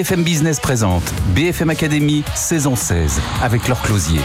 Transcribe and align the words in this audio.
BFM 0.00 0.22
Business 0.22 0.58
présente 0.60 1.02
BFM 1.34 1.68
Academy 1.68 2.24
saison 2.34 2.74
16 2.74 3.20
avec 3.42 3.68
leur 3.68 3.82
closier. 3.82 4.20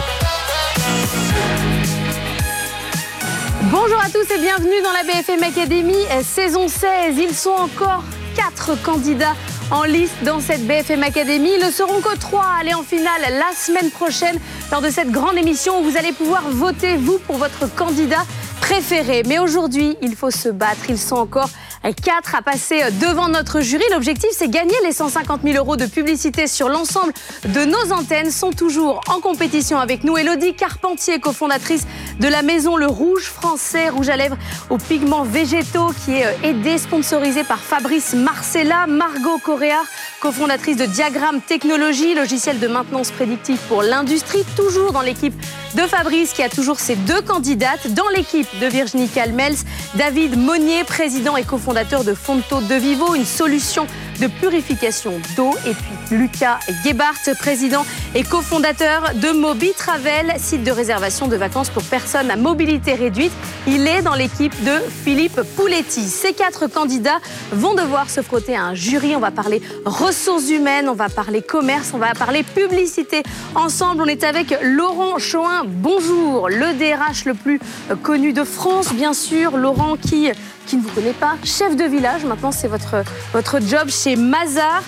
Bonjour 3.64 4.00
à 4.02 4.08
tous 4.08 4.34
et 4.34 4.38
bienvenue 4.38 4.80
dans 4.82 4.92
la 4.92 5.02
BFM 5.02 5.42
Academy 5.42 5.98
saison 6.22 6.68
16. 6.68 7.18
Ils 7.18 7.34
sont 7.34 7.50
encore 7.50 8.04
quatre 8.34 8.82
candidats 8.82 9.34
en 9.70 9.82
liste 9.82 10.14
dans 10.24 10.40
cette 10.40 10.66
BFM 10.66 11.02
Academy. 11.02 11.50
Ils 11.58 11.66
ne 11.66 11.70
seront 11.70 12.00
que 12.00 12.16
trois 12.16 12.46
à 12.56 12.60
aller 12.60 12.72
en 12.72 12.82
finale 12.82 13.20
la 13.28 13.54
semaine 13.54 13.90
prochaine 13.90 14.38
lors 14.72 14.80
de 14.80 14.88
cette 14.88 15.10
grande 15.10 15.36
émission 15.36 15.80
où 15.80 15.90
vous 15.90 15.98
allez 15.98 16.12
pouvoir 16.12 16.44
voter, 16.48 16.96
vous, 16.96 17.18
pour 17.18 17.36
votre 17.36 17.66
candidat 17.74 18.24
préféré. 18.62 19.24
Mais 19.26 19.38
aujourd'hui, 19.38 19.98
il 20.00 20.16
faut 20.16 20.30
se 20.30 20.48
battre. 20.48 20.88
Ils 20.88 20.96
sont 20.96 21.16
encore 21.16 21.50
quatre 21.92 22.34
à 22.34 22.42
passer 22.42 22.82
devant 23.00 23.28
notre 23.28 23.60
jury. 23.60 23.84
L'objectif, 23.92 24.30
c'est 24.32 24.48
gagner 24.48 24.74
les 24.84 24.92
150 24.92 25.42
000 25.44 25.56
euros 25.56 25.76
de 25.76 25.86
publicité 25.86 26.46
sur 26.46 26.68
l'ensemble 26.68 27.12
de 27.44 27.64
nos 27.64 27.92
antennes. 27.92 28.30
Sont 28.30 28.50
toujours 28.50 29.00
en 29.08 29.20
compétition 29.20 29.78
avec 29.78 30.02
nous. 30.02 30.16
Elodie 30.16 30.54
Carpentier, 30.54 31.20
cofondatrice 31.20 31.86
de 32.18 32.28
la 32.28 32.42
maison 32.42 32.76
Le 32.76 32.86
Rouge 32.86 33.24
français, 33.24 33.88
rouge 33.88 34.08
à 34.08 34.16
lèvres 34.16 34.36
aux 34.70 34.78
pigments 34.78 35.22
végétaux, 35.22 35.90
qui 36.04 36.14
est 36.14 36.26
euh, 36.26 36.48
aidé, 36.48 36.78
sponsorisé 36.78 37.44
par 37.44 37.60
Fabrice 37.60 38.14
Marcella. 38.14 38.86
Margot 38.86 39.38
Correa, 39.38 39.82
cofondatrice 40.20 40.76
de 40.76 40.86
Diagramme 40.86 41.40
Technologie, 41.40 42.14
logiciel 42.14 42.58
de 42.58 42.66
maintenance 42.66 43.10
prédictive 43.10 43.58
pour 43.68 43.82
l'industrie, 43.82 44.44
toujours 44.56 44.92
dans 44.92 45.02
l'équipe 45.02 45.34
de 45.74 45.82
Fabrice, 45.82 46.32
qui 46.32 46.42
a 46.42 46.48
toujours 46.48 46.80
ses 46.80 46.96
deux 46.96 47.20
candidates. 47.20 47.92
Dans 47.94 48.08
l'équipe 48.08 48.48
de 48.60 48.66
Virginie 48.66 49.08
Calmels, 49.08 49.56
David 49.94 50.36
Monnier, 50.36 50.84
président 50.84 51.36
et 51.36 51.44
cofondateur 51.44 51.75
de 51.76 52.14
Fonto 52.14 52.62
de 52.62 52.74
Vivo, 52.76 53.14
une 53.14 53.26
solution 53.26 53.86
de 54.20 54.26
purification 54.26 55.20
d'eau. 55.36 55.54
Et 55.66 55.74
puis 55.74 56.16
Lucas 56.16 56.58
Gebhardt, 56.84 57.34
président 57.38 57.84
et 58.14 58.22
cofondateur 58.22 59.12
de 59.14 59.30
Mobi 59.30 59.72
Travel, 59.72 60.34
site 60.38 60.64
de 60.64 60.70
réservation 60.70 61.28
de 61.28 61.36
vacances 61.36 61.70
pour 61.70 61.82
personnes 61.82 62.30
à 62.30 62.36
mobilité 62.36 62.94
réduite. 62.94 63.32
Il 63.66 63.86
est 63.86 64.02
dans 64.02 64.14
l'équipe 64.14 64.54
de 64.64 64.80
Philippe 65.04 65.40
Pouletti. 65.56 66.02
Ces 66.02 66.32
quatre 66.32 66.66
candidats 66.66 67.18
vont 67.52 67.74
devoir 67.74 68.10
se 68.10 68.22
frotter 68.22 68.56
à 68.56 68.62
un 68.62 68.74
jury. 68.74 69.16
On 69.16 69.20
va 69.20 69.30
parler 69.30 69.60
ressources 69.84 70.50
humaines, 70.50 70.88
on 70.88 70.94
va 70.94 71.08
parler 71.08 71.42
commerce, 71.42 71.92
on 71.94 71.98
va 71.98 72.12
parler 72.14 72.42
publicité. 72.42 73.22
Ensemble, 73.54 74.02
on 74.02 74.06
est 74.06 74.24
avec 74.24 74.56
Laurent 74.62 75.18
Choin. 75.18 75.62
Bonjour, 75.66 76.48
le 76.48 76.74
DRH 76.74 77.24
le 77.24 77.34
plus 77.34 77.60
connu 78.02 78.32
de 78.32 78.44
France, 78.44 78.92
bien 78.92 79.12
sûr. 79.12 79.56
Laurent 79.56 79.96
qui 79.96 80.30
qui 80.66 80.76
ne 80.76 80.82
vous 80.82 80.90
connaît 80.90 81.12
pas, 81.12 81.36
chef 81.44 81.76
de 81.76 81.84
village, 81.84 82.24
maintenant 82.24 82.50
c'est 82.50 82.68
votre, 82.68 82.96
votre 83.32 83.60
job 83.60 83.88
chez 84.06 84.14
Mazar. 84.14 84.84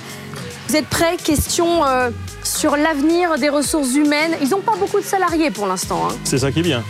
Vous 0.69 0.77
êtes 0.77 0.86
prêts? 0.86 1.16
Question 1.16 1.84
euh, 1.84 2.11
sur 2.44 2.77
l'avenir 2.77 3.36
des 3.36 3.48
ressources 3.48 3.97
humaines. 3.97 4.36
Ils 4.41 4.50
n'ont 4.50 4.61
pas 4.61 4.77
beaucoup 4.77 5.00
de 5.00 5.05
salariés 5.05 5.50
pour 5.50 5.66
l'instant. 5.66 6.06
Hein. 6.08 6.14
C'est 6.22 6.38
ça 6.38 6.52
qui 6.52 6.61
est 6.61 6.62
bien. 6.62 6.84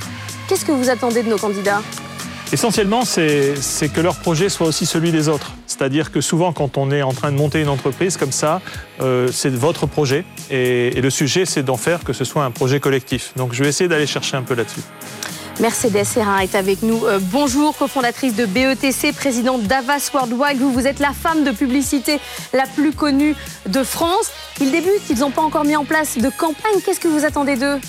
Qu'est-ce 0.46 0.66
que 0.66 0.72
vous 0.72 0.90
attendez 0.90 1.22
de 1.22 1.30
nos 1.30 1.38
candidats? 1.38 1.80
Essentiellement, 2.52 3.06
c'est 3.06 3.54
que 3.94 4.00
leur 4.02 4.16
projet 4.16 4.50
soit 4.50 4.66
aussi 4.66 4.84
celui 4.84 5.10
des 5.10 5.30
autres. 5.30 5.52
C'est-à-dire 5.66 6.12
que 6.12 6.20
souvent, 6.20 6.52
quand 6.52 6.76
on 6.76 6.90
est 6.90 7.00
en 7.00 7.14
train 7.14 7.32
de 7.32 7.36
monter 7.36 7.62
une 7.62 7.68
entreprise 7.70 8.18
comme 8.18 8.32
ça, 8.32 8.60
euh, 9.00 9.30
c'est 9.32 9.54
votre 9.54 9.86
projet. 9.86 10.26
Et, 10.50 10.98
et 10.98 11.00
le 11.00 11.10
sujet, 11.10 11.46
c'est 11.46 11.62
d'en 11.62 11.78
faire 11.78 12.04
que 12.04 12.12
ce 12.12 12.26
soit 12.26 12.44
un 12.44 12.50
projet 12.50 12.78
collectif. 12.78 13.32
Donc 13.36 13.54
je 13.54 13.62
vais 13.62 13.70
essayer 13.70 13.88
d'aller 13.88 14.06
chercher 14.06 14.36
un 14.36 14.42
peu 14.42 14.54
là-dessus. 14.54 14.82
Mercedes 15.60 16.04
Serra 16.04 16.44
est 16.44 16.54
avec 16.54 16.82
nous. 16.82 17.04
Euh, 17.04 17.18
bonjour, 17.20 17.76
cofondatrice 17.76 18.36
de 18.36 18.46
BETC, 18.46 19.12
présidente 19.12 19.62
d'Avas 19.62 20.10
Worldwide. 20.14 20.58
Vous, 20.58 20.72
vous 20.72 20.86
êtes 20.86 21.00
la 21.00 21.12
femme 21.12 21.42
de 21.42 21.50
publicité 21.50 22.20
la 22.52 22.64
plus 22.66 22.92
connue 22.92 23.34
de 23.66 23.82
France. 23.82 24.30
Ils 24.60 24.70
débutent, 24.70 25.02
ils 25.10 25.18
n'ont 25.18 25.32
pas 25.32 25.42
encore 25.42 25.64
mis 25.64 25.74
en 25.74 25.84
place 25.84 26.16
de 26.16 26.30
campagne. 26.30 26.80
Qu'est-ce 26.84 27.00
que 27.00 27.08
vous 27.08 27.24
attendez 27.24 27.56
d'eux? 27.56 27.80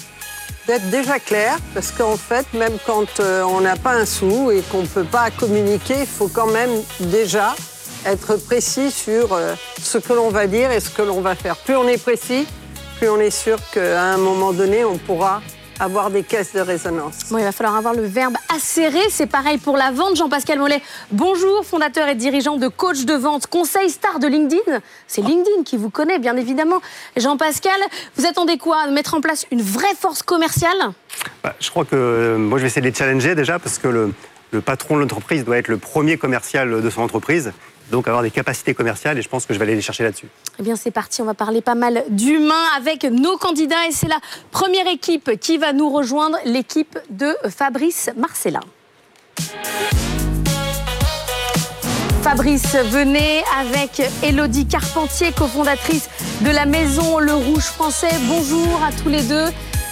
D'être 0.66 0.90
déjà 0.90 1.19
clair, 1.19 1.58
parce 1.75 1.91
qu'en 1.91 2.18
fait, 2.18 2.47
même 2.53 2.78
quand 2.88 3.19
euh, 3.19 3.44
on 3.44 3.62
n'a 3.62 3.75
pas 3.75 3.94
un 3.94 4.06
sou 4.06 4.50
et 4.50 4.62
qu'on 4.72 4.81
ne 4.81 4.88
peut 4.88 5.03
pas 5.03 5.29
communiquer, 5.29 6.00
il 6.02 6.08
faut 6.08 6.28
quand 6.28 6.47
même 6.47 6.72
déjà 7.00 7.56
être 8.03 8.35
précis 8.38 8.90
sur 8.90 9.34
euh, 9.34 9.53
ce 9.79 10.00
que 10.00 10.13
l'on 10.13 10.29
va 10.29 10.47
dire 10.47 10.72
et 10.72 10.79
ce 10.79 10.90
que 10.90 11.03
l'on 11.03 11.22
va 11.22 11.35
faire. 11.35 11.56
Plus 11.56 11.75
on 11.75 11.88
est 11.88 12.02
précis, 12.02 12.47
plus 12.97 13.09
on 13.09 13.19
est 13.19 13.29
sûr 13.29 13.59
qu'à 13.72 14.02
un 14.02 14.18
moment 14.18 14.53
donné, 14.53 14.84
on 14.85 14.97
pourra 14.97 15.41
avoir 15.79 16.09
des 16.09 16.23
caisses 16.23 16.53
de 16.53 16.59
résonance. 16.59 17.29
Bon, 17.31 17.38
il 17.38 17.44
va 17.44 17.51
falloir 17.51 17.75
avoir 17.75 17.94
le 17.94 18.03
verbe 18.03 18.35
acéré. 18.53 19.00
C'est 19.09 19.28
pareil 19.28 19.57
pour 19.57 19.78
la 19.78 19.91
vente. 19.91 20.16
Jean-Pascal 20.16 20.59
Mollet, 20.59 20.81
bonjour, 21.12 21.66
fondateur 21.66 22.07
et 22.07 22.16
dirigeant 22.16 22.57
de 22.57 22.67
Coach 22.67 23.06
de 23.06 23.13
vente, 23.13 23.47
conseil 23.47 23.90
star 23.90 24.19
de 24.19 24.28
LinkedIn. 24.28 24.79
C'est 25.07 25.22
LinkedIn 25.22 25.63
qui 25.63 25.78
vous 25.78 25.90
connaît, 25.90 26.19
bien 26.19 26.35
évidemment. 26.38 26.81
Jean-Pascal, 27.17 27.79
vous 28.17 28.25
attendez 28.25 28.57
quoi? 28.57 28.88
Mettre 28.88 29.13
en 29.16 29.22
place 29.22 29.45
une 29.51 29.62
vraie 29.62 29.95
force 30.00 30.22
commerciale? 30.23 30.78
Bah, 31.44 31.56
Je 31.59 31.69
crois 31.69 31.85
que 31.85 31.96
euh, 31.96 32.38
moi, 32.38 32.57
je 32.57 32.63
vais 32.63 32.67
essayer 32.67 32.81
de 32.81 32.88
les 32.88 32.94
challenger 32.94 33.35
déjà 33.35 33.59
parce 33.59 33.78
que 33.78 33.88
le, 33.88 34.13
le 34.51 34.61
patron 34.61 34.96
de 34.96 35.01
l'entreprise 35.01 35.46
doit 35.46 35.57
être 35.57 35.67
le 35.67 35.78
premier 35.78 36.17
commercial 36.17 36.81
de 36.81 36.90
son 36.90 37.01
entreprise 37.01 37.51
donc 37.91 38.07
avoir 38.07 38.23
des 38.23 38.31
capacités 38.31 38.73
commerciales 38.73 39.17
et 39.17 39.22
je 39.22 39.29
pense 39.29 39.45
que 39.45 39.53
je 39.53 39.59
vais 39.59 39.66
aller 39.66 39.75
les 39.75 39.81
chercher 39.81 40.03
là-dessus. 40.03 40.27
Eh 40.59 40.63
bien 40.63 40.75
c'est 40.75 40.91
parti, 40.91 41.22
on 41.22 41.25
va 41.25 41.33
parler 41.33 41.61
pas 41.61 41.75
mal 41.75 42.03
d'humains 42.09 42.53
avec 42.77 43.03
nos 43.03 43.38
candidats 43.38 43.88
et 43.88 43.91
c'est 43.91 44.07
la 44.07 44.19
première 44.51 44.88
équipe 44.88 45.39
qui 45.39 45.57
va 45.57 45.73
nous 45.73 45.89
rejoindre, 45.89 46.38
l'équipe 46.45 46.97
de 47.09 47.35
Fabrice 47.49 48.09
Marcella. 48.17 48.61
Fabrice, 52.22 52.75
venez 52.75 53.44
avec 53.59 54.01
Elodie 54.22 54.67
Carpentier, 54.67 55.31
cofondatrice 55.31 56.09
de 56.41 56.51
la 56.51 56.66
maison 56.66 57.19
Le 57.19 57.33
Rouge 57.33 57.63
Français. 57.63 58.11
Bonjour 58.28 58.67
à 58.83 58.91
tous 58.91 59.09
les 59.09 59.23
deux. 59.23 59.45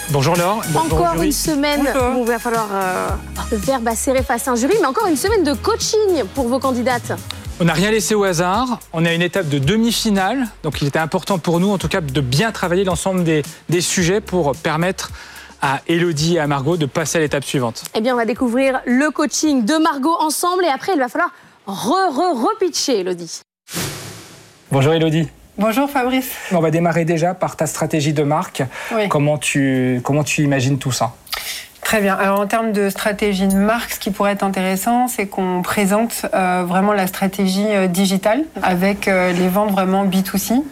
Bonjour 0.10 0.36
Laure. 0.36 0.62
Encore 0.76 1.22
une 1.22 1.32
semaine. 1.32 1.88
il 2.18 2.26
va 2.26 2.40
falloir 2.40 2.68
euh, 2.72 3.10
le 3.52 3.58
verbe 3.58 3.90
serrer 3.96 4.24
face 4.24 4.48
à 4.48 4.52
un 4.52 4.56
jury, 4.56 4.76
mais 4.80 4.88
encore 4.88 5.08
une 5.08 5.18
semaine 5.18 5.44
de 5.44 5.54
coaching 5.54 6.24
pour 6.36 6.48
vos 6.48 6.60
candidates. 6.60 7.14
On 7.60 7.66
n'a 7.66 7.74
rien 7.74 7.90
laissé 7.90 8.14
au 8.14 8.24
hasard. 8.24 8.80
On 8.94 9.04
est 9.04 9.10
à 9.10 9.14
une 9.16 9.24
étape 9.24 9.50
de 9.50 9.58
demi-finale. 9.58 10.46
Donc 10.62 10.80
il 10.82 10.88
était 10.88 11.00
important 11.00 11.40
pour 11.40 11.60
nous, 11.60 11.72
en 11.72 11.80
tout 11.80 11.88
cas, 11.88 12.02
de 12.02 12.22
bien 12.22 12.52
travailler 12.52 12.84
l'ensemble 12.84 13.24
des, 13.24 13.82
sujets 13.82 14.22
pour 14.22 14.56
permettre 14.56 15.12
à 15.64 15.82
Elodie 15.88 16.36
et 16.36 16.40
à 16.40 16.46
Margot 16.46 16.78
de 16.78 16.86
passer 16.86 17.18
à 17.18 17.22
l'étape 17.22 17.44
suivante. 17.44 17.84
Eh 17.96 18.02
bien, 18.02 18.14
on 18.14 18.18
va 18.18 18.26
découvrir 18.26 18.80
le 18.86 19.10
coaching 19.10 19.66
de 19.66 19.74
Margot 19.74 20.16
ensemble 20.20 20.66
et 20.66 20.68
après, 20.68 20.94
il 20.94 21.00
va 21.00 21.10
falloir 21.10 21.32
re-re-repitcher, 21.66 23.00
Elodie. 23.00 23.42
Bonjour 24.72 24.94
Elodie. 24.94 25.28
Bonjour 25.58 25.90
Fabrice. 25.90 26.34
On 26.52 26.60
va 26.60 26.70
démarrer 26.70 27.06
déjà 27.06 27.34
par 27.34 27.56
ta 27.56 27.66
stratégie 27.66 28.14
de 28.14 28.22
marque. 28.22 28.62
Comment, 29.10 29.40
tu, 29.40 30.00
comment 30.04 30.24
tu 30.24 30.44
imagines 30.44 30.78
tout 30.78 30.92
ça? 30.92 31.16
Très 31.88 32.02
bien. 32.02 32.16
Alors 32.16 32.42
en 32.42 32.48
termes 32.48 32.74
de 32.74 32.90
stratégie 32.90 33.48
de 33.48 33.56
marque, 33.56 33.94
ce 33.94 34.00
qui 34.00 34.12
pourrait 34.12 34.34
être 34.34 34.44
intéressant, 34.44 35.08
c'est 35.08 35.26
qu'on 35.26 35.62
présente 35.62 36.26
euh, 36.34 36.66
vraiment 36.68 36.92
la 36.92 37.08
stratégie 37.08 37.66
euh, 37.66 37.88
digitale 37.88 38.44
avec 38.62 39.08
euh, 39.08 39.32
les 39.32 39.48
ventes 39.48 39.72
vraiment 39.72 40.06
B2C 40.06 40.64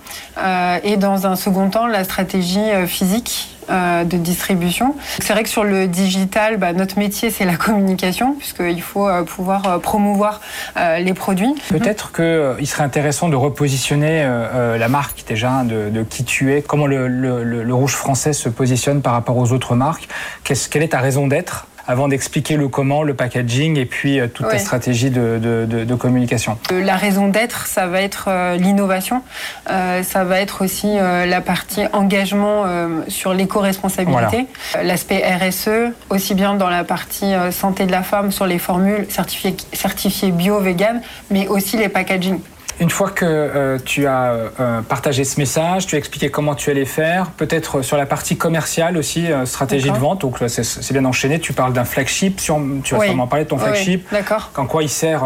et 0.84 0.98
dans 0.98 1.26
un 1.26 1.38
second 1.38 1.70
temps 1.70 1.88
la 1.88 2.04
stratégie 2.04 2.86
physique 2.86 3.55
de 3.70 4.18
distribution. 4.18 4.96
C'est 5.20 5.34
vrai 5.34 5.44
que 5.44 5.50
sur 5.50 5.64
le 5.64 5.88
digital, 5.88 6.58
bah, 6.58 6.74
notre 6.74 7.00
métier, 7.00 7.30
c'est 7.30 7.46
la 7.46 7.56
communication, 7.56 8.34
puisqu'il 8.34 8.82
faut 8.82 9.08
euh, 9.08 9.24
pouvoir 9.24 9.68
euh, 9.68 9.78
promouvoir 9.80 10.42
les 10.76 11.14
produits. 11.14 11.54
Peut-être 11.70 12.12
qu'il 12.12 12.68
serait 12.68 12.84
intéressant 12.84 13.30
de 13.30 13.36
repositionner 13.36 14.24
la 14.24 14.88
marque 14.88 15.24
déjà, 15.28 15.64
de, 15.64 16.04
qui 16.04 16.24
tu 16.24 16.54
es, 16.54 16.62
comment 16.62 16.88
le, 16.88 17.74
rouge 17.74 17.94
français 17.94 18.34
se 18.34 18.50
positionne 18.50 19.02
par 19.02 19.14
rapport 19.14 19.38
aux 19.38 19.52
autres 19.52 19.76
marques? 19.76 20.08
quelle 20.44 20.84
est 20.84 20.90
ta 20.90 21.00
raison 21.00 21.28
d'être? 21.28 21.68
Avant 21.88 22.08
d'expliquer 22.08 22.58
le 22.58 22.68
comment, 22.68 23.04
le 23.04 23.14
packaging 23.14 23.78
et 23.78 23.86
puis 23.86 24.20
euh, 24.20 24.28
toute 24.28 24.50
ta 24.50 24.60
stratégie 24.60 25.10
de, 25.10 25.96
communication. 25.96 26.58
Euh, 26.72 26.84
La 26.84 26.98
raison 26.98 27.28
d'être, 27.28 27.68
ça 27.68 27.88
va 27.88 28.02
être 28.02 28.26
euh, 28.28 28.56
l'innovation, 28.58 29.22
ça 29.68 30.24
va 30.24 30.40
être 30.40 30.64
aussi 30.64 30.96
la 30.96 31.42
partie 31.42 31.84
engagement 31.94 32.66
sur 33.08 33.34
l'éco-responsabilité, 33.34 34.48
l'aspect 34.84 35.24
RSE, 35.24 35.94
aussi 36.10 36.34
bien 36.36 36.56
dans 36.56 36.70
la 36.70 36.84
partie 36.84 37.34
santé 37.52 37.86
de 37.86 37.92
la 37.92 38.04
femme 38.04 38.32
sur 38.32 38.46
les 38.46 38.60
formules 38.60 39.06
certifiées, 39.10 39.56
certifiées 39.74 40.32
bio-vegan, 40.32 41.02
mais 41.32 41.48
aussi 41.48 41.78
les 41.78 41.90
packaging. 41.90 42.40
Une 42.82 42.90
fois 42.90 43.10
que 43.10 43.26
euh, 43.26 43.78
tu 43.84 44.06
as 44.06 44.34
euh, 44.60 44.82
partagé 44.82 45.24
ce 45.24 45.40
message, 45.40 45.88
tu 45.88 45.96
as 45.96 45.98
expliqué 45.98 46.30
comment 46.30 46.56
tu 46.56 46.70
allais 46.70 46.86
faire, 46.86 47.32
peut-être 47.32 47.82
sur 47.82 47.96
la 47.96 48.06
partie 48.06 48.36
commerciale 48.36 48.98
aussi, 48.98 49.32
euh, 49.32 49.46
stratégie 49.46 49.92
de 49.92 49.98
vente, 49.98 50.22
donc 50.22 50.38
c'est 50.48 50.92
bien 50.92 51.06
enchaîné, 51.06 51.40
tu 51.40 51.54
parles 51.54 51.72
d'un 51.72 51.86
flagship, 51.86 52.42
tu 52.84 52.96
vas 52.96 53.06
sûrement 53.06 53.28
parler 53.28 53.46
de 53.46 53.50
ton 53.50 53.58
flagship, 53.58 54.08
D'accord. 54.12 54.52
en 54.58 54.66
quoi 54.66 54.84
il 54.84 54.90
sert 54.90 55.24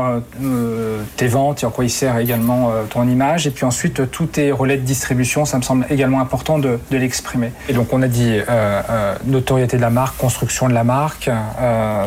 tes 1.17 1.27
ventes 1.27 1.63
et 1.63 1.65
en 1.65 1.71
quoi 1.71 1.85
il 1.85 1.89
sert 1.89 2.17
également 2.17 2.71
ton 2.89 3.07
image, 3.07 3.47
et 3.47 3.51
puis 3.51 3.65
ensuite 3.65 4.11
tous 4.11 4.27
tes 4.27 4.51
relais 4.51 4.77
de 4.77 4.83
distribution, 4.83 5.45
ça 5.45 5.57
me 5.57 5.63
semble 5.63 5.85
également 5.89 6.21
important 6.21 6.59
de, 6.59 6.79
de 6.91 6.97
l'exprimer. 6.97 7.51
Et 7.67 7.73
donc 7.73 7.93
on 7.93 8.01
a 8.01 8.07
dit 8.07 8.39
notoriété 9.25 9.77
de 9.77 9.81
la 9.81 9.89
marque, 9.89 10.17
construction 10.17 10.67
de 10.69 10.73
la 10.73 10.83
marque, 10.83 11.29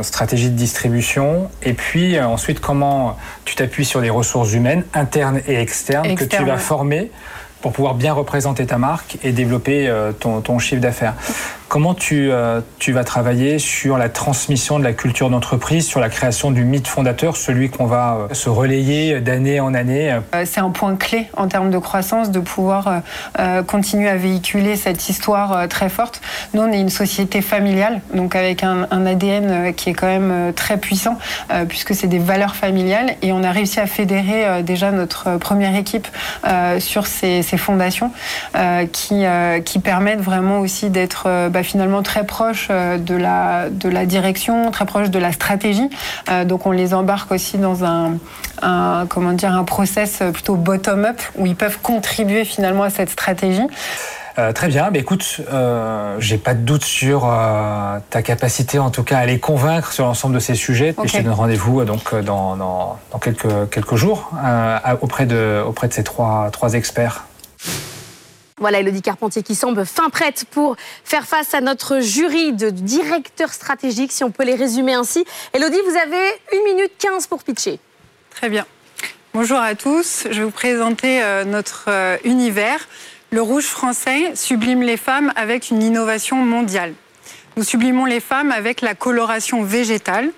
stratégie 0.03 0.51
de 0.51 0.57
distribution, 0.57 1.51
et 1.63 1.73
puis 1.73 2.21
ensuite 2.21 2.61
comment 2.61 3.17
tu 3.45 3.57
t'appuies 3.57 3.85
sur 3.85 4.01
des 4.01 4.11
ressources 4.11 4.53
humaines 4.53 4.85
internes 4.95 5.32
et 5.47 5.61
externes 5.61 6.15
que 6.15 6.25
tu 6.25 6.45
vas 6.45 6.59
former 6.59 7.11
pour 7.61 7.73
pouvoir 7.73 7.95
bien 7.95 8.13
représenter 8.13 8.67
ta 8.67 8.79
marque 8.79 9.19
et 9.23 9.31
développer 9.31 9.93
ton, 10.19 10.41
ton 10.41 10.59
chiffre 10.59 10.81
d'affaires. 10.81 11.15
Comment 11.73 11.95
tu, 11.95 12.31
euh, 12.31 12.61
tu 12.79 12.93
vas 12.93 13.03
travailler 13.03 13.59
sur 13.59 13.97
la 13.97 14.11
transmission 14.11 14.79
de 14.79 14.85
la 14.85 14.93
culture 14.93 15.31
d'entreprise, 15.31 15.87
sur 15.87 16.01
la 16.01 16.11
création 16.11 16.51
du 16.51 16.65
mythe 16.67 16.87
fondateur, 16.87 17.35
celui 17.39 17.71
qu'on 17.71 17.87
va 17.87 18.29
euh, 18.31 18.35
se 18.35 18.51
relayer 18.51 19.23
d'année 19.23 19.59
en 19.59 19.73
année? 19.73 20.13
Euh, 20.35 20.45
C'est 20.45 20.61
un 20.61 20.69
point 20.69 20.97
clé 20.97 21.29
en 21.35 21.49
termes 21.49 21.71
de 21.71 21.79
croissance 21.79 22.31
de 22.31 22.41
pouvoir 22.41 23.01
continuer 23.67 24.11
à 24.11 24.17
véhiculer 24.17 24.77
cette 24.77 25.09
histoire 25.09 25.67
très 25.69 25.89
forte. 25.89 26.21
Nous, 26.53 26.61
on 26.61 26.71
est 26.71 26.79
une 26.79 26.91
société 26.91 27.41
familiale, 27.41 28.03
donc 28.13 28.37
avec 28.37 28.63
un, 28.65 28.87
ADN 28.91 29.73
qui 29.73 29.89
est 29.91 29.95
quand 29.95 30.09
même 30.09 30.53
très 30.53 30.77
puissant, 30.77 31.17
puisque 31.69 31.95
c'est 31.95 32.07
des 32.07 32.19
valeurs 32.19 32.55
familiales, 32.55 33.17
et 33.23 33.33
on 33.33 33.43
a 33.43 33.51
réussi 33.51 33.81
à 33.81 33.87
fédérer 33.87 34.63
déjà 34.63 34.91
notre 34.91 35.39
première 35.39 35.75
équipe 35.75 36.07
sur 36.79 37.07
ces, 37.07 37.43
fondations 37.57 38.11
qui, 38.93 39.25
qui 39.65 39.79
permettent 39.79 40.21
vraiment 40.21 40.61
aussi 40.61 40.91
d'être 40.91 41.49
bah, 41.51 41.62
finalement 41.63 42.03
très 42.03 42.25
proche 42.25 42.69
euh, 42.71 42.99
de 42.99 43.15
la, 43.15 43.71
de 43.71 43.89
la 43.89 44.07
direction, 44.07 44.71
très 44.71 44.87
proche 44.87 45.11
de 45.11 45.19
la 45.19 45.33
stratégie. 45.33 45.89
Euh, 46.31 46.45
donc 46.45 46.67
on 46.67 46.71
les 46.71 46.95
embarque 46.95 47.33
aussi 47.33 47.59
dans 47.59 47.85
un, 47.85 48.19
comment 49.09 49.33
dire, 49.33 49.53
un 49.53 49.65
process 49.65 50.23
plutôt 50.33 50.57
bottom-up 50.57 51.21
où 51.37 51.47
ils 51.47 51.57
peuvent 51.57 51.79
contribuer 51.83 52.45
finalement 52.45 52.85
à 52.85 52.91
cette 52.91 53.11
stratégie. 53.11 53.67
Euh, 54.39 54.53
très 54.53 54.69
bien, 54.69 54.89
mais 54.91 55.01
écoute, 55.01 55.43
euh, 55.53 56.17
j'ai 56.19 56.39
pas 56.39 56.55
de 56.55 56.61
doute 56.61 56.85
sur 56.85 57.31
ta 58.09 58.23
capacité 58.23 58.79
en 58.79 58.91
tout 58.91 59.03
cas 59.03 59.19
à 59.19 59.27
les 59.27 59.39
convaincre 59.39 59.93
sur 59.93 60.07
l'ensemble 60.07 60.35
de 60.35 60.41
ces 60.41 60.55
sujets. 60.55 60.95
Et 61.05 61.09
je 61.09 61.19
te 61.19 61.23
donne 61.23 61.33
rendez-vous 61.33 61.85
donc 61.85 62.15
dans, 62.15 62.57
dans, 62.57 62.99
dans, 63.11 63.19
quelques, 63.19 63.69
quelques 63.71 63.97
jours 63.97 64.31
auprès, 65.03 65.27
de, 65.27 65.63
auprès 65.67 65.89
de 65.89 65.93
ces 65.93 66.05
trois, 66.05 66.49
trois 66.51 66.75
experts. 66.75 67.27
Voilà 68.59 68.81
Elodie 68.81 69.03
Carpentier 69.03 69.43
qui 69.43 69.55
semble 69.55 69.87
fin 69.87 70.11
prête 70.11 70.45
pour 70.51 70.77
faire 71.05 71.27
face 71.27 71.55
à 71.55 71.61
notre 71.61 72.01
jury 72.01 72.53
de 72.53 72.71
directeurs 72.71 73.53
stratégiques, 73.53 74.13
si 74.13 74.25
on 74.25 74.31
peut 74.31 74.45
les 74.45 74.55
résumer 74.55 74.95
ainsi. 74.95 75.25
Elodie, 75.53 75.81
vous 75.89 75.97
avez 75.97 76.29
1 76.53 76.65
minute 76.65 76.93
15 76.99 77.27
pour 77.27 77.43
pitcher. 77.43 77.81
Très 78.31 78.49
bien. 78.49 78.67
Bonjour 79.35 79.59
à 79.59 79.75
tous. 79.75 80.27
Je 80.31 80.39
vais 80.39 80.45
vous 80.45 80.51
présenter 80.51 81.23
euh, 81.23 81.45
notre 81.45 81.87
euh, 81.89 82.19
univers. 82.25 82.87
Le 83.31 83.41
rouge 83.41 83.65
français 83.65 84.37
sublime 84.37 84.83
les 84.83 84.99
femmes 84.99 85.33
avec 85.37 85.71
une 85.71 85.83
innovation 85.83 86.37
mondiale. 86.37 86.93
Nous 87.57 87.65
sublimons 87.65 88.05
les 88.05 88.21
femmes 88.21 88.53
avec 88.53 88.83
la 88.83 88.95
coloration 88.95 89.63
végétale. 89.63 90.31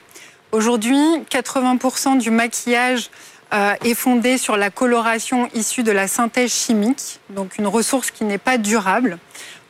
Aujourd'hui, 0.53 1.01
80% 1.29 2.19
du 2.19 2.31
maquillage 2.31 3.11
euh, 3.55 3.75
est 3.85 3.95
fondée 3.95 4.37
sur 4.37 4.57
la 4.57 4.71
coloration 4.71 5.49
issue 5.55 5.85
de 5.85 5.93
la 5.93 6.09
synthèse 6.09 6.53
chimique, 6.53 7.21
donc 7.31 7.57
une 7.57 7.69
ressource 7.69 8.11
qui 8.11 8.25
n'est 8.25 8.39
pas 8.39 8.59
durable, 8.59 9.19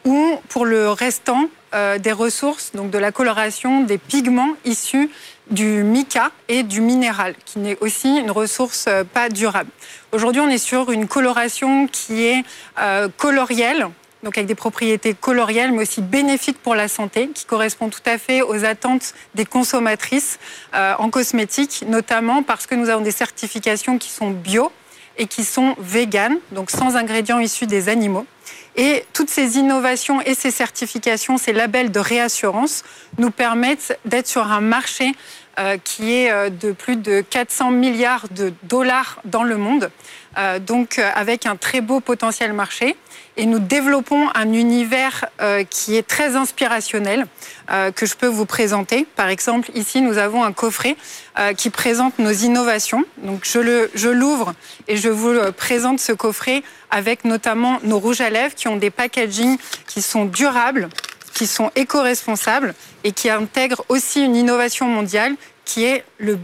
ou 0.07 0.39
pour 0.49 0.65
le 0.65 0.89
restant 0.89 1.49
euh, 1.75 1.99
des 1.99 2.13
ressources, 2.13 2.73
donc 2.73 2.91
de 2.91 2.97
la 2.97 3.13
coloration 3.13 3.83
des 3.83 3.99
pigments 3.99 4.55
issus 4.65 5.11
du 5.51 5.85
mica 5.85 6.31
et 6.49 6.63
du 6.63 6.81
minéral, 6.81 7.35
qui 7.45 7.59
n'est 7.59 7.77
aussi 7.81 8.17
une 8.17 8.31
ressource 8.31 8.87
euh, 8.89 9.05
pas 9.05 9.29
durable. 9.29 9.69
Aujourd'hui, 10.13 10.41
on 10.41 10.49
est 10.49 10.57
sur 10.57 10.91
une 10.91 11.07
coloration 11.07 11.87
qui 11.87 12.25
est 12.25 12.45
colorielle, 13.19 13.89
donc 14.25 14.37
avec 14.39 14.49
des 14.49 14.55
propriétés 14.55 15.15
colorielles, 15.15 15.71
mais 15.71 15.83
aussi 15.83 16.01
bénéfiques 16.01 16.61
pour 16.61 16.75
la 16.75 16.89
santé, 16.89 17.29
qui 17.29 17.45
correspond 17.45 17.91
tout 17.91 18.01
à 18.07 18.19
fait 18.19 18.43
aux 18.43 18.65
attentes 18.65 19.15
des 19.35 19.45
consommatrices 19.45 20.39
euh, 20.75 20.95
en 20.99 21.11
cosmétique, 21.11 21.85
notamment 21.87 22.43
parce 22.43 22.67
que 22.67 22.75
nous 22.75 22.89
avons 22.89 23.03
des 23.03 23.13
certifications 23.13 23.99
qui 23.99 24.11
sont 24.11 24.31
bio 24.31 24.73
et 25.19 25.27
qui 25.27 25.45
sont 25.45 25.77
véganes, 25.79 26.39
donc 26.51 26.71
sans 26.71 26.97
ingrédients 26.97 27.39
issus 27.39 27.67
des 27.67 27.89
animaux. 27.89 28.27
Et 28.77 29.05
toutes 29.13 29.31
ces 29.31 29.57
innovations 29.59 30.21
et 30.23 30.35
ces 30.35 30.51
certifications, 30.51 31.39
ces 31.39 31.53
labels 31.53 31.93
de 31.93 32.01
réassurance, 32.01 32.83
nous 33.19 33.31
permettent 33.31 33.99
d'être 34.05 34.27
sur 34.27 34.51
un 34.51 34.61
marché 34.61 35.13
euh, 35.61 35.77
qui 35.83 36.13
est 36.13 36.33
euh, 36.33 36.51
de 36.51 36.73
plus 36.73 36.97
de 36.97 37.21
400 37.21 37.71
milliards 37.71 38.27
de 38.33 38.53
dollars 38.65 39.21
dans 39.25 39.45
le 39.45 39.57
monde, 39.57 39.91
donc 40.67 40.99
avec 40.99 41.47
un 41.47 41.57
très 41.57 41.81
beau 41.81 42.01
potentiel 42.01 42.53
marché 42.53 42.97
et 43.37 43.47
nous 43.47 43.59
développons 43.59 44.29
un 44.35 44.53
univers 44.53 45.25
euh, 45.41 45.65
qui 45.65 45.97
est 45.97 46.07
très 46.07 46.37
inspirationnel 46.37 47.27
euh, 47.71 47.91
que 47.91 48.07
je 48.07 48.15
peux 48.15 48.29
vous 48.29 48.47
présenter. 48.47 49.07
Par 49.17 49.29
exemple, 49.29 49.71
ici, 49.75 50.01
nous 50.01 50.19
avons 50.19 50.45
un 50.45 50.53
coffret 50.53 50.97
euh, 51.39 51.53
qui 51.53 51.71
présente 51.71 52.19
nos 52.19 52.31
innovations. 52.31 53.05
Donc, 53.19 53.45
je, 53.45 53.59
le, 53.59 53.91
je 53.95 54.09
l'ouvre 54.09 54.55
et 54.87 54.97
je 54.97 55.09
vous 55.09 55.35
présente 55.53 55.99
ce 55.99 56.13
coffret 56.13 56.63
avec 56.91 57.25
notamment 57.25 57.81
nos 57.83 57.99
rouges 57.99 58.21
à 58.21 58.31
lèvres 58.31 58.55
qui 58.55 58.69
ont 58.69 58.77
des 58.77 58.91
packagings 58.91 59.59
qui 59.87 60.01
sont 60.01 60.27
durables, 60.27 60.89
qui 61.35 61.47
sont 61.47 61.73
éco-responsables 61.75 62.75
et 63.03 63.13
qui 63.13 63.31
intègrent 63.31 63.85
aussi 63.89 64.25
une 64.25 64.37
innovation 64.37 64.87
mondiale 64.87 65.35
qui 65.65 65.85
est 65.85 66.05
le 66.19 66.39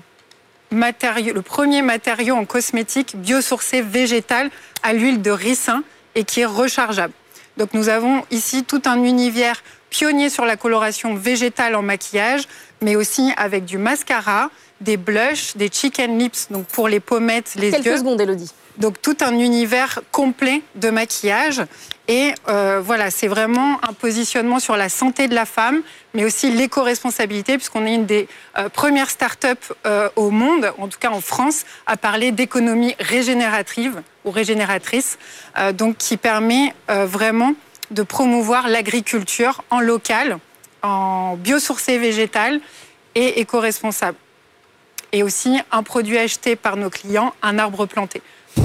matériau, 0.70 1.34
le 1.34 1.42
premier 1.42 1.82
matériau 1.82 2.34
en 2.34 2.44
cosmétique 2.44 3.16
biosourcé 3.16 3.82
végétal 3.82 4.50
à 4.82 4.92
l'huile 4.92 5.22
de 5.22 5.30
ricin 5.30 5.82
et 6.14 6.24
qui 6.24 6.40
est 6.40 6.46
rechargeable. 6.46 7.12
Donc 7.56 7.74
nous 7.74 7.88
avons 7.88 8.22
ici 8.30 8.64
tout 8.64 8.82
un 8.86 9.02
univers 9.02 9.62
pionnier 9.90 10.30
sur 10.30 10.44
la 10.44 10.56
coloration 10.56 11.14
végétale 11.14 11.74
en 11.74 11.82
maquillage, 11.82 12.42
mais 12.80 12.96
aussi 12.96 13.32
avec 13.36 13.64
du 13.64 13.76
mascara, 13.76 14.50
des 14.80 14.96
blushs, 14.96 15.56
des 15.56 15.68
chicken 15.68 16.18
lips, 16.18 16.48
donc 16.50 16.66
pour 16.66 16.88
les 16.88 17.00
pommettes, 17.00 17.54
les 17.56 17.70
yeux. 17.70 17.82
Quelques 17.82 17.98
secondes, 17.98 18.20
Elodie. 18.20 18.52
Donc 18.78 19.00
tout 19.02 19.16
un 19.20 19.38
univers 19.38 20.00
complet 20.10 20.62
de 20.76 20.90
maquillage. 20.90 21.62
Et 22.08 22.34
euh, 22.48 22.80
voilà, 22.84 23.12
c'est 23.12 23.28
vraiment 23.28 23.78
un 23.88 23.92
positionnement 23.92 24.58
sur 24.58 24.76
la 24.76 24.88
santé 24.88 25.28
de 25.28 25.34
la 25.34 25.46
femme, 25.46 25.82
mais 26.12 26.24
aussi 26.24 26.50
l'éco-responsabilité, 26.50 27.56
puisqu'on 27.56 27.86
est 27.86 27.94
une 27.94 28.06
des 28.06 28.26
euh, 28.58 28.68
premières 28.68 29.10
startups 29.10 29.46
euh, 29.86 30.08
au 30.16 30.30
monde, 30.30 30.72
en 30.78 30.88
tout 30.88 30.98
cas 30.98 31.10
en 31.10 31.20
France, 31.20 31.64
à 31.86 31.96
parler 31.96 32.32
d'économie 32.32 32.96
régénérative 32.98 34.02
ou 34.24 34.32
régénératrice, 34.32 35.18
qui 35.98 36.16
permet 36.16 36.74
vraiment 36.88 37.54
de 37.90 38.02
promouvoir 38.02 38.68
l'agriculture 38.68 39.62
en 39.70 39.80
local, 39.80 40.38
en 40.82 41.36
biosourcé 41.36 41.96
végétal 41.96 42.60
et 43.14 43.40
éco-responsable. 43.40 44.18
Et 45.12 45.22
aussi 45.22 45.58
un 45.72 45.82
produit 45.82 46.18
acheté 46.18 46.54
par 46.54 46.76
nos 46.76 46.90
clients, 46.90 47.34
un 47.40 47.58
arbre 47.58 47.86
planté. 47.86 48.20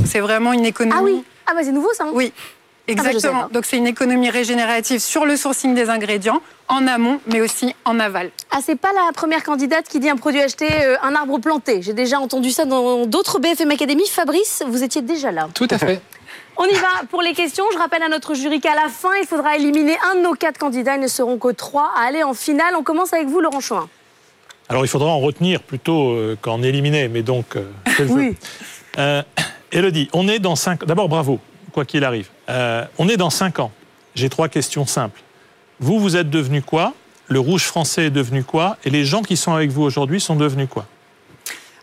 C'est 0.05 0.19
vraiment 0.19 0.53
une 0.53 0.65
économie. 0.65 0.95
Ah 0.97 1.03
oui, 1.03 1.23
ah 1.47 1.53
bah 1.53 1.61
c'est 1.63 1.71
nouveau 1.71 1.93
ça. 1.93 2.05
Hein 2.05 2.11
oui. 2.13 2.31
Ah 2.35 2.41
bah, 2.87 2.91
Exactement. 2.91 3.47
Donc 3.51 3.65
c'est 3.65 3.77
une 3.77 3.87
économie 3.87 4.29
régénérative 4.29 4.99
sur 4.99 5.25
le 5.25 5.35
sourcing 5.35 5.73
des 5.73 5.89
ingrédients, 5.89 6.41
en 6.67 6.85
amont, 6.87 7.19
mais 7.27 7.41
aussi 7.41 7.75
en 7.83 7.99
aval. 7.99 8.31
Ah, 8.51 8.59
c'est 8.63 8.75
pas 8.75 8.93
la 8.93 9.11
première 9.13 9.43
candidate 9.43 9.87
qui 9.87 9.99
dit 9.99 10.09
un 10.09 10.17
produit 10.17 10.41
acheté, 10.41 10.67
euh, 10.71 10.95
un 11.01 11.15
arbre 11.15 11.39
planté. 11.39 11.81
J'ai 11.81 11.93
déjà 11.93 12.19
entendu 12.19 12.51
ça 12.51 12.65
dans 12.65 13.05
d'autres 13.05 13.39
BFM 13.39 13.71
Academy. 13.71 14.07
Fabrice, 14.07 14.63
vous 14.67 14.83
étiez 14.83 15.01
déjà 15.01 15.31
là. 15.31 15.49
Tout 15.53 15.67
à 15.71 15.77
fait. 15.77 15.99
On 16.57 16.65
y 16.65 16.73
va 16.73 17.03
pour 17.09 17.21
les 17.21 17.33
questions. 17.33 17.65
Je 17.73 17.77
rappelle 17.77 18.03
à 18.03 18.07
notre 18.07 18.33
jury 18.33 18.61
qu'à 18.61 18.75
la 18.75 18.87
fin, 18.87 19.13
il 19.19 19.27
faudra 19.27 19.57
éliminer 19.57 19.97
un 20.11 20.15
de 20.15 20.21
nos 20.21 20.33
quatre 20.33 20.57
candidats. 20.57 20.95
Ils 20.95 21.01
ne 21.01 21.07
seront 21.07 21.37
que 21.37 21.51
trois 21.51 21.91
à 21.97 22.05
aller 22.07 22.23
en 22.23 22.33
finale. 22.33 22.75
On 22.77 22.83
commence 22.83 23.13
avec 23.13 23.27
vous, 23.27 23.41
Laurent 23.41 23.59
Chouin. 23.59 23.89
Alors, 24.69 24.85
il 24.85 24.87
faudra 24.87 25.09
en 25.09 25.19
retenir 25.19 25.61
plutôt 25.61 26.11
euh, 26.11 26.37
qu'en 26.41 26.63
éliminer, 26.63 27.07
mais 27.07 27.23
donc, 27.23 27.55
euh, 27.55 27.65
oui. 28.09 28.35
Elodie, 29.75 30.07
on 30.13 30.29
est 30.29 30.39
dans 30.39 30.55
cinq. 30.55 30.85
D'abord, 30.85 31.09
bravo, 31.09 31.37
quoi 31.73 31.83
qu'il 31.83 32.05
arrive. 32.05 32.29
Euh, 32.47 32.85
on 32.97 33.09
est 33.09 33.17
dans 33.17 33.29
cinq 33.29 33.59
ans. 33.59 33.73
J'ai 34.15 34.29
trois 34.29 34.47
questions 34.47 34.85
simples. 34.85 35.21
Vous, 35.81 35.99
vous 35.99 36.15
êtes 36.15 36.29
devenu 36.29 36.61
quoi? 36.61 36.93
Le 37.27 37.41
rouge 37.41 37.63
français 37.63 38.05
est 38.05 38.09
devenu 38.09 38.45
quoi? 38.45 38.77
Et 38.85 38.89
les 38.89 39.03
gens 39.03 39.21
qui 39.21 39.35
sont 39.35 39.53
avec 39.53 39.71
vous 39.71 39.81
aujourd'hui 39.81 40.21
sont 40.21 40.37
devenus 40.37 40.69
quoi? 40.69 40.85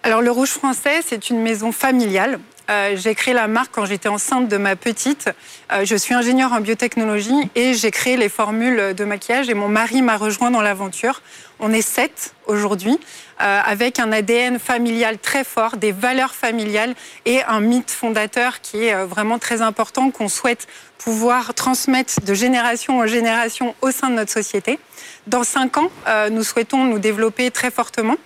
Alors, 0.03 0.23
le 0.23 0.31
rouge 0.31 0.49
français, 0.49 1.01
c'est 1.07 1.29
une 1.29 1.43
maison 1.43 1.71
familiale. 1.71 2.41
Euh, 2.71 2.97
j'ai 2.97 3.15
créé 3.15 3.35
la 3.35 3.47
marque 3.47 3.73
quand 3.73 3.85
j'étais 3.85 4.09
enceinte 4.09 4.49
de 4.49 4.57
ma 4.57 4.75
petite. 4.75 5.29
Euh, 5.71 5.85
je 5.85 5.95
suis 5.95 6.15
ingénieure 6.15 6.53
en 6.55 6.61
biotechnologie 6.61 7.51
et 7.55 7.75
j'ai 7.75 7.91
créé 7.91 8.17
les 8.17 8.31
formules 8.31 8.95
de 8.95 9.05
maquillage 9.05 9.51
et 9.51 9.55
mon 9.55 9.69
mari 9.69 10.01
m'a 10.01 10.17
rejoint 10.17 10.51
dans 10.51 10.63
l'aventure. 10.63 11.21
On 11.64 11.73
est 11.73 11.81
sept 11.81 12.35
aujourd'hui, 12.49 12.99
euh, 13.40 13.61
avec 13.64 14.00
un 14.00 14.11
ADN 14.11 14.59
familial 14.59 15.16
très 15.19 15.45
fort, 15.45 15.76
des 15.76 15.92
valeurs 15.92 16.35
familiales 16.35 16.97
et 17.25 17.40
un 17.45 17.61
mythe 17.61 17.92
fondateur 17.92 18.61
qui 18.61 18.87
est 18.87 18.95
euh, 18.95 19.07
vraiment 19.07 19.38
très 19.38 19.62
important, 19.62 20.11
qu'on 20.11 20.28
souhaite 20.28 20.66
pouvoir 20.99 21.54
transmettre 21.54 22.21
de 22.21 22.35
génération 22.35 22.99
en 22.99 23.07
génération 23.07 23.76
au 23.81 23.92
sein 23.92 24.11
de 24.11 24.16
notre 24.16 24.33
société. 24.33 24.81
Dans 25.28 25.45
cinq 25.45 25.78
ans, 25.78 25.88
euh, 26.09 26.31
nous 26.31 26.42
souhaitons 26.42 26.85
nous 26.85 26.99
développer 26.99 27.52
très 27.52 27.71
fortement. 27.71 28.16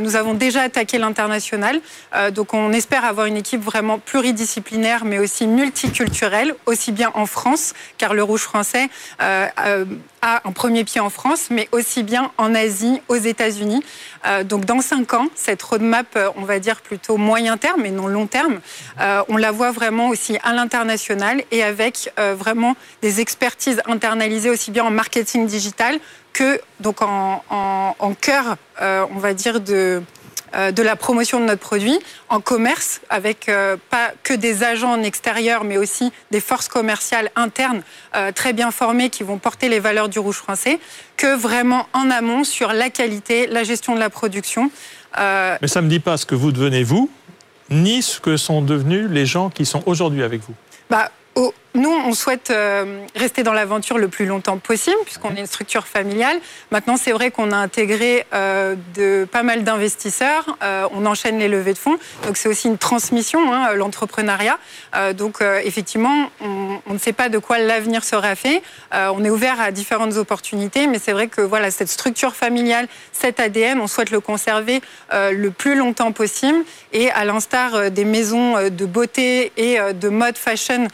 nous 0.00 0.14
avons 0.14 0.34
déjà 0.34 0.62
attaqué 0.62 0.98
l'international, 0.98 1.80
donc 2.32 2.54
on 2.54 2.72
espère 2.72 3.04
avoir 3.04 3.26
une 3.26 3.36
équipe 3.36 3.62
vraiment 3.62 3.98
pluridisciplinaire, 3.98 5.04
mais 5.04 5.18
aussi 5.18 5.46
multiculturelle, 5.46 6.54
aussi 6.66 6.90
bien 6.92 7.10
en 7.14 7.26
France, 7.26 7.74
car 7.98 8.14
le 8.14 8.22
Rouge 8.22 8.42
français 8.42 8.88
a 10.24 10.40
un 10.48 10.52
premier 10.52 10.84
pied 10.84 11.00
en 11.00 11.10
France, 11.10 11.48
mais 11.50 11.68
aussi 11.70 12.02
bien 12.02 12.32
en 12.38 12.54
Asie 12.54 13.00
aux 13.08 13.16
États-Unis. 13.16 13.82
donc 14.44 14.64
dans 14.64 14.80
cinq 14.80 15.12
ans, 15.12 15.26
cette 15.34 15.62
roadmap, 15.62 16.18
on 16.36 16.42
va 16.42 16.58
dire 16.58 16.80
plutôt 16.80 17.18
moyen 17.18 17.56
terme 17.58 17.84
et 17.84 17.90
non 17.90 18.06
long 18.06 18.26
terme, 18.26 18.60
on 19.28 19.36
la 19.36 19.50
voit 19.50 19.70
vraiment 19.70 20.08
aussi 20.08 20.38
à 20.42 20.54
l'international 20.54 21.42
et 21.50 21.62
avec 21.62 22.10
vraiment 22.16 22.74
des 23.02 23.20
expertises 23.20 23.82
internalisées 23.86 24.50
aussi 24.50 24.70
bien 24.70 24.84
en 24.84 24.90
marketing 24.90 25.46
digital 25.46 25.98
que 26.32 26.60
donc 26.80 27.02
en, 27.02 27.44
en 27.50 28.14
cœur, 28.14 28.56
on 28.80 29.18
va 29.18 29.34
dire, 29.34 29.60
de, 29.60 29.74
euh, 29.74 30.00
de 30.72 30.82
la 30.82 30.96
promotion 30.96 31.40
de 31.40 31.46
notre 31.46 31.60
produit 31.60 31.98
en 32.28 32.40
commerce, 32.40 33.00
avec 33.10 33.48
euh, 33.48 33.76
pas 33.90 34.12
que 34.22 34.34
des 34.34 34.62
agents 34.62 34.92
en 34.92 35.02
extérieur, 35.02 35.64
mais 35.64 35.76
aussi 35.76 36.12
des 36.30 36.40
forces 36.40 36.68
commerciales 36.68 37.30
internes 37.36 37.82
euh, 38.14 38.32
très 38.32 38.52
bien 38.52 38.70
formées 38.70 39.10
qui 39.10 39.22
vont 39.22 39.38
porter 39.38 39.68
les 39.68 39.80
valeurs 39.80 40.08
du 40.08 40.18
rouge 40.18 40.36
français, 40.36 40.78
que 41.16 41.36
vraiment 41.36 41.88
en 41.92 42.10
amont 42.10 42.44
sur 42.44 42.72
la 42.72 42.90
qualité, 42.90 43.46
la 43.46 43.64
gestion 43.64 43.94
de 43.94 44.00
la 44.00 44.10
production. 44.10 44.70
Mais 45.16 45.68
ça 45.68 45.80
ne 45.80 45.86
me 45.86 45.90
dit 45.90 46.00
pas 46.00 46.16
ce 46.16 46.26
que 46.26 46.34
vous 46.34 46.50
devenez 46.50 46.82
vous, 46.82 47.08
ni 47.70 48.02
ce 48.02 48.20
que 48.20 48.36
sont 48.36 48.62
devenus 48.62 49.08
les 49.10 49.26
gens 49.26 49.50
qui 49.50 49.64
sont 49.64 49.82
aujourd'hui 49.86 50.22
avec 50.22 50.40
vous. 50.42 50.54
Bah, 50.90 51.10
nous, 51.76 51.90
on 51.90 52.12
souhaite 52.12 52.50
euh, 52.50 53.00
rester 53.16 53.42
dans 53.42 53.52
l'aventure 53.52 53.98
le 53.98 54.06
plus 54.06 54.26
longtemps 54.26 54.58
possible, 54.58 54.96
puisqu'on 55.04 55.34
est 55.34 55.40
une 55.40 55.46
structure 55.46 55.88
familiale. 55.88 56.38
Maintenant, 56.70 56.96
c'est 56.96 57.10
vrai 57.10 57.32
qu'on 57.32 57.50
a 57.50 57.56
intégré 57.56 58.26
euh, 58.32 58.76
de 58.94 59.24
pas 59.24 59.42
mal 59.42 59.64
d'investisseurs. 59.64 60.56
Euh, 60.62 60.86
on 60.92 61.04
enchaîne 61.04 61.40
les 61.40 61.48
levées 61.48 61.72
de 61.72 61.78
fonds. 61.78 61.98
Donc, 62.26 62.36
c'est 62.36 62.48
aussi 62.48 62.68
une 62.68 62.78
transmission, 62.78 63.52
hein, 63.52 63.74
l'entrepreneuriat. 63.74 64.58
donc, 65.14 65.38
effectivement, 65.64 66.30
on, 66.40 66.78
on, 66.86 66.94
ne 66.94 66.98
sait 66.98 67.12
pas 67.12 67.28
de 67.28 67.38
quoi 67.38 67.58
l'avenir 67.58 68.04
sera 68.04 68.36
fait. 68.36 68.62
on 68.92 69.24
est 69.24 69.30
ouvert 69.30 69.60
à 69.60 69.72
différentes 69.72 70.16
opportunités, 70.16 70.86
mais 70.86 71.00
c'est 71.00 71.12
vrai 71.12 71.26
que 71.26 71.40
voilà, 71.40 71.72
cette 71.72 71.88
structure 71.88 72.34
familiale, 72.34 72.86
cet 73.12 73.40
ADN, 73.40 73.80
on 73.80 73.88
souhaite 73.88 74.10
le 74.10 74.20
conserver 74.20 74.80
le 75.12 75.48
plus 75.50 75.74
longtemps 75.74 76.12
possible. 76.12 76.64
Et 76.92 77.10
à 77.10 77.24
l'instar 77.24 77.90
des 77.90 78.04
maisons 78.04 78.68
de 78.68 78.86
beauté 78.86 79.52
et 79.56 79.78
de 79.92 80.08
mode 80.08 80.38
fashion, 80.38 80.86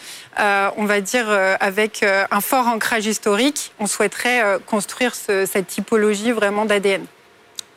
on 0.77 0.85
va 0.85 1.01
dire, 1.01 1.27
euh, 1.29 1.57
avec 1.61 2.03
euh, 2.03 2.25
un 2.31 2.41
fort 2.41 2.67
ancrage 2.67 3.07
historique, 3.07 3.73
on 3.79 3.87
souhaiterait 3.87 4.43
euh, 4.43 4.59
construire 4.59 5.15
cette 5.15 5.67
typologie 5.67 6.33
vraiment 6.33 6.65
d'ADN. 6.65 7.05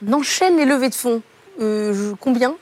On 0.06 0.14
enchaîne 0.14 0.58
les 0.58 0.66
levées 0.66 0.90
de 0.90 0.96
fonds. 0.96 1.22
combien 2.20 2.56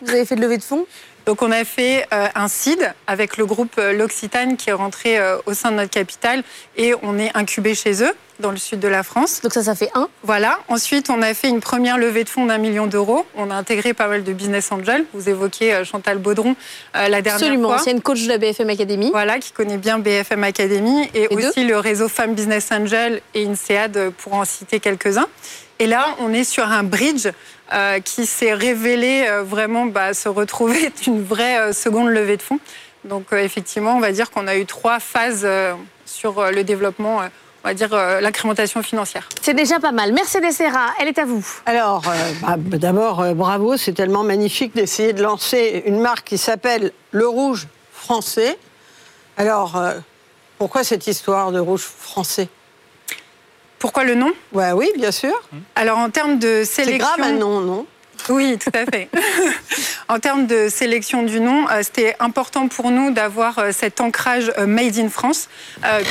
vous 0.00 0.10
avez 0.10 0.24
fait 0.24 0.36
de 0.36 0.40
levées 0.40 0.58
de 0.58 0.62
fonds? 0.62 0.86
Donc 1.28 1.42
on 1.42 1.52
a 1.52 1.62
fait 1.66 2.06
un 2.10 2.48
CID 2.48 2.90
avec 3.06 3.36
le 3.36 3.44
groupe 3.44 3.76
L'Occitane 3.76 4.56
qui 4.56 4.70
est 4.70 4.72
rentré 4.72 5.20
au 5.44 5.52
sein 5.52 5.70
de 5.70 5.76
notre 5.76 5.90
capitale 5.90 6.42
et 6.78 6.94
on 7.02 7.18
est 7.18 7.30
incubé 7.36 7.74
chez 7.74 8.02
eux 8.02 8.14
dans 8.40 8.50
le 8.50 8.56
sud 8.56 8.80
de 8.80 8.88
la 8.88 9.02
France. 9.02 9.40
Donc 9.42 9.52
ça, 9.52 9.62
ça 9.62 9.74
fait 9.74 9.90
un. 9.94 10.08
Voilà. 10.22 10.58
Ensuite, 10.68 11.10
on 11.10 11.22
a 11.22 11.34
fait 11.34 11.48
une 11.48 11.60
première 11.60 11.98
levée 11.98 12.24
de 12.24 12.28
fonds 12.28 12.46
d'un 12.46 12.58
million 12.58 12.86
d'euros. 12.86 13.26
On 13.34 13.50
a 13.50 13.54
intégré 13.54 13.94
pas 13.94 14.08
mal 14.08 14.24
de 14.24 14.32
business 14.32 14.70
angels. 14.72 15.04
Vous 15.12 15.28
évoquez 15.28 15.74
euh, 15.74 15.84
Chantal 15.84 16.18
Baudron 16.18 16.54
euh, 16.96 17.08
la 17.08 17.22
dernière 17.22 17.34
Absolument. 17.34 17.68
fois. 17.68 17.76
Absolument, 17.76 17.98
une 17.98 18.02
coach 18.02 18.22
de 18.22 18.28
la 18.28 18.38
BFM 18.38 18.70
Academy. 18.70 19.10
Voilà, 19.10 19.38
qui 19.38 19.52
connaît 19.52 19.78
bien 19.78 19.98
BFM 19.98 20.44
Academy. 20.44 21.08
Et, 21.14 21.28
aussi 21.28 21.64
le 21.64 21.78
réseau 21.78 22.08
Femmes 22.08 22.34
Business 22.34 22.70
Angel 22.72 23.20
et 23.34 23.46
INSEAD 23.46 24.10
pour 24.18 24.34
en 24.34 24.44
citer 24.44 24.80
quelques-uns. 24.80 25.28
Et 25.78 25.86
là, 25.86 26.16
on 26.20 26.32
est 26.32 26.44
sur 26.44 26.64
un 26.64 26.82
bridge 26.82 27.28
euh, 27.72 28.00
qui 28.00 28.26
s'est 28.26 28.54
révélé 28.54 29.26
vraiment 29.44 29.86
bah, 29.86 30.14
se 30.14 30.28
retrouver 30.28 30.90
une 31.06 31.22
vraie 31.22 31.72
seconde 31.72 32.08
levée 32.08 32.36
de 32.36 32.42
fonds. 32.42 32.60
Donc 33.04 33.32
effectivement, 33.32 33.96
on 33.96 34.00
va 34.00 34.12
dire 34.12 34.30
qu'on 34.30 34.46
a 34.46 34.56
eu 34.56 34.66
trois 34.66 34.98
phases 34.98 35.46
sur 36.04 36.50
le 36.50 36.64
développement 36.64 37.22
on 37.64 37.68
va 37.68 37.74
dire, 37.74 37.92
euh, 37.92 38.20
l'incrémentation 38.20 38.82
financière. 38.82 39.28
C'est 39.42 39.54
déjà 39.54 39.80
pas 39.80 39.92
mal. 39.92 40.12
Mercedes 40.12 40.52
Serra, 40.52 40.88
elle 41.00 41.08
est 41.08 41.18
à 41.18 41.24
vous. 41.24 41.44
Alors, 41.66 42.02
euh, 42.08 42.32
bah, 42.42 42.56
d'abord, 42.78 43.20
euh, 43.20 43.34
bravo, 43.34 43.76
c'est 43.76 43.92
tellement 43.92 44.22
magnifique 44.22 44.74
d'essayer 44.74 45.12
de 45.12 45.22
lancer 45.22 45.82
une 45.86 46.00
marque 46.00 46.28
qui 46.28 46.38
s'appelle 46.38 46.92
Le 47.10 47.26
Rouge 47.26 47.66
français. 47.92 48.58
Alors, 49.36 49.80
pourquoi 50.56 50.82
cette 50.82 51.06
histoire 51.06 51.52
de 51.52 51.60
rouge 51.60 51.82
français? 51.82 52.48
Pourquoi 53.78 54.04
le 54.04 54.14
nom? 54.14 54.32
Ouais, 54.52 54.72
Oui, 54.72 54.90
bien 54.96 55.12
sûr. 55.12 55.32
Alors, 55.74 55.98
en 55.98 56.10
termes 56.10 56.38
de 56.38 56.64
sélection... 56.64 57.06
C'est 57.14 57.20
grave 57.20 57.20
un 57.20 57.38
nom, 57.38 57.60
non? 57.60 57.86
Oui, 58.28 58.58
tout 58.58 58.70
à 58.74 58.84
fait. 58.84 59.08
en 60.08 60.18
termes 60.18 60.46
de 60.46 60.68
sélection 60.68 61.22
du 61.22 61.40
nom, 61.40 61.66
euh, 61.70 61.80
c'était 61.82 62.14
important 62.20 62.68
pour 62.68 62.90
nous 62.90 63.10
d'avoir 63.10 63.58
euh, 63.58 63.70
cet 63.72 64.00
ancrage 64.00 64.52
euh, 64.58 64.66
Made 64.66 64.98
in 64.98 65.08
France, 65.08 65.48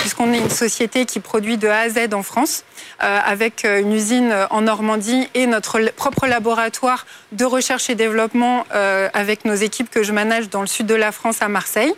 puisqu'on 0.01 0.33
est 0.33 0.39
une 0.39 0.49
société 0.49 1.05
qui 1.05 1.19
produit 1.19 1.57
de 1.57 1.67
A 1.67 1.81
à 1.81 1.89
Z 1.89 2.13
en 2.13 2.23
France, 2.23 2.63
avec 2.99 3.63
une 3.65 3.93
usine 3.93 4.33
en 4.49 4.61
Normandie 4.61 5.29
et 5.33 5.45
notre 5.45 5.79
propre 5.91 6.25
laboratoire 6.25 7.05
de 7.31 7.45
recherche 7.45 7.89
et 7.89 7.95
développement 7.95 8.65
avec 9.13 9.45
nos 9.45 9.53
équipes 9.53 9.89
que 9.89 10.03
je 10.03 10.11
manage 10.11 10.49
dans 10.49 10.61
le 10.61 10.67
sud 10.67 10.87
de 10.87 10.95
la 10.95 11.11
France 11.11 11.41
à 11.41 11.47
Marseille. 11.47 11.93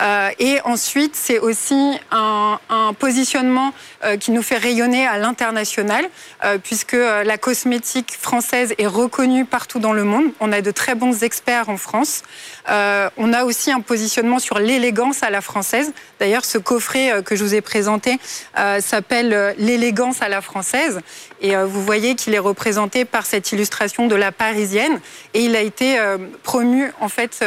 Euh, 0.00 0.30
et 0.38 0.60
ensuite, 0.64 1.14
c'est 1.14 1.38
aussi 1.38 1.98
un, 2.10 2.58
positionnement 2.98 3.72
euh, 4.04 4.16
qui 4.16 4.30
nous 4.30 4.42
fait 4.42 4.56
rayonner 4.56 5.06
à 5.06 5.18
l'international, 5.18 6.04
euh, 6.44 6.58
puisque 6.62 6.92
la 6.92 7.38
cosmétique 7.38 8.12
française 8.12 8.74
est 8.78 8.86
reconnue 8.86 9.44
partout 9.44 9.78
dans 9.78 9.92
le 9.92 10.04
monde. 10.04 10.26
On 10.40 10.52
a 10.52 10.60
de 10.60 10.70
très 10.70 10.94
bons 10.94 11.22
experts 11.22 11.68
en 11.68 11.76
France. 11.76 12.22
on 12.68 13.32
a 13.32 13.44
aussi 13.44 13.70
un 13.70 13.80
positionnement 13.80 14.38
sur 14.38 14.58
l'élégance 14.58 15.22
à 15.22 15.30
la 15.30 15.40
française. 15.40 15.92
D'ailleurs, 16.20 16.44
ce 16.44 16.58
coffret 16.58 17.22
que 17.24 17.36
je 17.36 17.44
vous 17.44 17.54
ai 17.54 17.60
présenté 17.60 18.18
s'appelle 18.80 19.54
l'élégance 19.58 20.22
à 20.22 20.28
la 20.28 20.40
française. 20.40 21.00
Et 21.40 21.56
vous 21.56 21.82
voyez 21.82 22.14
qu'il 22.14 22.34
est 22.34 22.38
représenté 22.38 23.04
par 23.04 23.26
cette 23.26 23.52
illustration 23.52 24.06
de 24.06 24.14
la 24.14 24.32
parisienne. 24.32 25.00
Et 25.34 25.44
il 25.44 25.56
a 25.56 25.60
été 25.60 25.98
promu, 26.42 26.92
en 27.00 27.08
fait, 27.08 27.44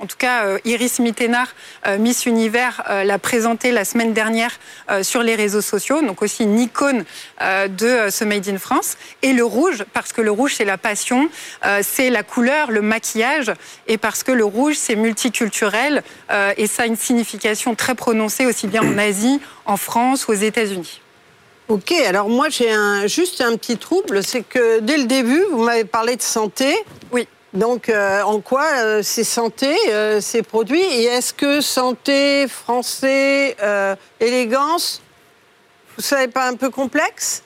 en 0.00 0.06
tout 0.06 0.16
cas, 0.16 0.44
euh, 0.44 0.58
Iris 0.64 0.98
Mittenard, 0.98 1.48
euh, 1.86 1.98
Miss 1.98 2.26
Univers, 2.26 2.82
euh, 2.88 3.04
l'a 3.04 3.18
présenté 3.18 3.72
la 3.72 3.84
semaine 3.84 4.12
dernière 4.12 4.58
sur 5.02 5.22
les 5.22 5.34
réseaux 5.34 5.60
sociaux, 5.60 6.00
donc 6.00 6.22
aussi 6.22 6.44
une 6.44 6.58
icône 6.58 7.04
de 7.40 8.08
ce 8.10 8.24
Made 8.24 8.48
in 8.48 8.58
France. 8.58 8.96
Et 9.22 9.32
le 9.32 9.44
rouge, 9.44 9.84
parce 9.92 10.12
que 10.12 10.22
le 10.22 10.30
rouge, 10.30 10.54
c'est 10.56 10.64
la 10.64 10.78
passion, 10.78 11.28
c'est 11.82 12.08
la 12.08 12.22
couleur, 12.22 12.70
le 12.70 12.80
maquillage, 12.80 13.52
et 13.86 13.98
parce 13.98 14.22
que 14.22 14.32
le 14.32 14.44
rouge, 14.44 14.76
c'est 14.78 14.96
multiculturel, 14.96 16.02
et 16.56 16.66
ça 16.66 16.84
a 16.84 16.86
une 16.86 16.96
signification 16.96 17.74
très 17.74 17.94
prononcée 17.94 18.46
aussi 18.46 18.66
bien 18.66 18.82
en 18.82 18.96
Asie, 18.96 19.40
en 19.66 19.76
France 19.76 20.26
ou 20.26 20.32
aux 20.32 20.34
États-Unis. 20.34 21.02
Ok, 21.68 21.92
alors 21.92 22.30
moi 22.30 22.48
j'ai 22.48 22.72
juste 23.06 23.42
un 23.42 23.56
petit 23.56 23.76
trouble, 23.76 24.22
c'est 24.22 24.42
que 24.42 24.80
dès 24.80 24.96
le 24.96 25.04
début, 25.04 25.42
vous 25.50 25.62
m'avez 25.62 25.84
parlé 25.84 26.16
de 26.16 26.22
santé. 26.22 26.74
Oui. 27.12 27.28
Donc, 27.54 27.88
euh, 27.88 28.22
en 28.22 28.40
quoi 28.40 28.66
euh, 28.76 29.02
santé, 29.02 29.74
euh, 29.88 30.20
ces 30.20 30.42
produits? 30.42 30.82
Et 30.82 31.04
est-ce 31.04 31.32
que 31.32 31.60
santé, 31.60 32.46
français, 32.46 33.56
élégance, 34.20 35.02
vous 35.96 36.02
savez 36.02 36.28
pas 36.28 36.46
un 36.46 36.54
peu 36.54 36.70
complexe? 36.70 37.42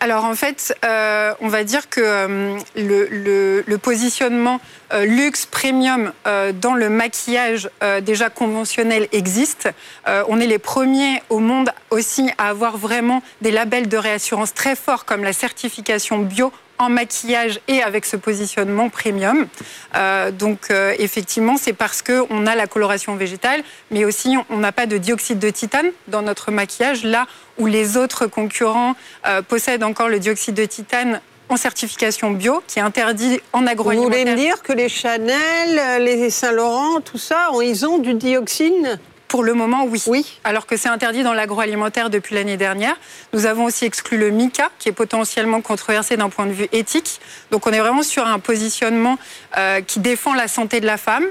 Alors 0.00 0.24
en 0.24 0.34
fait, 0.34 0.76
on 0.82 1.48
va 1.48 1.64
dire 1.64 1.88
que 1.88 2.58
le, 2.76 3.76
positionnement 3.76 4.60
luxe, 4.92 5.46
premium 5.46 6.12
dans 6.60 6.74
le 6.74 6.90
maquillage 6.90 7.70
déjà 8.02 8.28
conventionnel 8.28 9.08
existe. 9.12 9.70
on 10.06 10.40
est 10.40 10.46
les 10.46 10.58
premiers 10.58 11.22
au 11.30 11.38
monde 11.38 11.70
aussi 11.90 12.30
à 12.36 12.50
avoir 12.50 12.76
vraiment 12.76 13.22
des 13.40 13.50
labels 13.50 13.88
de 13.88 13.96
réassurance 13.96 14.52
très 14.52 14.76
forts 14.76 15.06
comme 15.06 15.24
la 15.24 15.32
certification 15.32 16.18
bio 16.18 16.52
en 16.78 16.88
maquillage 16.88 17.60
et 17.68 17.82
avec 17.82 18.04
ce 18.04 18.16
positionnement 18.16 18.88
premium. 18.88 19.46
Euh, 19.94 20.30
donc 20.30 20.70
euh, 20.70 20.94
effectivement, 20.98 21.56
c'est 21.56 21.72
parce 21.72 22.02
qu'on 22.02 22.46
a 22.46 22.54
la 22.54 22.66
coloration 22.66 23.16
végétale, 23.16 23.62
mais 23.90 24.04
aussi 24.04 24.36
on 24.50 24.58
n'a 24.58 24.72
pas 24.72 24.86
de 24.86 24.98
dioxyde 24.98 25.38
de 25.38 25.50
titane 25.50 25.90
dans 26.08 26.22
notre 26.22 26.50
maquillage, 26.50 27.04
là 27.04 27.26
où 27.58 27.66
les 27.66 27.96
autres 27.96 28.26
concurrents 28.26 28.94
euh, 29.26 29.42
possèdent 29.42 29.84
encore 29.84 30.08
le 30.08 30.18
dioxyde 30.18 30.54
de 30.54 30.64
titane 30.64 31.20
en 31.48 31.56
certification 31.56 32.30
bio, 32.30 32.62
qui 32.66 32.78
est 32.78 32.82
interdit 32.82 33.40
en 33.52 33.66
agroalimentaire. 33.66 34.18
Vous 34.18 34.18
voulez 34.18 34.32
me 34.32 34.36
dire 34.36 34.62
que 34.62 34.72
les 34.72 34.88
Chanel, 34.88 36.02
les 36.02 36.30
Saint-Laurent, 36.30 37.00
tout 37.02 37.18
ça, 37.18 37.50
ils 37.62 37.86
ont 37.86 37.98
du 37.98 38.14
dioxyde 38.14 38.98
pour 39.34 39.42
le 39.42 39.54
moment, 39.54 39.84
oui. 39.84 40.00
oui. 40.06 40.38
Alors 40.44 40.64
que 40.64 40.76
c'est 40.76 40.88
interdit 40.88 41.24
dans 41.24 41.34
l'agroalimentaire 41.34 42.08
depuis 42.08 42.36
l'année 42.36 42.56
dernière. 42.56 42.94
Nous 43.32 43.46
avons 43.46 43.64
aussi 43.64 43.84
exclu 43.84 44.16
le 44.16 44.30
MICA, 44.30 44.70
qui 44.78 44.88
est 44.88 44.92
potentiellement 44.92 45.60
controversé 45.60 46.16
d'un 46.16 46.28
point 46.28 46.46
de 46.46 46.52
vue 46.52 46.68
éthique. 46.70 47.20
Donc 47.50 47.66
on 47.66 47.72
est 47.72 47.80
vraiment 47.80 48.04
sur 48.04 48.24
un 48.24 48.38
positionnement 48.38 49.18
euh, 49.58 49.80
qui 49.80 49.98
défend 49.98 50.34
la 50.34 50.46
santé 50.46 50.78
de 50.78 50.86
la 50.86 50.98
femme, 50.98 51.24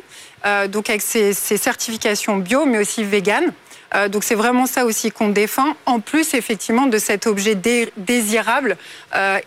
euh, 0.46 0.68
donc 0.68 0.90
avec 0.90 1.02
ses, 1.02 1.32
certifications 1.32 2.36
bio, 2.36 2.66
mais 2.66 2.80
aussi 2.80 3.06
vegan. 3.06 3.54
Euh, 3.96 4.10
donc 4.10 4.26
c'est 4.26 4.36
vraiment 4.36 4.66
ça 4.66 4.84
aussi 4.84 5.10
qu'on 5.10 5.30
défend, 5.30 5.74
en 5.86 6.02
plus 6.02 6.34
effectivement 6.34 6.88
de 6.88 6.98
cet 6.98 7.26
objet 7.26 7.56
désirable 7.56 8.76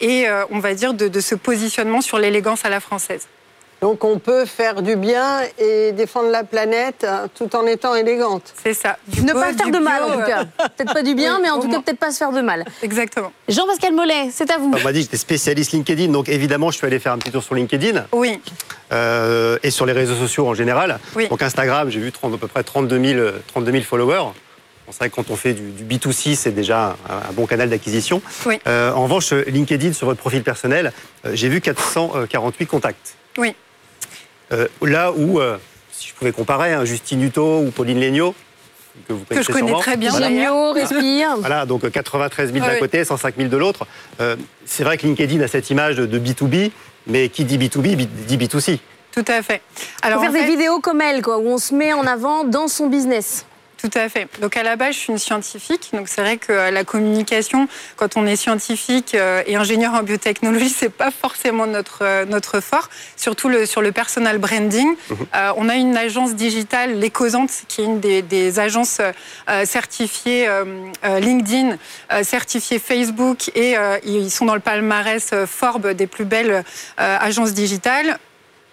et 0.01 0.29
on 0.49 0.61
va 0.61 0.73
dire 0.73 0.95
de 0.95 1.21
ce 1.21 1.35
positionnement 1.35 2.01
sur 2.01 2.19
l'élégance 2.19 2.65
à 2.65 2.71
la 2.71 2.81
française. 2.81 3.29
Donc 3.87 4.02
on 4.02 4.19
peut 4.19 4.47
faire 4.47 4.83
du 4.83 4.97
bien 4.97 5.43
et 5.59 5.93
défendre 5.93 6.28
la 6.31 6.43
planète 6.43 7.05
euh, 7.05 7.28
tout 7.33 7.55
en 7.55 7.64
étant 7.69 7.95
élégante. 7.95 8.52
C'est 8.61 8.75
ça. 8.75 8.97
Du 9.07 9.23
ne 9.23 9.33
beau, 9.33 9.38
pas 9.38 9.52
faire 9.52 9.66
du 9.66 9.71
de 9.71 9.78
mal, 9.78 10.02
bio, 10.02 10.11
en 10.11 10.14
tout 10.16 10.21
euh, 10.23 10.26
cas. 10.26 10.45
Peut-être 10.76 10.93
pas 10.93 11.02
du 11.05 11.14
bien, 11.14 11.37
Oui, 11.37 11.43
mais 11.45 11.50
en 11.50 11.61
tout 11.61 11.69
cas, 11.69 11.81
peut-être 11.81 12.00
pas 12.00 12.11
se 12.11 12.16
faire 12.16 12.33
de 12.33 12.40
mal. 12.40 12.64
Exactement. 12.83 13.31
Jean-Pascal 13.49 13.93
Mollet, 13.93 14.31
c'est 14.33 14.50
à 14.50 14.59
vous. 14.59 14.73
On 14.76 14.83
m'a 14.83 14.93
dit 14.93 14.99
que 14.99 15.05
j'étais 15.05 15.16
spécialiste 15.19 15.71
LinkedIn, 15.71 16.09
donc 16.11 16.28
évidemment, 16.28 16.73
je 16.73 16.78
suis 16.78 16.87
allé 16.88 16.99
faire 16.99 17.12
un 17.12 17.19
petit 17.19 17.31
tour 17.31 17.45
sur 17.45 17.55
LinkedIn 17.55 18.07
Oui. 18.11 18.40
euh, 18.93 19.57
et 19.62 19.71
sur 19.71 19.87
les 19.87 19.93
réseaux 19.93 20.16
sociaux 20.16 20.49
en 20.49 20.55
général. 20.55 20.99
Oui. 21.14 21.28
Donc 21.28 21.40
Instagram, 21.43 21.88
j'ai 21.88 22.00
vu 22.00 22.11
30 22.11 22.35
à 22.35 22.38
peu 22.38 22.49
près 22.49 22.64
32 22.64 23.00
000, 23.00 23.21
euh, 23.21 23.33
32 23.47 23.71
000 23.71 23.85
followers. 23.85 24.16
Bon, 24.19 24.33
C'est 24.90 24.99
vrai 24.99 25.11
que 25.11 25.14
quand 25.14 25.31
on 25.31 25.37
fait 25.37 25.52
du, 25.55 25.71
du 25.71 25.85
B2C, 25.85 26.35
c'est 26.35 26.50
déjà 26.50 26.97
un, 27.09 27.28
un 27.31 27.33
bon 27.35 27.47
canal 27.47 27.71
d'acquisition. 27.71 28.21
Oui. 28.47 28.59
Euh, 28.66 28.90
en 28.90 29.05
revanche, 29.05 29.31
LinkedIn, 29.33 29.93
sur 29.93 30.09
votre 30.09 30.19
profil 30.19 30.43
personnel, 30.43 30.93
euh, 31.25 31.31
j'ai 31.35 31.49
vu 31.49 31.61
448 31.61 32.66
contacts. 32.66 33.14
Oui. 33.38 33.55
Euh, 34.53 34.67
là 34.83 35.12
où, 35.12 35.41
euh, 35.41 35.57
si 35.93 36.09
je 36.09 36.15
pouvais 36.15 36.33
comparer, 36.33 36.73
hein, 36.73 36.85
Justine 36.85 37.23
Hutto 37.23 37.61
ou 37.61 37.71
Pauline 37.71 38.00
Legnaud, 38.00 38.35
que 39.09 39.12
vous 39.12 39.21
Que 39.25 39.29
connaissez 39.29 39.47
je 39.49 39.53
connais 39.53 39.67
sûrement, 39.69 39.81
très 39.83 39.97
bien. 39.97 40.11
voilà. 40.11 40.29
Géniaux, 40.29 40.73
respire. 40.73 41.29
Voilà, 41.41 41.67
donc 41.67 41.85
euh, 41.85 41.91
93 41.91 42.53
000 42.53 42.65
d'un 42.65 42.73
oui. 42.73 42.79
côté, 42.79 43.05
105 43.05 43.35
000 43.37 43.49
de 43.49 43.57
l'autre. 43.57 43.87
Euh, 44.21 44.37
c'est 44.65 44.85
vrai 44.85 44.97
que 44.99 45.07
LinkedIn 45.07 45.41
a 45.43 45.49
cette 45.49 45.69
image 45.71 45.97
de, 45.97 46.07
de 46.07 46.19
B2B, 46.19 46.71
mais 47.07 47.29
qui 47.29 47.45
dit 47.45 47.59
B2B 47.59 47.97
bi- 47.97 48.07
dit 48.07 48.37
B2C. 48.38 48.79
Tout 49.12 49.25
à 49.29 49.43
fait. 49.43 49.62
Faut 49.75 49.85
Alors, 50.07 50.21
faire 50.21 50.31
en 50.31 50.33
des 50.35 50.45
vidéos 50.45 50.79
comme 50.81 51.00
elle, 51.00 51.23
quoi, 51.23 51.38
où 51.38 51.47
on 51.49 51.59
se 51.59 51.75
met 51.75 51.93
en 51.93 52.07
avant 52.07 52.45
dans 52.45 52.69
son 52.69 52.88
business. 52.88 53.47
Tout 53.78 53.90
à 53.95 54.09
fait. 54.09 54.26
Donc 54.40 54.56
à 54.56 54.62
la 54.62 54.76
base, 54.76 54.95
je 54.95 55.00
suis 55.00 55.12
une 55.12 55.18
scientifique. 55.18 55.90
Donc 55.92 56.09
c'est 56.09 56.23
vrai 56.23 56.38
que 56.38 56.50
euh, 56.50 56.71
la 56.71 56.83
communication, 56.83 57.68
quand 57.97 58.16
on 58.16 58.26
est 58.26 58.37
scientifique 58.37 59.14
euh, 59.14 59.42
et 59.47 59.56
ingénieur 59.56 59.92
en 59.92 60.02
biotechnologie, 60.02 60.71
c'est 60.76 60.88
pas 60.88 61.11
forcément 61.11 61.66
notre 61.66 62.02
euh, 62.02 62.25
notre 62.25 62.61
fort. 62.61 62.88
Surtout 63.16 63.49
le, 63.49 63.66
sur 63.66 63.83
le 63.83 63.92
personal 63.92 64.38
branding. 64.38 64.97
Euh, 65.35 65.52
on 65.56 65.68
a 65.68 65.75
une 65.75 65.97
agence 65.97 66.35
digitale, 66.35 66.99
l'Ecosante, 66.99 67.50
qui 67.68 67.83
est 67.83 67.85
une 67.85 68.00
des, 68.00 68.23
des 68.23 68.59
agences 68.59 69.00
euh, 69.00 69.64
certifiées 69.66 70.49
euh, 70.49 70.64
LinkedIn, 71.21 71.76
certifiées 72.23 72.78
Facebook, 72.78 73.50
et 73.54 73.76
ils 74.04 74.30
sont 74.30 74.45
dans 74.47 74.54
le 74.54 74.61
palmarès 74.61 75.35
Forbes 75.47 75.88
des 75.88 76.06
plus 76.06 76.25
belles 76.25 76.64
agences 76.97 77.52
digitales 77.52 78.18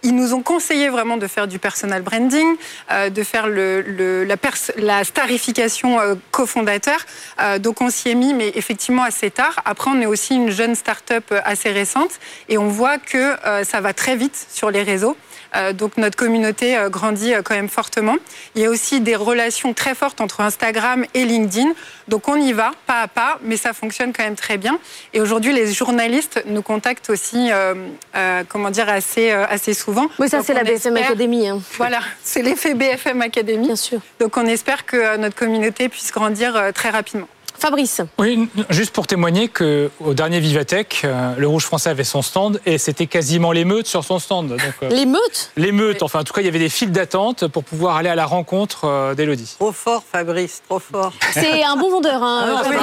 ils 0.03 0.15
nous 0.15 0.33
ont 0.33 0.41
conseillé 0.43 0.89
vraiment 0.89 1.17
de 1.17 1.27
faire 1.27 1.47
du 1.47 1.59
personal 1.59 2.01
branding, 2.01 2.55
euh, 2.91 3.09
de 3.09 3.23
faire 3.23 3.47
le, 3.47 3.81
le- 3.81 4.23
la, 4.25 4.35
la 4.77 5.03
starification 5.03 5.99
euh, 5.99 6.15
cofondateur. 6.31 6.99
Euh, 7.41 7.59
donc 7.59 7.81
on 7.81 7.89
s'y 7.89 8.09
est 8.09 8.15
mis, 8.15 8.33
mais 8.33 8.51
effectivement 8.55 9.03
assez 9.03 9.31
tard. 9.31 9.61
Après, 9.65 9.89
on 9.91 9.99
est 10.01 10.05
aussi 10.05 10.35
une 10.35 10.51
jeune 10.51 10.75
start-up 10.75 11.25
euh, 11.31 11.41
assez 11.45 11.71
récente 11.71 12.11
et 12.49 12.57
on 12.57 12.67
voit 12.67 12.97
que 12.97 13.35
euh, 13.47 13.63
ça 13.63 13.81
va 13.81 13.93
très 13.93 14.15
vite 14.15 14.47
sur 14.51 14.69
les 14.71 14.83
réseaux. 14.83 15.17
Euh, 15.55 15.73
donc 15.73 15.97
notre 15.97 16.15
communauté 16.17 16.75
euh, 16.77 16.89
grandit 16.89 17.33
euh, 17.33 17.41
quand 17.43 17.55
même 17.55 17.69
fortement. 17.69 18.15
Il 18.55 18.61
y 18.61 18.65
a 18.65 18.69
aussi 18.69 19.01
des 19.01 19.15
relations 19.15 19.73
très 19.73 19.93
fortes 19.95 20.19
entre 20.21 20.41
Instagram 20.41 21.05
et 21.13 21.25
LinkedIn. 21.25 21.73
Donc 22.07 22.27
on 22.27 22.35
y 22.35 22.53
va 22.53 22.71
pas 22.87 23.01
à 23.01 23.07
pas, 23.07 23.39
mais 23.43 23.57
ça 23.57 23.73
fonctionne 23.73 24.13
quand 24.13 24.23
même 24.23 24.35
très 24.35 24.57
bien. 24.57 24.79
Et 25.13 25.21
aujourd'hui, 25.21 25.53
les 25.53 25.71
journalistes 25.71 26.41
nous 26.47 26.61
contactent 26.61 27.09
aussi, 27.09 27.51
euh, 27.51 27.75
euh, 28.15 28.43
comment 28.49 28.69
dire, 28.71 28.89
assez, 28.89 29.31
euh, 29.31 29.45
assez 29.47 29.73
souvent. 29.73 30.07
Oui, 30.19 30.27
ça, 30.29 30.41
c'est 30.43 30.53
la 30.53 30.63
BFM 30.63 30.97
espère- 30.97 31.11
Academy, 31.11 31.47
hein, 31.47 31.61
Voilà, 31.77 31.99
c'est 32.23 32.41
l'effet 32.41 32.73
BFM 32.73 33.21
Academy. 33.21 33.67
bien 33.67 33.75
sûr. 33.75 33.99
Donc 34.19 34.35
on 34.37 34.45
espère 34.45 34.85
que 34.85 35.17
notre 35.17 35.35
communauté 35.35 35.87
puisse 35.89 36.11
grandir 36.11 36.71
très 36.73 36.89
rapidement. 36.89 37.27
Fabrice, 37.63 38.01
Oui, 38.17 38.49
juste 38.69 38.91
pour 38.91 39.07
témoigner 39.07 39.47
que 39.47 39.89
au 40.01 40.13
dernier 40.13 40.41
Vivatech, 40.41 41.03
euh, 41.05 41.33
le 41.37 41.47
Rouge 41.47 41.63
Français 41.63 41.89
avait 41.89 42.03
son 42.03 42.21
stand 42.21 42.59
et 42.65 42.77
c'était 42.77 43.07
quasiment 43.07 43.53
l'émeute 43.53 43.87
sur 43.87 44.03
son 44.03 44.19
stand. 44.19 44.49
Donc 44.49 44.59
euh, 44.83 44.89
l'émeute 44.89 45.51
l'émeute, 45.55 46.03
enfin 46.03 46.19
en 46.19 46.23
tout 46.25 46.33
cas 46.33 46.41
il 46.41 46.45
y 46.45 46.49
avait 46.49 46.59
des 46.59 46.67
files 46.67 46.91
d'attente 46.91 47.47
pour 47.47 47.63
pouvoir 47.63 47.95
aller 47.95 48.09
à 48.09 48.15
la 48.15 48.25
rencontre 48.25 48.83
euh, 48.83 49.15
d'Elodie. 49.15 49.55
Trop 49.57 49.71
fort, 49.71 50.03
Fabrice, 50.11 50.61
trop 50.67 50.79
fort. 50.79 51.13
C'est 51.31 51.63
un 51.63 51.77
bon 51.77 51.89
vendeur, 51.89 52.21
hein, 52.21 52.57
Ah, 52.59 52.63
Fabrice, 52.65 52.81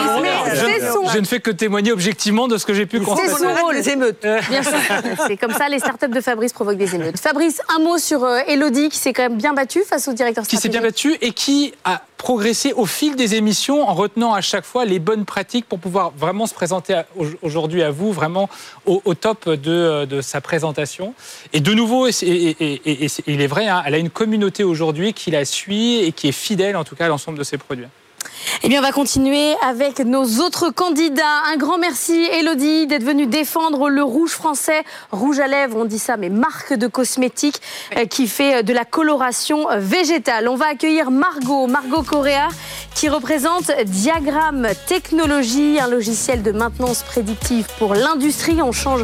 mais 0.62 0.80
son, 0.90 1.06
Je 1.12 1.18
ne 1.18 1.26
fais 1.26 1.40
que 1.40 1.50
témoigner 1.50 1.92
objectivement 1.92 2.48
de 2.48 2.56
ce 2.56 2.64
que 2.64 2.72
j'ai 2.72 2.86
pu 2.86 3.00
faut 3.00 3.14
C'est 3.16 3.28
constater. 3.32 3.54
son 3.58 3.62
rôle. 3.62 3.74
les 3.74 3.90
émeutes. 3.90 4.26
Bien 4.48 4.62
sûr, 4.62 4.72
c'est 5.26 5.36
comme 5.36 5.52
ça, 5.52 5.68
les 5.68 5.78
startups 5.80 6.08
de 6.08 6.22
Fabrice 6.22 6.54
provoquent 6.54 6.78
des 6.78 6.94
émeutes. 6.94 7.18
Fabrice, 7.20 7.60
un 7.68 7.80
mot 7.82 7.98
sur 7.98 8.26
Elodie 8.48 8.88
qui 8.88 8.96
s'est 8.96 9.12
quand 9.12 9.24
même 9.24 9.36
bien 9.36 9.52
battue 9.52 9.82
face 9.86 10.08
au 10.08 10.14
directeur 10.14 10.44
qui 10.44 10.56
s'est 10.56 10.68
stratégique. 10.68 10.80
bien 10.80 10.88
battu 10.88 11.18
et 11.20 11.32
qui 11.32 11.74
a 11.84 12.00
progressé 12.20 12.74
au 12.74 12.84
fil 12.84 13.16
des 13.16 13.34
émissions 13.34 13.88
en 13.88 13.94
retenant 13.94 14.34
à 14.34 14.42
chaque 14.42 14.66
fois 14.66 14.84
les 14.84 14.98
bonnes 14.98 15.24
pratiques 15.24 15.64
pour 15.64 15.78
pouvoir 15.78 16.12
vraiment 16.14 16.46
se 16.46 16.52
présenter 16.52 17.00
aujourd'hui 17.40 17.82
à 17.82 17.90
vous, 17.90 18.12
vraiment 18.12 18.50
au, 18.84 19.14
top 19.14 19.48
de, 19.48 20.20
sa 20.20 20.42
présentation. 20.42 21.14
Et 21.54 21.60
de 21.60 21.72
nouveau, 21.72 22.08
il 22.08 23.40
est 23.40 23.46
vrai, 23.46 23.68
hein, 23.68 23.82
elle 23.86 23.94
a 23.94 23.98
une 23.98 24.10
communauté 24.10 24.64
aujourd'hui 24.64 25.14
qui 25.14 25.30
la 25.30 25.46
suit 25.46 26.00
et 26.00 26.12
qui 26.12 26.28
est 26.28 26.32
fidèle 26.32 26.76
en 26.76 26.84
tout 26.84 26.94
cas 26.94 27.06
à 27.06 27.08
l'ensemble 27.08 27.38
de 27.38 27.42
ses 27.42 27.56
produits. 27.56 27.86
Eh 28.62 28.68
bien, 28.68 28.80
on 28.80 28.82
va 28.82 28.92
continuer 28.92 29.54
avec 29.66 30.00
nos 30.00 30.40
autres 30.40 30.70
candidats. 30.70 31.42
Un 31.52 31.56
grand 31.56 31.78
merci, 31.78 32.12
Elodie, 32.12 32.86
d'être 32.86 33.04
venue 33.04 33.26
défendre 33.26 33.88
le 33.88 34.02
rouge 34.02 34.32
français. 34.32 34.84
Rouge 35.12 35.40
à 35.40 35.46
lèvres, 35.46 35.76
on 35.78 35.84
dit 35.84 35.98
ça, 35.98 36.16
mais 36.16 36.28
marque 36.28 36.74
de 36.74 36.86
cosmétiques 36.86 37.60
euh, 37.96 38.04
qui 38.04 38.26
fait 38.26 38.56
euh, 38.56 38.62
de 38.62 38.72
la 38.72 38.84
coloration 38.84 39.70
euh, 39.70 39.78
végétale. 39.78 40.48
On 40.48 40.56
va 40.56 40.66
accueillir 40.66 41.10
Margot, 41.10 41.66
Margot 41.68 42.02
Correa, 42.02 42.48
qui 42.94 43.08
représente 43.08 43.70
Diagramme 43.86 44.68
Technologie, 44.86 45.78
un 45.80 45.88
logiciel 45.88 46.42
de 46.42 46.52
maintenance 46.52 47.02
prédictive 47.02 47.66
pour 47.78 47.94
l'industrie. 47.94 48.60
On 48.60 48.72
change 48.72 49.02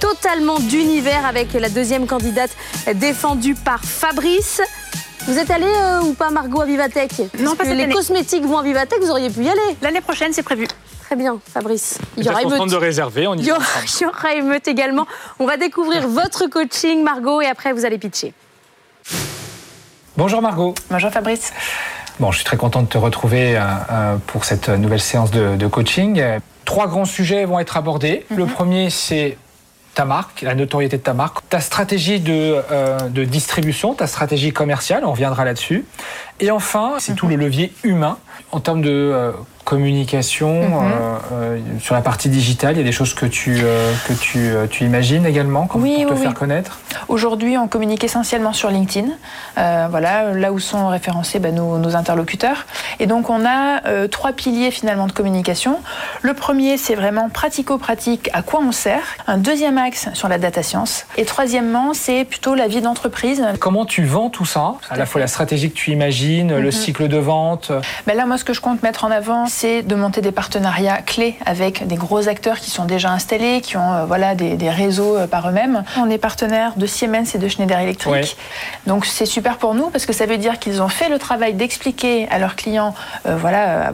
totalement 0.00 0.60
d'univers 0.60 1.26
avec 1.26 1.54
la 1.54 1.68
deuxième 1.68 2.06
candidate 2.06 2.50
défendue 2.94 3.54
par 3.54 3.80
Fabrice. 3.82 4.60
Vous 5.26 5.38
êtes 5.38 5.50
allé 5.50 5.66
euh, 5.66 6.00
ou 6.02 6.14
pas, 6.14 6.30
Margot, 6.30 6.60
à 6.62 6.64
Vivatech? 6.66 7.12
Non, 7.38 7.54
Parce 7.54 7.56
pas 7.56 7.64
que 7.64 7.68
cette 7.68 7.76
Les 7.76 7.84
année. 7.84 7.94
cosmétiques 7.94 8.44
vont 8.44 8.58
à 8.58 8.62
Vivatech, 8.62 9.00
vous 9.00 9.10
auriez 9.10 9.30
pu 9.30 9.44
y 9.44 9.48
aller. 9.48 9.76
L'année 9.80 10.00
prochaine, 10.00 10.32
c'est 10.32 10.42
prévu. 10.42 10.66
Très 11.04 11.14
bien, 11.16 11.38
Fabrice. 11.52 11.98
Il 12.16 12.24
y 12.24 12.28
aura 12.28 12.42
émeute. 12.42 12.54
de 12.54 12.60
on 13.28 13.34
y 13.36 13.40
Il 13.40 13.46
y 13.46 13.50
va 13.50 13.56
aura, 13.56 13.64
ensemble. 13.64 13.86
il 14.00 14.02
y 14.02 14.06
aura 14.06 14.34
émeute 14.34 14.68
également. 14.68 15.06
On 15.38 15.46
va 15.46 15.56
découvrir 15.56 16.08
votre 16.08 16.46
coaching, 16.48 17.02
Margot, 17.04 17.40
et 17.40 17.46
après, 17.46 17.72
vous 17.72 17.84
allez 17.84 17.98
pitcher. 17.98 18.34
Bonjour 20.16 20.42
Margot. 20.42 20.74
Bonjour 20.90 21.10
Fabrice. 21.10 21.52
Bon, 22.20 22.30
je 22.30 22.36
suis 22.36 22.44
très 22.44 22.56
content 22.56 22.82
de 22.82 22.88
te 22.88 22.98
retrouver 22.98 23.56
euh, 23.56 23.60
euh, 23.90 24.16
pour 24.26 24.44
cette 24.44 24.68
nouvelle 24.68 25.00
séance 25.00 25.30
de, 25.30 25.56
de 25.56 25.66
coaching. 25.66 26.20
Euh, 26.20 26.38
Trois 26.64 26.86
grands 26.86 27.04
sujets 27.06 27.44
vont 27.44 27.58
être 27.58 27.76
abordés. 27.76 28.24
Le 28.30 28.46
premier, 28.46 28.88
c'est 28.88 29.36
ta 29.94 30.04
marque, 30.04 30.42
la 30.42 30.54
notoriété 30.54 30.96
de 30.96 31.02
ta 31.02 31.14
marque, 31.14 31.48
ta 31.48 31.60
stratégie 31.60 32.20
de, 32.20 32.62
euh, 32.70 33.08
de 33.08 33.24
distribution, 33.24 33.94
ta 33.94 34.06
stratégie 34.06 34.52
commerciale, 34.52 35.04
on 35.04 35.12
reviendra 35.12 35.44
là-dessus. 35.44 35.84
Et 36.40 36.50
enfin, 36.50 36.94
c'est 36.98 37.14
tout 37.14 37.28
le 37.28 37.36
levier 37.36 37.72
humain 37.82 38.18
en 38.52 38.60
termes 38.60 38.82
de 38.82 38.90
euh, 38.90 39.32
communication 39.64 40.48
euh, 40.50 41.16
euh, 41.32 41.58
sur 41.80 41.94
la 41.94 42.00
partie 42.00 42.28
digitale. 42.28 42.74
Il 42.74 42.78
y 42.78 42.80
a 42.80 42.84
des 42.84 42.92
choses 42.92 43.14
que 43.14 43.26
tu, 43.26 43.60
euh, 43.62 43.92
que 44.06 44.12
tu, 44.12 44.52
tu 44.70 44.84
imagines 44.84 45.24
également 45.26 45.66
comme 45.66 45.82
Oui, 45.82 46.02
pour 46.02 46.10
te 46.10 46.14
oui, 46.14 46.20
faire 46.20 46.30
oui. 46.30 46.36
connaître? 46.36 46.80
Aujourd'hui, 47.08 47.56
on 47.58 47.68
communique 47.68 48.04
essentiellement 48.04 48.52
sur 48.52 48.70
LinkedIn. 48.70 49.08
Voilà, 49.56 50.32
là 50.34 50.52
où 50.52 50.58
sont 50.58 50.88
référencés 50.88 51.38
bah, 51.38 51.50
nos, 51.50 51.78
nos 51.78 51.96
interlocuteurs. 51.96 52.66
Et 53.00 53.06
donc, 53.06 53.30
on 53.30 53.44
a 53.46 54.06
trois 54.08 54.32
piliers 54.32 54.70
finalement 54.70 55.06
de 55.06 55.12
communication. 55.12 55.80
Le 56.22 56.34
premier, 56.34 56.76
c'est 56.76 56.94
vraiment 56.94 57.28
pratico-pratique, 57.28 58.30
à 58.32 58.42
quoi 58.42 58.60
on 58.62 58.72
sert. 58.72 59.02
Un 59.26 59.38
deuxième 59.38 59.78
axe 59.78 60.08
sur 60.14 60.28
la 60.28 60.38
data 60.38 60.62
science. 60.62 61.06
Et 61.16 61.24
troisièmement, 61.24 61.94
c'est 61.94 62.24
plutôt 62.24 62.54
la 62.54 62.68
vie 62.68 62.80
d'entreprise. 62.80 63.42
Comment 63.60 63.84
tu 63.84 64.04
vends 64.04 64.30
tout 64.30 64.44
ça? 64.44 64.74
À 64.90 64.96
la 64.96 65.06
fois 65.06 65.20
la 65.20 65.26
stratégie 65.26 65.70
que 65.70 65.76
tu 65.76 65.90
imagines, 65.90 66.56
le 66.56 66.70
cycle 66.70 67.08
de 67.08 67.18
vente. 67.18 67.72
Ben 68.06 68.16
là, 68.16 68.26
moi, 68.26 68.38
ce 68.38 68.44
que 68.44 68.52
je 68.52 68.60
compte 68.60 68.82
mettre 68.82 69.04
en 69.04 69.10
avant, 69.10 69.46
c'est 69.52 69.82
de 69.82 69.94
monter 69.94 70.22
des 70.22 70.32
partenariats 70.32 71.02
clés 71.02 71.36
avec 71.44 71.86
des 71.86 71.96
gros 71.96 72.26
acteurs 72.28 72.58
qui 72.58 72.70
sont 72.70 72.86
déjà 72.86 73.10
installés, 73.10 73.60
qui 73.60 73.76
ont 73.76 73.92
euh, 73.92 74.04
voilà, 74.06 74.34
des, 74.34 74.56
des 74.56 74.70
réseaux 74.70 75.16
euh, 75.16 75.26
par 75.26 75.48
eux-mêmes. 75.48 75.84
On 75.98 76.08
est 76.08 76.16
partenaire 76.18 76.72
de 76.76 76.86
Siemens 76.86 77.34
et 77.34 77.38
de 77.38 77.48
Schneider 77.48 77.78
Electric. 77.78 78.12
Ouais. 78.12 78.24
Donc, 78.86 79.04
c'est 79.04 79.26
super 79.26 79.58
pour 79.58 79.74
nous 79.74 79.90
parce 79.90 80.06
que 80.06 80.14
ça 80.14 80.24
veut 80.24 80.38
dire 80.38 80.58
qu'ils 80.58 80.80
ont 80.80 80.88
fait 80.88 81.10
le 81.10 81.18
travail 81.18 81.52
d'expliquer 81.52 82.26
à 82.30 82.38
leurs 82.38 82.56
clients 82.56 82.94
euh, 83.26 83.36
voilà, 83.36 83.92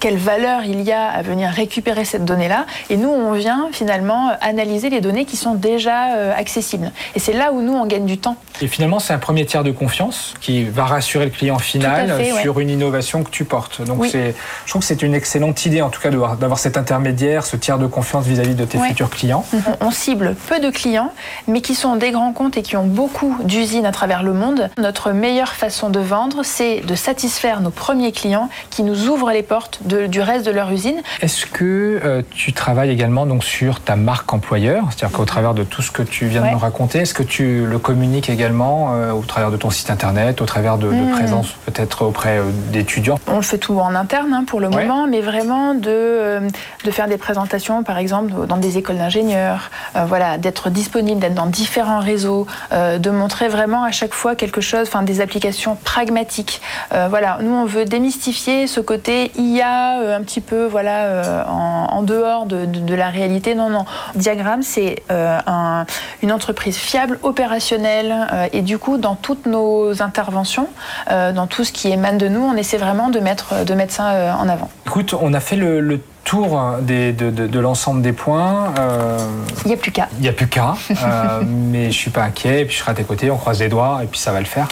quelle 0.00 0.16
valeur 0.16 0.64
il 0.64 0.82
y 0.82 0.90
a 0.90 1.06
à 1.08 1.22
venir 1.22 1.48
récupérer 1.48 2.04
cette 2.04 2.24
donnée-là. 2.24 2.66
Et 2.90 2.96
nous, 2.96 3.08
on 3.08 3.32
vient 3.32 3.68
finalement 3.70 4.32
analyser 4.40 4.90
les 4.90 5.00
données 5.00 5.24
qui 5.26 5.36
sont 5.36 5.54
déjà 5.54 6.32
accessibles. 6.36 6.90
Et 7.14 7.20
c'est 7.20 7.32
là 7.32 7.52
où 7.52 7.62
nous, 7.62 7.72
on 7.72 7.86
gagne 7.86 8.06
du 8.06 8.18
temps. 8.18 8.36
Et 8.60 8.66
finalement, 8.66 8.98
c'est 8.98 9.12
un 9.12 9.18
premier 9.18 9.46
tiers 9.46 9.62
de 9.64 9.70
confiance 9.70 10.34
qui 10.40 10.64
va 10.64 10.84
rassurer 10.84 11.24
le 11.26 11.30
client 11.30 11.58
final 11.58 12.12
ouais. 12.12 12.42
sur 12.42 12.58
une 12.60 12.70
innovation 12.70 13.22
que 13.22 13.30
tu 13.30 13.44
portes. 13.44 13.82
Donc, 13.82 14.00
Oui. 14.00 14.08
c'est, 14.10 14.34
je 14.64 14.70
trouve 14.70 14.82
que 14.82 14.87
c'est 14.88 15.02
une 15.02 15.14
excellente 15.14 15.66
idée, 15.66 15.82
en 15.82 15.90
tout 15.90 16.00
cas, 16.00 16.08
de 16.08 16.16
voir- 16.16 16.36
d'avoir 16.36 16.58
cet 16.58 16.78
intermédiaire, 16.78 17.44
ce 17.44 17.56
tiers 17.56 17.78
de 17.78 17.86
confiance 17.86 18.24
vis-à-vis 18.24 18.54
de 18.54 18.64
tes 18.64 18.78
futurs 18.78 19.10
clients. 19.10 19.44
On, 19.82 19.90
cible 19.90 20.34
peu 20.48 20.60
de 20.60 20.70
clients, 20.70 21.12
mais 21.46 21.60
qui 21.60 21.74
sont 21.74 21.96
des 21.96 22.10
grands 22.10 22.32
comptes 22.32 22.56
et 22.56 22.62
qui 22.62 22.76
ont 22.76 22.86
beaucoup 22.86 23.36
d'usines 23.44 23.84
à 23.84 23.92
travers 23.92 24.22
le 24.22 24.32
monde. 24.32 24.70
Notre 24.78 25.10
meilleure 25.10 25.52
façon 25.52 25.90
de 25.90 26.00
vendre, 26.00 26.42
c'est 26.42 26.80
de 26.80 26.94
satisfaire 26.94 27.60
nos 27.60 27.70
premiers 27.70 28.12
clients 28.12 28.48
qui 28.70 28.82
nous 28.82 29.08
ouvrent 29.08 29.30
les 29.30 29.42
portes 29.42 29.80
du 29.84 30.20
reste 30.22 30.46
de 30.46 30.52
leur 30.52 30.70
usine. 30.70 31.02
Est-ce 31.20 31.44
que 31.44 32.00
euh, 32.02 32.22
tu 32.30 32.54
travailles 32.54 32.90
également 32.90 33.26
donc 33.26 33.44
sur 33.44 33.80
ta 33.80 33.96
marque 33.96 34.32
employeur, 34.32 34.84
c'est-à-dire 34.90 35.14
qu'au 35.14 35.26
travers 35.26 35.52
de 35.52 35.64
tout 35.64 35.82
ce 35.82 35.90
que 35.90 36.02
tu 36.02 36.26
viens 36.26 36.46
de 36.46 36.50
nous 36.50 36.58
raconter, 36.58 37.00
est-ce 37.00 37.14
que 37.14 37.22
tu 37.22 37.66
le 37.66 37.78
communiques 37.78 38.30
également 38.30 38.92
euh, 38.92 39.12
au 39.12 39.22
travers 39.22 39.50
de 39.50 39.58
ton 39.58 39.68
site 39.68 39.90
internet, 39.90 40.40
au 40.40 40.46
travers 40.46 40.78
de, 40.78 40.88
hmm. 40.88 41.10
présence 41.10 41.52
peut-être 41.66 42.06
auprès 42.06 42.40
d'étudiants? 42.72 43.18
On 43.26 43.36
le 43.36 43.42
fait 43.42 43.58
tout 43.58 43.78
en 43.78 43.94
interne 43.94 44.32
hein, 44.32 44.44
pour 44.46 44.60
le 44.60 44.70
moment, 44.70 44.77
mais 45.06 45.20
vraiment 45.20 45.74
de, 45.74 46.40
de 46.84 46.90
faire 46.90 47.08
des 47.08 47.18
présentations, 47.18 47.82
par 47.82 47.98
exemple 47.98 48.46
dans 48.46 48.56
des 48.56 48.78
écoles 48.78 48.98
d'ingénieurs, 48.98 49.70
voilà, 50.06 50.38
d'être 50.38 50.70
disponible, 50.70 51.20
d'être 51.20 51.34
dans 51.34 51.46
différents 51.46 52.00
réseaux, 52.00 52.46
de 52.72 53.10
montrer 53.10 53.48
vraiment 53.48 53.84
à 53.84 53.90
chaque 53.90 54.14
fois 54.14 54.34
quelque 54.34 54.60
chose, 54.60 54.82
enfin 54.82 55.02
des 55.02 55.20
applications 55.20 55.76
pragmatiques. 55.76 56.60
voilà, 56.90 57.38
nous 57.42 57.52
on 57.52 57.64
veut 57.64 57.84
démystifier 57.84 58.66
ce 58.66 58.80
côté 58.80 59.32
IA 59.36 60.00
euh, 60.00 60.16
un 60.16 60.22
petit 60.22 60.40
peu 60.40 60.66
voilà, 60.66 61.04
euh, 61.04 61.44
en, 61.46 62.02
dehors 62.02 62.46
de, 62.46 62.94
la 62.94 63.10
réalité. 63.10 63.54
Non, 63.54 63.70
non. 63.70 63.84
Diagramme, 64.14 64.62
c'est 64.62 65.02
euh, 65.10 65.38
une 66.22 66.32
entreprise 66.32 66.76
fiable, 66.76 67.18
opérationnelle, 67.22 68.14
et 68.52 68.62
du 68.62 68.78
coup, 68.78 68.98
dans 68.98 69.14
toutes 69.14 69.46
nos 69.46 70.02
interventions, 70.02 70.68
dans 71.08 71.46
tout 71.46 71.64
ce 71.64 71.72
qui 71.72 71.90
émane 71.90 72.18
de 72.18 72.28
nous, 72.28 72.40
on 72.40 72.54
essaie 72.54 72.78
vraiment 72.78 73.08
de 73.08 73.20
mettre, 73.20 73.64
de 73.64 73.74
mettre 73.74 73.92
ça 73.92 74.36
en 74.38 74.48
avant. 74.48 74.67
Écoute, 74.86 75.14
on 75.20 75.34
a 75.34 75.40
fait 75.40 75.56
le, 75.56 76.00
tour 76.24 76.60
des, 76.82 77.12
de, 77.12 77.58
l'ensemble 77.58 78.02
des 78.02 78.12
points. 78.12 78.72
Il 79.64 79.68
n'y 79.68 79.74
a 79.74 79.76
plus 79.76 79.92
qu'à. 79.92 80.08
Il 80.18 80.22
n'y 80.22 80.28
a 80.28 80.32
plus 80.32 80.48
qu'à. 80.48 80.74
mais 81.46 81.84
je 81.84 81.86
ne 81.86 81.92
suis 81.92 82.10
pas 82.10 82.24
inquiet. 82.24 82.62
Et 82.62 82.64
puis 82.64 82.74
je 82.76 82.80
serai 82.80 82.92
à 82.92 82.94
tes 82.94 83.04
côtés. 83.04 83.30
On 83.30 83.36
croise 83.36 83.60
les 83.60 83.68
doigts 83.68 84.00
et 84.02 84.06
puis 84.06 84.18
ça 84.18 84.32
va 84.32 84.40
le 84.40 84.46
faire. 84.46 84.68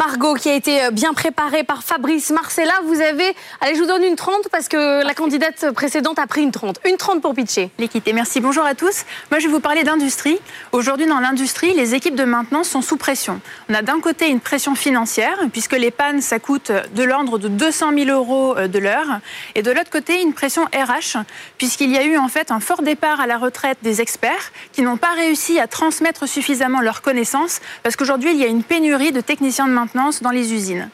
Margot 0.00 0.32
qui 0.32 0.48
a 0.48 0.54
été 0.54 0.84
euh, 0.84 0.90
bien 0.90 1.12
préparée 1.12 1.62
par 1.62 1.82
Fabrice 1.82 2.30
Marcella. 2.30 2.72
Vous 2.86 3.02
avez, 3.02 3.36
allez, 3.60 3.74
je 3.74 3.80
vous 3.80 3.86
donne 3.86 4.02
une 4.02 4.16
30 4.16 4.48
parce 4.50 4.66
que 4.66 5.04
la 5.04 5.12
candidate 5.12 5.72
précédente 5.72 6.18
a 6.18 6.26
pris 6.26 6.40
une 6.40 6.52
30. 6.52 6.80
Une 6.88 6.96
30 6.96 7.20
pour 7.20 7.34
pitcher. 7.34 7.68
L'équité, 7.78 8.14
merci. 8.14 8.40
Bonjour 8.40 8.64
à 8.64 8.74
tous. 8.74 9.04
Moi, 9.30 9.40
je 9.40 9.46
vais 9.46 9.52
vous 9.52 9.60
parler 9.60 9.84
d'industrie. 9.84 10.40
Aujourd'hui, 10.72 11.04
dans 11.04 11.20
l'industrie, 11.20 11.74
les 11.74 11.94
équipes 11.94 12.14
de 12.14 12.24
maintenance 12.24 12.70
sont 12.70 12.80
sous 12.80 12.96
pression. 12.96 13.42
On 13.68 13.74
a 13.74 13.82
d'un 13.82 14.00
côté 14.00 14.30
une 14.30 14.40
pression 14.40 14.74
financière, 14.74 15.38
puisque 15.52 15.74
les 15.74 15.90
pannes, 15.90 16.22
ça 16.22 16.38
coûte 16.38 16.72
de 16.94 17.02
l'ordre 17.02 17.38
de 17.38 17.48
200 17.48 17.92
000 17.94 18.08
euros 18.08 18.56
euh, 18.56 18.68
de 18.68 18.78
l'heure. 18.78 19.20
Et 19.54 19.60
de 19.60 19.70
l'autre 19.70 19.90
côté, 19.90 20.22
une 20.22 20.32
pression 20.32 20.64
RH, 20.64 21.18
puisqu'il 21.58 21.90
y 21.90 21.98
a 21.98 22.04
eu 22.04 22.16
en 22.16 22.28
fait 22.28 22.50
un 22.52 22.60
fort 22.60 22.80
départ 22.80 23.20
à 23.20 23.26
la 23.26 23.36
retraite 23.36 23.76
des 23.82 24.00
experts 24.00 24.50
qui 24.72 24.80
n'ont 24.80 24.96
pas 24.96 25.12
réussi 25.14 25.60
à 25.60 25.66
transmettre 25.66 26.26
suffisamment 26.26 26.80
leurs 26.80 27.02
connaissances, 27.02 27.60
parce 27.82 27.96
qu'aujourd'hui, 27.96 28.30
il 28.30 28.38
y 28.38 28.44
a 28.44 28.48
une 28.48 28.62
pénurie 28.62 29.12
de 29.12 29.20
techniciens 29.20 29.66
de 29.66 29.72
maintenance 29.72 29.89
dans 29.94 30.30
les 30.30 30.52
usines. 30.52 30.88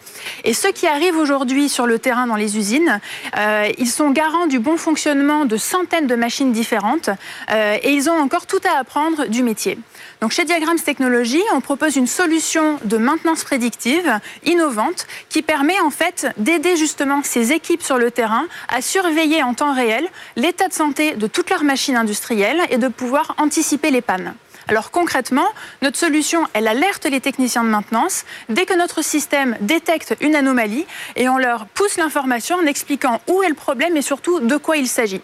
Et 0.45 0.55
ceux 0.55 0.73
qui 0.73 0.87
arrivent 0.87 1.17
aujourd'hui 1.17 1.69
sur 1.69 1.87
le 1.87 1.99
terrain 1.99 2.27
dans 2.27 2.37
les 2.37 2.57
usines, 2.57 3.01
euh, 3.37 3.69
ils 3.79 3.91
sont 3.91 4.11
garants 4.11 4.47
du 4.47 4.59
bon 4.59 4.77
fonctionnement 4.77 5.45
de 5.45 5.57
centaines 5.57 6.07
de 6.07 6.15
machines 6.15 6.53
différentes 6.53 7.11
euh, 7.51 7.77
et 7.83 7.93
ils 7.93 8.09
ont 8.09 8.19
encore 8.19 8.47
tout 8.47 8.61
à 8.65 8.79
apprendre 8.79 9.27
du 9.27 9.43
métier. 9.43 9.79
Donc 10.21 10.33
chez 10.33 10.45
Diagrams 10.45 10.79
Technologies, 10.79 11.43
on 11.53 11.61
propose 11.61 11.97
une 11.97 12.07
solution 12.07 12.79
de 12.85 12.97
maintenance 12.97 13.45
prédictive 13.45 14.19
innovante 14.45 15.07
qui 15.29 15.43
permet 15.43 15.79
en 15.81 15.91
fait 15.91 16.29
d'aider 16.39 16.77
justement 16.77 17.21
ces 17.23 17.53
équipes 17.53 17.83
sur 17.83 17.99
le 17.99 18.11
terrain 18.11 18.47
à 18.69 18.81
surveiller 18.81 19.43
en 19.43 19.55
temps 19.55 19.75
réel 19.75 20.07
l'état 20.37 20.69
de 20.69 20.73
santé 20.73 21.15
de 21.15 21.27
toutes 21.27 21.51
leurs 21.51 21.65
machines 21.65 21.97
industrielles 21.97 22.61
et 22.71 22.79
de 22.79 22.89
pouvoir 22.89 23.35
anticiper 23.39 23.91
les 23.91 24.01
pannes. 24.01 24.35
Alors 24.69 24.91
concrètement, 24.91 25.47
notre 25.83 25.97
solution, 25.97 26.45
elle 26.53 26.67
alerte 26.67 27.05
les 27.07 27.21
techniciens 27.21 27.63
de 27.63 27.69
maintenance 27.69 28.25
dès 28.49 28.67
que 28.67 28.77
notre 28.77 29.03
système 29.03 29.57
détecte 29.61 30.17
une 30.21 30.35
anomalie 30.35 30.87
et 31.15 31.29
on 31.29 31.39
leur 31.39 31.67
pousse 31.67 31.97
l'information 31.97 32.57
en 32.57 32.67
expliquant 32.67 33.21
où 33.29 33.43
est 33.43 33.49
le 33.49 33.55
problème 33.55 33.97
et 33.97 34.03
surtout 34.03 34.41
de 34.41 34.57
quoi 34.57 34.77
il 34.77 34.89
s'agit. 34.89 35.23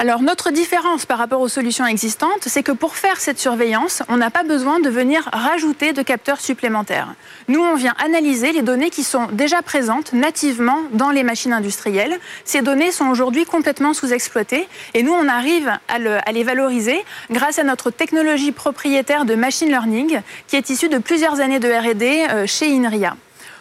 Alors 0.00 0.22
notre 0.22 0.50
différence 0.50 1.04
par 1.04 1.18
rapport 1.18 1.42
aux 1.42 1.48
solutions 1.48 1.84
existantes, 1.84 2.46
c'est 2.46 2.62
que 2.62 2.72
pour 2.72 2.96
faire 2.96 3.20
cette 3.20 3.38
surveillance, 3.38 4.02
on 4.08 4.16
n'a 4.16 4.30
pas 4.30 4.44
besoin 4.44 4.80
de 4.80 4.88
venir 4.88 5.28
rajouter 5.30 5.92
de 5.92 6.00
capteurs 6.00 6.40
supplémentaires. 6.40 7.14
Nous, 7.48 7.60
on 7.60 7.74
vient 7.74 7.92
analyser 8.02 8.52
les 8.52 8.62
données 8.62 8.88
qui 8.88 9.04
sont 9.04 9.26
déjà 9.30 9.60
présentes 9.60 10.14
nativement 10.14 10.78
dans 10.94 11.10
les 11.10 11.22
machines 11.22 11.52
industrielles. 11.52 12.18
Ces 12.46 12.62
données 12.62 12.92
sont 12.92 13.08
aujourd'hui 13.08 13.44
complètement 13.44 13.92
sous-exploitées 13.92 14.66
et 14.94 15.02
nous, 15.02 15.12
on 15.12 15.28
arrive 15.28 15.70
à, 15.88 16.32
les 16.32 16.44
valoriser 16.44 17.04
grâce 17.30 17.58
à 17.58 17.62
notre 17.62 17.90
technologie 17.90 18.52
propriétaire 18.52 19.26
de 19.26 19.34
machine 19.34 19.68
learning 19.68 20.22
qui 20.46 20.56
est 20.56 20.70
issue 20.70 20.88
de 20.88 20.96
plusieurs 20.96 21.40
années 21.40 21.60
de 21.60 21.68
R&D 21.68 22.26
euh, 22.30 22.46
chez 22.46 22.74
INRIA. 22.74 23.16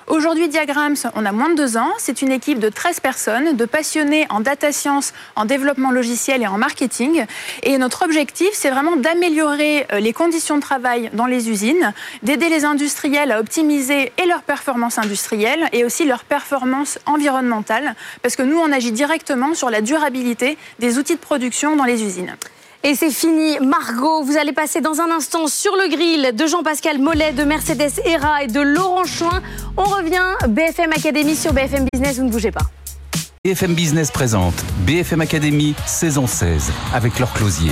Aujourd'hui, 0.10 0.48
Diagrams, 0.48 0.96
on 1.14 1.24
a 1.24 1.32
moins 1.32 1.52
de 1.52 1.56
deux 1.56 1.78
ans. 1.78 1.92
C'est 2.00 2.24
une 2.24 2.32
équipe 2.32 2.58
de 2.58 2.70
13 2.70 3.00
personnes, 3.00 3.56
de 3.56 3.66
passionnés 3.66 4.26
en 4.32 4.40
data 4.40 4.72
science, 4.72 5.14
en 5.36 5.46
développement 5.46 5.92
logiciel 5.92 6.42
et 6.42 6.48
en 6.48 6.58
marketing. 6.58 7.28
Et 7.62 7.78
notre 7.78 8.06
objectif, 8.06 8.50
c'est 8.54 8.72
vraiment 8.72 8.96
d'améliorer 8.96 9.86
euh, 9.94 10.00
les 10.00 10.12
conditions 10.12 10.56
de 10.56 10.62
travail 10.62 11.12
dans 11.14 11.28
les 11.28 11.52
usines, 11.52 11.94
d'aider 12.24 12.50
les 12.50 12.66
industriels 12.66 13.32
à 13.32 13.40
optimiser 13.40 14.12
et 14.18 14.26
leur 14.26 14.42
performance 14.42 14.98
industrielle 14.98 15.70
et 15.74 15.86
aussi 15.86 16.06
leur 16.06 16.24
performance 16.24 16.98
environnementale, 17.06 17.94
parce 18.24 18.36
que 18.36 18.42
nous, 18.42 18.58
on 18.58 18.72
agit 18.72 18.92
directement 18.92 19.54
sur 19.54 19.70
la 19.70 19.82
durabilité 19.82 20.58
des 20.80 20.98
outils 20.98 21.16
de 21.16 21.20
production 21.20 21.76
dans 21.76 21.86
les 21.86 22.02
usines. 22.04 22.36
Et 22.84 22.96
c'est 22.96 23.12
fini. 23.12 23.60
Margot, 23.60 24.24
vous 24.24 24.38
allez 24.38 24.54
passer 24.54 24.80
dans 24.80 25.02
un 25.02 25.12
instant 25.12 25.48
sur 25.48 25.76
le 25.76 25.90
grill 25.90 26.34
de 26.34 26.48
Jean-Pascal 26.48 26.98
Mollet, 27.00 27.34
de 27.34 27.44
Mercedes 27.44 28.00
Hera 28.06 28.44
et 28.44 28.48
de 28.48 28.62
Laurent 28.62 29.04
Chouin. 29.04 29.42
On 29.76 29.84
revient 29.84 30.24
BFM 30.48 30.94
Academy 30.94 31.36
sur 31.36 31.52
BFM 31.52 31.86
Business, 31.92 32.20
vous 32.20 32.26
ne 32.26 32.32
bougez 32.32 32.52
pas. 32.52 32.62
BFM 33.44 33.74
Business 33.74 34.12
présente 34.12 34.54
BFM 34.86 35.22
Academy 35.22 35.76
saison 35.86 36.26
16 36.26 36.72
avec 36.94 37.20
leur 37.20 37.34
closier. 37.34 37.72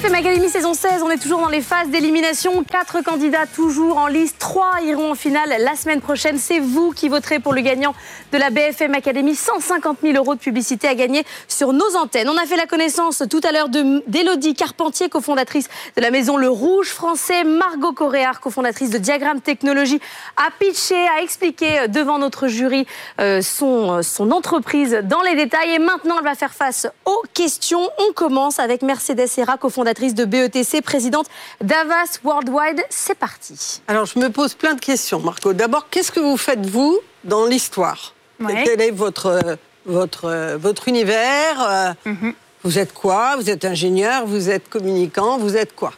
BFM 0.00 0.14
Academy 0.14 0.48
saison 0.48 0.72
16, 0.72 1.02
on 1.02 1.10
est 1.10 1.18
toujours 1.18 1.40
dans 1.40 1.50
les 1.50 1.60
phases 1.60 1.90
d'élimination. 1.90 2.64
Quatre 2.64 3.02
candidats 3.02 3.44
toujours 3.44 3.98
en 3.98 4.06
liste, 4.06 4.36
trois 4.38 4.80
iront 4.82 5.10
en 5.10 5.14
finale 5.14 5.54
la 5.58 5.76
semaine 5.76 6.00
prochaine. 6.00 6.38
C'est 6.38 6.58
vous 6.58 6.92
qui 6.92 7.10
voterez 7.10 7.38
pour 7.38 7.52
le 7.52 7.60
gagnant 7.60 7.94
de 8.32 8.38
la 8.38 8.48
BFM 8.48 8.94
Academy. 8.94 9.34
150 9.34 9.98
000 10.02 10.16
euros 10.16 10.34
de 10.34 10.40
publicité 10.40 10.88
à 10.88 10.94
gagner 10.94 11.22
sur 11.48 11.74
nos 11.74 11.96
antennes. 11.96 12.30
On 12.30 12.38
a 12.38 12.46
fait 12.46 12.56
la 12.56 12.64
connaissance 12.64 13.22
tout 13.28 13.42
à 13.44 13.52
l'heure 13.52 13.68
d'Élodie 13.68 14.54
Carpentier, 14.54 15.10
cofondatrice 15.10 15.68
de 15.96 16.00
la 16.00 16.10
maison 16.10 16.38
Le 16.38 16.48
Rouge 16.48 16.88
français. 16.88 17.44
Margot 17.44 17.92
Coréard, 17.92 18.40
cofondatrice 18.40 18.88
de 18.88 18.98
Diagramme 18.98 19.42
Technologie, 19.42 20.00
a 20.38 20.50
pitché, 20.58 20.96
a 21.18 21.20
expliqué 21.20 21.88
devant 21.88 22.18
notre 22.18 22.48
jury 22.48 22.86
euh, 23.20 23.42
son, 23.42 24.02
son 24.02 24.30
entreprise 24.30 25.00
dans 25.02 25.20
les 25.20 25.34
détails. 25.34 25.74
Et 25.74 25.78
maintenant, 25.78 26.16
elle 26.18 26.24
va 26.24 26.34
faire 26.34 26.54
face 26.54 26.86
aux 27.04 27.22
questions. 27.34 27.86
On 28.08 28.14
commence 28.14 28.58
avec 28.60 28.80
Mercedes 28.80 29.26
Serra, 29.26 29.58
fondatrice 29.90 30.14
de 30.14 30.24
BETC, 30.24 30.82
présidente 30.82 31.26
d'Avas 31.60 32.20
Worldwide. 32.22 32.80
C'est 32.90 33.16
parti. 33.16 33.82
Alors, 33.88 34.06
je 34.06 34.18
me 34.20 34.28
pose 34.30 34.54
plein 34.54 34.74
de 34.74 34.80
questions, 34.80 35.18
Marco. 35.18 35.52
D'abord, 35.52 35.88
qu'est-ce 35.90 36.12
que 36.12 36.20
vous 36.20 36.36
faites, 36.36 36.64
vous, 36.64 37.00
dans 37.24 37.44
l'histoire? 37.46 38.14
Quel 38.38 38.80
est 38.80 38.92
votre, 38.92 39.58
votre, 39.86 40.56
votre 40.56 40.86
univers? 40.86 41.96
Mhm. 42.04 42.34
Vous 42.62 42.78
êtes 42.78 42.92
quoi? 42.92 43.36
Vous 43.36 43.50
êtes 43.50 43.64
ingénieur? 43.64 44.26
Vous 44.26 44.48
êtes 44.48 44.68
communicant? 44.68 45.38
Vous 45.38 45.56
êtes 45.56 45.74
quoi? 45.74 45.92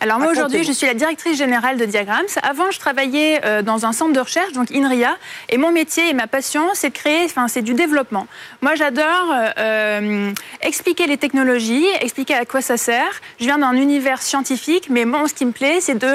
Alors 0.00 0.18
moi 0.18 0.30
aujourd'hui, 0.30 0.62
je 0.62 0.72
suis 0.72 0.86
la 0.86 0.92
directrice 0.92 1.38
générale 1.38 1.78
de 1.78 1.86
Diagrams. 1.86 2.26
Avant, 2.42 2.70
je 2.70 2.78
travaillais 2.78 3.40
euh, 3.44 3.62
dans 3.62 3.86
un 3.86 3.92
centre 3.92 4.12
de 4.12 4.20
recherche, 4.20 4.52
donc 4.52 4.70
INRIA, 4.70 5.16
et 5.48 5.56
mon 5.56 5.72
métier 5.72 6.10
et 6.10 6.12
ma 6.12 6.26
passion, 6.26 6.68
c'est 6.74 6.90
de 6.90 6.94
créer, 6.94 7.24
enfin 7.24 7.48
c'est 7.48 7.62
du 7.62 7.72
développement. 7.72 8.26
Moi, 8.60 8.74
j'adore 8.74 9.32
euh, 9.32 9.48
euh, 9.58 10.32
expliquer 10.60 11.06
les 11.06 11.16
technologies, 11.16 11.86
expliquer 12.00 12.34
à 12.34 12.44
quoi 12.44 12.60
ça 12.60 12.76
sert. 12.76 13.22
Je 13.40 13.46
viens 13.46 13.58
d'un 13.58 13.72
univers 13.72 14.20
scientifique, 14.20 14.88
mais 14.90 15.06
moi, 15.06 15.28
ce 15.28 15.34
qui 15.34 15.46
me 15.46 15.52
plaît, 15.52 15.78
c'est 15.80 15.98
de 15.98 16.06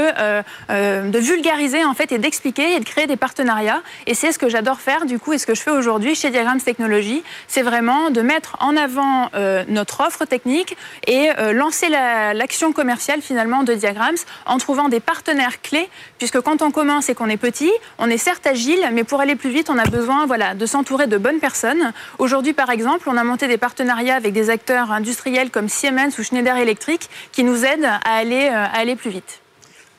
de 0.70 1.20
vulgariser 1.20 1.84
en 1.84 1.94
fait 1.94 2.12
et 2.12 2.18
d'expliquer 2.18 2.76
et 2.76 2.80
de 2.80 2.86
créer 2.86 3.08
des 3.08 3.16
partenariats. 3.16 3.82
Et 4.06 4.14
c'est 4.14 4.32
ce 4.32 4.40
que 4.40 4.50
j'adore 4.50 4.80
faire 4.80 5.06
du 5.06 5.18
coup, 5.20 5.34
et 5.34 5.38
ce 5.38 5.46
que 5.46 5.56
je 5.56 5.62
fais 5.62 5.72
aujourd'hui 5.72 6.16
chez 6.16 6.30
Diagrams 6.30 6.62
Technologies, 6.62 7.24
c'est 7.48 7.62
vraiment 7.62 8.10
de 8.10 8.22
mettre 8.22 8.58
en 8.60 8.78
avant 8.78 9.30
notre 9.68 10.02
offre 10.02 10.26
technique 10.26 10.78
et 11.08 11.30
lancer 11.54 11.90
l'action 11.90 12.72
commerciale 12.74 13.22
finalement 13.22 13.64
de 13.64 13.71
Diagrams 13.76 14.18
en 14.46 14.58
trouvant 14.58 14.90
des 14.90 15.00
partenaires 15.00 15.62
clés, 15.62 15.90
puisque 16.18 16.42
quand 16.42 16.62
on 16.62 16.72
commence 16.72 17.10
et 17.10 17.16
qu'on 17.16 17.30
est 17.30 17.38
petit, 17.38 17.72
on 17.98 18.10
est 18.10 18.18
certes 18.18 18.48
agile, 18.48 18.90
mais 18.94 19.04
pour 19.04 19.22
aller 19.22 19.36
plus 19.36 19.50
vite, 19.50 19.70
on 19.70 19.78
a 19.78 19.86
besoin 19.86 20.26
voilà, 20.26 20.54
de 20.54 20.66
s'entourer 20.66 21.08
de 21.08 21.18
bonnes 21.18 21.40
personnes. 21.40 21.94
Aujourd'hui, 22.20 22.54
par 22.54 22.70
exemple, 22.70 23.10
on 23.10 23.18
a 23.18 23.24
monté 23.24 23.48
des 23.48 23.58
partenariats 23.58 24.16
avec 24.16 24.34
des 24.34 24.50
acteurs 24.50 24.92
industriels 24.92 25.52
comme 25.52 25.70
Siemens 25.70 26.18
ou 26.20 26.24
Schneider 26.24 26.58
Electric 26.58 27.10
qui 27.32 27.44
nous 27.44 27.66
aident 27.66 27.90
à 28.06 28.16
aller, 28.16 28.50
euh, 28.50 28.66
à 28.66 28.80
aller 28.80 28.96
plus 28.96 29.10
vite. 29.10 29.42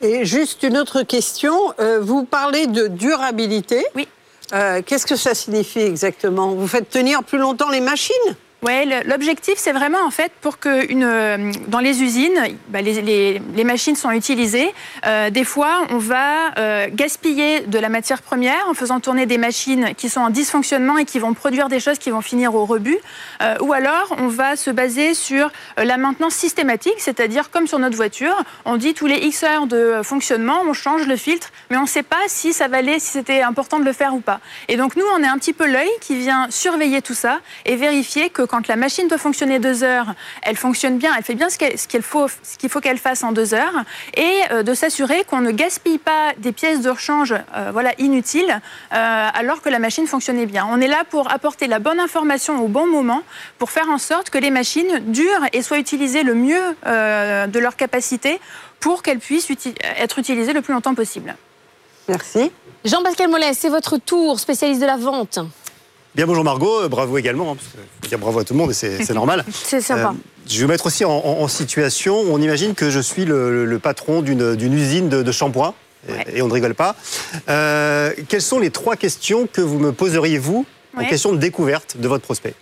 Et 0.01 0.25
juste 0.25 0.63
une 0.63 0.77
autre 0.77 1.03
question, 1.03 1.53
euh, 1.79 1.99
vous 2.01 2.25
parlez 2.25 2.67
de 2.67 2.87
durabilité. 2.87 3.85
Oui. 3.95 4.07
Euh, 4.51 4.81
qu'est-ce 4.85 5.05
que 5.05 5.15
ça 5.15 5.33
signifie 5.33 5.79
exactement? 5.79 6.49
Vous 6.49 6.67
faites 6.67 6.89
tenir 6.89 7.23
plus 7.23 7.37
longtemps 7.39 7.69
les 7.69 7.79
machines? 7.79 8.13
Ouais, 8.63 9.03
l'objectif, 9.05 9.55
c'est 9.57 9.73
vraiment 9.73 10.05
en 10.05 10.09
fait 10.09 10.31
pour 10.39 10.57
que 10.57 10.69
euh, 10.89 11.51
dans 11.67 11.79
les 11.79 12.01
usines, 12.01 12.39
bah, 12.69 12.81
les, 12.81 13.41
machines 13.65 13.97
sont 13.97 14.11
utilisées. 14.11 14.73
Euh, 15.05 15.29
des 15.29 15.43
fois, 15.43 15.81
on 15.89 15.97
va 15.97 16.57
euh, 16.57 16.87
gaspiller 16.89 17.61
de 17.61 17.77
la 17.77 17.89
matière 17.89 18.21
première 18.21 18.65
en 18.69 18.73
faisant 18.73 19.01
tourner 19.01 19.25
des 19.25 19.37
machines 19.37 19.93
qui 19.97 20.07
sont 20.07 20.21
en 20.21 20.29
dysfonctionnement 20.29 20.97
et 20.97 21.03
qui 21.03 21.19
vont 21.19 21.33
produire 21.33 21.67
des 21.67 21.81
choses 21.81 21.97
qui 21.97 22.09
vont 22.09 22.21
finir 22.21 22.55
au 22.55 22.63
rebut. 22.65 22.99
Ou 23.59 23.73
alors, 23.73 24.15
on 24.19 24.27
va 24.27 24.55
se 24.55 24.71
baser 24.71 25.13
sur 25.13 25.51
la 25.75 25.97
maintenance 25.97 26.33
systématique, 26.33 26.95
c'est-à-dire 26.99 27.51
comme 27.51 27.67
sur 27.67 27.77
notre 27.77 27.97
voiture, 27.97 28.35
on 28.63 28.77
dit 28.77 28.93
tous 28.93 29.05
les 29.05 29.17
X 29.17 29.43
heures 29.43 29.67
de 29.67 29.99
fonctionnement, 30.01 30.61
on 30.65 30.71
change 30.71 31.05
le 31.07 31.17
filtre, 31.17 31.51
mais 31.69 31.75
on 31.75 31.81
ne 31.81 31.87
sait 31.87 32.03
pas 32.03 32.21
si 32.27 32.53
ça 32.53 32.69
valait, 32.69 32.99
si 32.99 33.07
c'était 33.07 33.41
important 33.41 33.79
de 33.79 33.85
le 33.85 33.91
faire 33.91 34.13
ou 34.13 34.21
pas. 34.21 34.39
Et 34.69 34.77
donc 34.77 34.95
nous, 34.95 35.03
on 35.17 35.21
est 35.21 35.27
un 35.27 35.37
petit 35.37 35.51
peu 35.51 35.67
l'œil 35.67 35.89
qui 35.99 36.15
vient 36.15 36.47
surveiller 36.49 37.01
tout 37.01 37.13
ça 37.13 37.41
et 37.65 37.75
vérifier 37.75 38.29
que 38.29 38.43
quand 38.53 38.67
la 38.67 38.75
machine 38.75 39.07
peut 39.07 39.17
fonctionner 39.17 39.57
deux 39.57 39.83
heures, 39.83 40.13
elle 40.43 40.57
fonctionne 40.57 40.99
bien, 40.99 41.11
elle 41.17 41.23
fait 41.23 41.33
bien 41.33 41.49
ce 41.49 41.57
qu'il 41.57 42.01
faut, 42.03 42.27
ce 42.27 42.55
qu'il 42.59 42.69
faut 42.69 42.81
qu'elle 42.81 42.99
fasse 42.99 43.23
en 43.23 43.31
deux 43.31 43.55
heures, 43.55 43.83
et 44.15 44.41
euh, 44.51 44.61
de 44.61 44.75
s'assurer 44.75 45.23
qu'on 45.23 45.41
ne 45.41 45.49
gaspille 45.49 45.97
pas 45.97 46.33
des 46.37 46.51
pièces 46.51 46.81
de 46.81 46.91
rechange 46.91 47.33
euh, 47.33 47.71
voilà, 47.73 47.93
inutiles 47.97 48.51
euh, 48.51 49.29
alors 49.33 49.63
que 49.63 49.69
la 49.69 49.79
machine 49.79 50.05
fonctionnait 50.05 50.45
bien. 50.45 50.67
On 50.69 50.79
est 50.81 50.87
là 50.87 51.03
pour 51.09 51.31
apporter 51.31 51.65
la 51.65 51.79
bonne 51.79 51.99
information 51.99 52.63
au 52.63 52.67
bon 52.67 52.85
moment, 52.85 53.23
pour 53.57 53.71
faire 53.71 53.89
en 53.89 53.97
sorte 53.97 54.29
que 54.29 54.37
les 54.37 54.51
machines 54.51 54.99
durent 55.07 55.47
et 55.51 55.63
soient 55.63 55.79
utilisées 55.79 56.21
le 56.21 56.35
mieux 56.35 56.75
euh, 56.85 57.47
de 57.47 57.57
leur 57.57 57.75
capacité 57.75 58.39
pour 58.79 59.01
qu'elles 59.01 59.17
puissent 59.17 59.49
uti 59.49 59.73
être 59.97 60.19
utilisées 60.19 60.53
le 60.53 60.61
plus 60.61 60.75
longtemps 60.75 60.93
possible. 60.93 61.35
Merci. 62.07 62.51
Jean-Pascal 62.85 63.29
Mollet, 63.29 63.55
c'est 63.55 63.69
votre 63.69 63.97
tour, 63.97 64.39
spécialiste 64.39 64.81
de 64.81 64.85
la 64.85 64.97
vente. 64.97 65.39
Bien, 66.15 66.27
bonjour 66.27 66.43
Margot, 66.43 66.81
euh, 66.83 66.87
bravo 66.89 67.17
également, 67.17 67.51
hein, 67.51 67.55
parce 67.55 67.67
que 67.69 67.77
faut 68.03 68.07
dire 68.09 68.19
bravo 68.19 68.39
à 68.39 68.43
tout 68.43 68.53
le 68.53 68.59
monde 68.59 68.69
et 68.69 68.73
c'est 68.73 69.13
normal. 69.13 69.43
C'est 69.51 69.81
sympa. 69.81 70.09
Euh, 70.09 70.17
je 70.47 70.59
vais 70.61 70.67
mettre 70.67 70.85
aussi 70.85 71.05
en, 71.05 71.11
en- 71.11 71.41
en 71.41 71.47
situation, 71.47 72.15
on 72.15 72.39
imagine 72.39 72.75
que 72.75 72.89
je 72.91 72.99
suis 72.99 73.25
le, 73.25 73.79
patron 73.81 74.21
d'une 74.21 74.73
usine 74.73 75.09
de, 75.09 75.23
de 75.23 75.31
shampoing, 75.31 75.73
et- 76.31 76.41
on 76.43 76.47
ne 76.47 76.53
rigole 76.53 76.75
pas. 76.75 76.95
Euh, 77.49 78.11
quelles 78.29 78.41
sont 78.43 78.59
les 78.59 78.69
trois 78.69 78.95
questions 78.95 79.47
que 79.51 79.61
vous 79.61 79.79
me 79.79 79.91
poseriez, 79.91 80.37
vous, 80.37 80.65
en 80.95 80.99
Ouais. 80.99 81.07
question 81.07 81.31
de 81.33 81.37
découverte 81.37 81.97
de 81.97 82.07
votre 82.07 82.23
prospect? 82.23 82.53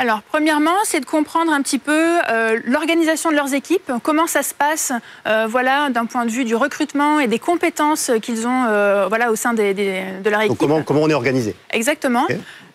Alors, 0.00 0.22
premièrement, 0.22 0.76
c'est 0.84 1.00
de 1.00 1.04
comprendre 1.06 1.52
un 1.52 1.60
petit 1.60 1.80
peu 1.80 2.18
euh, 2.30 2.60
l'organisation 2.64 3.30
de 3.30 3.34
leurs 3.34 3.52
équipes, 3.52 3.90
comment 4.04 4.28
ça 4.28 4.44
se 4.44 4.54
passe, 4.54 4.92
euh, 5.26 5.46
voilà, 5.50 5.90
d'un 5.90 6.06
point 6.06 6.24
de 6.24 6.30
vue 6.30 6.44
du 6.44 6.54
recrutement 6.54 7.18
et 7.18 7.26
des 7.26 7.40
compétences 7.40 8.12
qu'ils 8.22 8.46
ont, 8.46 8.64
euh, 8.68 9.06
voilà, 9.08 9.32
au 9.32 9.34
sein 9.36 9.54
des- 9.54 9.74
des- 9.74 10.04
de 10.22 10.30
leur 10.30 10.40
équipe. 10.42 10.50
Donc 10.50 10.58
comment, 10.58 10.82
comment 10.82 11.00
on 11.02 11.08
est 11.10 11.14
organisé? 11.14 11.56
Exactement. 11.72 12.26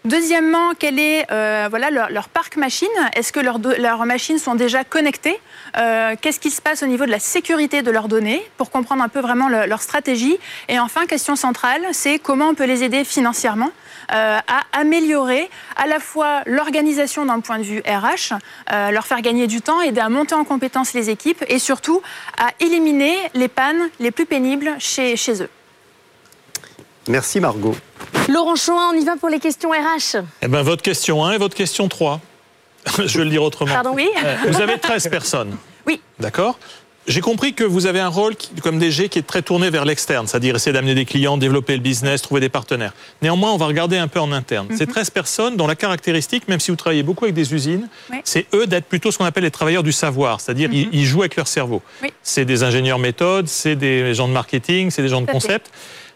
Deuxièmement, 0.05 0.71
quel 0.77 0.99
est 0.99 1.25
euh, 1.31 1.67
voilà, 1.69 1.89
leur, 1.89 2.27
parc 2.27 2.57
machine? 2.57 2.89
Est-ce 3.15 3.31
que 3.31 3.39
leurs 3.39 4.05
machines 4.05 4.37
sont 4.37 4.53
déjà 4.55 4.83
connectées? 4.83 5.39
Euh, 5.77 6.15
Qu'est-ce 6.19 6.41
qui 6.41 6.51
se 6.51 6.61
passe 6.61 6.83
au 6.83 6.87
niveau 6.87 7.05
de 7.05 7.11
la 7.11 7.19
sécurité 7.19 7.81
de 7.83 7.89
leurs 7.89 8.09
données 8.09 8.45
pour 8.57 8.69
comprendre 8.69 9.01
un 9.01 9.07
peu 9.07 9.21
vraiment 9.21 9.47
le- 9.47 9.65
leur 9.65 9.81
stratégie? 9.81 10.37
Et 10.67 10.77
enfin, 10.77 11.05
question 11.05 11.37
centrale, 11.37 11.81
c'est 11.93 12.19
comment 12.19 12.49
on 12.49 12.53
peut 12.53 12.65
les 12.65 12.83
aider 12.83 13.05
financièrement 13.05 13.71
euh, 14.11 14.39
à 14.45 14.77
améliorer 14.77 15.49
à 15.77 15.87
la 15.87 15.99
fois 16.01 16.41
l'organisation 16.47 17.25
d'un 17.25 17.39
point 17.39 17.57
de 17.59 17.63
vue 17.63 17.81
RH, 17.87 18.33
leur 18.91 19.07
faire 19.07 19.21
gagner 19.21 19.47
du 19.47 19.61
temps, 19.61 19.79
aider 19.79 20.01
à 20.01 20.09
monter 20.09 20.35
en 20.35 20.43
compétence 20.43 20.93
les 20.93 21.09
équipes 21.09 21.45
et 21.47 21.59
surtout 21.59 22.01
à 22.37 22.49
éliminer 22.59 23.15
les 23.35 23.47
pannes 23.47 23.89
les 24.01 24.11
plus 24.11 24.25
pénibles 24.25 24.75
chez, 24.79 25.15
chez 25.15 25.41
eux. 25.43 25.49
Merci 27.07 27.39
Margot. 27.39 27.75
Laurent 28.29 28.55
Chouin, 28.55 28.91
on 28.93 28.97
y 28.99 29.03
va 29.03 29.15
pour 29.17 29.29
les 29.29 29.39
questions 29.39 29.69
RH. 29.71 30.17
Eh 30.41 30.47
ben, 30.47 30.61
votre 30.61 30.81
question 30.81 31.23
1 31.25 31.33
et 31.33 31.37
votre 31.37 31.55
question 31.55 31.87
3. 31.87 32.19
Je 33.05 33.17
vais 33.17 33.23
le 33.25 33.29
dire 33.29 33.43
autrement. 33.43 33.73
Pardon, 33.73 33.91
oui 33.93 34.09
Euh, 34.23 34.35
Vous 34.49 34.61
avez 34.61 34.77
13 34.77 35.07
personnes. 35.09 35.55
Oui. 35.85 35.99
D'accord 36.17 36.57
J'ai 37.07 37.19
compris 37.19 37.53
que 37.53 37.65
vous 37.65 37.87
avez 37.87 37.99
un 37.99 38.07
rôle 38.07 38.37
qui- 38.37 38.51
comme 38.61 38.79
DG 38.79 39.09
qui 39.09 39.19
est 39.19 39.27
très 39.27 39.41
tourné 39.41 39.69
vers 39.69 39.83
l'externe, 39.83 40.27
c'est-à-dire 40.27 40.55
essayer 40.55 40.71
d'amener 40.71 40.95
des 40.95 41.03
clients, 41.03 41.35
développer 41.35 41.73
le 41.73 41.81
business, 41.81 42.21
trouver 42.21 42.39
des 42.39 42.47
partenaires. 42.47 42.93
Néanmoins, 43.21 43.51
on 43.51 43.57
va 43.57 43.65
regarder 43.65 43.97
un 43.97 44.07
peu 44.07 44.21
en 44.21 44.31
interne. 44.31 44.67
Ces 44.77 44.87
13 44.87 45.09
personnes 45.09 45.57
dont 45.57 45.67
la 45.67 45.75
caractéristique, 45.75 46.47
même 46.47 46.61
si 46.61 46.71
vous 46.71 46.77
travaillez 46.77 47.03
beaucoup 47.03 47.25
avec 47.25 47.35
des 47.35 47.53
usines, 47.53 47.89
Oui. 48.13 48.19
c'est 48.23 48.45
eux 48.53 48.65
d'être 48.65 48.85
plutôt 48.85 49.11
ce 49.11 49.17
qu'on 49.17 49.25
appelle 49.25 49.43
les 49.43 49.51
travailleurs 49.51 49.83
du 49.83 49.91
savoir, 49.91 50.39
c'est-à-dire 50.39 50.69
ils, 50.71 50.87
ils 50.93 51.03
jouent 51.03 51.23
avec 51.23 51.35
leur 51.35 51.49
cerveau. 51.49 51.81
Oui. 52.01 52.13
C'est 52.23 52.45
des 52.45 52.63
ingénieurs 52.63 52.99
méthodes, 52.99 53.49
c'est 53.49 53.75
des 53.75 54.13
gens 54.13 54.29
de 54.29 54.33
marketing, 54.33 54.89
c'est 54.89 55.01
des 55.01 55.09
gens 55.09 55.19
de 55.19 55.27
fait. 55.41 55.69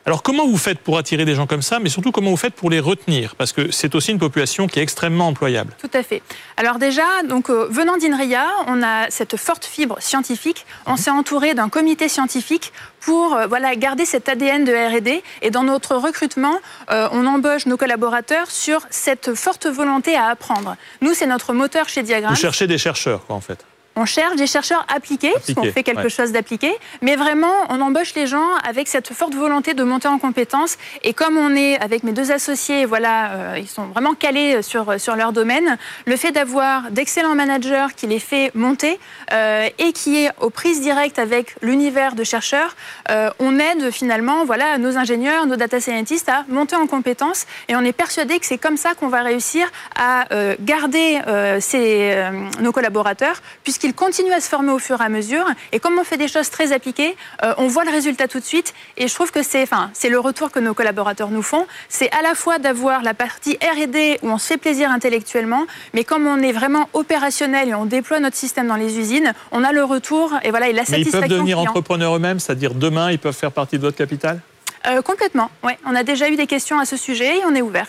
Alors 0.07 0.23
comment 0.23 0.47
vous 0.47 0.57
faites 0.57 0.79
pour 0.79 0.97
attirer 0.97 1.25
des 1.25 1.35
gens 1.35 1.47
comme 1.47 1.61
ça, 1.61 1.79
mais 1.79 1.89
surtout 1.89 2.13
comment 2.13 2.31
vous 2.31 2.37
faites 2.37 2.53
pour 2.53 2.69
les 2.69 2.79
retenir? 2.79 3.35
Parce 3.35 3.51
que 3.51 3.71
c'est 3.71 3.93
aussi 3.93 4.11
une 4.11 4.19
population 4.19 4.65
qui 4.65 4.79
est 4.79 4.81
extrêmement 4.81 5.27
employable. 5.27 5.75
Tout 5.81 5.89
à 5.93 6.01
fait. 6.01 6.23
Alors 6.55 6.79
déjà, 6.79 7.03
donc 7.27 7.49
euh, 7.49 7.67
venant 7.69 7.97
d'INRIA, 7.97 8.47
on 8.67 8.81
a 8.83 9.09
cette 9.09 9.35
forte 9.35 9.65
fibre 9.65 9.97
scientifique. 9.99 10.65
On 10.85 10.95
s'est 10.95 11.11
entouré 11.11 11.55
d'un 11.55 11.67
comité 11.67 12.07
scientifique 12.07 12.71
pour 13.01 13.35
euh, 13.35 13.47
voilà 13.47 13.75
garder 13.75 14.05
cet 14.05 14.29
ADN 14.29 14.63
de 14.63 14.71
R&D. 14.71 15.23
Et 15.41 15.51
dans 15.51 15.63
notre 15.63 15.97
recrutement, 15.97 16.57
euh, 16.89 17.09
on 17.11 17.25
embauche 17.25 17.65
nos 17.65 17.75
collaborateurs 17.75 18.49
sur 18.49 18.87
cette 18.89 19.35
forte 19.35 19.67
volonté 19.67 20.15
à 20.15 20.27
apprendre. 20.27 20.77
Nous, 21.01 21.15
c'est 21.15 21.27
notre 21.27 21.51
moteur 21.51 21.89
chez 21.89 22.03
Diagram. 22.03 22.33
Vous 22.33 22.39
cherchez 22.39 22.65
des 22.65 22.77
chercheurs, 22.77 23.25
quoi, 23.25 23.35
en 23.35 23.41
fait. 23.41 23.65
On 23.99 24.05
cherche 24.05 24.35
des 24.35 24.45
chercheurs 24.45 24.85
appliqués, 24.95 25.31
parce 25.33 25.55
qu'on 25.55 25.71
fait 25.71 25.81
quelque 25.81 26.03
ouais. 26.03 26.09
chose 26.09 26.31
d'appliqué, 26.31 26.71
mais 27.01 27.15
vraiment, 27.15 27.51
on 27.69 27.81
embauche 27.81 28.13
les 28.13 28.27
gens 28.27 28.47
avec 28.63 28.87
cette 28.87 29.11
forte 29.11 29.33
volonté 29.33 29.73
de 29.73 29.83
monter 29.83 30.07
en 30.07 30.19
compétences. 30.19 30.77
Et 31.01 31.13
comme 31.13 31.35
on 31.35 31.55
est 31.55 31.79
avec 31.79 32.03
mes 32.03 32.11
deux 32.11 32.31
associés, 32.31 32.85
voilà, 32.85 33.31
euh, 33.31 33.55
ils 33.57 33.67
sont 33.67 33.85
vraiment 33.87 34.13
calés 34.13 34.61
sur, 34.61 35.01
sur 35.01 35.15
leur 35.15 35.33
domaine, 35.33 35.79
le 36.05 36.15
fait 36.15 36.31
d'avoir 36.31 36.91
d'excellents 36.91 37.33
managers 37.33 37.87
qui 37.95 38.05
les 38.05 38.19
fait 38.19 38.51
monter 38.53 38.99
euh, 39.33 39.67
et 39.79 39.93
qui 39.93 40.25
est 40.25 40.29
aux 40.41 40.51
prises 40.51 40.79
directes 40.79 41.17
avec 41.17 41.55
l'univers 41.63 42.13
de 42.13 42.23
chercheurs, 42.23 42.75
euh, 43.09 43.31
on 43.39 43.57
aide 43.57 43.89
finalement 43.89 44.45
voilà, 44.45 44.77
nos 44.77 44.95
ingénieurs, 44.97 45.47
nos 45.47 45.55
data 45.55 45.79
scientists 45.79 46.29
à 46.29 46.45
monter 46.49 46.75
en 46.75 46.85
compétences. 46.85 47.47
Et 47.67 47.75
on 47.75 47.81
est 47.81 47.93
persuadé 47.93 48.37
que 48.37 48.45
c'est 48.45 48.59
comme 48.59 48.77
ça 48.77 48.93
qu'on 48.93 49.07
va 49.07 49.23
réussir 49.23 49.67
à 49.95 50.25
garder 50.59 51.19
ces, 51.59 52.29
nos 52.59 52.71
collaborateurs, 52.71 53.41
puisqu'ils 53.63 53.86
continuent 53.93 54.33
à 54.33 54.39
se 54.41 54.49
former 54.49 54.71
au 54.71 54.79
fur 54.79 55.01
et 55.01 55.03
à 55.03 55.09
mesure. 55.09 55.45
Et 55.71 55.79
comme 55.79 55.97
on 55.99 56.03
fait 56.03 56.17
des 56.17 56.27
choses 56.27 56.49
très 56.49 56.71
appliquées, 56.71 57.15
euh, 57.43 57.53
on 57.57 57.67
voit 57.67 57.83
le 57.85 57.91
résultat 57.91 58.27
tout 58.27 58.39
de 58.39 58.45
suite. 58.45 58.73
Et 58.97 59.07
je 59.07 59.13
trouve 59.13 59.31
que 59.31 59.43
c'est 59.43 59.63
enfin, 59.63 59.89
c'est 59.93 60.09
le 60.09 60.19
retour 60.19 60.51
que 60.51 60.59
nos 60.59 60.73
collaborateurs 60.73 61.29
nous 61.29 61.41
font. 61.43 61.65
C'est 61.89 62.11
à 62.13 62.21
la 62.21 62.35
fois 62.35 62.59
d'avoir 62.59 63.03
la 63.03 63.13
partie 63.13 63.57
R&D 63.61 64.19
où 64.23 64.29
on 64.29 64.37
se 64.37 64.47
fait 64.47 64.57
plaisir 64.57 64.89
intellectuellement, 64.91 65.65
mais 65.93 66.03
comme 66.03 66.27
on 66.27 66.41
est 66.41 66.51
vraiment 66.51 66.89
opérationnel 66.93 67.69
et 67.69 67.73
on 67.75 67.85
déploie 67.85 68.19
notre 68.19 68.35
système 68.37 68.67
dans 68.67 68.75
les 68.75 68.97
usines, 68.97 69.33
on 69.51 69.63
a 69.63 69.71
le 69.71 69.83
retour 69.83 70.33
et 70.43 70.49
voilà 70.49 70.69
et 70.69 70.73
la 70.73 70.81
Mais 70.81 70.99
ils 70.99 71.05
satisfaction 71.05 71.19
peuvent 71.21 71.29
devenir 71.29 71.57
client. 71.57 71.69
entrepreneurs 71.71 72.15
eux-mêmes, 72.15 72.39
c'est-à-dire 72.39 72.73
demain, 72.73 73.11
ils 73.11 73.19
peuvent 73.19 73.35
faire 73.35 73.51
partie 73.51 73.77
de 73.77 73.81
votre 73.83 73.97
capital? 73.97 74.41
Euh, 74.87 75.01
complètement. 75.01 75.49
Ouais, 75.63 75.77
on 75.85 75.95
a 75.95 76.03
déjà 76.03 76.29
eu 76.29 76.35
des 76.35 76.47
questions 76.47 76.79
à 76.79 76.85
ce 76.85 76.95
sujet 76.97 77.37
et 77.39 77.41
on 77.45 77.55
est 77.55 77.61
ouvert. 77.61 77.87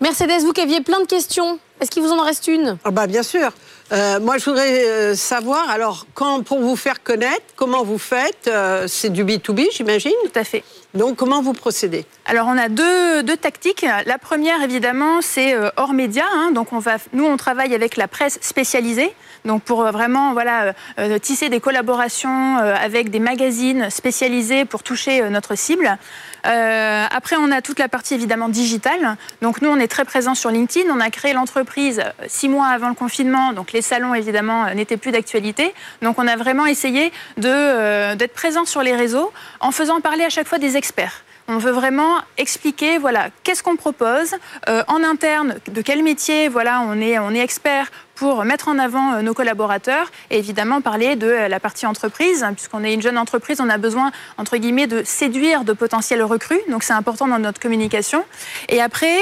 Mercedes, 0.00 0.42
vous 0.42 0.52
qui 0.52 0.60
aviez 0.60 0.80
plein 0.80 1.00
de 1.00 1.06
questions, 1.06 1.58
est-ce 1.80 1.90
qu'il 1.90 2.02
vous 2.02 2.12
en 2.12 2.22
reste 2.22 2.46
une? 2.46 2.78
Ah 2.84 2.90
bah 2.90 3.06
bien 3.06 3.22
sûr. 3.22 3.50
Euh, 3.90 4.20
moi, 4.20 4.36
je 4.38 4.44
voudrais 4.44 4.86
euh, 4.86 5.14
savoir, 5.14 5.70
alors, 5.70 6.06
quand, 6.14 6.42
pour 6.42 6.60
vous 6.60 6.76
faire 6.76 7.02
connaître, 7.02 7.44
comment 7.56 7.84
vous 7.84 7.98
faites 7.98 8.46
euh, 8.46 8.86
C'est 8.86 9.10
du 9.10 9.24
B2B, 9.24 9.68
j'imagine? 9.72 10.12
Tout 10.24 10.38
à 10.38 10.44
fait. 10.44 10.62
Donc, 10.94 11.16
comment 11.16 11.42
vous 11.42 11.52
procédez? 11.52 12.06
Alors 12.24 12.46
on 12.46 12.58
a 12.58 12.68
deux, 12.68 13.22
deux 13.22 13.36
tactiques. 13.36 13.86
La 14.04 14.18
première 14.18 14.62
évidemment 14.62 15.22
c'est 15.22 15.54
euh, 15.54 15.70
hors 15.76 15.94
média. 15.94 16.24
hein. 16.34 16.50
donc 16.52 16.74
on 16.74 16.78
va, 16.78 16.96
nous 17.14 17.24
on 17.24 17.38
travaille 17.38 17.74
avec 17.74 17.96
la 17.96 18.06
presse 18.06 18.38
spécialisée. 18.42 19.14
Donc 19.46 19.62
pour 19.62 19.82
euh, 19.82 19.90
vraiment 19.92 20.34
voilà 20.34 20.74
euh, 20.98 21.18
tisser 21.18 21.48
des 21.48 21.60
collaborations 21.60 22.58
avec 22.58 23.10
des 23.10 23.18
magazines 23.18 23.88
spécialisés 23.88 24.66
pour 24.66 24.82
toucher 24.82 25.28
notre 25.30 25.56
cible. 25.56 25.96
Après 26.44 27.36
on 27.38 27.50
a 27.50 27.60
toute 27.62 27.78
la 27.78 27.88
partie 27.88 28.14
évidemment 28.14 28.48
digitale. 28.48 29.16
Donc 29.42 29.62
nous 29.62 29.68
on 29.70 29.76
est 29.76 29.88
très 29.88 30.04
présent 30.04 30.34
sur 30.34 30.50
LinkedIn. 30.50 30.90
On 30.90 31.00
a 31.00 31.10
créé 31.10 31.32
l'entreprise 31.32 32.02
six 32.26 32.48
mois 32.48 32.66
avant 32.68 32.88
le 32.88 32.94
confinement. 32.94 33.52
Donc 33.52 33.72
les 33.72 33.82
salons 33.82 34.14
évidemment 34.14 34.72
n'étaient 34.74 34.96
plus 34.96 35.12
d'actualité. 35.12 35.74
Donc 36.02 36.18
on 36.18 36.26
a 36.26 36.36
vraiment 36.36 36.66
essayé 36.66 37.12
d'être 37.36 38.34
présent 38.34 38.64
sur 38.64 38.82
les 38.82 38.94
réseaux 38.96 39.32
en 39.60 39.70
faisant 39.72 40.00
parler 40.00 40.24
à 40.24 40.30
chaque 40.30 40.48
fois 40.48 40.58
des 40.58 40.76
experts. 40.78 41.22
On 41.50 41.56
veut 41.56 41.70
vraiment 41.70 42.18
expliquer, 42.36 42.98
voilà, 42.98 43.30
qu'est-ce 43.42 43.62
qu'on 43.62 43.76
propose 43.76 44.34
euh, 44.68 44.82
en 44.86 45.02
interne, 45.02 45.54
de 45.72 45.80
quel 45.80 46.02
métier, 46.02 46.46
voilà, 46.48 46.82
on 46.82 47.00
est, 47.00 47.38
expert 47.38 47.90
pour 48.16 48.44
mettre 48.44 48.68
en 48.68 48.78
avant 48.78 49.14
euh, 49.14 49.22
nos 49.22 49.32
collaborateurs 49.32 50.10
et 50.30 50.36
évidemment 50.36 50.82
parler 50.82 51.16
de 51.16 51.26
euh, 51.26 51.48
la 51.48 51.58
partie 51.58 51.86
entreprise, 51.86 52.42
hein, 52.42 52.52
puisqu'on 52.52 52.84
est 52.84 52.92
une 52.92 53.00
jeune 53.00 53.16
entreprise, 53.16 53.62
on 53.62 53.70
a 53.70 53.78
besoin 53.78 54.12
entre 54.36 54.58
guillemets 54.58 54.86
de 54.86 55.02
séduire 55.04 55.64
de 55.64 55.72
potentiels 55.72 56.22
recrues, 56.22 56.60
donc 56.68 56.82
c'est 56.82 56.92
important 56.92 57.26
dans 57.26 57.38
notre 57.38 57.60
communication. 57.60 58.22
Et 58.68 58.82
après, 58.82 59.16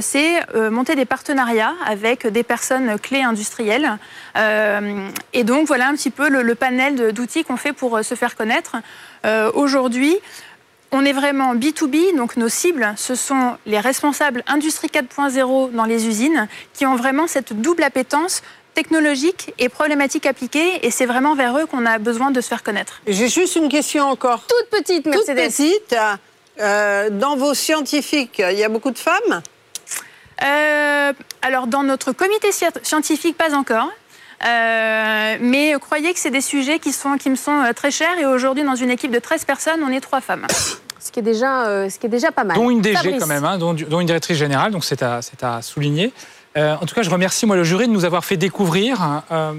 c'est 0.00 0.40
monter 0.70 0.94
des 0.94 1.04
partenariats 1.04 1.74
avec 1.84 2.26
des 2.26 2.42
personnes 2.42 2.98
clés 2.98 3.22
industrielles. 3.22 3.98
Et 5.32 5.44
donc 5.44 5.66
voilà 5.66 5.88
un 5.88 5.94
petit 5.94 6.10
peu 6.10 6.28
le, 6.28 6.54
panel 6.54 7.12
d'outils 7.12 7.44
qu'on 7.44 7.56
fait 7.56 7.72
pour 7.72 8.04
se 8.04 8.14
faire 8.14 8.36
connaître. 8.36 8.76
Aujourd'hui, 9.54 10.18
on 10.92 11.04
est 11.04 11.12
vraiment 11.12 11.54
B2B, 11.54 12.16
donc 12.16 12.36
nos 12.36 12.48
cibles, 12.48 12.92
ce 12.96 13.14
sont 13.14 13.56
les 13.66 13.80
responsables 13.80 14.44
Industrie 14.46 14.88
4.0 14.88 15.72
dans 15.72 15.84
les 15.84 16.06
usines 16.06 16.46
qui 16.74 16.86
ont 16.86 16.96
vraiment 16.96 17.26
cette 17.26 17.54
double 17.54 17.82
appétence 17.82 18.42
technologique 18.74 19.52
et 19.58 19.68
problématique 19.68 20.26
appliquée, 20.26 20.86
et 20.86 20.90
c'est 20.90 21.06
vraiment 21.06 21.34
vers 21.34 21.58
eux 21.58 21.66
qu'on 21.66 21.84
a 21.84 21.98
besoin 21.98 22.30
de 22.30 22.40
se 22.40 22.48
faire 22.48 22.62
connaître. 22.62 23.02
J'ai 23.06 23.28
juste 23.28 23.56
une 23.56 23.68
question 23.68 24.04
encore. 24.04 24.44
Toute 24.46 24.70
petite, 24.70 25.06
Mercedes. 25.06 25.26
Toute 25.26 25.56
petite. 25.56 25.96
Euh, 26.60 27.10
dans 27.10 27.36
vos 27.36 27.54
scientifiques, 27.54 28.42
il 28.50 28.58
y 28.58 28.64
a 28.64 28.68
beaucoup 28.68 28.90
de 28.90 28.98
femmes? 28.98 29.42
Euh, 30.42 31.12
Alors, 31.42 31.66
dans 31.66 31.82
notre 31.82 32.12
comité 32.12 32.48
scientifique, 32.82 33.36
pas 33.36 33.54
encore. 33.54 33.90
Euh, 34.44 35.36
mais 35.40 35.74
croyez 35.80 36.12
que 36.12 36.18
c'est 36.18 36.30
des 36.30 36.40
sujets 36.40 36.78
qui, 36.78 36.92
sont, 36.92 37.16
qui 37.16 37.30
me 37.30 37.36
sont 37.36 37.62
très 37.74 37.90
chers. 37.90 38.18
Et 38.18 38.26
aujourd'hui, 38.26 38.64
dans 38.64 38.74
une 38.74 38.90
équipe 38.90 39.12
de 39.12 39.18
13 39.18 39.44
personnes, 39.44 39.80
on 39.84 39.90
est 39.90 40.00
trois 40.00 40.20
femmes. 40.20 40.46
Ce 40.98 41.10
qui 41.10 41.20
est 41.20 41.22
déjà, 41.22 41.88
ce 41.90 41.98
qui 41.98 42.06
est 42.06 42.10
déjà 42.10 42.30
pas 42.30 42.44
mal. 42.44 42.56
Dont 42.56 42.70
une 42.70 42.80
DG 42.80 43.18
quand 43.18 43.26
même, 43.26 43.44
hein, 43.44 43.58
dont, 43.58 43.74
dont, 43.74 44.00
une 44.00 44.06
directrice 44.06 44.36
générale, 44.36 44.70
donc 44.70 44.84
c'est 44.84 45.02
à, 45.02 45.20
à, 45.42 45.62
souligner. 45.62 46.12
Euh, 46.56 46.74
en 46.80 46.86
tout 46.86 46.94
cas, 46.94 47.02
je 47.02 47.10
remercie 47.10 47.46
moi 47.46 47.56
le 47.56 47.64
jury 47.64 47.86
de 47.86 47.92
nous 47.92 48.04
avoir 48.04 48.24
fait 48.24 48.36
découvrir 48.36 49.22
euh, 49.30 49.52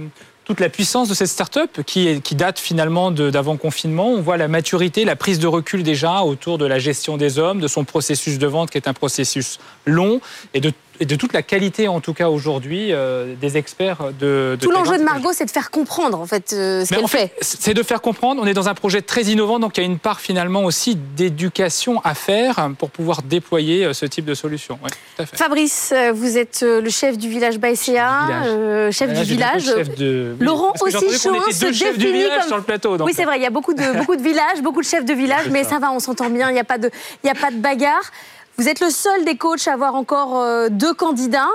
toute 0.45 0.59
la 0.59 0.69
puissance 0.69 1.09
de 1.09 1.13
cette 1.13 1.27
start-up 1.27 1.81
qui, 1.85 2.21
qui 2.21 2.35
date 2.35 2.59
finalement 2.59 3.11
d'avant 3.11 3.57
confinement. 3.57 4.09
On 4.09 4.21
voit 4.21 4.37
la 4.37 4.47
maturité, 4.47 5.05
la 5.05 5.15
prise 5.15 5.39
de 5.39 5.47
recul 5.47 5.83
déjà 5.83 6.21
autour 6.21 6.57
de 6.57 6.65
la 6.65 6.79
gestion 6.79 7.17
des 7.17 7.39
hommes, 7.39 7.59
de 7.59 7.67
son 7.67 7.83
processus 7.83 8.37
de 8.37 8.47
vente 8.47 8.69
qui 8.69 8.77
est 8.77 8.87
un 8.87 8.93
processus 8.93 9.59
long 9.85 10.21
et 10.53 10.59
de 10.59 10.71
et 10.99 11.05
de 11.05 11.15
toute 11.15 11.33
la 11.33 11.41
qualité, 11.41 11.87
en 11.87 11.99
tout 11.99 12.13
cas 12.13 12.29
aujourd'hui, 12.29 12.89
euh, 12.91 13.33
des 13.39 13.57
experts 13.57 13.97
de. 14.19 14.57
Tout 14.61 14.71
l'enjeu 14.71 14.97
de 14.97 15.03
Margot, 15.03 15.31
c'est 15.33 15.45
de 15.45 15.51
faire 15.51 15.71
comprendre 15.71 16.19
en 16.19 16.25
fait 16.25 16.53
euh, 16.53 16.85
ce 16.85 16.93
qu'elle 16.93 17.07
fait. 17.07 17.33
C'est 17.41 17.73
de 17.73 17.83
faire 17.83 18.01
comprendre. 18.01 18.41
On 18.43 18.45
est 18.45 18.53
dans 18.53 18.69
un 18.69 18.73
projet 18.73 19.01
très 19.01 19.23
innovant, 19.23 19.59
donc 19.59 19.77
il 19.77 19.81
y 19.81 19.83
a 19.83 19.87
une 19.87 19.97
part 19.97 20.19
finalement 20.19 20.63
aussi 20.63 20.95
d'éducation 20.95 21.99
à 22.03 22.13
faire 22.13 22.69
pour 22.77 22.91
pouvoir 22.91 23.23
déployer 23.23 23.85
euh, 23.85 23.93
ce 23.93 24.05
type 24.05 24.25
de 24.25 24.35
solution. 24.35 24.77
Fabrice, 25.33 25.93
vous 26.13 26.37
êtes 26.37 26.61
le 26.61 26.89
chef 26.89 27.17
du 27.17 27.29
village 27.29 27.57
Baïséa, 27.57 28.91
chef 28.91 29.13
du 29.13 29.23
village. 29.23 29.65
Chef 29.65 29.95
de... 29.95 30.35
Laurent 30.39 30.73
aussi 30.79 30.91
se 30.91 31.65
définit 31.65 32.25
comme. 32.39 32.47
Sur 32.47 32.57
le 32.57 32.63
plateau, 32.63 32.97
Oui, 33.03 33.13
c'est 33.15 33.25
vrai. 33.25 33.37
Il 33.37 33.43
y 33.43 33.47
a 33.47 33.49
beaucoup 33.49 33.73
de 33.73 33.97
beaucoup 33.97 34.15
de 34.15 34.21
villages, 34.21 34.61
beaucoup 34.61 34.81
de 34.81 34.87
chefs 34.87 35.05
de 35.05 35.13
village, 35.13 35.47
mais 35.51 35.63
ça 35.63 35.79
va, 35.79 35.91
on 35.91 35.99
s'entend 35.99 36.29
bien. 36.29 36.49
Il 36.49 36.53
n'y 36.53 36.59
a 36.59 36.65
pas 36.65 36.77
de 36.77 36.91
il 37.23 37.27
y 37.27 37.29
a 37.29 37.35
pas 37.35 37.51
de 37.51 37.57
bagarre. 37.57 38.11
Vous 38.57 38.67
êtes 38.67 38.79
le 38.79 38.89
seul 38.89 39.25
des 39.25 39.35
coachs 39.35 39.67
à 39.67 39.73
avoir 39.73 39.95
encore 39.95 40.39
euh, 40.39 40.69
deux 40.69 40.93
candidats. 40.93 41.49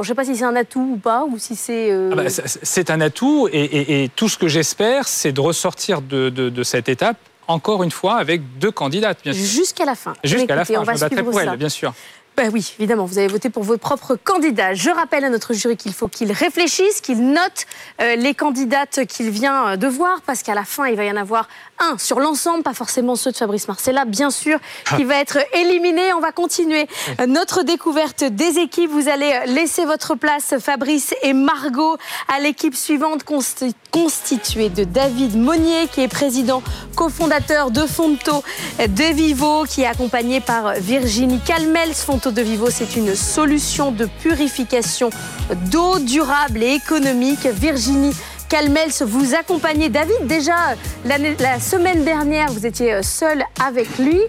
je 0.00 0.04
ne 0.04 0.06
sais 0.08 0.14
pas 0.14 0.24
si 0.24 0.36
c'est 0.36 0.44
un 0.44 0.56
atout 0.56 0.94
ou 0.94 0.96
pas, 0.96 1.24
ou 1.24 1.38
si 1.38 1.54
c'est. 1.54 1.90
Euh, 1.90 2.10
ah 2.12 2.16
bah, 2.16 2.24
c'est 2.28 2.90
un 2.90 3.00
atout, 3.00 3.48
et, 3.52 4.10
tout 4.16 4.28
ce 4.28 4.38
que 4.38 4.48
j'espère, 4.48 5.06
c'est 5.06 5.32
de 5.32 5.40
ressortir 5.40 6.02
de, 6.02 6.62
cette 6.62 6.88
étape 6.88 7.16
encore 7.46 7.82
une 7.82 7.90
fois 7.90 8.16
avec 8.16 8.58
deux 8.58 8.70
candidates, 8.70 9.18
bien 9.22 9.32
sûr. 9.32 9.42
Jusqu'à 9.42 9.86
la 9.86 9.94
fin. 9.94 10.12
Jusqu'à 10.22 10.54
la 10.54 10.66
fin, 10.66 10.74
on 10.74 10.84
je 10.84 10.90
me 10.90 10.98
battrai 10.98 11.22
pour 11.22 11.40
elle, 11.40 11.56
bien 11.56 11.70
sûr. 11.70 11.94
Ben 12.38 12.52
oui, 12.52 12.72
évidemment, 12.78 13.04
vous 13.04 13.18
avez 13.18 13.26
voté 13.26 13.50
pour 13.50 13.64
vos 13.64 13.78
propres 13.78 14.14
candidats. 14.14 14.72
Je 14.72 14.90
rappelle 14.90 15.24
à 15.24 15.28
notre 15.28 15.54
jury 15.54 15.76
qu'il 15.76 15.92
faut 15.92 16.06
qu'il 16.06 16.30
réfléchisse, 16.30 17.00
qu'il 17.00 17.32
note 17.32 17.66
euh, 18.00 18.14
les 18.14 18.32
candidates 18.32 19.06
qu'il 19.06 19.30
vient 19.30 19.76
de 19.76 19.88
voir, 19.88 20.20
parce 20.24 20.44
qu'à 20.44 20.54
la 20.54 20.62
fin, 20.62 20.86
il 20.86 20.94
va 20.94 21.02
y 21.02 21.10
en 21.10 21.16
avoir 21.16 21.48
un 21.80 21.98
sur 21.98 22.20
l'ensemble, 22.20 22.62
pas 22.62 22.74
forcément 22.74 23.16
ceux 23.16 23.32
de 23.32 23.36
Fabrice 23.36 23.66
Marcella, 23.66 24.04
bien 24.04 24.30
sûr, 24.30 24.60
qui 24.96 25.02
va 25.02 25.16
être 25.16 25.38
éliminé. 25.52 26.12
On 26.12 26.20
va 26.20 26.30
continuer 26.30 26.86
notre 27.26 27.64
découverte 27.64 28.22
des 28.22 28.58
équipes. 28.58 28.90
Vous 28.92 29.08
allez 29.08 29.40
laisser 29.46 29.84
votre 29.84 30.14
place, 30.14 30.54
Fabrice 30.60 31.16
et 31.22 31.32
Margot, 31.32 31.96
à 32.32 32.38
l'équipe 32.38 32.76
suivante 32.76 33.24
constituée 33.90 34.68
de 34.68 34.84
David 34.84 35.36
Monnier, 35.36 35.88
qui 35.92 36.02
est 36.02 36.08
président 36.08 36.62
cofondateur 36.94 37.72
de 37.72 37.84
Fonto 37.84 38.44
de 38.78 39.12
Vivo, 39.12 39.64
qui 39.64 39.82
est 39.82 39.86
accompagné 39.86 40.40
par 40.40 40.74
Virginie 40.74 41.40
Calmels. 41.44 41.94
Fonto 41.94 42.27
de 42.32 42.42
Vivo, 42.42 42.70
c'est 42.70 42.96
une 42.96 43.14
solution 43.14 43.90
de 43.90 44.06
purification 44.06 45.10
d'eau 45.70 45.98
durable 45.98 46.62
et 46.62 46.74
économique. 46.74 47.46
Virginie 47.46 48.12
Calmels, 48.48 48.90
vous 49.00 49.34
accompagnez 49.34 49.88
David. 49.88 50.26
Déjà, 50.26 50.74
la 51.04 51.60
semaine 51.60 52.04
dernière, 52.04 52.50
vous 52.50 52.66
étiez 52.66 53.02
seul 53.02 53.44
avec 53.64 53.98
lui. 53.98 54.20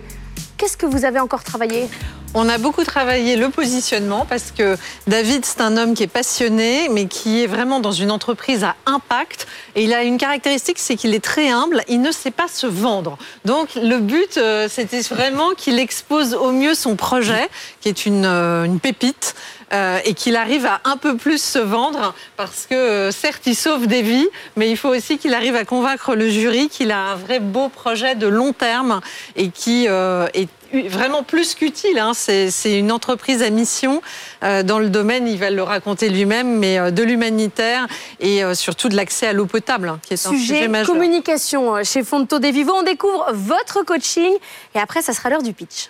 Qu'est-ce 0.57 0.77
que 0.77 0.85
vous 0.85 1.05
avez 1.05 1.19
encore 1.19 1.43
travaillé? 1.43 1.87
On 2.35 2.47
a 2.47 2.57
beaucoup 2.57 2.83
travaillé 2.83 3.35
le 3.35 3.49
positionnement 3.49 4.25
parce 4.25 4.51
que 4.51 4.77
David, 5.07 5.45
c'est 5.45 5.61
un 5.61 5.77
homme 5.77 5.93
qui 5.93 6.03
est 6.03 6.07
passionné, 6.07 6.87
mais 6.89 7.07
qui 7.07 7.43
est 7.43 7.47
vraiment 7.47 7.79
dans 7.79 7.91
une 7.91 8.11
entreprise 8.11 8.63
à 8.63 8.75
impact. 8.85 9.47
Et 9.75 9.83
il 9.83 9.93
a 9.93 10.03
une 10.03 10.17
caractéristique, 10.17 10.77
c'est 10.79 10.95
qu'il 10.95 11.15
est 11.15 11.23
très 11.23 11.49
humble. 11.49 11.83
Il 11.87 12.01
ne 12.01 12.11
sait 12.11 12.31
pas 12.31 12.47
se 12.47 12.67
vendre. 12.67 13.17
Donc, 13.45 13.69
le 13.75 13.97
but, 13.97 14.37
euh, 14.37 14.67
c'était 14.69 15.01
vraiment 15.01 15.51
qu'il 15.57 15.79
expose 15.79 16.35
au 16.35 16.51
mieux 16.51 16.75
son 16.75 16.95
projet, 16.95 17.49
qui 17.81 17.89
est 17.89 18.05
une, 18.05 18.25
euh, 18.25 18.65
une 18.65 18.79
pépite. 18.79 19.35
Euh, 19.71 19.99
et 20.03 20.15
qu'il 20.15 20.35
arrive 20.35 20.65
à 20.65 20.81
un 20.83 20.97
peu 20.97 21.15
plus 21.15 21.39
se 21.39 21.59
vendre 21.59 22.15
parce 22.37 22.65
que 22.67 23.11
certes 23.11 23.43
il 23.45 23.53
sauve 23.53 23.85
des 23.85 24.01
vies, 24.01 24.27
mais 24.55 24.71
il 24.71 24.75
faut 24.75 24.89
aussi 24.89 25.19
qu'il 25.19 25.35
arrive 25.35 25.55
à 25.55 25.63
convaincre 25.63 26.15
le 26.15 26.27
jury 26.27 26.69
qu'il 26.69 26.91
a 26.91 26.97
un 26.97 27.15
vrai 27.15 27.39
beau 27.39 27.69
projet 27.69 28.15
de 28.15 28.25
long 28.25 28.51
terme 28.51 28.99
et 29.35 29.51
qui 29.51 29.85
est 29.85 30.49
vraiment 30.87 31.23
plus 31.23 31.55
qu'utile. 31.55 31.99
Hein. 31.99 32.13
C'est 32.13 32.77
une 32.77 32.91
entreprise 32.91 33.41
à 33.41 33.49
mission 33.49 34.01
dans 34.41 34.79
le 34.79 34.89
domaine, 34.89 35.27
il 35.27 35.37
va 35.37 35.49
le 35.49 35.63
raconter 35.63 36.09
lui-même, 36.09 36.57
mais 36.57 36.91
de 36.91 37.03
l'humanitaire 37.03 37.87
et 38.19 38.41
surtout 38.55 38.89
de 38.89 38.95
l'accès 38.95 39.27
à 39.27 39.33
l'eau 39.33 39.45
potable, 39.45 39.89
hein, 39.89 39.99
qui 40.03 40.13
est 40.13 40.25
un 40.25 40.31
sujet 40.31 40.67
majeur. 40.67 40.93
communication 40.93 41.83
chez 41.83 42.03
Fonto 42.03 42.39
des 42.39 42.51
Vivo. 42.51 42.73
On 42.75 42.83
découvre 42.83 43.27
votre 43.33 43.83
coaching 43.83 44.31
et 44.75 44.79
après, 44.79 45.01
ça 45.01 45.13
sera 45.13 45.29
l'heure 45.29 45.43
du 45.43 45.53
pitch. 45.53 45.89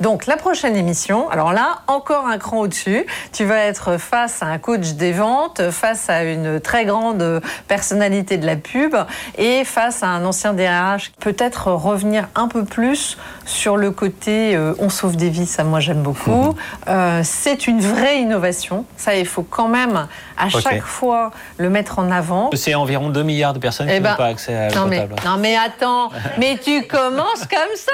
Donc 0.00 0.26
la 0.26 0.36
prochaine 0.36 0.76
émission, 0.76 1.28
alors 1.28 1.52
là, 1.52 1.80
encore 1.86 2.26
un 2.26 2.38
cran 2.38 2.58
au-dessus. 2.58 3.06
Tu 3.32 3.44
vas 3.44 3.58
être 3.58 3.98
face 3.98 4.42
à 4.42 4.46
un 4.46 4.58
coach 4.58 4.92
des 4.92 5.12
ventes, 5.12 5.70
face 5.70 6.08
à 6.08 6.24
une 6.24 6.60
très 6.60 6.84
grande 6.84 7.42
personnalité 7.68 8.38
de 8.38 8.46
la 8.46 8.56
pub 8.56 8.96
et 9.36 9.64
face 9.64 10.02
à 10.02 10.08
un 10.08 10.24
ancien 10.24 10.54
DRH. 10.54 11.12
Peut-être 11.20 11.68
revenir 11.68 12.28
un 12.34 12.48
peu 12.48 12.64
plus 12.64 13.18
sur 13.44 13.76
le 13.76 13.90
côté 13.90 14.56
euh, 14.56 14.74
on 14.78 14.88
sauve 14.88 15.16
des 15.16 15.28
vies, 15.28 15.46
ça 15.46 15.64
moi 15.64 15.80
j'aime 15.80 16.02
beaucoup. 16.02 16.30
Mhm. 16.30 16.54
Euh, 16.88 17.20
c'est 17.24 17.66
une 17.66 17.80
vraie 17.80 18.20
innovation. 18.20 18.84
Ça, 18.96 19.14
il 19.16 19.26
faut 19.26 19.42
quand 19.42 19.68
même 19.68 20.06
à 20.38 20.48
chaque 20.48 20.82
fois 20.82 21.30
le 21.58 21.68
mettre 21.68 21.98
en 21.98 22.10
avant. 22.10 22.50
C'est 22.54 22.74
environ 22.74 23.10
2 23.10 23.22
milliards 23.22 23.52
de 23.52 23.58
personnes 23.58 23.88
qui 23.88 23.94
eh 23.94 24.00
n'ont 24.00 24.10
ben, 24.10 24.16
pas 24.16 24.26
accès 24.26 24.54
à 24.54 24.70
l'eau 24.70 24.84
potable. 24.84 25.14
non 25.24 25.36
mais 25.38 25.56
attends, 25.56 26.10
mais 26.38 26.58
tu 26.62 26.86
commences 26.86 27.46
comme 27.50 27.76
ça. 27.76 27.92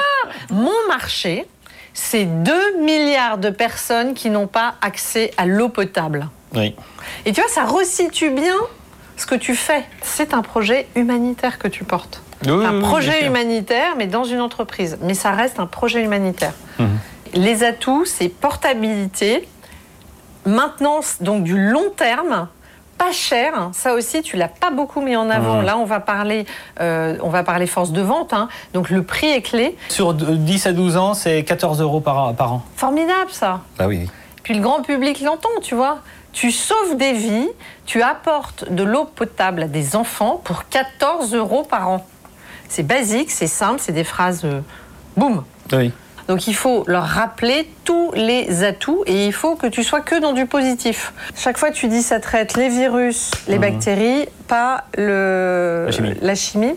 Mon 0.51 0.71
marché, 0.89 1.47
c'est 1.97 2.27
2 2.27 2.83
milliards 2.83 3.39
de 3.39 3.49
personnes 3.49 4.13
qui 4.13 4.29
n'ont 4.29 4.47
pas 4.47 4.75
accès 4.83 5.33
à 5.39 5.47
l'eau 5.47 5.71
potable. 5.71 6.29
Oui. 6.55 6.77
Et 7.25 7.33
tu 7.33 7.41
vois, 7.41 7.49
ça 7.49 7.65
resitue 7.65 8.29
bien 8.29 8.55
ce 9.17 9.25
que 9.25 9.35
tu 9.35 9.57
fais. 9.57 9.83
C'est 10.03 10.35
un 10.35 10.43
projet 10.43 10.87
humanitaire 10.95 11.59
que 11.59 11.69
tu 11.69 11.85
portes. 11.85 12.23
un 12.47 12.81
projet 12.81 13.25
humanitaire, 13.27 13.95
mais 13.97 14.07
dans 14.07 14.25
une 14.25 14.43
entreprise. 14.43 14.99
Mais 15.01 15.15
ça 15.15 15.31
reste 15.33 15.59
un 15.59 15.67
projet 15.67 16.03
humanitaire. 16.03 16.53
Mhm. 16.79 16.99
Les 17.33 17.65
atouts, 17.65 18.05
c'est 18.05 18.29
portabilité, 18.29 19.49
maintenance 20.45 21.17
donc 21.23 21.45
du 21.45 21.57
long 21.57 21.89
terme, 21.97 22.49
pas 22.99 23.13
cher. 23.13 23.71
Ça 23.73 23.95
aussi, 23.95 24.23
tu 24.23 24.37
l'as 24.37 24.49
pas 24.49 24.71
beaucoup 24.71 25.01
mis 25.01 25.17
en 25.17 25.31
avant. 25.31 25.61
Là, 25.63 25.79
on 25.79 25.85
va 25.85 26.01
parler, 26.01 26.47
euh, 26.81 27.17
on 27.23 27.29
va 27.29 27.43
parler 27.43 27.67
force 27.67 27.93
de 27.93 28.03
vente. 28.03 28.33
Hein. 28.33 28.49
Donc 28.75 28.91
le 28.91 29.03
prix 29.03 29.29
est 29.29 29.43
clé. 29.43 29.77
Sur 29.89 30.15
10 30.15 30.67
à 30.67 30.73
12 30.73 30.97
ans, 30.97 31.15
c'est 31.15 31.43
14 31.45 31.81
euros 31.81 32.01
par, 32.01 32.35
par 32.35 32.53
an. 32.55 32.63
Formidable, 32.77 33.31
ça. 33.31 33.61
Ah 33.79 33.87
oui. 33.87 34.09
Puis 34.43 34.55
le 34.55 34.61
grand 34.61 34.83
public 34.83 35.21
l'entend, 35.21 35.49
tu 35.63 35.75
vois. 35.75 35.99
Tu 36.33 36.51
sauves 36.51 36.97
des 36.97 37.13
vies, 37.15 37.49
tu 37.87 38.03
apportes 38.03 38.71
de 38.71 38.85
l'eau 38.85 39.05
potable 39.05 39.63
à 39.63 39.69
des 39.69 39.97
enfants 39.97 40.41
pour 40.45 40.69
14 40.69 41.35
euros 41.35 41.63
par 41.63 41.89
an. 41.89 42.07
C'est 42.69 42.83
basique, 42.83 43.31
c'est 43.31 43.47
simple, 43.47 43.81
c'est 43.81 43.93
des 43.93 44.05
phrases 44.05 44.45
euh, 44.45 44.61
boum. 45.17 45.45
Oui. 45.73 45.93
Donc 46.29 46.49
il 46.49 46.55
faut 46.55 46.85
leur 46.87 47.05
rappeler 47.05 47.69
tous 47.85 48.13
les 48.15 48.65
atouts 48.65 49.05
et 49.07 49.27
il 49.27 49.33
faut 49.33 49.55
que 49.55 49.67
tu 49.67 49.85
sois 49.85 50.01
que 50.01 50.21
dans 50.21 50.33
du 50.33 50.47
positif. 50.47 51.13
Chaque 51.37 51.59
fois 51.59 51.71
tu 51.71 51.89
dis 51.89 52.03
ça 52.03 52.21
traite 52.21 52.57
les 52.57 52.69
virus, 52.69 53.31
les 53.49 53.59
mmh. 53.59 53.61
bactéries, 53.61 54.29
pas 54.49 54.85
le, 54.97 55.89
la 56.21 56.35
chimie. 56.35 56.75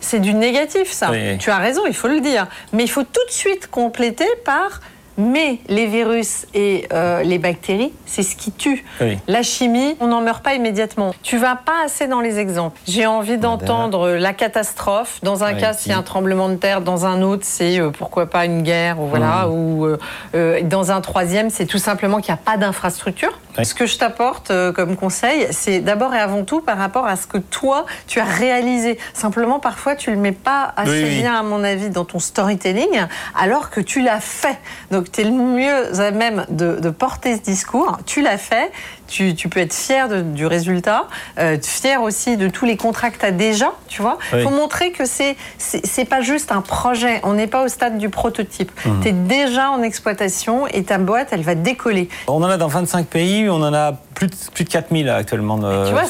C'est 0.00 0.20
du 0.20 0.34
négatif 0.34 0.90
ça. 0.90 1.10
Tu 1.38 1.50
as 1.50 1.58
raison, 1.58 1.82
il 1.86 1.94
faut 1.94 2.08
le 2.08 2.20
dire. 2.20 2.46
Mais 2.72 2.84
il 2.84 2.88
faut 2.88 3.04
tout 3.04 3.24
de 3.26 3.32
suite 3.32 3.68
compléter 3.70 4.28
par 4.44 4.80
Mais 5.20 5.58
les 5.68 5.86
virus 5.86 6.46
et 6.54 6.88
euh, 6.92 7.22
les 7.22 7.38
bactéries, 7.38 7.92
c'est 8.06 8.22
ce 8.22 8.34
qui 8.36 8.52
tue. 8.52 8.84
La 9.28 9.42
chimie, 9.42 9.96
on 10.00 10.06
n'en 10.06 10.20
meurt 10.22 10.42
pas 10.42 10.54
immédiatement. 10.54 11.14
Tu 11.22 11.36
vas 11.36 11.56
pas 11.56 11.84
assez 11.84 12.06
dans 12.06 12.20
les 12.20 12.38
exemples. 12.38 12.80
J'ai 12.88 13.06
envie 13.06 13.36
d'entendre 13.36 14.10
la 14.10 14.32
catastrophe. 14.32 15.20
Dans 15.22 15.44
un 15.44 15.54
cas, 15.54 15.72
c'est 15.74 15.92
un 15.92 16.02
tremblement 16.02 16.48
de 16.48 16.54
terre. 16.54 16.80
Dans 16.80 17.06
un 17.06 17.22
autre, 17.22 17.42
c'est 17.44 17.78
euh, 17.78 17.90
pourquoi 17.90 18.26
pas 18.26 18.46
une 18.46 18.62
guerre. 18.62 19.00
Ou 19.00 19.06
voilà. 19.06 19.46
Mmh. 19.46 19.50
Ou 19.52 19.96
euh, 20.34 20.62
dans 20.62 20.90
un 20.90 21.00
troisième, 21.00 21.50
c'est 21.50 21.66
tout 21.66 21.78
simplement 21.78 22.20
qu'il 22.20 22.32
n'y 22.32 22.38
a 22.38 22.42
pas 22.42 22.56
d'infrastructure. 22.56 23.38
Ce 23.62 23.74
que 23.74 23.84
je 23.84 23.98
t'apporte 23.98 24.50
comme 24.74 24.96
conseil, 24.96 25.46
c'est 25.50 25.80
d'abord 25.80 26.14
et 26.14 26.18
avant 26.18 26.44
tout 26.44 26.62
par 26.62 26.78
rapport 26.78 27.06
à 27.06 27.16
ce 27.16 27.26
que 27.26 27.36
toi, 27.36 27.84
tu 28.06 28.20
as 28.20 28.24
réalisé. 28.24 28.98
Simplement, 29.12 29.58
parfois, 29.58 29.96
tu 29.96 30.10
le 30.10 30.16
mets 30.16 30.32
pas 30.32 30.72
assez 30.76 31.04
bien, 31.04 31.34
à 31.34 31.42
mon 31.42 31.62
avis, 31.62 31.90
dans 31.90 32.04
ton 32.04 32.18
storytelling, 32.18 33.06
alors 33.38 33.70
que 33.70 33.80
tu 33.80 34.00
l'as 34.02 34.20
fait. 34.20 34.58
Donc, 34.90 35.09
tu 35.12 35.22
es 35.22 35.24
le 35.24 35.30
mieux 35.30 36.00
à 36.00 36.10
même 36.10 36.46
de, 36.48 36.90
porter 36.90 37.36
ce 37.36 37.42
discours? 37.42 37.98
Tu 38.06 38.22
l'as 38.22 38.38
fait. 38.38 38.70
Tu, 39.10 39.48
peux 39.48 39.60
être 39.60 39.74
fier 39.74 40.08
du 40.22 40.46
résultat, 40.46 41.08
euh, 41.38 41.58
fier 41.60 42.00
aussi 42.00 42.36
de 42.36 42.48
tous 42.48 42.64
les 42.64 42.76
contrats 42.76 43.10
que 43.10 43.18
tu 43.18 43.26
as 43.26 43.32
déjà, 43.32 43.72
tu 43.88 44.02
vois. 44.02 44.18
Il 44.32 44.42
faut 44.42 44.50
montrer 44.50 44.92
que 44.92 45.04
c'est 45.04 45.36
c'est 45.58 46.04
pas 46.04 46.20
juste 46.20 46.52
un 46.52 46.60
projet. 46.60 47.20
On 47.24 47.34
n'est 47.34 47.46
pas 47.46 47.64
au 47.64 47.68
stade 47.68 47.98
du 47.98 48.08
prototype. 48.08 48.70
Mmh. 48.84 48.90
Tu 49.02 49.08
es 49.08 49.12
déjà 49.12 49.70
en 49.70 49.82
exploitation 49.82 50.66
et 50.68 50.84
ta 50.84 50.98
boîte, 50.98 51.28
elle 51.32 51.42
va 51.42 51.54
décoller. 51.54 52.08
On 52.28 52.42
en 52.42 52.48
a 52.48 52.56
dans 52.56 52.68
25 52.68 53.06
pays, 53.06 53.48
on 53.48 53.62
en 53.62 53.74
a 53.74 53.92
plus 54.14 54.28
de, 54.28 54.34
plus 54.54 54.64
de 54.64 54.68
4000 54.70 55.08
actuellement. 55.08 55.56
tu 55.56 55.92
vois, 55.92 56.04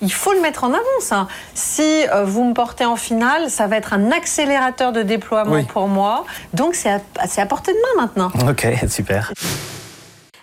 il 0.00 0.12
faut 0.12 0.32
le 0.32 0.40
mettre 0.40 0.64
en 0.64 0.68
avant, 0.68 1.00
ça. 1.00 1.28
Si 1.54 2.06
euh, 2.12 2.24
vous 2.24 2.44
me 2.44 2.54
portez 2.54 2.84
en 2.84 2.96
finale, 2.96 3.50
ça 3.50 3.66
va 3.66 3.76
être 3.76 3.92
un 3.92 4.10
accélérateur 4.10 4.92
de 4.92 5.02
déploiement 5.02 5.64
pour 5.64 5.88
moi. 5.88 6.24
Donc, 6.54 6.74
c'est 6.74 6.90
à, 6.90 7.00
à 7.36 7.46
portée 7.46 7.72
de 7.72 7.78
main 7.78 8.02
maintenant. 8.02 8.30
Ok, 8.48 8.66
super. 8.88 9.32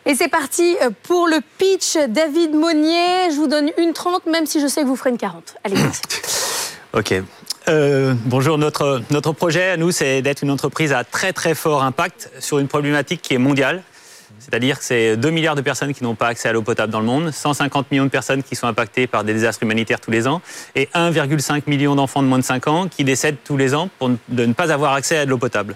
Et 0.07 0.13
c'est 0.13 0.27
parti 0.27 0.77
euh, 0.83 0.91
pour 1.03 1.27
le 1.27 1.39
pitch. 1.57 1.97
David 2.09 2.53
Monnier, 2.53 3.31
je 3.31 3.37
vous 3.37 3.47
donne 3.47 3.71
une 3.79 3.93
30, 3.93 4.27
même 4.27 4.45
si 4.45 4.61
je 4.61 4.67
sais 4.67 4.81
que 4.81 4.87
vous 4.87 4.95
ferez 4.95 5.09
une 5.09 5.17
40. 5.17 5.55
Allez, 5.63 5.75
merci. 5.81 6.01
ok. 6.93 7.23
Euh, 7.67 8.13
bonjour, 8.25 8.59
notre, 8.59 9.01
notre 9.09 9.31
projet 9.31 9.71
à 9.71 9.77
nous, 9.77 9.89
c'est 9.89 10.21
d'être 10.21 10.43
une 10.43 10.51
entreprise 10.51 10.93
à 10.93 11.03
très 11.03 11.33
très 11.33 11.55
fort 11.55 11.83
impact 11.83 12.29
sur 12.39 12.59
une 12.59 12.67
problématique 12.67 13.23
qui 13.23 13.33
est 13.33 13.39
mondiale. 13.39 13.81
C'est-à-dire 14.37 14.77
que 14.77 14.85
c'est 14.85 15.17
2 15.17 15.29
milliards 15.31 15.55
de 15.55 15.61
personnes 15.61 15.91
qui 15.91 16.03
n'ont 16.03 16.13
pas 16.13 16.27
accès 16.27 16.49
à 16.49 16.53
l'eau 16.53 16.61
potable 16.61 16.91
dans 16.91 16.99
le 16.99 17.07
monde, 17.07 17.31
150 17.31 17.89
millions 17.89 18.03
de 18.03 18.09
personnes 18.09 18.43
qui 18.43 18.55
sont 18.55 18.67
impactées 18.67 19.07
par 19.07 19.23
des 19.23 19.33
désastres 19.33 19.63
humanitaires 19.63 19.99
tous 19.99 20.11
les 20.11 20.27
ans, 20.27 20.41
et 20.75 20.87
1,5 20.93 21.63
million 21.65 21.95
d'enfants 21.95 22.21
de 22.21 22.27
moins 22.27 22.37
de 22.37 22.43
5 22.43 22.67
ans 22.67 22.87
qui 22.87 23.03
décèdent 23.03 23.37
tous 23.43 23.57
les 23.57 23.73
ans 23.73 23.89
pour 23.97 24.11
de 24.29 24.45
ne 24.45 24.53
pas 24.53 24.71
avoir 24.71 24.93
accès 24.93 25.17
à 25.17 25.25
de 25.25 25.31
l'eau 25.31 25.39
potable 25.39 25.75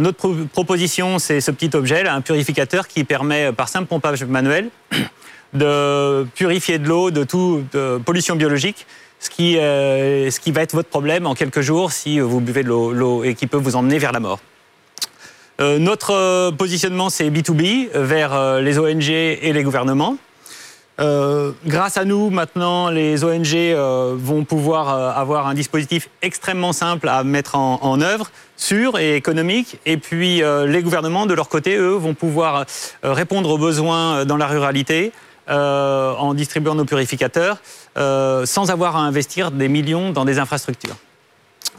notre 0.00 0.32
proposition, 0.52 1.18
c'est 1.18 1.40
ce 1.40 1.50
petit 1.50 1.76
objet, 1.76 2.06
un 2.06 2.20
purificateur 2.20 2.88
qui 2.88 3.04
permet, 3.04 3.52
par 3.52 3.68
simple 3.68 3.86
pompage 3.86 4.24
manuel, 4.24 4.70
de 5.52 6.26
purifier 6.34 6.78
de 6.78 6.88
l'eau 6.88 7.10
de 7.10 7.24
toute 7.24 7.76
pollution 8.04 8.36
biologique, 8.36 8.86
ce 9.22 9.30
qui, 9.30 9.56
euh, 9.56 10.30
ce 10.30 10.40
qui 10.40 10.50
va 10.50 10.62
être 10.62 10.74
votre 10.74 10.88
problème 10.88 11.26
en 11.26 11.34
quelques 11.34 11.60
jours 11.60 11.92
si 11.92 12.18
vous 12.18 12.40
buvez 12.40 12.64
de 12.64 12.68
l'eau 12.68 13.22
et 13.22 13.34
qui 13.34 13.46
peut 13.46 13.56
vous 13.56 13.76
emmener 13.76 13.98
vers 13.98 14.12
la 14.12 14.20
mort. 14.20 14.40
Euh, 15.60 15.78
notre 15.78 16.50
positionnement, 16.50 17.08
c'est 17.08 17.30
B2B, 17.30 17.90
vers 17.94 18.32
euh, 18.32 18.60
les 18.60 18.78
ONG 18.78 19.08
et 19.10 19.52
les 19.52 19.62
gouvernements. 19.62 20.16
Euh, 21.02 21.50
grâce 21.66 21.96
à 21.96 22.04
nous, 22.04 22.30
maintenant, 22.30 22.88
les 22.88 23.24
ONG 23.24 23.54
euh, 23.54 24.14
vont 24.16 24.44
pouvoir 24.44 24.94
euh, 24.94 25.10
avoir 25.10 25.48
un 25.48 25.54
dispositif 25.54 26.08
extrêmement 26.22 26.72
simple 26.72 27.08
à 27.08 27.24
mettre 27.24 27.56
en, 27.56 28.00
œuvre, 28.00 28.30
sûr 28.56 28.98
et 28.98 29.16
économique. 29.16 29.80
Et 29.84 29.96
puis, 29.96 30.42
les 30.66 30.82
gouvernements, 30.82 31.26
de 31.26 31.34
leur 31.34 31.48
côté, 31.48 31.76
eux, 31.76 31.94
vont 31.94 32.14
pouvoir 32.14 32.64
répondre 33.02 33.50
aux 33.50 33.58
besoins 33.58 34.24
dans 34.24 34.36
la 34.36 34.46
ruralité 34.46 35.12
en 35.48 36.34
distribuant 36.34 36.74
nos 36.74 36.84
purificateurs, 36.84 37.58
sans 37.96 38.70
avoir 38.70 38.96
à 38.96 39.00
investir 39.00 39.50
des 39.50 39.68
millions 39.68 40.10
dans 40.10 40.24
des 40.24 40.38
infrastructures. 40.38 40.96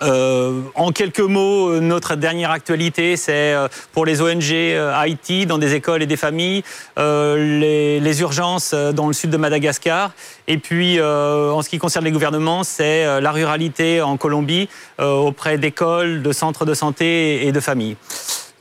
Euh, 0.02 0.62
en 0.76 0.92
quelques 0.92 1.20
mots, 1.20 1.80
notre 1.80 2.16
dernière 2.16 2.52
actualité, 2.52 3.16
c'est 3.16 3.54
euh, 3.54 3.68
pour 3.94 4.06
les 4.06 4.22
ONG 4.22 4.52
euh, 4.52 4.94
Haïti, 4.94 5.46
dans 5.46 5.58
des 5.58 5.76
écoles 5.76 6.02
et 6.02 6.06
des 6.06 6.18
familles, 6.18 6.64
les, 6.98 8.22
urgences 8.22 8.74
dans 8.74 9.08
le 9.08 9.14
sud 9.14 9.30
de 9.30 9.38
Madagascar. 9.38 10.12
Et 10.48 10.58
puis, 10.58 11.02
en 11.02 11.62
ce 11.62 11.70
qui 11.70 11.80
concerne 11.80 12.06
les 12.06 12.12
gouvernements, 12.12 12.64
c'est 12.64 13.22
la 13.22 13.32
ruralité 13.32 14.02
en 14.02 14.18
Colombie 14.18 14.70
auprès 15.00 15.58
d'écoles, 15.58 16.22
de 16.22 16.32
centres 16.32 16.66
de 16.66 16.76
santé 16.76 17.48
et 17.48 17.52
de 17.52 17.60
familles. 17.60 17.96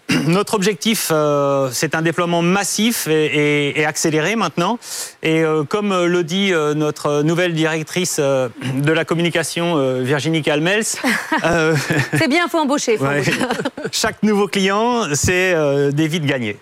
Notre 0.27 0.55
objectif, 0.55 1.09
euh, 1.11 1.69
c'est 1.73 1.95
un 1.95 2.03
déploiement 2.03 2.43
massif 2.43 3.07
et, 3.09 3.85
accéléré 3.85 4.37
maintenant. 4.37 4.79
Et 5.23 5.43
euh, 5.43 5.65
comme 5.65 6.07
le 6.07 6.25
dit 6.25 6.53
euh, 6.53 6.75
notre 6.75 7.23
nouvelle 7.23 7.55
directrice 7.55 8.19
de 8.21 8.93
la 8.93 9.05
communication, 9.05 10.01
Virginie 10.03 10.43
Calmels, 10.43 10.85
c'est 12.15 12.29
bien, 12.29 12.49
faut 12.49 12.59
embaucher. 12.59 12.97
Faut 12.97 13.07
embaucher. 13.07 13.33
chaque 13.93 14.23
nouveau 14.23 14.49
client, 14.49 15.07
c'est 15.15 15.55
des 15.93 16.09
vies 16.09 16.21
de 16.21 16.27
gagner. 16.27 16.57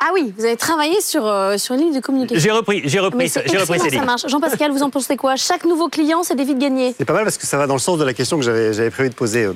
Ah 0.00 0.10
oui, 0.14 0.32
vous 0.38 0.44
avez 0.44 0.56
travaillé 0.56 1.00
sur, 1.00 1.22
sur 1.58 1.74
une 1.74 1.80
ligne 1.80 1.94
de 1.94 2.00
communication. 2.00 2.40
J'ai 2.40 2.52
repris, 2.52 2.82
j'ai 2.84 3.00
repris, 3.00 3.28
j'ai 3.28 3.56
repris 3.56 3.80
ces 3.80 3.90
ça 3.90 4.04
marche. 4.04 4.28
Jean-Pascal, 4.28 4.70
vous 4.70 4.84
en 4.84 4.90
pensez 4.90 5.16
quoi? 5.16 5.34
Chaque 5.34 5.64
nouveau 5.64 5.88
client, 5.88 6.22
c'est 6.22 6.36
des 6.36 6.44
vies 6.44 6.54
de 6.54 6.60
gagner. 6.60 6.94
C'est 6.96 7.04
pas 7.04 7.14
mal 7.14 7.24
parce 7.24 7.36
que 7.36 7.46
ça 7.46 7.58
va 7.58 7.66
dans 7.66 7.74
le 7.74 7.80
sens 7.80 7.98
de 7.98 8.04
la 8.04 8.14
question 8.14 8.38
que 8.38 8.44
j'avais 8.44 8.90
prévu 8.90 9.08
de 9.08 9.14
poser 9.14 9.48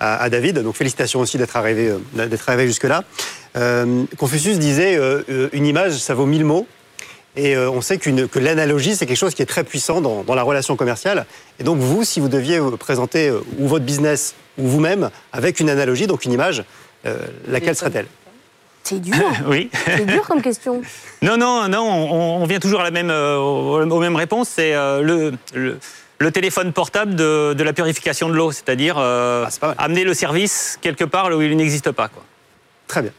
à, 0.00 0.30
David. 0.30 0.58
Donc 0.60 0.74
félicitations 0.74 1.20
aussi 1.20 1.38
d'être 1.38 1.56
arrivé, 1.56 1.88
euh, 1.88 2.26
d'être 2.26 2.48
arrivé 2.48 2.66
jusque-là. 2.66 3.04
Euh, 3.56 4.04
Confucius 4.16 4.58
disait 4.58 4.96
euh, 4.96 5.48
une 5.52 5.66
image, 5.66 5.92
ça 5.98 6.14
vaut 6.14 6.26
mille 6.26 6.44
mots. 6.44 6.66
Et 7.36 7.56
on 7.56 7.80
sait 7.80 7.96
que 7.98 8.38
l'analogie, 8.40 8.96
c'est 8.96 9.06
quelque 9.06 9.16
chose 9.16 9.36
qui 9.36 9.42
est 9.42 9.46
très 9.46 9.62
puissant 9.62 10.00
dans, 10.00 10.34
la 10.34 10.42
relation 10.42 10.74
commerciale. 10.74 11.26
Et 11.60 11.64
donc 11.64 11.78
vous, 11.78 12.02
si 12.02 12.18
vous 12.18 12.28
deviez 12.28 12.58
présenter 12.76 13.30
ou 13.30 13.68
votre 13.68 13.84
business 13.84 14.34
ou 14.58 14.66
vous-même 14.66 15.10
avec 15.32 15.60
une 15.60 15.70
analogie, 15.70 16.08
donc 16.08 16.24
une 16.24 16.32
image, 16.32 16.64
laquelle 17.46 17.76
serait-elle? 17.76 18.08
C'est 18.82 19.00
dur. 19.00 19.14
oui. 19.46 19.70
C'est 19.86 20.06
dur 20.06 20.26
comme 20.26 20.42
question. 20.42 20.82
Non, 21.22 21.36
non, 21.36 21.68
non. 21.68 21.88
On, 22.42 22.44
vient 22.46 22.58
toujours 22.58 22.80
à 22.80 22.84
la 22.84 22.90
même, 22.90 23.10
aux 23.10 24.00
mêmes 24.00 24.16
réponses. 24.16 24.48
C'est 24.48 24.72
le, 24.72 25.32
le 25.54 25.78
téléphone 26.28 26.72
portable 26.72 27.14
de, 27.14 27.62
la 27.62 27.72
purification 27.72 28.28
de 28.28 28.34
l'eau, 28.34 28.52
c'est-à-dire 28.52 28.96
euh, 28.98 29.46
ah, 29.62 29.74
amener 29.78 30.04
le 30.04 30.12
service 30.12 30.78
quelque 30.82 31.04
part 31.04 31.30
où 31.34 31.40
il 31.40 31.56
n'existe 31.56 31.90
pas. 31.92 32.08
Quoi. 32.08 32.22
Très 32.86 33.02
bien. 33.02 33.12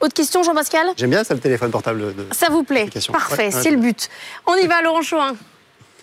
Autre 0.00 0.14
question, 0.14 0.42
Jean-Pascal? 0.42 0.88
J'aime 0.96 1.10
bien 1.10 1.24
ça, 1.24 1.34
le 1.34 1.40
téléphone 1.40 1.70
portable. 1.70 2.14
De... 2.14 2.26
Ça 2.32 2.48
vous 2.50 2.64
plaît 2.64 2.88
Parfait, 3.12 3.50
c'est 3.50 3.70
le 3.70 3.78
but. 3.78 4.10
On 4.46 4.56
y 4.56 4.66
va, 4.66 4.82
Laurent 4.82 5.02
Chouin. 5.02 5.36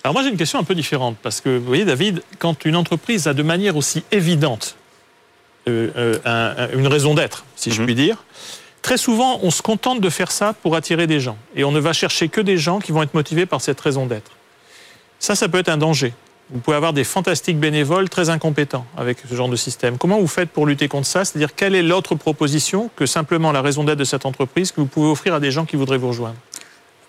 Alors 0.03 0.13
moi 0.13 0.23
j'ai 0.23 0.29
une 0.29 0.37
question 0.37 0.59
un 0.59 0.65
peu 0.65 0.75
différente 0.75 1.15
parce 1.23 1.39
que 1.39 1.57
vous 1.57 1.65
voyez 1.65 1.85
David, 1.85 2.23
quand 2.37 2.65
une 2.65 2.75
entreprise 2.75 3.27
a 3.27 3.33
de 3.33 3.43
manière 3.43 3.77
aussi 3.77 4.03
évidente 4.11 4.75
euh, 5.69 6.19
euh, 6.25 6.67
une 6.73 6.87
raison 6.87 7.13
d'être, 7.13 7.45
si 7.55 7.71
je 7.71 7.79
mhm. 7.79 7.85
puis 7.85 7.95
dire, 7.95 8.25
très 8.81 8.97
souvent 8.97 9.39
on 9.43 9.49
se 9.49 9.61
contente 9.61 10.01
de 10.01 10.09
faire 10.09 10.29
ça 10.29 10.51
pour 10.61 10.75
attirer 10.75 11.07
des 11.07 11.21
gens 11.21 11.37
et 11.55 11.63
on 11.63 11.71
ne 11.71 11.79
va 11.79 11.93
chercher 11.93 12.27
que 12.27 12.41
des 12.41 12.57
gens 12.57 12.79
qui 12.79 12.91
vont 12.91 13.01
être 13.01 13.13
motivés 13.13 13.45
par 13.45 13.61
cette 13.61 13.79
raison 13.79 14.05
d'être. 14.05 14.31
Ça, 15.23 15.35
ça 15.35 15.47
peut 15.47 15.59
être 15.59 15.69
un 15.69 15.77
danger. 15.77 16.13
Vous 16.49 16.59
pouvez 16.59 16.75
avoir 16.75 16.91
des 16.91 17.05
fantastiques 17.05 17.57
bénévoles 17.57 18.09
très 18.09 18.29
incompétents 18.29 18.85
avec 18.97 19.19
ce 19.25 19.33
genre 19.33 19.47
de 19.47 19.55
système. 19.55 19.97
Comment 19.97 20.19
vous 20.19 20.27
faites 20.27 20.49
pour 20.49 20.65
lutter 20.65 20.89
contre 20.89 21.07
ça? 21.07 21.23
C'est-à-dire, 21.23 21.55
quelle 21.55 21.75
est 21.75 21.81
l'autre 21.81 22.15
proposition 22.15 22.89
que 22.97 23.05
simplement 23.05 23.53
la 23.53 23.61
raison 23.61 23.85
d'être 23.85 23.99
de 23.99 24.03
cette 24.03 24.25
entreprise 24.25 24.73
que 24.73 24.81
vous 24.81 24.85
pouvez 24.85 25.07
offrir 25.09 25.33
à 25.33 25.39
des 25.39 25.49
gens 25.49 25.63
qui 25.63 25.77
voudraient 25.77 25.97
vous 25.97 26.09
rejoindre? 26.09 26.35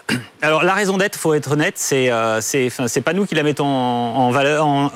alors 0.43 0.63
la 0.63 0.75
raison 0.75 0.97
d'être, 0.97 1.17
faut 1.17 1.35
être 1.35 1.53
honnête, 1.53 1.75
c'est 1.77 2.11
euh, 2.11 2.41
c'est 2.41 3.01
pas 3.01 3.13
nous 3.13 3.27
qui 3.27 3.35
la 3.35 3.43
mettons 3.43 3.67
en, 3.67 4.31
valeur, 4.31 4.67
en, 4.67 4.91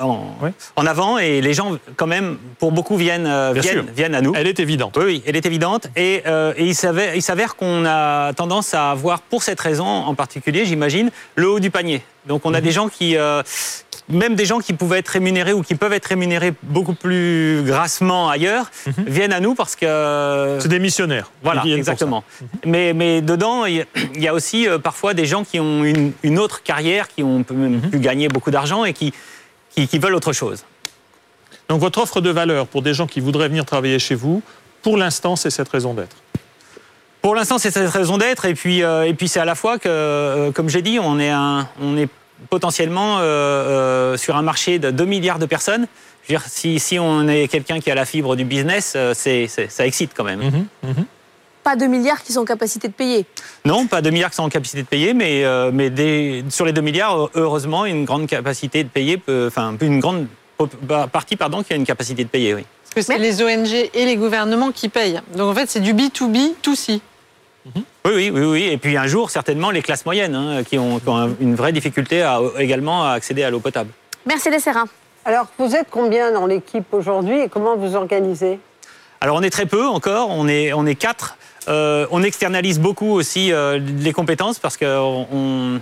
en, 0.75 0.85
avant, 0.85 1.17
et 1.17 1.41
les 1.41 1.53
gens 1.53 1.77
quand 1.95 2.07
même, 2.07 2.37
pour 2.59 2.71
beaucoup 2.71 2.95
viennent 2.95 3.27
euh, 3.27 3.53
viennent, 3.55 3.87
viennent, 3.95 4.15
à 4.15 4.21
nous. 4.21 4.33
Elle 4.35 4.47
est 4.47 4.59
évidente. 4.59 4.95
Oui, 4.97 5.05
oui 5.05 5.23
elle 5.25 5.35
est 5.35 5.45
évidente, 5.45 5.87
et, 5.95 6.23
euh, 6.27 6.53
et 6.57 6.65
il 6.65 6.75
s'avère, 6.75 7.55
qu'on 7.55 7.85
a 7.85 8.33
tendance 8.33 8.73
à 8.73 8.91
avoir, 8.91 9.21
pour 9.21 9.43
cette 9.43 9.59
raison 9.59 9.85
en 9.85 10.15
particulier, 10.15 10.65
j'imagine, 10.65 11.11
le 11.35 11.49
haut 11.49 11.59
du 11.59 11.71
panier. 11.71 12.03
Donc 12.25 12.45
on 12.45 12.53
a 12.53 12.59
mhm. 12.59 12.63
des 12.63 12.71
gens 12.71 12.89
qui, 12.89 13.17
même 14.09 14.35
des 14.35 14.45
gens 14.45 14.59
qui 14.59 14.73
pouvaient 14.73 14.99
être 14.99 15.09
rémunérés 15.09 15.53
ou 15.53 15.61
qui 15.61 15.75
peuvent 15.75 15.93
être 15.93 16.07
rémunérés 16.07 16.53
beaucoup 16.63 16.93
plus 16.93 17.63
grassement 17.63 18.29
ailleurs, 18.29 18.71
mhm. 18.85 19.05
viennent 19.07 19.33
à 19.33 19.39
nous 19.39 19.55
parce 19.55 19.75
que... 19.75 20.57
C'est 20.59 20.67
des 20.67 20.79
missionnaires. 20.79 21.31
Voilà, 21.43 21.63
exactement. 21.65 22.23
Mhm. 22.41 22.47
Mais, 22.65 22.93
mais 22.93 23.21
dedans, 23.21 23.65
il 23.65 23.85
y 24.17 24.27
a 24.27 24.33
aussi 24.33 24.67
euh, 24.67 24.79
parfois 24.79 25.13
des 25.13 25.25
gens 25.25 25.43
qui 25.43 25.59
ont 25.59 25.83
une, 25.83 26.39
autre 26.39 26.63
carrière, 26.63 27.07
qui 27.07 27.23
ont 27.23 27.45
même 27.51 27.81
pu 27.81 27.99
gagner 27.99 28.27
beaucoup 28.27 28.51
d'argent 28.51 28.83
et 28.83 28.93
qui, 28.93 29.13
qui, 29.75 29.99
veulent 29.99 30.15
autre 30.15 30.33
chose. 30.33 30.65
Donc 31.67 31.79
votre 31.79 32.01
offre 32.01 32.19
de 32.19 32.31
valeur 32.31 32.67
pour 32.67 32.81
des 32.81 32.93
gens 32.93 33.05
qui 33.05 33.19
voudraient 33.19 33.47
venir 33.47 33.65
travailler 33.65 33.99
chez 33.99 34.15
vous, 34.15 34.41
pour 34.81 34.97
l'instant, 34.97 35.35
c'est 35.35 35.49
cette 35.51 35.69
raison 35.69 35.93
d'être. 35.93 36.15
Pour 37.21 37.35
l'instant, 37.35 37.57
c'est 37.57 37.71
cette 37.71 37.89
raison 37.89 38.17
d'être. 38.17 38.45
Et 38.45 38.53
puis, 38.53 38.81
euh, 38.81 39.05
et 39.05 39.13
puis 39.13 39.27
c'est 39.27 39.41
à 39.41 39.45
la 39.45 39.55
fois 39.55 39.77
que, 39.77 40.51
comme 40.51 40.69
j'ai 40.69 40.81
dit, 40.81 40.99
on 40.99 41.19
est, 41.19 41.29
un, 41.29 41.67
on 41.81 41.97
est 41.97 42.09
potentiellement 42.49 43.19
euh, 43.19 43.23
euh, 44.13 44.17
sur 44.17 44.35
un 44.35 44.41
marché 44.41 44.79
de 44.79 44.91
2 44.91 45.05
milliards 45.05 45.39
de 45.39 45.45
personnes. 45.45 45.87
Je 46.23 46.33
veux 46.33 46.39
dire, 46.39 46.47
si, 46.49 46.79
si 46.79 46.99
on 46.99 47.27
est 47.27 47.47
quelqu'un 47.47 47.79
qui 47.79 47.89
a 47.91 47.95
la 47.95 48.05
fibre 48.05 48.35
du 48.35 48.45
business, 48.45 48.93
euh, 48.95 49.13
c'est, 49.15 49.47
ça 49.47 49.85
excite 49.85 50.11
quand 50.15 50.23
même. 50.23 50.39
Mhm, 50.41 50.65
mhm. 50.83 51.05
Pas 51.63 51.75
2 51.75 51.87
milliards 51.87 52.23
qui 52.23 52.31
sont 52.33 52.41
en 52.41 52.45
capacité 52.45 52.87
de 52.87 52.93
payer. 52.93 53.25
Non, 53.65 53.85
pas 53.87 54.01
2 54.01 54.09
milliards 54.11 54.29
qui 54.29 54.37
sont 54.37 54.43
en 54.43 54.49
capacité 54.49 54.81
de 54.81 54.87
payer, 54.87 55.13
mais, 55.13 55.43
euh, 55.43 55.71
mais 55.73 55.89
des- 55.89 56.43
sur 56.49 56.65
les 56.65 56.71
2 56.73 56.81
milliards, 56.81 57.29
heureusement, 57.35 57.85
une 57.85 58.05
grande 58.05 58.27
capacité 58.27 58.83
de 58.83 58.89
payer, 58.89 59.17
peut- 59.17 59.45
enfin 59.47 59.75
une 59.81 59.99
grande 59.99 60.27
bah, 60.81 61.07
partie 61.11 61.35
pardon, 61.35 61.63
qui 61.63 61.73
a 61.73 61.75
une 61.75 61.85
capacité 61.85 62.23
de 62.23 62.29
payer, 62.29 62.53
oui. 62.53 62.65
Parce 62.95 63.05
que 63.07 63.13
c'est 63.13 63.19
les 63.19 63.41
ONG 63.43 63.89
et 63.93 64.05
les 64.05 64.15
gouvernements 64.15 64.71
qui 64.71 64.89
payent. 64.89 65.21
Donc 65.35 65.51
en 65.51 65.53
fait, 65.53 65.69
c'est 65.69 65.79
du 65.79 65.93
B2B, 65.93 66.53
tout 66.61 66.75
si. 66.75 67.01
Oui, 67.75 67.81
oui, 68.05 68.29
oui, 68.31 68.41
oui. 68.45 68.63
Et 68.71 68.77
puis 68.77 68.97
un 68.97 69.07
jour, 69.07 69.29
certainement, 69.29 69.69
les 69.71 69.81
classes 69.81 70.05
moyennes 70.05 70.35
hein, 70.35 70.63
qui, 70.63 70.77
ont, 70.79 70.99
qui 70.99 71.07
ont 71.09 71.17
un- 71.17 71.29
une 71.39 71.55
vraie 71.55 71.71
difficulté 71.73 72.21
à, 72.21 72.39
également 72.57 73.03
à 73.05 73.11
accéder 73.11 73.43
à 73.43 73.49
l'eau 73.49 73.59
potable. 73.59 73.91
Mercedes 74.25 74.59
Serra. 74.59 74.85
Alors, 75.25 75.47
vous 75.59 75.75
êtes 75.75 75.87
combien 75.91 76.31
dans 76.31 76.45
l'équipe 76.47 76.91
aujourd'hui 76.93 77.39
et 77.41 77.49
comment 77.49 77.75
vous 77.75 77.95
organisez? 77.95 78.59
Alors 79.21 79.35
on 79.35 79.41
est 79.41 79.49
très 79.49 79.65
peu 79.65 79.85
encore, 79.85 80.29
on 80.29 80.47
est, 80.47 80.71
on 80.71 80.85
est 80.85 80.95
quatre. 80.95 81.37
Euh, 81.67 82.07
on 82.09 82.23
externalise 82.23 82.79
beaucoup 82.79 83.11
aussi 83.11 83.51
euh, 83.51 83.77
les 83.77 84.13
compétences 84.13 84.59
parce 84.59 84.77
qu'on 84.77 85.27
on, 85.33 85.79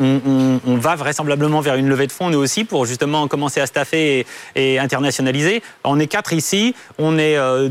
on- 0.00 0.60
on 0.66 0.76
va 0.76 0.96
vraisemblablement 0.96 1.60
vers 1.60 1.76
une 1.76 1.88
levée 1.88 2.08
de 2.08 2.12
fonds 2.12 2.28
nous 2.28 2.40
aussi 2.40 2.64
pour 2.64 2.84
justement 2.84 3.28
commencer 3.28 3.60
à 3.60 3.66
staffer 3.66 4.26
et, 4.56 4.74
et 4.74 4.78
internationaliser. 4.80 5.62
On 5.84 6.00
est 6.00 6.08
quatre 6.08 6.32
ici, 6.32 6.74
on 6.98 7.18
est 7.18 7.36
euh, 7.36 7.68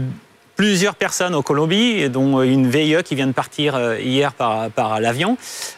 plusieurs 0.62 0.94
personnes 0.94 1.34
en 1.34 1.42
Colombie, 1.42 2.08
dont 2.08 2.44
une 2.44 2.70
VIE 2.70 3.02
qui 3.04 3.16
vient 3.16 3.26
de 3.26 3.32
partir 3.32 3.74
euh, 3.74 4.00
hier 4.00 4.32
par, 4.32 5.00
l'avion. 5.00 5.36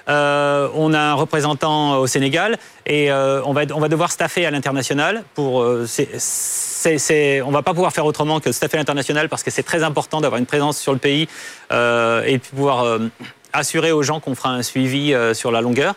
Euh, 0.09 0.67
on 0.75 0.93
a 0.93 0.99
un 0.99 1.13
représentant 1.13 1.99
au 1.99 2.05
Sénégal 2.05 2.57
et 2.86 3.09
euh, 3.09 3.41
on, 3.45 3.53
va, 3.53 3.65
devoir 3.65 4.11
staffer 4.11 4.45
à 4.45 4.51
l'international. 4.51 5.23
Euh, 5.39 5.88
on 5.88 7.47
ne 7.47 7.53
va 7.53 7.61
pas 7.61 7.73
pouvoir 7.73 7.93
faire 7.93 8.05
autrement 8.05 8.41
que 8.41 8.51
staffer 8.51 8.75
à 8.75 8.81
l'international 8.81 9.29
parce 9.29 9.41
que 9.41 9.51
c'est 9.51 9.63
très 9.63 9.84
important 9.84 10.19
d'avoir 10.19 10.38
une 10.38 10.45
présence 10.45 10.77
sur 10.77 10.91
le 10.91 10.99
pays 10.99 11.29
euh, 11.71 12.23
et 12.25 12.34
de 12.34 12.43
pouvoir 12.43 12.84
euh, 12.84 13.07
assurer 13.53 13.93
aux 13.93 14.03
gens 14.03 14.19
qu'on 14.19 14.36
fera 14.36 14.49
un 14.49 14.63
suivi 14.63 15.13
euh, 15.13 15.34
sur 15.34 15.49
la 15.49 15.61
longueur. 15.61 15.95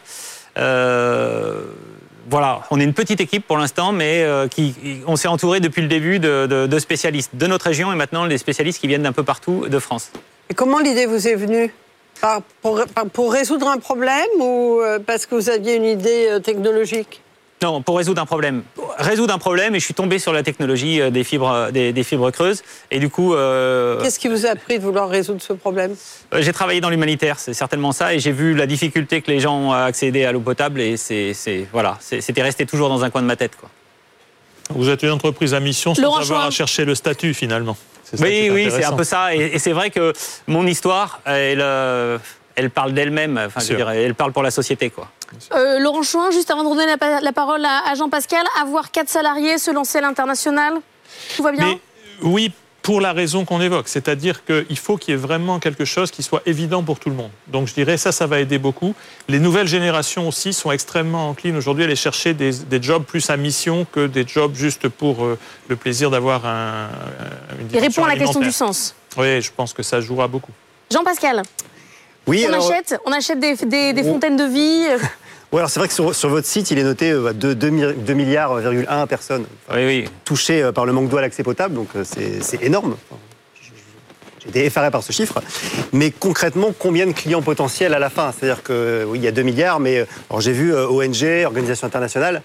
Euh, 0.59 1.65
voilà, 2.29 2.63
on 2.71 2.81
est 2.81 2.85
une 2.85 2.95
petite 2.95 3.21
équipe 3.21 3.47
pour 3.47 3.57
l'instant, 3.57 3.93
mais 3.93 4.23
euh, 4.23 4.49
qui, 4.49 4.75
on 5.07 5.17
s'est 5.17 5.29
entouré 5.29 5.61
depuis 5.61 5.83
le 5.83 5.89
début 5.89 6.19
de, 6.19 6.79
spécialistes 6.79 7.31
de 7.35 7.47
notre 7.47 7.67
région 7.67 7.93
et 7.93 7.97
maintenant 7.97 8.27
des 8.27 8.39
spécialistes 8.39 8.81
qui 8.81 8.89
viennent 8.89 9.05
d'un 9.05 9.13
peu 9.13 9.23
partout 9.23 9.69
de 9.69 9.79
France. 9.79 10.11
Et 10.51 10.55
comment 10.55 10.79
l'idée 10.79 11.07
vous 11.07 11.29
est 11.29 11.35
venue? 11.35 11.73
Pour 13.13 13.33
résoudre 13.33 13.69
un 13.69 13.79
problème 13.79 14.27
ou 14.41 14.81
euh, 14.81 14.99
parce 14.99 15.27
que 15.27 15.35
vous 15.35 15.51
aviez 15.51 15.77
une 15.77 15.85
idée 15.85 16.29
euh, 16.31 16.39
technologique? 16.41 17.23
Non, 17.63 17.81
pour 17.81 17.97
résoudre 17.97 18.21
un 18.21 18.27
problème. 18.27 18.65
Résoudre 18.99 19.33
un 19.33 19.39
problème, 19.39 19.75
et 19.75 19.81
je 19.81 19.85
suis 19.85 19.95
tombé 19.95 20.19
sur 20.19 20.33
la 20.33 20.43
technologie 20.43 21.01
euh, 21.01 21.09
des 21.11 21.25
fibres, 21.25 21.71
des, 21.73 21.93
des 21.93 22.03
fibres 22.05 22.31
creuses. 22.31 22.63
Et 22.91 22.99
du 22.99 23.09
coup, 23.09 23.35
euh, 23.35 23.99
Qu'est-ce 24.03 24.19
qui 24.19 24.29
vous 24.29 24.45
a 24.47 24.51
appris 24.51 24.79
de 24.79 24.85
vouloir 24.85 25.09
résoudre 25.09 25.41
ce 25.41 25.55
problème? 25.55 25.95
Euh, 26.35 26.43
j'ai 26.43 26.53
travaillé 26.53 26.83
dans 26.83 26.91
l'humanitaire, 26.91 27.39
c'est 27.39 27.55
certainement 27.55 27.93
ça. 27.93 28.15
Et 28.15 28.19
j'ai 28.19 28.33
vu 28.33 28.55
la 28.55 28.67
difficulté 28.67 29.23
que 29.23 29.31
les 29.31 29.41
gens 29.41 29.57
ont 29.59 29.73
à 29.73 29.81
accéder 29.85 30.25
à 30.27 30.33
l'eau 30.33 30.41
potable. 30.41 30.81
Et 30.83 30.97
c'est, 30.99 31.35
voilà, 31.73 31.97
c'était 32.01 32.43
resté 32.43 32.67
toujours 32.67 32.91
dans 32.91 33.05
un 33.05 33.11
coin 33.11 33.23
de 33.23 33.27
ma 33.27 33.37
tête. 33.37 33.57
Quoi. 33.59 33.71
Vous 34.71 34.91
êtes 34.91 35.03
une 35.03 35.11
entreprise 35.13 35.55
à 35.55 35.61
mission 35.61 35.95
sans 35.95 36.03
Laurent 36.03 36.17
avoir 36.19 36.41
Chouin. 36.41 36.49
à 36.49 36.51
chercher 36.51 36.85
le 36.85 36.95
statut 36.95 37.33
finalement. 37.33 37.77
Ça 38.05 38.17
Oui, 38.23 38.51
oui, 38.53 38.69
c'est 38.71 38.85
un 38.85 38.93
peu 38.93 39.05
ça. 39.05 39.35
Et, 39.35 39.55
et 39.55 39.59
c'est 39.59 39.73
vrai 39.73 39.91
que 39.91 40.13
mon 40.47 40.67
histoire, 40.67 41.21
elle, 41.25 41.61
euh, 41.63 42.19
elle 42.57 42.71
parle 42.71 42.93
d'elle-même. 42.93 43.39
Enfin, 43.47 43.61
je 43.61 43.67
Sûr. 43.67 43.77
dirais, 43.77 44.03
elle 44.03 44.15
parle 44.15 44.33
pour 44.33 44.43
la 44.43 44.51
société. 44.51 44.91
Quoi. 44.91 45.09
Euh, 45.55 45.79
Laurent 45.79 46.03
Chouin, 46.03 46.31
juste 46.31 46.51
avant 46.51 46.65
de 46.65 46.69
donner 46.71 46.87
la, 46.87 46.97
pa- 46.99 47.21
la 47.21 47.33
parole 47.33 47.65
à, 47.65 47.89
à 47.91 47.95
Jean-Pascal, 47.95 48.45
avoir 48.61 48.91
quatre 48.91 49.09
salariés, 49.09 49.59
se 49.59 49.71
lancer 49.71 49.99
à 49.99 50.01
l'international, 50.01 50.75
tout 51.37 51.43
va 51.43 51.53
bien 51.53 51.67
Mais 51.67 51.81
oui, 52.23 52.53
pour 52.83 53.01
la 53.01 53.13
raison 53.13 53.45
qu'on 53.45 53.61
évoque, 53.61 53.89
c'est-à-dire 53.89 54.45
qu'il 54.45 54.79
faut 54.79 54.97
qu'il 54.97 55.13
y 55.13 55.15
ait 55.15 55.21
vraiment 55.21 55.59
quelque 55.59 55.85
chose 55.85 56.11
qui 56.13 56.23
soit 56.23 56.41
évident 56.47 56.83
pour 56.85 56.99
tout 57.01 57.11
le 57.11 57.17
monde. 57.17 57.31
Donc 57.49 57.67
je 57.67 57.75
dirais 57.75 57.97
ça, 57.97 58.13
ça 58.13 58.27
va 58.27 58.39
aider 58.41 58.59
beaucoup. 58.59 58.95
Les 59.29 59.41
nouvelles 59.41 59.67
générations 59.67 60.29
aussi 60.29 60.53
sont 60.53 60.71
extrêmement 60.71 61.29
enclines 61.31 61.57
aujourd'hui 61.57 61.83
à 61.83 61.87
aller 61.89 61.97
chercher 61.97 62.33
des, 62.33 62.53
des 62.53 62.81
jobs 62.83 63.03
plus 63.05 63.29
à 63.29 63.37
mission 63.37 63.87
que 63.91 64.07
des 64.07 64.27
jobs 64.27 64.55
juste 64.55 64.89
pour 64.89 65.25
euh, 65.25 65.37
le 65.69 65.75
plaisir 65.77 66.11
d'avoir 66.11 66.47
un, 66.47 66.89
une 67.61 67.69
Il 67.73 67.81
répond 67.81 68.05
à 68.05 68.09
la 68.09 68.17
question 68.17 68.41
du 68.41 68.53
sens. 68.53 68.95
Oui, 69.17 69.43
je 69.43 69.51
pense 69.55 69.73
que 69.73 69.83
ça 69.83 70.01
jouera 70.01 70.29
beaucoup. 70.29 70.53
Jean-Pascal, 70.93 71.43
Oui, 72.27 72.45
on, 72.45 72.53
alors, 72.53 72.71
achète, 72.71 72.99
on 73.07 73.13
achète 73.13 73.39
des, 73.39 73.55
des- 73.55 73.93
des 73.93 74.03
fontaines 74.03 74.37
de 74.37 74.45
vie. 74.45 74.85
ouais, 75.53 75.59
alors 75.59 75.71
c'est 75.71 75.79
vrai 75.79 75.89
que 75.89 75.95
sur, 75.95 76.15
sur 76.15 76.29
votre 76.29 76.47
site, 76.47 76.71
il 76.71 76.79
est 76.79 76.83
noté 76.83 77.11
euh, 77.11 77.33
2, 77.33 78.15
milliards, 78.15 78.57
1 78.89 79.07
personnes 79.07 79.47
Oui, 79.73 79.87
oui. 79.87 80.05
touchées 80.25 80.63
euh, 80.63 80.73
par 80.73 80.87
le 80.87 80.93
manque 80.93 81.09
d'eau 81.09 81.19
à 81.19 81.21
l'accès 81.21 81.43
potable, 81.45 81.75
donc 81.75 81.89
euh, 81.95 82.05
c'est 82.05 82.63
énorme. 82.63 82.97
Enfin, 83.11 83.21
J'ai 84.43 84.49
été 84.49 84.65
effaré 84.65 84.91
par 84.91 85.05
ce 85.05 85.13
chiffre. 85.13 85.41
Mais 85.93 86.11
concrètement, 86.11 86.73
combien 86.77 87.07
de 87.07 87.13
clients 87.13 87.43
potentiels 87.43 87.95
à 87.95 88.01
la 88.01 88.11
fin? 88.11 88.33
C'est-à-dire 88.33 88.63
que 88.65 89.05
oui, 89.09 89.19
il 89.19 89.25
y 89.25 89.29
a 89.29 89.33
2 89.33 89.43
milliards, 89.43 89.79
mais 89.79 90.05
alors 90.29 90.41
j'ai 90.41 90.53
vu 90.53 90.75
ONG, 90.75 91.45
organisation 91.45 91.87
internationale, 91.87 92.43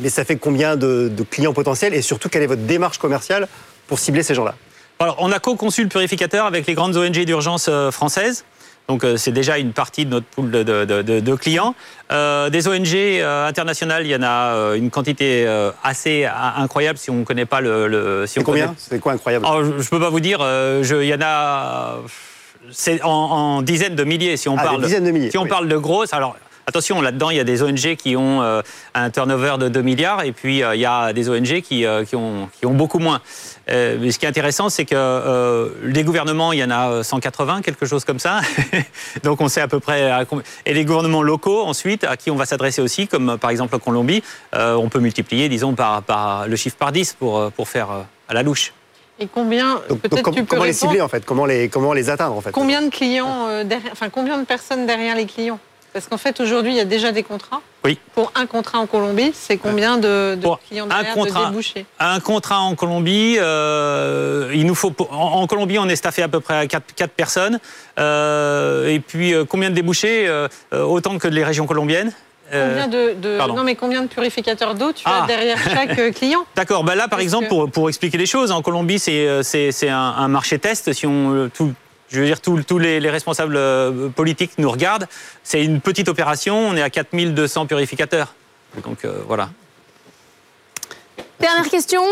mais 0.00 0.08
ça 0.08 0.24
fait 0.24 0.36
combien 0.36 0.76
de, 0.76 1.08
de 1.14 1.22
clients 1.24 1.52
potentiels? 1.52 1.92
Et 1.92 2.00
surtout 2.00 2.30
quelle 2.30 2.42
est 2.42 2.46
votre 2.46 2.62
démarche 2.62 2.96
commerciale 2.98 3.48
pour 3.86 3.98
cibler 3.98 4.22
ces 4.22 4.34
gens-là? 4.34 4.54
Alors, 4.98 5.16
on 5.20 5.30
a 5.32 5.38
co-conçu 5.40 5.82
le 5.82 5.88
purificateur 5.88 6.46
avec 6.46 6.66
les 6.66 6.74
grandes 6.74 6.96
ONG 6.96 7.24
d'urgence 7.24 7.68
françaises. 7.90 8.44
Donc, 8.90 9.04
euh, 9.04 9.16
c'est 9.16 9.30
déjà 9.30 9.56
une 9.58 9.72
partie 9.72 10.04
de 10.04 10.10
notre 10.10 10.26
pool 10.26 10.50
de, 10.50 10.64
de- 10.64 10.84
de- 10.84 11.02
de- 11.02 11.20
de 11.20 11.34
clients. 11.36 11.76
Euh, 12.10 12.50
des 12.50 12.66
ONG 12.66 12.92
euh, 12.96 13.46
internationales, 13.46 14.04
il 14.04 14.10
y 14.10 14.16
en 14.16 14.22
a 14.24 14.52
euh, 14.56 14.74
une 14.74 14.90
quantité 14.90 15.46
assez 15.84 16.24
incroyable 16.56 16.98
si 16.98 17.08
on 17.08 17.14
ne 17.20 17.24
connaît 17.24 17.46
pas 17.46 17.60
le. 17.60 17.86
le- 17.86 18.26
si 18.26 18.34
C'est 18.34 18.42
combien 18.42 18.66
connaît- 18.66 18.76
C'est 18.78 18.98
quoi 18.98 19.12
incroyable? 19.12 19.46
Je 19.78 19.84
ne 19.84 19.88
peux 19.88 20.00
pas 20.00 20.10
vous 20.10 20.18
dire. 20.18 20.40
je- 20.40 21.02
Il 21.02 21.06
y 21.08 21.14
en 21.14 21.20
a. 21.22 21.98
C'est 22.72 23.00
en, 23.04 23.08
en 23.10 23.62
dizaines 23.62 23.94
de 23.94 24.02
milliers 24.02 24.36
si 24.36 24.48
on 24.48 24.56
Ah, 24.58 24.62
parle. 24.64 24.82
dizaines 24.82 25.04
de 25.04 25.10
milliers, 25.12 25.30
Si 25.30 25.38
on 25.38 25.44
oui. 25.44 25.48
parle 25.48 25.68
de 25.68 25.76
grosses. 25.76 26.12
Alors. 26.12 26.36
Attention, 26.66 27.00
là-dedans, 27.00 27.30
il 27.30 27.36
y 27.36 27.40
a 27.40 27.44
des 27.44 27.64
ONG 27.64 27.96
qui 27.96 28.14
ont 28.16 28.42
euh, 28.42 28.62
un 28.94 29.10
turnover 29.10 29.54
de 29.58 29.68
2 29.68 29.82
milliards 29.82 30.22
et 30.22 30.30
puis 30.30 30.62
euh, 30.62 30.76
il 30.76 30.80
y 30.80 30.86
a 30.86 31.12
des 31.12 31.28
ONG 31.28 31.62
qui, 31.62 31.84
euh, 31.84 32.04
qui, 32.04 32.14
ont, 32.14 32.48
qui 32.56 32.64
ont 32.64 32.74
beaucoup 32.74 33.00
moins. 33.00 33.20
Euh, 33.70 33.98
mais 34.00 34.10
ce 34.10 34.18
qui 34.18 34.24
est 34.24 34.28
intéressant, 34.28 34.68
c'est 34.68 34.84
que 34.84 34.94
euh, 34.96 35.68
les 35.84 36.02
gouvernements, 36.02 36.52
il 36.52 36.58
y 36.58 36.64
en 36.64 36.70
a 36.70 36.90
euh, 36.90 37.02
180, 37.02 37.62
quelque 37.62 37.86
chose 37.86 38.04
comme 38.04 38.18
ça. 38.18 38.40
Donc 39.22 39.40
on 39.40 39.48
sait 39.48 39.60
à 39.60 39.68
peu 39.68 39.80
près. 39.80 40.10
à 40.10 40.24
et 40.66 40.74
les 40.74 40.84
gouvernements 40.84 41.22
locaux, 41.22 41.62
ensuite, 41.62 42.04
à 42.04 42.16
qui 42.16 42.30
on 42.30 42.36
va 42.36 42.46
s'adresser 42.46 42.82
aussi, 42.82 43.06
comme 43.06 43.30
euh, 43.30 43.36
par 43.36 43.50
exemple 43.50 43.74
en 43.76 43.78
Colombie, 43.78 44.22
euh, 44.54 44.74
on 44.74 44.88
peut 44.88 44.98
multiplier, 45.00 45.48
disons, 45.48 45.74
par, 45.74 46.02
par 46.02 46.48
le 46.48 46.56
chiffre 46.56 46.76
par 46.76 46.92
10 46.92 47.14
pour, 47.14 47.38
euh, 47.38 47.50
pour 47.50 47.68
faire 47.68 47.90
euh, 47.90 48.02
à 48.28 48.34
la 48.34 48.42
louche. 48.42 48.72
Et 49.18 49.26
combien, 49.26 49.74
Donc, 49.74 49.88
donc, 49.88 50.00
peut-être 50.00 50.22
com- 50.22 50.34
tu 50.34 50.44
peux 50.44 50.46
comment 50.56 50.64
les 50.64 50.72
cibler 50.72 51.00
en 51.02 51.08
fait? 51.08 51.24
Comment 51.26 51.44
les, 51.46 51.68
comment 51.68 51.92
les 51.92 52.08
atteindre 52.08 52.34
en 52.36 52.40
fait? 52.40 52.52
Combien 52.52 52.80
de 52.82 52.88
clients 52.88 53.46
euh, 53.48 53.64
derrière, 53.64 53.92
enfin 53.92 54.08
combien 54.08 54.38
de 54.38 54.44
personnes 54.46 54.86
derrière 54.86 55.14
les 55.14 55.26
clients? 55.26 55.58
Parce 55.92 56.06
qu'en 56.06 56.18
fait 56.18 56.38
aujourd'hui 56.40 56.72
il 56.72 56.76
y 56.76 56.80
a 56.80 56.84
déjà 56.84 57.12
des 57.12 57.22
contrats. 57.22 57.60
Oui. 57.84 57.98
Pour 58.14 58.30
un 58.34 58.46
contrat 58.46 58.78
en 58.78 58.86
Colombie, 58.86 59.32
c'est 59.34 59.56
combien 59.56 59.96
de, 59.98 60.38
clients 60.68 60.84
un 60.84 60.88
derrière 60.88 61.14
contrat. 61.14 61.40
de 61.44 61.46
débouchés 61.50 61.86
Un 61.98 62.20
contrat 62.20 62.60
en 62.60 62.74
Colombie, 62.74 63.36
euh, 63.38 64.50
il 64.54 64.66
nous 64.66 64.74
faut 64.74 64.92
en, 65.10 65.16
en 65.16 65.46
Colombie 65.46 65.78
on 65.78 65.88
est 65.88 65.96
staffé 65.96 66.22
à 66.22 66.28
peu 66.28 66.40
près 66.40 66.54
à 66.58 66.66
4, 66.66 66.82
personnes. 67.12 67.58
Euh, 67.98 68.88
et 68.88 69.00
puis 69.00 69.32
euh, 69.34 69.44
combien 69.44 69.70
de 69.70 69.74
débouchés 69.74 70.30
Autant 70.72 71.18
que 71.18 71.28
les 71.28 71.44
régions 71.44 71.66
colombiennes. 71.66 72.12
Combien 72.52 72.88
de, 72.88 73.14
non 73.54 73.62
mais 73.62 73.76
combien 73.76 74.02
de 74.02 74.08
purificateurs 74.08 74.74
d'eau 74.74 74.92
tu 74.92 75.04
Ah. 75.06 75.22
as 75.22 75.26
derrière 75.28 75.56
chaque 75.72 76.14
client 76.14 76.44
D'accord, 76.56 76.82
bah 76.82 76.96
là 76.96 77.02
par 77.02 77.10
Parce 77.10 77.22
exemple, 77.22 77.44
que- 77.44 77.48
pour, 77.50 77.70
pour 77.70 77.88
expliquer 77.88 78.18
les 78.18 78.26
choses, 78.26 78.50
en 78.50 78.60
Colombie 78.60 78.98
c'est 78.98 79.88
un, 79.88 79.96
un 79.96 80.28
marché 80.28 80.58
test. 80.58 80.92
Si 80.92 81.06
on, 81.06 81.48
tout, 81.54 81.72
je 82.10 82.20
veux 82.20 82.26
dire, 82.26 82.40
tous 82.40 82.78
les, 82.78 83.00
les 83.00 83.10
responsables 83.10 83.56
euh, 83.56 84.08
politiques 84.08 84.52
nous 84.58 84.70
regardent, 84.70 85.06
c'est 85.42 85.64
une 85.64 85.80
petite 85.80 86.08
opération, 86.08 86.56
on 86.56 86.76
est 86.76 86.82
à 86.82 86.90
4200 86.90 87.66
purificateurs. 87.66 88.34
Donc 88.84 89.04
euh, 89.04 89.20
voilà. 89.26 89.50
Dernière 91.38 91.68
question. 91.68 92.02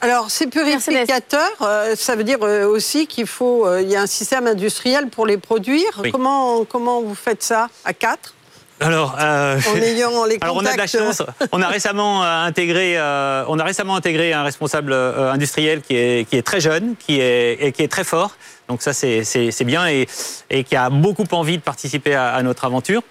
Alors, 0.00 0.30
ces 0.30 0.46
purificateurs, 0.46 1.50
euh, 1.60 1.96
ça 1.96 2.14
veut 2.14 2.22
dire 2.22 2.38
euh, 2.42 2.66
aussi 2.66 3.08
qu'il 3.08 3.26
faut, 3.26 3.66
euh, 3.66 3.82
il 3.82 3.90
y 3.90 3.96
a 3.96 4.02
un 4.02 4.06
système 4.06 4.46
industriel 4.46 5.08
pour 5.08 5.26
les 5.26 5.38
produire. 5.38 6.00
Oui. 6.02 6.12
Comment, 6.12 6.64
comment 6.64 7.02
vous 7.02 7.16
faites 7.16 7.42
ça 7.42 7.68
à 7.84 7.92
quatre? 7.92 8.34
Alors, 8.80 9.16
euh, 9.18 9.58
En 9.72 9.76
ayant 9.76 10.24
les 10.24 10.38
Alors 10.40 10.56
on 10.56 10.64
a 10.64 10.72
de 10.72 10.78
la 10.78 10.86
chance. 10.86 11.22
On 11.50 11.60
a 11.62 11.66
récemment 11.66 12.22
intégré, 12.22 12.96
euh, 12.96 13.44
on 13.48 13.58
a 13.58 13.64
récemment 13.64 13.96
intégré 13.96 14.32
un 14.32 14.44
responsable 14.44 14.92
euh, 14.92 15.32
industriel 15.32 15.82
qui 15.82 15.96
est, 15.96 16.28
qui 16.28 16.36
est 16.36 16.42
très 16.42 16.60
jeune, 16.60 16.94
qui 16.96 17.20
est, 17.20 17.54
et 17.60 17.72
qui 17.72 17.82
est 17.82 17.88
très 17.88 18.04
fort. 18.04 18.36
Donc 18.68 18.82
ça 18.82 18.92
c'est 18.92 19.64
bien 19.64 19.86
et, 19.88 20.06
qui 20.64 20.76
a 20.76 20.90
beaucoup 20.90 21.24
envie 21.32 21.56
de 21.56 21.62
participer 21.62 22.14
à, 22.14 22.42
notre 22.42 22.64
aventure. 22.64 23.02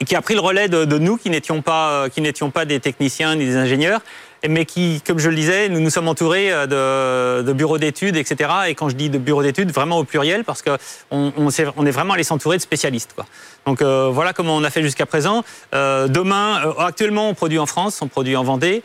Et 0.00 0.04
qui 0.04 0.16
a 0.16 0.22
pris 0.22 0.34
le 0.34 0.40
relais 0.40 0.68
de, 0.68 0.98
nous 0.98 1.14
euh, 1.14 2.08
qui 2.08 2.20
n'étions 2.20 2.50
pas 2.50 2.64
des 2.64 2.80
techniciens 2.80 3.36
ni 3.36 3.44
des 3.46 3.56
ingénieurs. 3.56 4.00
Mais 4.48 4.64
qui, 4.64 5.00
comme 5.06 5.18
je 5.18 5.28
le 5.28 5.36
disais, 5.36 5.68
nous 5.68 5.80
nous 5.80 5.90
sommes 5.90 6.08
entourés 6.08 6.50
de, 6.50 7.42
de 7.42 7.52
bureaux 7.52 7.78
d'études, 7.78 8.16
etc. 8.16 8.50
Et 8.68 8.74
quand 8.74 8.88
je 8.88 8.96
dis 8.96 9.10
de 9.10 9.18
bureaux 9.18 9.42
d'études, 9.42 9.70
vraiment 9.72 9.98
au 9.98 10.04
pluriel, 10.04 10.44
parce 10.44 10.62
qu'on 10.62 10.78
on, 11.10 11.50
est 11.50 11.90
vraiment 11.90 12.14
allé 12.14 12.24
s'entourer 12.24 12.56
de 12.56 12.62
spécialistes. 12.62 13.12
Quoi. 13.14 13.26
Donc 13.66 13.82
euh, 13.82 14.08
voilà 14.12 14.32
comment 14.32 14.56
on 14.56 14.64
a 14.64 14.70
fait 14.70 14.82
jusqu'à 14.82 15.06
présent. 15.06 15.44
Euh, 15.74 16.08
demain, 16.08 16.66
euh, 16.66 16.72
actuellement, 16.78 17.28
on 17.28 17.34
produit 17.34 17.58
en 17.58 17.66
France, 17.66 18.00
on 18.02 18.08
produit 18.08 18.36
en 18.36 18.42
Vendée, 18.42 18.82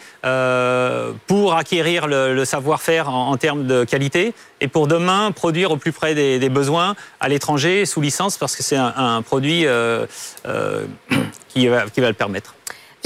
pour 1.27 1.55
acquérir 1.55 2.07
le, 2.07 2.45
savoir-faire 2.45 3.09
en, 3.09 3.35
termes 3.37 3.65
de 3.65 3.83
qualité, 3.83 4.33
et 4.61 4.67
pour 4.67 4.87
demain, 4.87 5.31
produire 5.31 5.71
au 5.71 5.77
plus 5.77 5.91
près 5.91 6.13
des, 6.15 6.49
besoins 6.49 6.95
à 7.19 7.27
l'étranger, 7.29 7.85
sous 7.85 8.01
licence, 8.01 8.37
parce 8.37 8.55
que 8.55 8.63
c'est 8.63 8.77
un, 8.77 9.21
produit 9.21 9.65
qui 11.49 11.67
va 11.67 11.85
le 11.95 12.13
permettre. 12.13 12.53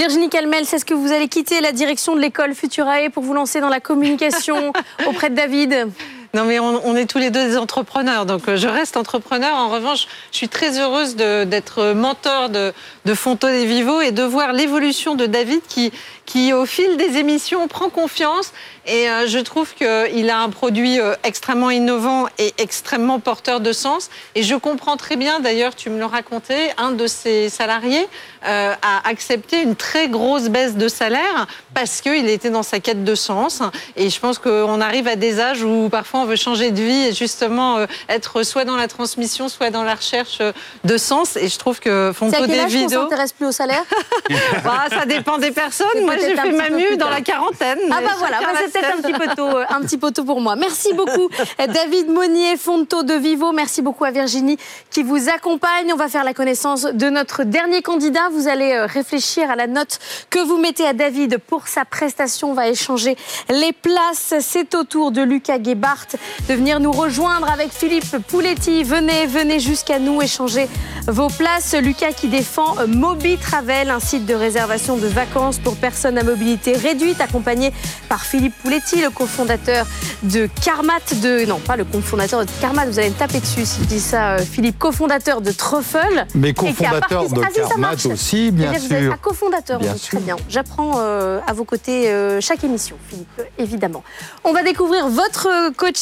Virginie 0.01 0.29
Calmel, 0.29 0.65
c'est 0.65 0.79
ce 0.79 0.85
que 0.85 0.95
vous 0.95 1.11
allez 1.11 1.27
quitter 1.27 1.61
la 1.61 1.71
direction 1.71 2.15
de 2.15 2.21
l'école 2.21 2.55
Futurae 2.55 3.11
pour 3.13 3.21
vous 3.21 3.35
lancer 3.35 3.61
dans 3.61 3.69
la 3.69 3.79
communication 3.79 4.73
auprès 5.07 5.29
de 5.29 5.35
David 5.35 5.89
non, 6.33 6.45
mais 6.45 6.59
on, 6.59 6.95
est 6.95 7.07
tous 7.07 7.17
les 7.17 7.29
deux 7.29 7.45
des 7.45 7.57
entrepreneurs, 7.57 8.25
donc 8.25 8.47
euh, 8.47 8.55
je 8.55 8.67
reste 8.67 8.95
entrepreneur. 8.95 9.53
En 9.53 9.67
revanche, 9.67 10.07
je 10.31 10.37
suis 10.37 10.47
très 10.47 10.79
heureuse 10.79 11.17
d'être 11.17 11.91
mentor 11.91 12.47
de, 12.47 12.71
de 13.03 13.13
Fonto 13.13 13.47
des 13.47 13.65
Vivo 13.65 13.99
et 13.99 14.11
de 14.11 14.23
voir 14.23 14.53
l'évolution 14.53 15.15
de 15.15 15.25
David 15.25 15.59
qui, 15.67 15.91
qui, 16.25 16.53
au 16.53 16.65
fil 16.65 16.95
des 16.95 17.17
émissions, 17.17 17.67
prend 17.67 17.89
confiance. 17.89 18.53
Et 18.87 19.09
euh, 19.09 19.27
je 19.27 19.39
trouve 19.39 19.73
qu'il 19.73 20.29
a 20.29 20.39
un 20.39 20.49
produit 20.49 21.01
euh, 21.01 21.15
extrêmement 21.25 21.69
innovant 21.69 22.27
et 22.39 22.53
extrêmement 22.59 23.19
porteur 23.19 23.59
de 23.59 23.73
sens. 23.73 24.09
Et 24.33 24.43
je 24.43 24.55
comprends 24.55 24.95
très 24.95 25.17
bien, 25.17 25.41
d'ailleurs, 25.41 25.75
tu 25.75 25.89
me 25.89 25.99
l'as 25.99 26.07
raconté, 26.07 26.55
un 26.77 26.91
de 26.91 27.07
ses 27.07 27.49
salariés 27.49 28.07
a 28.43 29.07
accepté 29.07 29.61
une 29.61 29.75
très 29.75 30.07
grosse 30.07 30.49
baisse 30.49 30.75
de 30.75 30.87
salaire 30.87 31.45
parce 31.75 32.01
qu'il 32.01 32.27
était 32.27 32.49
dans 32.49 32.63
sa 32.63 32.79
quête 32.79 33.03
de 33.03 33.13
sens. 33.13 33.61
Et 33.95 34.09
je 34.09 34.19
pense 34.19 34.39
qu'on 34.39 34.81
arrive 34.81 35.07
à 35.07 35.15
des 35.15 35.39
âges 35.39 35.61
où 35.61 35.89
parfois 35.89 36.20
on 36.21 36.25
veut 36.25 36.35
changer 36.35 36.71
de 36.71 36.81
vie 36.81 37.07
et 37.07 37.13
justement 37.13 37.77
euh, 37.77 37.85
être 38.09 38.43
soit 38.43 38.65
dans 38.65 38.75
la 38.75 38.87
transmission, 38.87 39.49
soit 39.49 39.69
dans 39.69 39.83
la 39.83 39.95
recherche 39.95 40.37
euh, 40.41 40.51
de 40.83 40.97
sens. 40.97 41.35
Et 41.35 41.47
je 41.47 41.57
trouve 41.57 41.79
que 41.79 42.11
Fonto 42.13 42.45
des 42.45 42.65
vidéos. 42.65 42.89
Ça 42.89 43.01
s'intéresse 43.01 43.33
plus 43.33 43.47
au 43.47 43.51
salaire 43.51 43.83
bah, 44.63 44.85
Ça 44.89 45.05
dépend 45.05 45.37
des 45.37 45.51
personnes. 45.51 45.87
Moi, 46.03 46.15
j'ai 46.19 46.35
fait 46.35 46.51
ma 46.51 46.69
mue 46.69 46.97
dans 46.97 47.09
la 47.09 47.21
quarantaine. 47.21 47.79
Ah 47.91 47.99
bah 48.01 48.11
voilà, 48.17 48.39
bah, 48.39 48.47
c'est 48.57 48.71
peut-être 48.71 48.97
un 48.97 49.01
petit 49.01 49.13
peu 49.13 49.35
tôt, 49.35 49.57
euh, 49.57 49.65
un 49.69 49.81
petit 49.81 49.97
peu 49.97 50.11
tôt 50.11 50.23
pour 50.23 50.41
moi. 50.41 50.55
Merci 50.55 50.93
beaucoup, 50.95 51.29
David 51.57 52.07
Monnier, 52.09 52.57
Fonto 52.57 53.03
de 53.03 53.13
Vivo. 53.13 53.51
Merci 53.51 53.81
beaucoup 53.81 54.05
à 54.05 54.11
Virginie 54.11 54.57
qui 54.89 55.03
vous 55.03 55.29
accompagne. 55.29 55.91
On 55.93 55.97
va 55.97 56.07
faire 56.07 56.23
la 56.23 56.33
connaissance 56.33 56.83
de 56.83 57.09
notre 57.09 57.43
dernier 57.43 57.81
candidat. 57.81 58.29
Vous 58.31 58.47
allez 58.47 58.79
réfléchir 58.81 59.49
à 59.49 59.55
la 59.55 59.67
note 59.67 59.99
que 60.29 60.39
vous 60.39 60.57
mettez 60.57 60.85
à 60.85 60.93
David 60.93 61.39
pour 61.39 61.67
sa 61.67 61.85
prestation. 61.85 62.51
On 62.51 62.53
va 62.53 62.67
échanger 62.69 63.15
les 63.49 63.73
places. 63.73 64.35
C'est 64.39 64.75
au 64.75 64.83
tour 64.83 65.11
de 65.11 65.21
Lucas 65.21 65.61
Gebhardt 65.61 66.10
de 66.47 66.53
venir 66.53 66.79
nous 66.79 66.91
rejoindre 66.91 67.49
avec 67.49 67.71
Philippe 67.71 68.17
Pouletti. 68.27 68.83
Venez, 68.83 69.25
venez 69.25 69.59
jusqu'à 69.59 69.99
nous 69.99 70.21
échanger 70.21 70.67
vos 71.07 71.27
places. 71.27 71.75
Lucas 71.75 72.13
qui 72.13 72.27
défend 72.27 72.75
Mobi 72.87 73.37
Travel, 73.37 73.89
un 73.89 73.99
site 73.99 74.25
de 74.25 74.33
réservation 74.33 74.97
de 74.97 75.07
vacances 75.07 75.59
pour 75.59 75.75
personnes 75.75 76.17
à 76.17 76.23
mobilité 76.23 76.73
réduite, 76.73 77.21
accompagné 77.21 77.73
par 78.09 78.23
Philippe 78.23 78.53
Pouletti, 78.61 79.01
le 79.01 79.09
cofondateur 79.09 79.85
de 80.23 80.47
Carmat, 80.63 80.99
de 81.21 81.45
non 81.45 81.59
pas 81.59 81.75
le 81.75 81.85
cofondateur 81.85 82.45
de 82.45 82.51
Carmat, 82.59 82.85
vous 82.85 82.99
allez 82.99 83.09
me 83.09 83.15
taper 83.15 83.39
dessus 83.39 83.65
si 83.65 83.81
je 83.81 83.87
dis 83.87 83.99
ça, 83.99 84.33
euh, 84.33 84.39
Philippe, 84.39 84.77
cofondateur 84.77 85.41
de 85.41 85.51
Truffle. 85.51 86.25
Mais 86.35 86.53
cofondateur 86.53 87.29
de 87.29 87.41
ah, 87.43 87.49
Carmat 87.53 87.93
aussi, 88.05 88.51
bien 88.51 88.73
sûr. 88.73 88.89
Vous 88.89 88.93
êtes 88.93 89.11
un 89.11 89.17
cofondateur, 89.17 89.79
très 89.79 90.19
bien. 90.19 90.35
J'apprends 90.49 90.93
euh, 90.97 91.39
à 91.47 91.53
vos 91.53 91.63
côtés 91.63 92.09
euh, 92.09 92.39
chaque 92.41 92.63
émission, 92.63 92.97
Philippe, 93.09 93.41
évidemment. 93.57 94.03
On 94.43 94.53
va 94.53 94.63
découvrir 94.63 95.07
votre 95.07 95.71
coach 95.75 95.95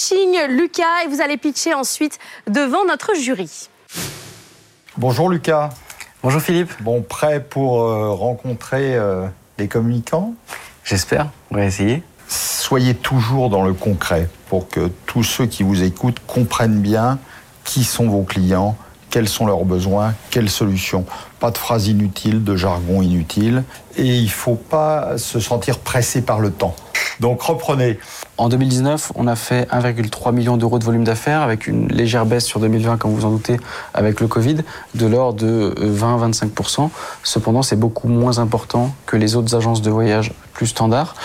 Lucas, 0.47 1.03
et 1.03 1.07
vous 1.07 1.21
allez 1.21 1.37
pitcher 1.37 1.73
ensuite 1.73 2.19
devant 2.47 2.85
notre 2.85 3.15
jury. 3.15 3.69
Bonjour 4.97 5.29
Lucas. 5.29 5.69
Bonjour 6.23 6.41
Philippe. 6.41 6.71
Bon, 6.81 7.01
prêt 7.01 7.43
pour 7.43 7.81
euh, 7.81 8.11
rencontrer 8.11 8.95
euh, 8.95 9.27
les 9.57 9.67
communicants? 9.67 10.33
J'espère, 10.83 11.27
on 11.51 11.55
va 11.55 11.65
essayer. 11.65 12.03
Soyez 12.27 12.95
toujours 12.95 13.49
dans 13.49 13.63
le 13.63 13.73
concret 13.73 14.29
pour 14.47 14.69
que 14.69 14.89
tous 15.05 15.23
ceux 15.23 15.45
qui 15.45 15.63
vous 15.63 15.83
écoutent 15.83 16.19
comprennent 16.27 16.81
bien 16.81 17.19
qui 17.63 17.83
sont 17.83 18.07
vos 18.07 18.23
clients, 18.23 18.77
quels 19.09 19.27
sont 19.27 19.45
leurs 19.45 19.65
besoins, 19.65 20.13
quelles 20.29 20.49
solutions. 20.49 21.05
Pas 21.39 21.51
de 21.51 21.57
phrases 21.57 21.87
inutiles, 21.87 22.43
de 22.43 22.55
jargon 22.55 23.01
inutile. 23.01 23.63
Et 23.97 24.05
il 24.05 24.25
ne 24.25 24.29
faut 24.29 24.55
pas 24.55 25.17
se 25.17 25.39
sentir 25.39 25.79
pressé 25.79 26.21
par 26.21 26.39
le 26.39 26.51
temps. 26.51 26.75
Donc 27.19 27.41
reprenez. 27.41 27.99
En 28.37 28.49
2019, 28.49 29.11
on 29.15 29.27
a 29.27 29.35
fait 29.35 29.69
1,3 29.71 30.33
million 30.33 30.57
d'euros 30.57 30.79
de 30.79 30.83
volume 30.83 31.03
d'affaires 31.03 31.41
avec 31.41 31.67
une 31.67 31.87
légère 31.89 32.25
baisse 32.25 32.45
sur 32.45 32.59
2020, 32.59 32.97
comme 32.97 33.13
vous 33.13 33.25
en 33.25 33.31
doutez, 33.31 33.59
avec 33.93 34.21
le 34.21 34.27
Covid, 34.27 34.57
de 34.95 35.05
l'ordre 35.05 35.39
de 35.39 35.73
20-25%. 35.79 36.89
Cependant, 37.23 37.61
c'est 37.61 37.75
beaucoup 37.75 38.07
moins 38.07 38.39
important 38.39 38.95
que 39.05 39.17
les 39.17 39.35
autres 39.35 39.55
agences 39.55 39.81
de 39.81 39.91
voyage 39.91 40.31
plus 40.53 40.67
standards. 40.67 41.15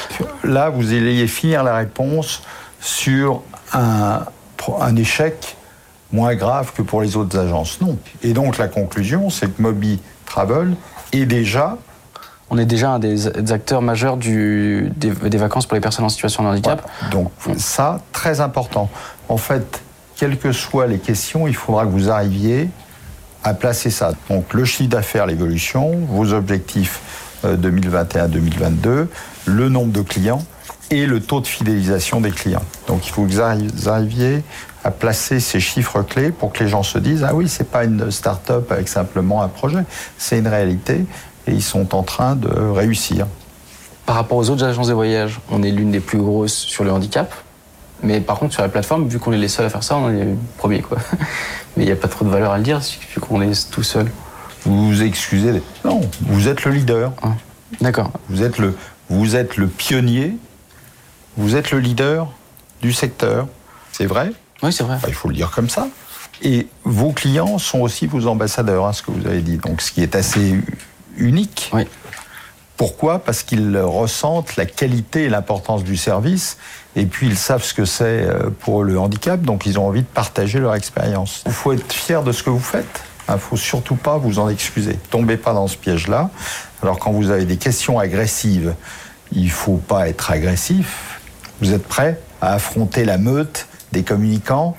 Là, 0.42 0.70
vous 0.70 0.92
allez 0.92 1.26
finir 1.26 1.62
la 1.62 1.76
réponse 1.76 2.42
sur 2.80 3.42
un, 3.72 4.24
un 4.80 4.96
échec 4.96 5.56
moins 6.12 6.34
grave 6.34 6.72
que 6.74 6.82
pour 6.82 7.02
les 7.02 7.16
autres 7.16 7.38
agences. 7.38 7.80
Non. 7.80 7.98
Et 8.22 8.32
donc 8.32 8.58
la 8.58 8.68
conclusion, 8.68 9.30
c'est 9.30 9.54
que 9.54 9.60
Moby 9.60 10.00
Travel 10.26 10.76
est 11.12 11.26
déjà 11.26 11.78
on 12.50 12.58
est 12.58 12.66
déjà 12.66 12.90
un 12.90 12.98
des, 12.98 13.52
acteurs 13.52 13.82
majeurs 13.82 14.16
des, 14.16 14.90
vacances 15.34 15.66
pour 15.66 15.74
les 15.74 15.80
personnes 15.80 16.04
en 16.04 16.10
situation 16.10 16.42
de 16.42 16.48
handicap. 16.48 16.88
Donc 17.10 17.30
ça, 17.56 18.00
très 18.12 18.40
important. 18.40 18.90
En 19.28 19.36
fait, 19.36 19.82
quelles 20.16 20.38
que 20.38 20.52
soient 20.52 20.86
les 20.86 20.98
questions, 20.98 21.48
il 21.48 21.56
faudra 21.56 21.84
que 21.84 21.90
vous 21.90 22.10
arriviez 22.10 22.68
à 23.42 23.54
placer 23.54 23.90
ça. 23.90 24.12
Donc 24.30 24.54
le 24.54 24.64
chiffre 24.64 24.88
d'affaires, 24.88 25.26
l'évolution, 25.26 25.92
vos 26.08 26.32
objectifs 26.32 27.00
2021-2022, 27.44 28.86
euh, 28.86 29.04
le 29.46 29.68
nombre 29.68 29.92
de 29.92 30.00
clients 30.00 30.42
et 30.90 31.06
le 31.06 31.20
taux 31.20 31.40
de 31.40 31.46
fidélisation 31.46 32.20
des 32.20 32.30
clients. 32.30 32.62
Donc 32.86 33.06
il 33.06 33.10
faut 33.10 33.24
que 33.24 33.32
vous 33.32 33.88
arriviez 33.88 34.42
à 34.82 34.90
placer 34.90 35.40
ces 35.40 35.60
chiffres 35.60 36.02
clés 36.02 36.30
pour 36.30 36.52
que 36.52 36.62
les 36.62 36.68
gens 36.68 36.82
se 36.82 36.98
disent 36.98 37.24
ah 37.24 37.34
oui 37.34 37.48
c'est 37.48 37.70
pas 37.70 37.84
une 37.84 38.10
start-up 38.10 38.70
avec 38.70 38.88
simplement 38.88 39.42
un 39.42 39.48
projet, 39.48 39.84
c'est 40.18 40.38
une 40.38 40.48
réalité 40.48 41.04
et 41.46 41.52
ils 41.52 41.62
sont 41.62 41.94
en 41.94 42.02
train 42.02 42.36
de 42.36 42.48
réussir. 42.48 43.26
Par 44.06 44.16
rapport 44.16 44.38
aux 44.38 44.50
autres 44.50 44.64
agences 44.64 44.88
de 44.88 44.92
voyage, 44.92 45.40
on 45.50 45.62
est 45.62 45.70
l'une 45.70 45.90
des 45.90 46.00
plus 46.00 46.18
grosses 46.18 46.54
sur 46.54 46.84
le 46.84 46.92
handicap. 46.92 47.34
Mais 48.02 48.20
par 48.20 48.38
contre, 48.38 48.52
sur 48.52 48.62
la 48.62 48.68
plateforme, 48.68 49.08
vu 49.08 49.18
qu'on 49.18 49.32
est 49.32 49.38
les 49.38 49.48
seuls 49.48 49.64
à 49.64 49.70
faire 49.70 49.82
ça, 49.82 49.96
on 49.96 50.10
est 50.10 50.24
les 50.24 50.34
premiers. 50.58 50.82
Quoi. 50.82 50.98
Mais 51.76 51.84
il 51.84 51.86
n'y 51.86 51.92
a 51.92 51.96
pas 51.96 52.08
trop 52.08 52.24
de 52.24 52.30
valeur 52.30 52.52
à 52.52 52.58
le 52.58 52.62
dire, 52.62 52.80
vu 52.80 53.20
qu'on 53.20 53.40
est 53.40 53.70
tout 53.70 53.82
seul. 53.82 54.10
Vous 54.64 54.88
vous 54.88 55.02
excusez. 55.02 55.62
Non, 55.84 56.00
vous 56.20 56.48
êtes 56.48 56.64
le 56.64 56.72
leader. 56.72 57.12
Ah, 57.22 57.32
d'accord. 57.80 58.10
Vous 58.28 58.42
êtes 58.42 58.58
le, 58.58 58.76
vous 59.08 59.36
êtes 59.36 59.56
le 59.56 59.68
pionnier. 59.68 60.36
Vous 61.36 61.56
êtes 61.56 61.70
le 61.70 61.80
leader 61.80 62.28
du 62.80 62.92
secteur. 62.92 63.48
C'est 63.92 64.06
vrai? 64.06 64.32
Oui, 64.62 64.72
c'est 64.72 64.84
vrai. 64.84 64.98
il 65.08 65.14
faut 65.14 65.28
le 65.28 65.34
dire 65.34 65.50
comme 65.50 65.68
ça. 65.68 65.88
Et 66.42 66.68
vos 66.84 67.12
clients 67.12 67.58
sont 67.58 67.80
aussi 67.80 68.06
vos 68.06 68.26
ambassadeurs, 68.26 68.86
hein, 68.86 68.92
ce 68.92 69.02
que 69.02 69.10
vous 69.10 69.26
avez 69.26 69.40
dit. 69.40 69.56
Donc, 69.56 69.80
ce 69.80 69.92
qui 69.92 70.02
est 70.02 70.14
assez 70.14 70.60
unique. 71.16 71.70
Oui. 71.72 71.86
Pourquoi? 72.76 73.20
Parce 73.20 73.42
qu'ils 73.44 73.78
ressentent 73.78 74.56
la 74.56 74.66
qualité 74.66 75.24
et 75.24 75.28
l'importance 75.28 75.84
du 75.84 75.96
service, 75.96 76.58
et 76.96 77.06
puis 77.06 77.28
ils 77.28 77.36
savent 77.36 77.62
ce 77.62 77.72
que 77.72 77.84
c'est 77.84 78.04
euh, 78.04 78.50
pour 78.60 78.82
le 78.82 78.98
handicap, 78.98 79.40
donc 79.40 79.64
ils 79.64 79.78
ont 79.78 79.86
envie 79.86 80.02
de 80.02 80.06
partager 80.06 80.58
leur 80.58 80.74
expérience. 80.74 81.44
Il 81.46 81.52
faut 81.52 81.72
être 81.72 81.92
fier 81.92 82.22
de 82.24 82.32
ce 82.32 82.42
que 82.42 82.50
vous 82.50 82.58
faites. 82.58 83.02
Il 83.28 83.34
ne 83.34 83.38
faut 83.38 83.56
surtout 83.56 83.94
pas 83.94 84.18
vous 84.18 84.38
en 84.38 84.48
excuser. 84.48 84.98
Tombez 85.10 85.36
pas 85.36 85.54
dans 85.54 85.66
ce 85.66 85.76
piège-là. 85.76 86.30
Alors 86.82 86.98
quand 86.98 87.12
vous 87.12 87.30
avez 87.30 87.44
des 87.44 87.56
questions 87.56 87.98
agressives, 87.98 88.74
il 89.32 89.44
ne 89.44 89.50
faut 89.50 89.76
pas 89.76 90.08
être 90.08 90.30
agressif. 90.30 91.20
Vous 91.60 91.72
êtes 91.72 91.86
prêt 91.86 92.20
à 92.40 92.54
affronter 92.54 93.04
la 93.04 93.18
meute 93.18 93.66
des 93.92 94.02
communicants? 94.02 94.76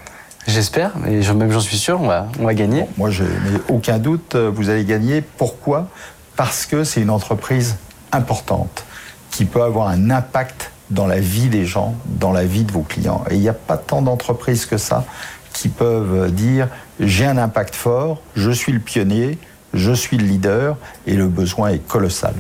J'espère, 0.48 0.92
et 1.08 1.22
même 1.34 1.52
j'en 1.52 1.60
suis 1.60 1.78
sûr, 1.78 2.00
on 2.00 2.08
va, 2.08 2.28
on 2.40 2.46
va 2.46 2.54
gagner. 2.54 2.86
moi, 2.98 3.10
je 3.10 3.24
n'ai 3.24 3.60
aucun 3.68 3.98
doute, 3.98 4.36
euh, 4.36 4.52
vous 4.54 4.70
allez 4.70 4.86
gagner. 4.86 5.22
Pourquoi? 5.22 5.88
Parce 6.36 6.66
que 6.66 6.84
c'est 6.84 7.02
une 7.02 7.10
entreprise 7.10 7.76
importante 8.12 8.86
qui 9.32 9.46
peut 9.46 9.64
avoir 9.64 9.88
un 9.88 10.10
impact 10.10 10.72
dans 10.90 11.08
la 11.08 11.20
vie 11.20 11.48
des 11.48 11.66
gens, 11.66 11.96
dans 12.06 12.32
la 12.32 12.46
vie 12.46 12.64
de 12.64 12.72
vos 12.72 12.84
clients. 12.84 13.24
Et 13.30 13.36
il 13.36 13.42
n'y 13.42 13.50
a 13.50 13.54
pas 13.54 13.78
tant 13.78 14.02
d'entreprises 14.02 14.66
que 14.66 14.78
ça 14.78 15.06
qui 15.54 15.70
peuvent 15.70 16.32
dire 16.32 16.68
j'ai 17.00 17.26
un 17.26 17.38
impact 17.38 17.76
fort, 17.76 18.22
je 18.36 18.52
suis 18.52 18.72
le 18.72 18.80
pionnier, 18.80 19.38
je 19.74 19.92
suis 19.92 20.18
le 20.18 20.26
leader 20.26 20.78
et 21.08 21.14
le 21.14 21.28
besoin 21.28 21.70
est 21.70 21.86
colossal. 21.86 22.34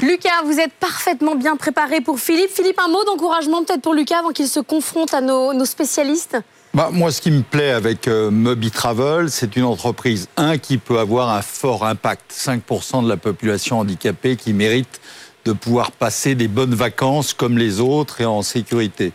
Lucas, 0.00 0.42
vous 0.44 0.60
êtes 0.60 0.72
parfaitement 0.74 1.34
bien 1.34 1.56
préparé 1.56 2.00
pour 2.00 2.20
Philippe. 2.20 2.50
Philippe, 2.50 2.78
un 2.78 2.88
mot 2.88 3.04
d'encouragement 3.04 3.64
peut-être 3.64 3.82
pour 3.82 3.94
Lucas 3.94 4.20
avant 4.20 4.30
qu'il 4.30 4.46
se 4.46 4.60
confronte 4.60 5.12
à 5.12 5.20
nos, 5.20 5.64
spécialistes? 5.64 6.36
Bah, 6.74 6.90
moi, 6.92 7.10
ce 7.10 7.20
qui 7.20 7.30
me 7.30 7.42
plaît 7.42 7.70
avec 7.70 8.08
euh, 8.08 8.30
Moby 8.30 8.70
Travel, 8.70 9.30
c'est 9.30 9.56
une 9.56 9.64
entreprise, 9.64 10.28
un, 10.36 10.58
qui 10.58 10.78
peut 10.78 10.98
avoir 10.98 11.30
un 11.30 11.42
fort 11.42 11.84
impact. 11.84 12.32
5% 12.32 13.04
de 13.04 13.08
la 13.08 13.16
population 13.16 13.78
handicapée 13.78 14.36
qui 14.36 14.52
mérite 14.52 15.00
de 15.44 15.52
pouvoir 15.52 15.92
passer 15.92 16.34
des 16.34 16.48
bonnes 16.48 16.74
vacances 16.74 17.32
comme 17.32 17.56
les 17.56 17.80
autres 17.80 18.20
et 18.20 18.26
en 18.26 18.42
sécurité. 18.42 19.12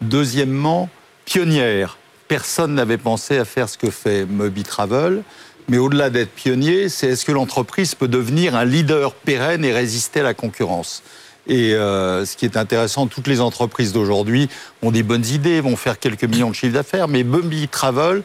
Deuxièmement, 0.00 0.88
pionnière. 1.24 1.98
Personne 2.28 2.74
n'avait 2.74 2.98
pensé 2.98 3.38
à 3.38 3.44
faire 3.44 3.68
ce 3.68 3.78
que 3.78 3.90
fait 3.90 4.26
Moby 4.26 4.64
Travel. 4.64 5.22
Mais 5.68 5.78
au-delà 5.78 6.10
d'être 6.10 6.32
pionnier, 6.32 6.88
c'est 6.88 7.08
est-ce 7.08 7.24
que 7.24 7.32
l'entreprise 7.32 7.94
peut 7.94 8.08
devenir 8.08 8.56
un 8.56 8.64
leader 8.64 9.14
pérenne 9.14 9.64
et 9.64 9.72
résister 9.72 10.20
à 10.20 10.22
la 10.24 10.34
concurrence? 10.34 11.02
Et 11.48 11.74
euh, 11.74 12.24
ce 12.24 12.36
qui 12.36 12.44
est 12.44 12.56
intéressant, 12.56 13.06
toutes 13.06 13.26
les 13.26 13.40
entreprises 13.40 13.92
d'aujourd'hui 13.92 14.48
ont 14.82 14.90
des 14.90 15.02
bonnes 15.02 15.26
idées, 15.26 15.60
vont 15.60 15.76
faire 15.76 15.98
quelques 15.98 16.24
millions 16.24 16.50
de 16.50 16.54
chiffres 16.54 16.74
d'affaires, 16.74 17.08
mais 17.08 17.22
Moby 17.22 17.68
Travel 17.68 18.22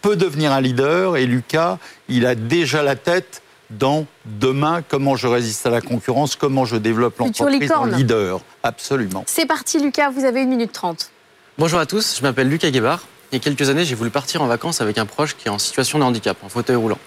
peut 0.00 0.16
devenir 0.16 0.52
un 0.52 0.60
leader 0.60 1.16
et 1.16 1.26
Lucas, 1.26 1.78
il 2.08 2.26
a 2.26 2.34
déjà 2.34 2.82
la 2.82 2.96
tête 2.96 3.42
dans 3.70 4.06
demain, 4.26 4.82
comment 4.86 5.16
je 5.16 5.26
résiste 5.26 5.64
à 5.66 5.70
la 5.70 5.80
concurrence, 5.80 6.36
comment 6.36 6.64
je 6.64 6.76
développe 6.76 7.18
l'entreprise 7.18 7.72
en 7.72 7.84
leader. 7.84 8.40
Absolument. 8.62 9.24
C'est 9.26 9.46
parti 9.46 9.80
Lucas, 9.80 10.10
vous 10.10 10.24
avez 10.24 10.42
une 10.42 10.50
minute 10.50 10.72
trente. 10.72 11.10
Bonjour 11.58 11.78
à 11.78 11.86
tous, 11.86 12.16
je 12.18 12.22
m'appelle 12.22 12.48
Lucas 12.48 12.70
Guébard. 12.70 13.06
Il 13.30 13.36
y 13.36 13.40
a 13.40 13.40
quelques 13.40 13.70
années, 13.70 13.84
j'ai 13.84 13.94
voulu 13.94 14.10
partir 14.10 14.42
en 14.42 14.46
vacances 14.46 14.80
avec 14.80 14.98
un 14.98 15.06
proche 15.06 15.36
qui 15.36 15.48
est 15.48 15.50
en 15.50 15.58
situation 15.58 15.98
de 15.98 16.04
handicap, 16.04 16.36
en 16.42 16.48
fauteuil 16.48 16.76
roulant. 16.76 16.98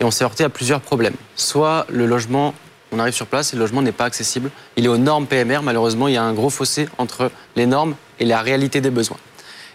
Et 0.00 0.04
on 0.04 0.10
s'est 0.10 0.24
heurté 0.24 0.44
à 0.44 0.48
plusieurs 0.48 0.80
problèmes. 0.80 1.14
Soit 1.34 1.86
le 1.88 2.06
logement, 2.06 2.54
on 2.92 2.98
arrive 2.98 3.14
sur 3.14 3.26
place 3.26 3.52
et 3.52 3.56
le 3.56 3.60
logement 3.60 3.82
n'est 3.82 3.92
pas 3.92 4.04
accessible. 4.04 4.50
Il 4.76 4.84
est 4.84 4.88
aux 4.88 4.98
normes 4.98 5.26
PMR, 5.26 5.62
malheureusement, 5.62 6.08
il 6.08 6.14
y 6.14 6.16
a 6.16 6.22
un 6.22 6.34
gros 6.34 6.50
fossé 6.50 6.88
entre 6.98 7.30
les 7.56 7.66
normes 7.66 7.96
et 8.20 8.24
la 8.24 8.42
réalité 8.42 8.80
des 8.80 8.90
besoins. 8.90 9.16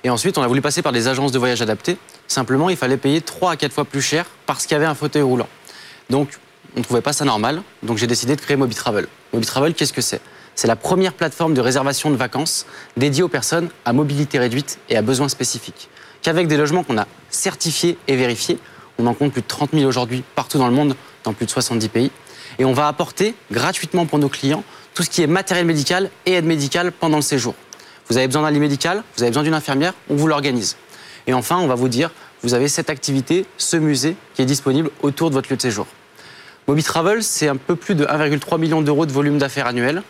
Et 0.04 0.10
ensuite, 0.10 0.38
on 0.38 0.44
a 0.44 0.48
voulu 0.48 0.62
passer 0.62 0.84
par 0.84 0.92
des 0.92 1.08
agences 1.08 1.32
de 1.32 1.40
voyage 1.40 1.62
adaptées. 1.62 1.98
Simplement, 2.28 2.70
il 2.70 2.78
fallait 2.78 2.98
payer 2.98 3.22
3 3.22 3.52
à 3.52 3.56
4 3.58 3.74
fois 3.74 3.86
plus 3.86 4.02
cher 4.02 4.26
parce 4.46 4.66
qu'il 4.66 4.74
y 4.74 4.78
avait 4.78 4.86
un 4.86 4.96
fauteuil 4.96 5.24
roulant. 5.24 5.50
Donc, 6.10 6.38
on 6.76 6.80
ne 6.80 6.84
trouvait 6.84 7.02
pas 7.02 7.14
ça 7.14 7.26
normal. 7.26 7.64
Donc, 7.82 7.98
j'ai 7.98 8.08
décidé 8.08 8.36
de 8.36 8.42
créer 8.42 8.56
MobiTravel. 8.56 9.08
MobiTravel, 9.34 9.74
qu'est-ce 9.74 9.94
que 9.94 10.02
c'est? 10.02 10.22
C'est 10.54 10.68
la 10.68 10.76
première 10.76 11.14
plateforme 11.14 11.54
de 11.54 11.62
réservation 11.62 12.12
de 12.12 12.16
vacances 12.16 12.66
dédiée 12.96 13.24
aux 13.24 13.28
personnes 13.28 13.70
à 13.86 13.94
mobilité 13.94 14.40
réduite 14.40 14.80
et 14.90 14.98
à 14.98 15.02
besoins 15.02 15.30
spécifiques. 15.30 15.90
Qu'avec 16.22 16.48
des 16.48 16.58
logements 16.58 16.84
qu'on 16.84 16.98
a 16.98 17.08
certifiés 17.30 17.98
et 18.08 18.16
vérifiés, 18.16 18.60
on 19.00 19.06
en 19.08 19.14
compte 19.14 19.32
plus 19.32 19.42
de 19.42 19.48
30 19.48 19.72
000 19.74 19.86
aujourd'hui 19.86 20.24
partout 20.36 20.58
dans 20.58 20.68
le 20.68 20.74
monde, 20.74 20.96
dans 21.24 21.34
plus 21.34 21.46
de 21.46 21.52
70 21.52 21.90
pays. 21.90 22.12
Et 22.60 22.66
on 22.66 22.74
va 22.74 22.88
apporter 22.88 23.36
gratuitement 23.52 24.06
pour 24.06 24.20
nos 24.20 24.30
clients 24.30 24.64
tout 24.94 25.04
ce 25.04 25.10
qui 25.10 25.22
est 25.22 25.28
matériel 25.28 25.66
médical 25.66 26.10
et 26.26 26.34
aide 26.34 26.46
médicale 26.46 26.92
pendant 26.92 27.18
le 27.18 27.24
séjour. 27.24 27.54
Vous 28.10 28.18
avez 28.18 28.28
besoin 28.28 28.44
d'un 28.44 28.52
lit 28.52 28.60
médical, 28.60 29.04
vous 29.16 29.24
avez 29.24 29.30
besoin 29.30 29.44
d'une 29.44 29.54
infirmière, 29.54 29.94
on 30.10 30.16
vous 30.16 30.28
l'organise. 30.28 30.78
Et 31.28 31.34
enfin, 31.34 31.58
on 31.58 31.68
va 31.68 31.76
vous 31.76 31.90
dire, 31.90 32.12
vous 32.42 32.54
avez 32.54 32.68
cette 32.68 32.90
activité, 32.90 33.46
ce 33.58 33.78
musée 33.78 34.16
qui 34.34 34.42
est 34.42 34.46
disponible 34.46 34.90
autour 35.02 35.30
de 35.30 35.36
votre 35.36 35.50
lieu 35.50 35.58
de 35.58 35.62
séjour. 35.62 35.88
MobiTravel, 36.68 37.24
c'est 37.24 37.48
un 37.48 37.58
peu 37.58 37.76
plus 37.76 37.96
de 37.96 38.06
1,3 38.06 38.60
million 38.60 38.82
d'euros 38.82 39.06
de 39.06 39.12
volume 39.12 39.38
d'affaires 39.38 39.68
annuel 39.68 40.04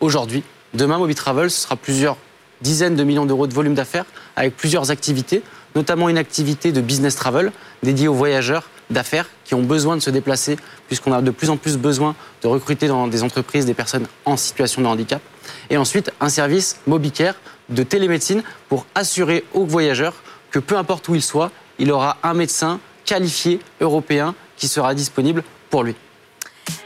aujourd'hui. 0.00 0.42
Demain, 0.74 0.98
MobiTravel, 0.98 1.50
ce 1.50 1.62
sera 1.62 1.76
plusieurs 1.76 2.16
dizaines 2.60 2.96
de 2.96 3.04
millions 3.04 3.26
d'euros 3.26 3.46
de 3.46 3.54
volume 3.54 3.74
d'affaires 3.74 4.04
avec 4.36 4.56
plusieurs 4.56 4.90
activités, 4.90 5.42
notamment 5.74 6.08
une 6.08 6.18
activité 6.18 6.72
de 6.72 6.80
business 6.80 7.16
travel 7.16 7.52
dédiée 7.82 8.08
aux 8.08 8.14
voyageurs 8.14 8.68
d'affaires 8.90 9.26
qui 9.44 9.54
ont 9.54 9.62
besoin 9.62 9.96
de 9.96 10.00
se 10.00 10.10
déplacer, 10.10 10.56
puisqu'on 10.86 11.12
a 11.12 11.22
de 11.22 11.30
plus 11.30 11.50
en 11.50 11.56
plus 11.56 11.76
besoin 11.76 12.14
de 12.42 12.48
recruter 12.48 12.88
dans 12.88 13.06
des 13.06 13.22
entreprises 13.22 13.66
des 13.66 13.74
personnes 13.74 14.06
en 14.24 14.36
situation 14.36 14.82
de 14.82 14.86
handicap. 14.86 15.22
Et 15.70 15.76
ensuite, 15.76 16.10
un 16.20 16.28
service 16.28 16.80
MobiCare 16.86 17.34
de 17.68 17.82
télémédecine 17.82 18.42
pour 18.68 18.86
assurer 18.94 19.44
aux 19.54 19.64
voyageurs 19.64 20.14
que 20.50 20.58
peu 20.58 20.76
importe 20.76 21.08
où 21.08 21.14
il 21.14 21.22
soit, 21.22 21.50
il 21.78 21.90
aura 21.92 22.18
un 22.22 22.34
médecin 22.34 22.80
qualifié 23.04 23.60
européen 23.80 24.34
qui 24.56 24.68
sera 24.68 24.94
disponible 24.94 25.42
pour 25.70 25.84
lui. 25.84 25.94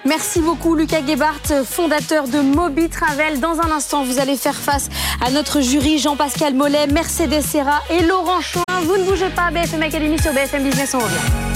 Merci 0.05 0.41
beaucoup 0.41 0.75
Lucas 0.75 1.05
Gebhardt, 1.07 1.65
fondateur 1.65 2.29
de 2.29 2.41
Mobi 2.41 2.89
Travel. 2.89 3.41
Dans 3.41 3.61
un 3.61 3.71
instant, 3.71 4.05
vous 4.05 4.19
allez 4.19 4.37
faire 4.37 4.55
face 4.55 4.89
à 5.25 5.31
notre 5.31 5.61
jury 5.61 5.99
Jean-Pascal 5.99 6.55
Mollet, 6.55 6.87
Mercedes 6.87 7.43
Serra 7.43 7.83
et 7.91 8.03
Laurent 8.03 8.41
Chouin. 8.41 8.63
Vous 8.85 8.97
ne 8.97 9.05
bougez 9.05 9.31
pas, 9.31 9.51
BFM 9.51 9.83
Academy 9.83 10.19
sur 10.19 10.33
BFM 10.33 10.63
Business, 10.63 10.95
on 10.95 10.99
revient. 10.99 11.54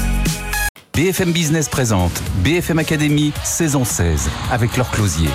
BFM 0.98 1.30
Business 1.30 1.68
présente 1.68 2.10
BFM 2.42 2.80
Academy 2.80 3.32
saison 3.44 3.84
16 3.84 4.28
avec 4.50 4.76
leur 4.76 4.90
closier. 4.90 5.28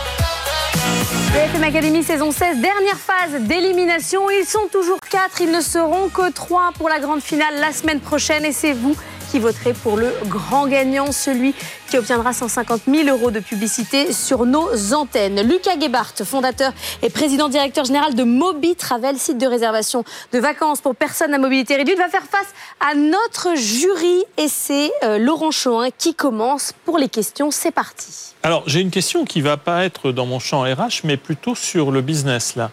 BFM 1.31 1.63
Academy 1.63 2.03
saison 2.03 2.33
16, 2.33 2.57
dernière 2.57 2.97
phase 2.97 3.41
d'élimination. 3.43 4.29
Ils 4.29 4.45
sont 4.45 4.67
toujours 4.69 4.99
4, 5.09 5.39
ils 5.39 5.51
ne 5.51 5.61
seront 5.61 6.09
que 6.09 6.29
3 6.33 6.71
pour 6.77 6.89
la 6.89 6.99
grande 6.99 7.21
finale 7.21 7.61
la 7.61 7.71
semaine 7.71 8.01
prochaine 8.01 8.43
et 8.43 8.51
c'est 8.51 8.73
vous 8.73 8.97
qui 9.33 9.39
voterez 9.39 9.73
pour 9.73 9.97
le 9.97 10.13
grand 10.27 10.67
gagnant, 10.67 11.11
celui 11.11 11.55
qui 11.89 11.97
obtiendra 11.97 12.33
150 12.33 12.81
000 12.85 13.09
euros 13.09 13.31
de 13.31 13.39
publicité 13.39 14.13
sur 14.13 14.45
nos 14.45 14.93
antennes. 14.93 15.41
Lucas 15.41 15.79
Gebhardt, 15.79 16.23
fondateur 16.23 16.71
et 17.01 17.09
président 17.09 17.49
directeur 17.49 17.83
général 17.83 18.13
de 18.13 18.23
Mobi 18.23 18.75
Travel, 18.75 19.17
site 19.17 19.39
de 19.39 19.47
réservation 19.47 20.03
de 20.33 20.37
vacances 20.37 20.81
pour 20.81 20.95
personnes 20.95 21.33
à 21.33 21.39
mobilité 21.39 21.75
réduite, 21.75 21.97
va 21.97 22.09
faire 22.09 22.27
face 22.29 22.53
à 22.79 22.93
notre 22.93 23.57
jury 23.57 24.23
et 24.37 24.47
c'est 24.47 24.91
euh, 25.03 25.17
Laurent 25.17 25.49
Choin 25.49 25.89
qui 25.89 26.13
commence 26.13 26.75
pour 26.85 26.99
les 26.99 27.09
questions. 27.09 27.49
C'est 27.49 27.71
parti. 27.71 28.35
Alors, 28.43 28.61
j'ai 28.67 28.81
une 28.81 28.91
question 28.91 29.25
qui 29.25 29.41
va 29.41 29.57
pas 29.57 29.83
être 29.83 30.11
dans 30.11 30.27
mon 30.27 30.37
champ 30.37 30.61
RH, 30.61 31.01
mais 31.05 31.17
plutôt 31.17 31.55
sur 31.55 31.89
le 31.89 32.01
business 32.01 32.55
là. 32.55 32.69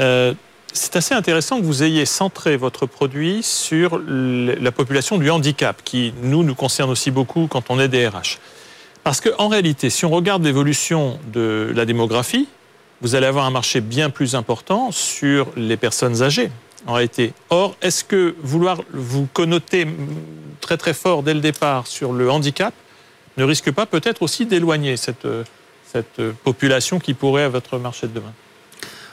Euh, 0.00 0.34
c'est 0.72 0.96
assez 0.96 1.14
intéressant 1.14 1.60
que 1.60 1.64
vous 1.64 1.82
ayez 1.82 2.06
centré 2.06 2.56
votre 2.56 2.86
produit 2.86 3.42
sur 3.42 4.00
la 4.06 4.72
population 4.72 5.18
du 5.18 5.30
handicap, 5.30 5.82
qui 5.84 6.14
nous, 6.22 6.42
nous 6.42 6.54
concerne 6.54 6.90
aussi 6.90 7.10
beaucoup 7.10 7.46
quand 7.48 7.70
on 7.70 7.80
est 7.80 7.88
DRH. 7.88 8.38
Parce 9.02 9.20
qu'en 9.20 9.48
réalité, 9.48 9.90
si 9.90 10.04
on 10.04 10.10
regarde 10.10 10.44
l'évolution 10.44 11.18
de 11.32 11.72
la 11.74 11.86
démographie, 11.86 12.48
vous 13.00 13.14
allez 13.14 13.26
avoir 13.26 13.46
un 13.46 13.50
marché 13.50 13.80
bien 13.80 14.10
plus 14.10 14.34
important 14.34 14.92
sur 14.92 15.48
les 15.56 15.76
personnes 15.76 16.22
âgées, 16.22 16.50
en 16.86 16.94
réalité. 16.94 17.32
Or, 17.48 17.76
est-ce 17.80 18.04
que 18.04 18.34
vouloir 18.42 18.82
vous 18.92 19.26
connoter 19.32 19.86
très 20.60 20.76
très 20.76 20.92
fort 20.92 21.22
dès 21.22 21.34
le 21.34 21.40
départ 21.40 21.86
sur 21.86 22.12
le 22.12 22.30
handicap 22.30 22.74
ne 23.38 23.44
risque 23.44 23.70
pas 23.70 23.86
peut-être 23.86 24.22
aussi 24.22 24.44
d'éloigner 24.44 24.96
cette, 24.96 25.26
cette 25.90 26.20
population 26.44 26.98
qui 26.98 27.14
pourrait 27.14 27.42
être 27.44 27.52
votre 27.52 27.78
marché 27.78 28.06
de 28.06 28.12
demain? 28.12 28.32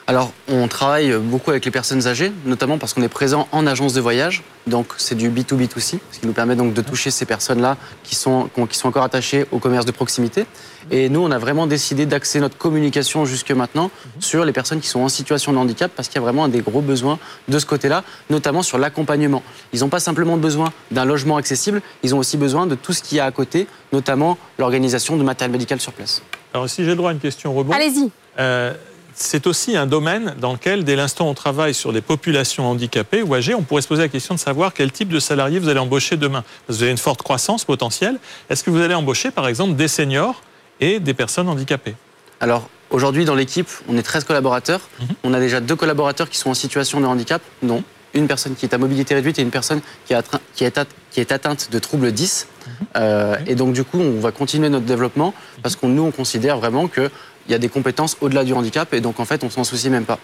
Alors, 0.10 0.32
on 0.48 0.70
travaille 0.70 1.12
beaucoup 1.18 1.52
avec 1.52 1.66
les 1.66 1.72
personnes 1.72 2.08
âgées, 2.08 2.32
notamment 2.46 2.78
parce 2.78 2.94
qu'on 2.94 3.02
est 3.02 3.10
présent 3.10 3.50
en 3.52 3.68
agence 3.68 3.92
de 3.92 4.00
voyage. 4.00 4.42
Donc, 4.66 4.94
c'est 4.96 5.16
du 5.16 5.30
B2B2C, 5.30 6.00
ce 6.12 6.20
qui 6.20 6.26
nous 6.26 6.32
permet 6.32 6.56
donc 6.56 6.74
de 6.74 6.82
toucher 6.82 7.12
ces 7.12 7.26
personnes-là 7.26 7.76
qui 8.04 8.16
sont, 8.16 8.50
qui 8.70 8.78
sont 8.78 8.88
encore 8.88 9.04
attachées 9.04 9.46
au 9.52 9.60
commerce 9.60 9.86
de 9.86 9.92
proximité. 9.92 10.46
Et 10.92 11.10
nous, 11.10 11.20
on 11.20 11.30
a 11.30 11.38
vraiment 11.38 11.68
décidé 11.68 12.06
d'axer 12.06 12.40
notre 12.40 12.58
communication 12.58 13.26
jusque 13.26 13.52
maintenant 13.52 13.92
sur 14.22 14.46
les 14.46 14.54
personnes 14.54 14.80
qui 14.80 14.88
sont 14.88 15.02
en 15.02 15.10
situation 15.10 15.52
de 15.52 15.58
handicap 15.58 15.92
parce 15.94 16.08
qu'il 16.08 16.16
y 16.16 16.20
a 16.20 16.22
vraiment 16.22 16.48
des 16.48 16.62
gros 16.62 16.80
besoins 16.80 17.20
de 17.50 17.60
ce 17.60 17.66
côté-là, 17.66 18.06
notamment 18.30 18.64
sur 18.64 18.78
l'accompagnement. 18.78 19.44
Ils 19.74 19.82
n'ont 19.82 19.90
pas 19.90 20.00
simplement 20.00 20.38
besoin 20.38 20.72
d'un 20.90 21.04
logement 21.04 21.36
accessible, 21.36 21.82
ils 22.04 22.16
ont 22.16 22.20
aussi 22.20 22.38
besoin 22.38 22.66
de 22.66 22.76
tout 22.76 22.94
ce 22.94 23.04
qu'il 23.04 23.18
y 23.18 23.20
a 23.20 23.26
à 23.26 23.32
côté, 23.32 23.68
notamment 23.92 24.38
l'organisation 24.58 25.18
de 25.18 25.24
matériel 25.24 25.52
médical 25.52 25.82
sur 25.82 25.92
place. 25.92 26.22
Alors, 26.54 26.70
si 26.70 26.86
j'ai 26.86 26.92
le 26.92 26.96
droit 26.96 27.10
à 27.10 27.14
une 27.14 27.20
question 27.20 27.54
rebond. 27.54 27.74
Allez-y. 27.74 28.10
Euh, 28.40 28.74
c'est 29.20 29.48
aussi 29.48 29.76
un 29.76 29.88
domaine 29.88 30.36
dans 30.40 30.54
lequel, 30.54 30.84
dès 30.84 30.96
l'instant 30.96 31.26
où 31.26 31.30
on 31.30 31.34
travaille 31.34 31.74
sur 31.74 31.92
des 31.92 32.02
populations 32.02 32.70
handicapées 32.70 33.24
ou 33.24 33.34
âgées, 33.34 33.56
on 33.56 33.64
pourrait 33.64 33.82
se 33.82 33.88
poser 33.88 34.04
la 34.04 34.10
question 34.10 34.36
de 34.36 34.40
savoir 34.40 34.74
quel 34.74 34.92
type 34.92 35.10
de 35.10 35.20
salarié 35.20 35.60
vous 35.60 35.70
allez 35.70 35.80
embaucher 35.80 36.18
demain. 36.18 36.44
Vous 36.68 36.84
avez 36.84 36.92
une 36.92 36.98
forte 36.98 37.24
croissance 37.24 37.66
potentielle. 37.66 38.20
Est-ce 38.50 38.64
que 38.64 38.70
vous 38.70 38.82
allez 38.82 38.94
embaucher, 38.94 39.32
par 39.32 39.48
exemple, 39.48 39.76
des 39.76 39.88
seniors 39.88 40.44
et 40.80 41.00
des 41.00 41.16
personnes 41.16 41.50
handicapées? 41.50 41.96
Alors, 42.40 42.70
aujourd'hui, 42.92 43.26
dans 43.26 43.34
l'équipe, 43.34 43.70
on 43.90 43.98
est 43.98 44.04
13 44.04 44.24
collaborateurs. 44.24 44.82
Mhm. 45.00 45.08
On 45.24 45.34
a 45.34 45.40
déjà 45.40 45.62
deux 45.62 45.76
collaborateurs 45.76 46.30
qui 46.30 46.38
sont 46.38 46.52
en 46.52 46.56
situation 46.56 47.02
de 47.02 47.06
handicap, 47.06 47.42
non 47.64 47.84
une 48.14 48.28
personne 48.28 48.56
qui 48.56 48.66
est 48.66 48.74
à 48.74 48.78
mobilité 48.78 49.14
réduite 49.14 49.38
et 49.40 49.42
une 49.42 49.52
personne 49.52 49.82
qui, 50.06 50.14
est, 50.14 51.32
atteinte 51.32 51.70
de 51.72 51.80
troubles 51.80 52.12
10. 52.12 52.48
Mhm. 52.48 52.72
Euh, 52.96 53.36
et 53.46 53.56
donc, 53.56 53.74
du 53.74 53.84
coup, 53.84 54.00
on 54.00 54.20
va 54.20 54.32
continuer 54.32 54.70
notre 54.70 54.86
développement 54.86 55.34
parce 55.62 55.76
que 55.76 55.86
nous, 55.86 56.04
on 56.04 56.12
considère 56.12 56.58
vraiment 56.58 56.88
que 56.88 57.10
il 57.48 57.52
y 57.52 57.56
a 57.56 57.60
des 57.60 57.70
compétences 57.70 58.18
au-delà 58.22 58.44
du 58.44 58.54
handicap 58.54 58.94
et 58.94 59.02
donc 59.02 59.20
en 59.20 59.26
fait 59.26 59.44
on 59.44 59.50
s'en 59.50 59.64
soucie 59.64 59.90
même 59.90 60.06
pas. 60.06 60.20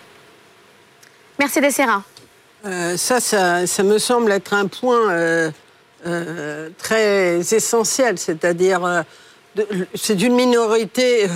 Mercedes 1.39 1.71
Serra. 1.71 2.03
Euh, 2.65 2.95
ça, 2.95 3.19
ça, 3.19 3.83
me 3.83 3.97
semble 3.97 4.31
être 4.31 4.53
un 4.53 4.67
point 4.67 5.11
euh, 5.11 5.51
euh, 6.07 6.69
très 6.77 7.39
essentiel, 7.53 8.17
c'est-à-dire 8.17 9.03
c'est 9.93 10.15
d'une 10.15 10.33
minorité, 10.33 11.27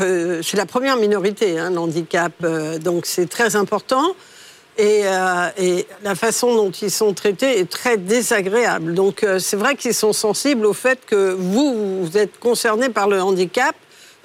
c'est 0.41 0.57
la 0.57 0.65
première 0.65 0.95
minorité, 0.95 1.59
hein, 1.59 1.69
l'handicap, 1.69 2.31
donc 2.81 3.05
c'est 3.05 3.29
très 3.29 3.55
important. 3.55 4.15
Et, 4.79 5.03
et, 5.57 5.87
la 6.03 6.15
façon 6.15 6.55
dont 6.55 6.71
ils 6.71 6.91
sont 6.91 7.13
traités 7.13 7.59
est 7.59 7.69
très 7.69 7.97
désagréable. 7.97 8.93
Donc 8.93 9.25
c'est 9.39 9.57
vrai 9.57 9.75
qu'ils 9.75 9.93
sont 9.93 10.13
sensibles 10.13 10.65
au 10.65 10.73
fait 10.73 10.99
que 11.05 11.33
vous, 11.33 12.03
vous 12.05 12.17
êtes 12.17 12.39
concerné 12.39 12.89
par 12.89 13.07
le 13.07 13.21
handicap 13.21 13.75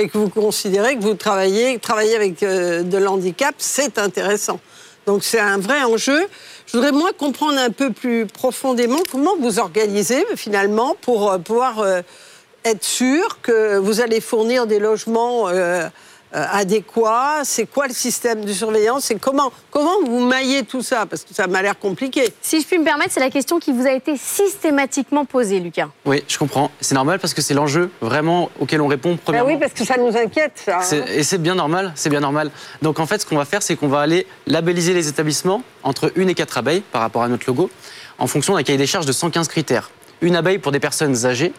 et 0.02 0.08
que 0.08 0.18
vous 0.18 0.28
considérez 0.28 0.96
que 0.96 1.02
vous 1.02 1.14
travaillez, 1.14 1.78
travailler 1.78 2.16
avec 2.16 2.42
euh, 2.42 2.82
de 2.82 2.98
l'handicap, 2.98 3.54
c'est 3.58 3.98
intéressant. 3.98 4.58
Donc 5.06 5.22
c'est 5.22 5.38
un 5.38 5.58
vrai 5.58 5.82
enjeu. 5.82 6.26
Je 6.66 6.76
voudrais 6.76 6.90
moi 6.90 7.12
comprendre 7.16 7.58
un 7.58 7.70
peu 7.70 7.92
plus 7.92 8.26
profondément 8.26 8.98
comment 9.10 9.36
vous 9.38 9.60
organisez 9.60 10.24
finalement 10.34 10.96
pour 11.00 11.30
euh, 11.30 11.38
pouvoir 11.38 11.78
euh, 11.78 12.00
être 12.64 12.84
sûr 12.84 13.40
que 13.42 13.76
vous 13.78 14.00
allez 14.00 14.20
fournir 14.20 14.66
des 14.66 14.80
logements 14.80 15.48
adéquat 16.32 17.40
C'est 17.44 17.66
quoi 17.66 17.86
le 17.86 17.94
système 17.94 18.44
de 18.44 18.52
surveillance 18.52 19.10
Et 19.10 19.16
comment, 19.16 19.52
comment 19.70 20.00
vous 20.06 20.20
maillez 20.20 20.62
tout 20.64 20.82
ça? 20.82 21.06
Parce 21.06 21.22
que 21.24 21.34
ça 21.34 21.46
m'a 21.46 21.62
l'air 21.62 21.78
compliqué. 21.78 22.32
Si 22.40 22.60
je 22.60 22.66
puis 22.66 22.78
me 22.78 22.84
permettre, 22.84 23.12
c'est 23.12 23.20
la 23.20 23.30
question 23.30 23.58
qui 23.58 23.72
vous 23.72 23.86
a 23.86 23.92
été 23.92 24.16
systématiquement 24.16 25.24
posée, 25.24 25.60
Lucas. 25.60 25.88
Oui, 26.04 26.22
je 26.28 26.38
comprends. 26.38 26.70
C'est 26.80 26.94
normal 26.94 27.18
parce 27.18 27.34
que 27.34 27.42
c'est 27.42 27.54
l'enjeu 27.54 27.90
vraiment 28.00 28.50
auquel 28.60 28.80
on 28.80 28.86
répond 28.86 29.10
Ben 29.12 29.18
premièrement. 29.24 29.50
oui, 29.50 29.58
parce 29.58 29.72
que 29.72 29.84
ça 29.84 29.96
nous 29.96 30.16
inquiète, 30.16 30.62
ça. 30.64 30.78
hein. 30.78 31.04
Et 31.14 31.22
c'est 31.22 31.38
bien 31.38 31.54
normal, 31.54 31.92
c'est 31.94 32.10
bien 32.10 32.20
normal. 32.20 32.50
Donc 32.82 32.98
en 33.00 33.06
fait, 33.06 33.20
ce 33.20 33.26
qu'on 33.26 33.36
va 33.36 33.44
faire, 33.44 33.62
c'est 33.62 33.76
qu'on 33.76 33.88
va 33.88 34.00
aller 34.00 34.26
labelliser 34.46 34.94
les 34.94 35.08
établissements 35.08 35.62
entre 35.82 36.12
une 36.16 36.28
et 36.28 36.34
quatre 36.34 36.58
abeilles 36.58 36.82
par 36.92 37.00
rapport 37.02 37.22
à 37.22 37.28
notre 37.28 37.44
logo, 37.46 37.70
en 38.18 38.26
fonction 38.26 38.54
d'un 38.54 38.62
cahier 38.62 38.78
des 38.78 38.86
charges 38.86 39.06
de 39.06 39.12
115 39.12 39.48
critères. 39.48 39.90
Une 40.20 40.36
abeille 40.36 40.58
pour 40.58 40.70
des 40.72 40.80
personnes 40.80 41.26
âgées, 41.26 41.52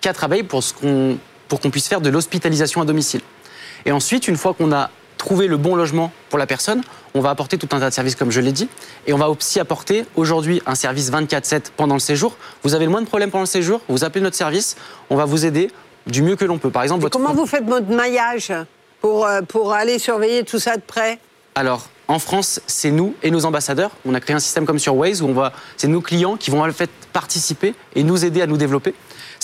quatre 0.00 0.24
abeilles 0.24 0.42
pour 0.42 0.62
ce 0.62 0.74
qu'on 0.74 1.18
pour 1.48 1.60
qu'on 1.60 1.70
puisse 1.70 1.88
faire 1.88 2.00
de 2.00 2.08
l'hospitalisation 2.08 2.80
à 2.80 2.84
domicile. 2.86 3.20
Et 3.86 3.92
ensuite, 3.92 4.28
une 4.28 4.36
fois 4.36 4.54
qu'on 4.54 4.72
a 4.72 4.90
trouvé 5.18 5.46
le 5.46 5.56
bon 5.56 5.74
logement 5.74 6.12
pour 6.28 6.38
la 6.38 6.46
personne, 6.46 6.82
on 7.14 7.20
va 7.20 7.30
apporter 7.30 7.56
tout 7.58 7.68
un 7.72 7.80
tas 7.80 7.88
de 7.88 7.94
services, 7.94 8.14
comme 8.14 8.30
je 8.30 8.40
l'ai 8.40 8.52
dit. 8.52 8.68
Et 9.06 9.12
on 9.12 9.18
va 9.18 9.30
aussi 9.30 9.60
apporter 9.60 10.04
aujourd'hui 10.16 10.60
un 10.66 10.74
service 10.74 11.10
24-7 11.10 11.70
pendant 11.76 11.94
le 11.94 12.00
séjour. 12.00 12.36
Vous 12.62 12.74
avez 12.74 12.84
le 12.84 12.90
moins 12.90 13.00
de 13.00 13.06
problèmes 13.06 13.30
pendant 13.30 13.42
le 13.42 13.48
séjour, 13.48 13.80
vous 13.88 14.04
appelez 14.04 14.20
notre 14.20 14.36
service, 14.36 14.76
on 15.10 15.16
va 15.16 15.24
vous 15.24 15.46
aider 15.46 15.70
du 16.06 16.22
mieux 16.22 16.36
que 16.36 16.44
l'on 16.44 16.58
peut. 16.58 16.70
Par 16.70 16.82
exemple, 16.82 17.02
votre 17.02 17.16
Comment 17.16 17.32
vous 17.32 17.46
faites 17.46 17.64
votre 17.64 17.88
maillage 17.88 18.52
pour, 19.00 19.26
euh, 19.26 19.40
pour 19.42 19.72
aller 19.72 19.98
surveiller 19.98 20.44
tout 20.44 20.58
ça 20.58 20.76
de 20.76 20.82
près? 20.82 21.18
Alors, 21.54 21.88
en 22.08 22.18
France, 22.18 22.60
c'est 22.66 22.90
nous 22.90 23.14
et 23.22 23.30
nos 23.30 23.46
ambassadeurs. 23.46 23.92
On 24.04 24.14
a 24.14 24.20
créé 24.20 24.36
un 24.36 24.40
système 24.40 24.66
comme 24.66 24.78
sur 24.78 24.94
Waze 24.96 25.22
où 25.22 25.26
on 25.26 25.32
va, 25.32 25.52
c'est 25.76 25.88
nos 25.88 26.00
clients 26.02 26.36
qui 26.36 26.50
vont 26.50 26.62
en 26.62 26.72
fait 26.72 26.90
participer 27.12 27.74
et 27.94 28.02
nous 28.02 28.24
aider 28.24 28.42
à 28.42 28.46
nous 28.46 28.56
développer. 28.56 28.94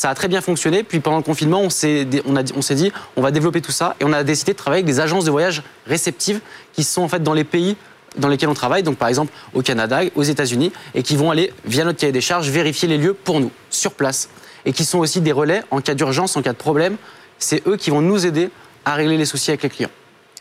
Ça 0.00 0.08
a 0.08 0.14
très 0.14 0.28
bien 0.28 0.40
fonctionné. 0.40 0.82
Puis 0.82 1.00
pendant 1.00 1.18
le 1.18 1.22
confinement, 1.22 1.60
on 1.60 1.68
s'est, 1.68 2.06
on 2.24 2.34
a 2.34 2.42
dit- 2.42 2.54
on 2.56 2.62
s'est 2.62 2.74
dit, 2.74 2.90
on 3.16 3.20
va 3.20 3.30
développer 3.30 3.60
tout 3.60 3.70
ça 3.70 3.96
et 4.00 4.04
on 4.06 4.12
a 4.14 4.24
décidé 4.24 4.52
de 4.52 4.56
travailler 4.56 4.82
avec 4.82 4.86
des 4.94 4.98
agences 4.98 5.26
de 5.26 5.30
voyage 5.30 5.62
réceptives 5.86 6.40
qui 6.72 6.84
sont 6.84 7.02
en 7.02 7.08
fait 7.08 7.22
dans 7.22 7.34
les 7.34 7.44
pays 7.44 7.76
dans 8.16 8.28
lesquels 8.28 8.48
on 8.48 8.54
travaille, 8.54 8.82
donc 8.82 8.96
par 8.96 9.08
exemple 9.08 9.30
au 9.52 9.60
Canada, 9.60 10.00
aux 10.16 10.22
États-Unis, 10.22 10.72
et 10.94 11.02
qui 11.02 11.16
vont 11.16 11.30
aller, 11.30 11.52
via 11.66 11.84
notre 11.84 11.98
cahier 11.98 12.12
des 12.12 12.22
charges, 12.22 12.48
vérifier 12.48 12.88
les 12.88 12.96
lieux 12.96 13.12
pour 13.12 13.40
nous, 13.40 13.50
sur 13.68 13.92
place. 13.92 14.30
Et 14.64 14.72
qui 14.72 14.86
sont 14.86 15.00
aussi 15.00 15.20
des 15.20 15.32
relais 15.32 15.62
en 15.70 15.82
cas 15.82 15.92
d'urgence, 15.92 16.34
en 16.34 16.40
cas 16.40 16.52
de 16.52 16.56
problème. 16.56 16.96
C'est 17.38 17.62
eux 17.68 17.76
qui 17.76 17.90
vont 17.90 18.00
nous 18.00 18.24
aider 18.24 18.48
à 18.86 18.94
régler 18.94 19.18
les 19.18 19.26
soucis 19.26 19.50
avec 19.50 19.62
les 19.64 19.68
clients. 19.68 19.90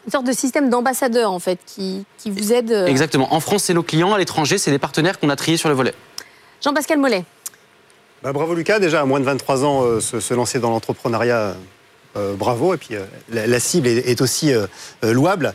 Une 0.05 0.11
sorte 0.13 0.25
de 0.25 0.31
système 0.31 0.69
d'ambassadeur, 0.69 1.33
en 1.33 1.39
fait, 1.39 1.59
qui, 1.65 2.05
qui 2.17 2.31
vous 2.31 2.53
aide. 2.53 2.71
euh, 2.71 2.87
Exactement. 2.87 3.33
En 3.33 3.41
France, 3.41 3.63
c'est 3.63 3.73
nos 3.73 3.83
clients. 3.83 4.13
À 4.13 4.17
l'étranger, 4.17 4.57
c'est 4.57 4.71
des 4.71 4.79
partenaires 4.79 5.19
qu'on 5.19 5.29
a 5.29 5.35
triés 5.35 5.57
sur 5.57 5.67
le 5.67 5.75
volet. 5.75 5.93
Jean-Pascal 6.63 6.97
Mollet. 6.97 7.23
Bah, 8.21 8.33
bravo 8.33 8.53
Lucas, 8.53 8.79
déjà 8.79 8.99
à 8.99 9.05
moins 9.05 9.21
de 9.21 9.25
23 9.25 9.63
ans, 9.63 9.83
euh, 9.85 10.01
se, 10.01 10.33
lancer 10.33 10.59
dans 10.59 10.71
l'entrepreneuriat, 10.71 11.55
euh, 12.17 12.33
bravo. 12.33 12.73
Et 12.73 12.77
puis 12.77 12.95
euh, 12.95 13.05
la, 13.31 13.59
cible 13.61 13.87
est, 13.87 14.19
aussi 14.19 14.51
louable. 15.01 15.53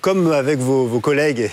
Comme 0.00 0.32
avec 0.32 0.60
vos, 0.60 1.00
collègues 1.00 1.50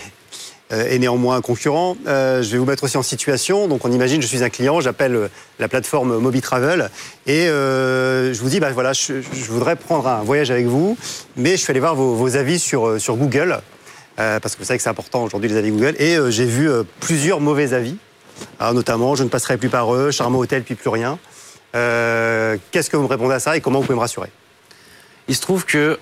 et 0.71 0.99
néanmoins 0.99 1.41
concurrents, 1.41 1.97
euh, 2.07 2.43
je 2.43 2.51
vais 2.51 2.57
vous 2.59 2.65
mettre 2.65 2.83
aussi 2.83 2.97
en 2.97 3.01
situation. 3.01 3.67
Donc 3.67 3.85
on 3.85 3.91
imagine, 3.91 4.21
je 4.21 4.27
suis 4.27 4.43
un 4.43 4.49
client, 4.49 4.81
j'appelle 4.81 5.29
la 5.57 5.67
plateforme 5.67 6.17
MobiTravel 6.17 6.91
et 7.25 7.47
euh, 7.47 8.33
je 8.33 8.39
vous 8.39 8.49
dis, 8.49 8.59
bah, 8.59 8.69
voilà, 8.71 8.93
je, 8.93 9.13
voudrais 9.49 9.75
prendre 9.75 10.07
un 10.07 10.21
voyage 10.21 10.51
avec 10.51 10.67
vous, 10.67 10.95
mais 11.37 11.51
je 11.51 11.57
suis 11.57 11.71
allé 11.71 11.79
voir 11.79 11.95
vos, 11.95 12.35
avis 12.35 12.59
sur, 12.59 12.99
Google. 13.09 13.61
parce 14.15 14.53
que 14.53 14.59
vous 14.59 14.65
savez 14.65 14.77
que 14.77 14.83
c'est 14.83 14.89
important 14.89 15.23
aujourd'hui 15.23 15.49
les 15.49 15.57
avis 15.57 15.71
Google, 15.71 15.95
et 15.97 16.17
j'ai 16.29 16.45
vu 16.45 16.69
plusieurs 16.99 17.39
mauvais 17.39 17.73
avis. 17.73 17.97
Alors, 18.59 18.73
notamment, 18.73 19.15
je 19.15 19.23
ne 19.23 19.29
passerai 19.29 19.57
plus 19.57 19.69
par 19.69 19.93
eux, 19.93 20.11
Charmant 20.11 20.39
Hôtel, 20.39 20.63
puis 20.63 20.75
plus 20.75 20.89
rien. 20.89 21.19
Euh, 21.75 22.57
Qu'est-ce 22.71 22.89
que 22.89 22.97
vous 22.97 23.03
me 23.03 23.07
répondez 23.07 23.33
à 23.33 23.39
ça 23.39 23.55
et 23.57 23.61
comment 23.61 23.79
vous 23.79 23.85
pouvez 23.85 23.95
me 23.95 24.01
rassurer? 24.01 24.29
Il 25.27 25.35
se 25.35 25.41
trouve 25.41 25.65
que, 25.65 25.99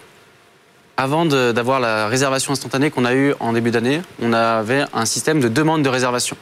avant 0.97 1.25
d'avoir 1.25 1.79
la 1.79 2.07
réservation 2.07 2.53
instantanée 2.53 2.91
qu'on 2.91 3.05
a 3.05 3.13
eue 3.13 3.33
en 3.39 3.53
début 3.53 3.71
d'année, 3.71 4.01
on 4.21 4.31
avait 4.33 4.86
un 4.93 5.05
système 5.05 5.39
de 5.39 5.49
demande 5.49 5.83
de 5.83 5.89
réservation. 5.89 6.38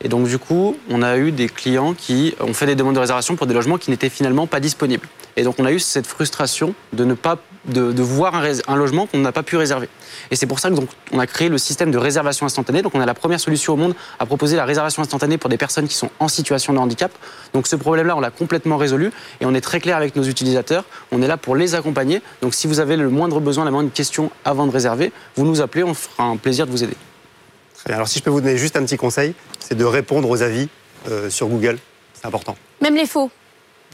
Et 0.00 0.08
donc, 0.08 0.26
du 0.26 0.38
coup, 0.38 0.76
on 0.90 1.02
a 1.02 1.16
eu 1.16 1.30
des 1.30 1.48
clients 1.48 1.94
qui 1.94 2.34
ont 2.40 2.54
fait 2.54 2.66
des 2.66 2.74
demandes 2.74 2.96
de 2.96 3.00
réservation 3.00 3.36
pour 3.36 3.46
des 3.46 3.54
logements 3.54 3.78
qui 3.78 3.90
n'étaient 3.90 4.08
finalement 4.08 4.48
pas 4.48 4.58
disponibles. 4.58 5.06
Et 5.36 5.44
donc, 5.44 5.56
on 5.58 5.64
a 5.64 5.70
eu 5.70 5.78
cette 5.78 6.06
frustration 6.06 6.74
de 6.92 7.04
ne 7.04 7.14
pas 7.14 7.38
de, 7.66 7.92
de 7.92 8.02
voir 8.02 8.34
un 8.66 8.76
logement 8.76 9.06
qu'on 9.06 9.18
n'a 9.18 9.32
pas 9.32 9.42
pu 9.42 9.56
réserver. 9.56 9.88
Et 10.30 10.36
c'est 10.36 10.46
pour 10.46 10.58
ça 10.58 10.70
que 10.70 10.74
donc, 10.74 10.88
on 11.12 11.18
a 11.18 11.26
créé 11.26 11.48
le 11.48 11.58
système 11.58 11.90
de 11.90 11.98
réservation 11.98 12.46
instantanée. 12.46 12.82
Donc, 12.82 12.94
on 12.94 13.00
a 13.00 13.06
la 13.06 13.14
première 13.14 13.40
solution 13.40 13.74
au 13.74 13.76
monde 13.76 13.94
à 14.18 14.26
proposer 14.26 14.56
la 14.56 14.64
réservation 14.64 15.02
instantanée 15.02 15.38
pour 15.38 15.50
des 15.50 15.56
personnes 15.56 15.88
qui 15.88 15.94
sont 15.94 16.10
en 16.18 16.28
situation 16.28 16.72
de 16.72 16.78
handicap. 16.78 17.12
Donc, 17.54 17.66
ce 17.66 17.76
problème-là, 17.76 18.16
on 18.16 18.20
l'a 18.20 18.30
complètement 18.30 18.76
résolu 18.76 19.12
et 19.40 19.46
on 19.46 19.54
est 19.54 19.60
très 19.60 19.80
clair 19.80 19.96
avec 19.96 20.16
nos 20.16 20.24
utilisateurs. 20.24 20.84
On 21.10 21.22
est 21.22 21.28
là 21.28 21.36
pour 21.36 21.56
les 21.56 21.74
accompagner. 21.74 22.22
Donc, 22.40 22.54
si 22.54 22.66
vous 22.66 22.80
avez 22.80 22.96
le 22.96 23.08
moindre 23.10 23.40
besoin, 23.40 23.64
la 23.64 23.70
moindre 23.70 23.92
question 23.92 24.30
avant 24.44 24.66
de 24.66 24.72
réserver, 24.72 25.12
vous 25.36 25.44
nous 25.44 25.60
appelez, 25.60 25.84
on 25.84 25.94
fera 25.94 26.24
un 26.24 26.36
plaisir 26.36 26.66
de 26.66 26.72
vous 26.72 26.82
aider. 26.84 26.96
Très 27.76 27.88
bien. 27.88 27.96
Alors, 27.96 28.08
si 28.08 28.18
je 28.18 28.24
peux 28.24 28.30
vous 28.30 28.40
donner 28.40 28.56
juste 28.56 28.76
un 28.76 28.84
petit 28.84 28.96
conseil, 28.96 29.34
c'est 29.58 29.76
de 29.76 29.84
répondre 29.84 30.28
aux 30.28 30.42
avis 30.42 30.68
euh, 31.10 31.30
sur 31.30 31.48
Google. 31.48 31.78
C'est 32.14 32.26
important. 32.26 32.56
Même 32.80 32.96
les 32.96 33.06
faux. 33.06 33.30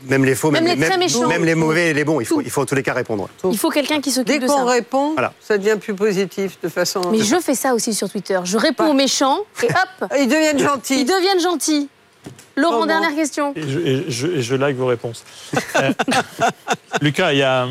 Même 0.07 0.24
les 0.24 0.34
faux, 0.34 0.51
Même 0.51 0.64
même, 0.64 0.78
les 0.78 0.86
très 0.86 0.96
méchants. 0.99 1.26
même 1.26 1.44
les 1.44 1.55
mauvais 1.55 1.88
et 1.90 1.94
les 1.94 2.05
bons. 2.05 2.20
Il 2.20 2.26
faut, 2.26 2.40
il 2.40 2.51
faut 2.51 2.62
en 2.62 2.66
tous 2.66 2.74
les 2.74 2.82
cas 2.82 2.94
répondre. 2.94 3.28
Il 3.51 3.59
faut 3.59 3.70
quelqu'un 3.70 4.01
qui 4.01 4.11
s'occupe 4.12 4.28
Dès 4.28 4.38
de 4.38 4.46
ça. 4.46 4.55
qu'on 4.55 4.64
répond, 4.66 5.12
Voilà. 5.14 5.32
ça 5.40 5.59
devient 5.59 5.76
plus 5.80 5.94
positif 5.94 6.59
de 6.62 6.68
façon. 6.68 7.01
Mais 7.11 7.18
je 7.22 7.36
fais 7.40 7.55
ça 7.55 7.74
aussi 7.74 7.92
sur 7.94 8.09
Twitter. 8.09 8.38
Je 8.44 8.57
réponds 8.59 8.90
aux 8.90 8.94
méchants 8.94 9.38
et 9.62 9.66
hop 9.66 10.11
Ils 10.18 10.26
deviennent 10.28 10.59
gentils. 10.61 11.01
Ils 11.01 11.05
deviennent 11.05 11.40
gentils. 11.40 11.88
Laurent, 12.57 12.86
dernière 12.86 13.14
question. 13.14 13.53
Et 13.57 13.62
je, 13.68 13.78
et 13.78 14.05
je- 14.09 14.26
et 14.26 14.42
je 14.42 14.55
like 14.57 14.76
vos 14.76 14.86
réponses. 14.86 15.24
Euh, 15.76 15.92
Lucas, 17.01 17.32
il 17.32 17.38
y 17.38 17.42
a, 17.42 17.68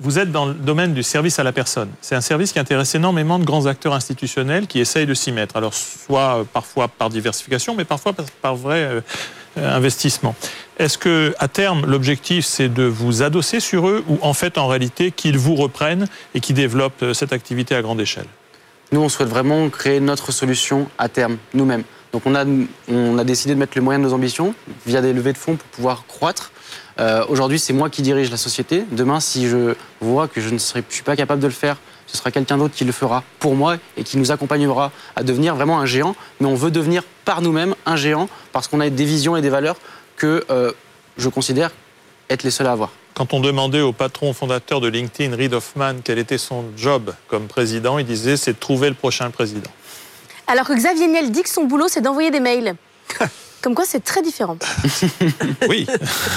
vous 0.00 0.18
êtes 0.18 0.30
dans 0.32 0.46
le 0.46 0.54
domaine 0.54 0.94
du 0.94 1.02
service 1.02 1.38
à 1.38 1.42
la 1.42 1.52
personne. 1.52 1.90
C'est 2.00 2.14
un 2.14 2.20
service 2.20 2.52
qui 2.52 2.58
intéresse 2.58 2.94
énormément 2.94 3.38
de 3.38 3.44
grands 3.44 3.66
acteurs 3.66 3.92
institutionnels 3.92 4.66
qui 4.66 4.78
essayent 4.80 5.06
de 5.06 5.14
s'y 5.14 5.32
mettre. 5.32 5.56
Alors, 5.56 5.74
soit 5.74 6.38
euh, 6.40 6.44
parfois 6.50 6.88
par 6.88 7.10
diversification, 7.10 7.74
mais 7.74 7.84
parfois 7.84 8.12
par, 8.12 8.24
par 8.40 8.54
vrai 8.56 8.78
euh, 8.84 9.00
investissement. 9.56 10.34
Est-ce 10.78 10.96
que, 10.96 11.34
à 11.38 11.48
terme, 11.48 11.84
l'objectif, 11.86 12.46
c'est 12.46 12.68
de 12.68 12.84
vous 12.84 13.22
adosser 13.22 13.60
sur 13.60 13.88
eux 13.88 14.02
ou 14.08 14.18
en 14.22 14.32
fait, 14.32 14.56
en 14.56 14.66
réalité, 14.66 15.10
qu'ils 15.10 15.38
vous 15.38 15.54
reprennent 15.54 16.06
et 16.34 16.40
qu'ils 16.40 16.56
développent 16.56 17.02
euh, 17.02 17.12
cette 17.12 17.32
activité 17.32 17.74
à 17.74 17.82
grande 17.82 18.00
échelle? 18.00 18.26
Nous, 18.92 19.00
on 19.00 19.08
souhaite 19.08 19.28
vraiment 19.28 19.68
créer 19.68 20.00
notre 20.00 20.32
solution 20.32 20.88
à 20.98 21.08
terme, 21.08 21.36
nous-mêmes. 21.54 21.84
Donc, 22.12 22.22
on 22.24 22.34
a, 22.34 22.44
on 22.88 23.18
a 23.18 23.24
décidé 23.24 23.54
de 23.54 23.58
mettre 23.58 23.72
les 23.76 23.80
moyens 23.80 24.02
de 24.04 24.08
nos 24.08 24.14
ambitions 24.14 24.54
via 24.86 25.00
des 25.00 25.12
levées 25.12 25.32
de 25.32 25.38
fonds 25.38 25.56
pour 25.56 25.68
pouvoir 25.68 26.04
croître. 26.06 26.50
Euh, 27.00 27.24
Aujourd'hui, 27.28 27.58
c'est 27.58 27.72
moi 27.72 27.88
qui 27.88 28.02
dirige 28.02 28.30
la 28.30 28.36
société. 28.36 28.84
Demain, 28.92 29.20
si 29.20 29.48
je 29.48 29.74
vois 30.00 30.28
que 30.28 30.40
je 30.40 30.50
ne 30.50 30.58
serai, 30.58 30.84
je 30.88 30.94
suis 30.94 31.02
pas 31.02 31.16
capable 31.16 31.40
de 31.40 31.46
le 31.46 31.52
faire, 31.52 31.76
ce 32.06 32.16
sera 32.16 32.30
quelqu'un 32.30 32.58
d'autre 32.58 32.74
qui 32.74 32.84
le 32.84 32.92
fera 32.92 33.22
pour 33.38 33.54
moi 33.54 33.76
et 33.96 34.04
qui 34.04 34.18
nous 34.18 34.32
accompagnera 34.32 34.92
à 35.16 35.22
devenir 35.22 35.54
vraiment 35.54 35.80
un 35.80 35.86
géant. 35.86 36.14
Mais 36.40 36.46
on 36.46 36.54
veut 36.54 36.70
devenir 36.70 37.02
par 37.24 37.40
nous-mêmes 37.40 37.74
un 37.86 37.96
géant 37.96 38.28
parce 38.52 38.68
qu'on 38.68 38.80
a 38.80 38.90
des 38.90 39.04
visions 39.04 39.36
et 39.36 39.40
des 39.40 39.48
valeurs 39.48 39.76
que 40.16 40.44
euh, 40.50 40.72
je 41.16 41.28
considère 41.28 41.70
être 42.28 42.42
les 42.42 42.50
seuls 42.50 42.66
à 42.66 42.72
avoir. 42.72 42.90
Quand 43.14 43.32
on 43.32 43.40
demandait 43.40 43.80
au 43.80 43.92
patron 43.92 44.32
fondateur 44.32 44.80
de 44.80 44.88
LinkedIn, 44.88 45.34
Reid 45.36 45.54
Hoffman, 45.54 45.96
quel 46.04 46.18
était 46.18 46.38
son 46.38 46.64
job 46.76 47.14
comme 47.28 47.46
président, 47.46 47.98
il 47.98 48.06
disait 48.06 48.36
c'est 48.36 48.52
de 48.52 48.58
trouver 48.58 48.88
le 48.88 48.94
prochain 48.94 49.30
président. 49.30 49.70
Alors 50.46 50.66
que 50.66 50.74
Xavier 50.74 51.06
Niel 51.06 51.30
dit 51.30 51.42
que 51.42 51.48
son 51.48 51.64
boulot, 51.64 51.86
c'est 51.88 52.00
d'envoyer 52.00 52.30
des 52.30 52.40
mails. 52.40 52.74
Comme 53.62 53.74
quoi, 53.74 53.84
c'est 53.86 54.02
très 54.02 54.22
différent. 54.22 54.56
Oui. 55.68 55.86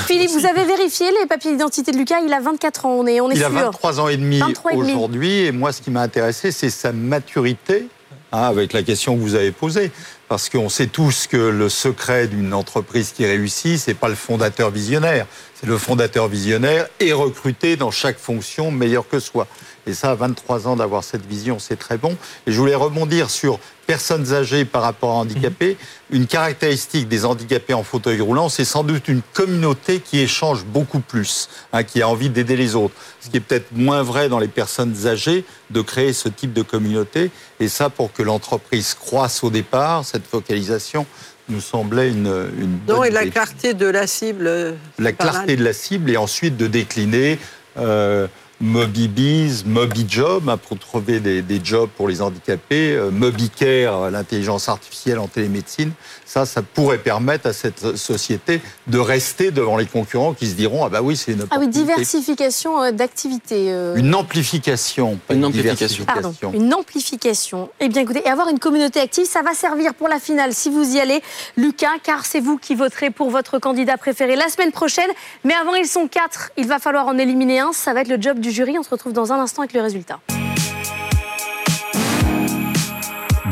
Philippe, 0.08 0.32
vous 0.32 0.46
avez 0.46 0.66
vérifié 0.66 1.08
les 1.22 1.26
papiers 1.28 1.52
d'identité 1.52 1.92
de 1.92 1.98
Lucas? 1.98 2.20
Il 2.26 2.34
a 2.34 2.42
24 2.42 2.86
ans, 2.86 2.92
on 3.00 3.08
est, 3.08 3.22
on 3.22 3.30
est 3.30 3.36
Il 3.36 3.38
sûr. 3.40 3.48
a 3.48 3.50
23 3.50 4.00
ans 4.02 4.08
et 4.10 4.18
demi 4.18 4.40
23 4.40 4.72
et 4.72 4.76
demi. 4.76 4.92
aujourd'hui, 4.92 5.46
et 5.46 5.52
moi, 5.52 5.72
ce 5.72 5.82
qui 5.82 5.90
m'a 5.92 6.02
intéressé, 6.02 6.52
c'est 6.52 6.70
sa 6.70 6.92
maturité, 6.92 7.88
hein, 8.32 8.44
avec 8.44 8.74
la 8.74 8.84
question 8.84 9.16
que 9.16 9.22
vous 9.22 9.36
avez 9.36 9.52
posée. 9.52 9.92
Parce 10.28 10.50
qu'on 10.50 10.70
sait 10.70 10.88
tous 10.88 11.28
que 11.28 11.38
le 11.38 11.70
secret 11.70 12.28
d'une 12.28 12.54
entreprise 12.54 13.12
qui 13.12 13.26
réussit, 13.26 13.78
c'est 13.80 13.94
pas 13.94 14.10
le 14.10 14.16
fondateur 14.16 14.72
visionnaire. 14.72 15.28
C'est 15.54 15.68
le 15.68 15.78
fondateur 15.78 16.28
visionnaire 16.28 16.88
et 17.00 17.14
recruté 17.14 17.76
dans 17.76 17.92
chaque 17.92 18.18
fonction 18.18 18.72
meilleur 18.72 19.08
que 19.08 19.20
soi. 19.20 19.48
Et 19.86 19.94
ça, 19.94 20.12
à 20.12 20.16
23 20.16 20.68
ans 20.68 20.76
d'avoir 20.76 21.04
cette 21.04 21.26
vision, 21.26 21.60
c'est 21.60 21.76
très 21.78 21.98
bon. 21.98 22.18
Et 22.48 22.52
je 22.52 22.58
voulais 22.58 22.74
rebondir 22.76 23.30
sur 23.30 23.60
personnes 23.86 24.34
âgées 24.34 24.66
par 24.66 24.82
rapport 24.82 25.12
à 25.12 25.14
handicapés. 25.16 25.78
Une 26.10 26.26
caractéristique 26.28 27.08
des 27.08 27.26
handicapés 27.26 27.74
en 27.74 27.84
fauteuil 27.84 28.22
roulant, 28.22 28.50
c'est 28.50 28.66
sans 28.66 28.84
doute 28.84 29.08
une 29.08 29.22
communauté 29.34 30.00
qui 30.00 30.20
échange 30.20 30.64
beaucoup 30.66 31.00
plus, 31.00 31.50
hein, 31.74 31.84
qui 31.84 32.02
a 32.02 32.08
envie 32.08 32.30
d'aider 32.30 32.56
les 32.56 32.76
autres. 32.76 32.94
Ce 33.20 33.30
qui 33.30 33.38
est 33.38 33.40
peut-être 33.42 33.72
moins 33.72 34.04
vrai 34.04 34.30
dans 34.30 34.40
les 34.40 34.48
personnes 34.48 35.08
âgées, 35.08 35.44
de 35.70 35.82
créer 35.82 36.14
ce 36.14 36.30
type 36.30 36.54
de 36.54 36.62
communauté. 36.62 37.32
Et 37.60 37.68
ça, 37.68 37.90
pour 37.90 38.14
que 38.14 38.24
l'entreprise 38.24 38.94
croisse 38.94 39.44
au 39.44 39.50
départ, 39.50 40.06
cette 40.06 40.26
focalisation 40.26 41.06
nous 41.50 41.60
semblait 41.62 42.10
une, 42.10 42.28
une 42.58 42.78
bonne 42.78 42.96
Non, 42.98 43.04
et 43.04 43.10
la 43.12 43.24
idée. 43.24 43.32
clarté 43.32 43.74
de 43.74 43.86
la 43.88 44.08
cible. 44.08 44.48
euh, 44.48 44.74
La 44.98 45.12
clarté 45.12 45.48
mal. 45.48 45.56
de 45.58 45.64
la 45.64 45.74
cible 45.74 46.10
et 46.10 46.16
ensuite 46.18 46.56
de 46.56 46.68
décliner 46.68 47.38
euh, 47.78 48.28
MobiBiz, 48.64 49.66
MobiJob, 49.66 50.48
hein, 50.48 50.56
pour 50.56 50.80
trouver 50.80 51.20
des, 51.20 51.42
des 51.42 51.60
jobs 51.62 51.90
pour 51.90 52.08
les 52.08 52.22
handicapés, 52.22 52.96
euh, 52.96 53.12
MobiCare, 53.12 54.10
l'intelligence 54.10 54.70
artificielle 54.70 55.20
en 55.20 55.28
télémédecine. 55.28 55.92
Ça, 56.26 56.46
ça 56.46 56.62
pourrait 56.62 56.98
permettre 56.98 57.48
à 57.48 57.54
cette 57.54 57.98
société 57.98 58.62
de 58.88 58.98
rester 58.98 59.52
devant 59.52 59.78
les 59.78 59.86
concurrents 59.86 60.34
qui 60.34 60.48
se 60.48 60.54
diront 60.56 60.86
ah 60.86 60.90
bah 60.90 61.02
oui 61.02 61.16
c'est 61.18 61.34
une 61.34 61.46
Ah 61.52 61.58
oui, 61.60 61.68
diversification 61.68 62.82
euh, 62.82 62.92
d'activités. 62.92 63.72
euh, 63.72 63.96
Une 63.96 64.16
amplification, 64.16 65.20
pas 65.28 65.34
une, 65.34 65.50
diversification. 65.52 66.06
Pardon, 66.06 66.34
une 66.54 66.74
amplification. 66.74 67.70
Eh 67.80 67.90
bien, 67.90 68.02
écoutez, 68.04 68.22
et 68.26 68.30
avoir 68.30 68.50
une 68.50 68.60
communauté 68.60 69.00
active, 69.00 69.26
ça 69.26 69.42
va 69.42 69.54
servir 69.54 69.94
pour 69.94 70.08
la 70.08 70.20
finale 70.20 70.54
si 70.54 70.70
vous 70.70 70.96
y 70.96 71.00
allez, 71.00 71.22
Lucas, 71.58 71.98
car 72.02 72.26
c'est 72.26 72.40
vous 72.40 72.58
qui 72.58 72.76
voterez 72.76 73.10
pour 73.10 73.30
votre 73.30 73.60
candidat 73.60 73.98
préféré 73.98 74.36
la 74.36 74.48
semaine 74.50 74.72
prochaine. 74.72 75.10
Mais 75.44 75.54
avant, 75.54 75.76
ils 75.76 75.88
sont 75.88 76.08
quatre. 76.08 76.52
Il 76.58 76.68
va 76.68 76.80
falloir 76.80 77.08
en 77.08 77.18
éliminer 77.18 77.60
un. 77.60 77.72
Ça 77.74 77.94
va 77.94 78.02
être 78.02 78.08
le 78.08 78.22
job 78.22 78.40
du 78.40 78.52
jury. 78.52 78.78
On 78.80 78.84
se 78.84 78.90
retrouve 78.90 79.14
dans 79.14 79.32
un 79.34 79.40
instant 79.40 79.62
avec 79.62 79.74
le 79.74 79.82
résultat. 79.82 80.20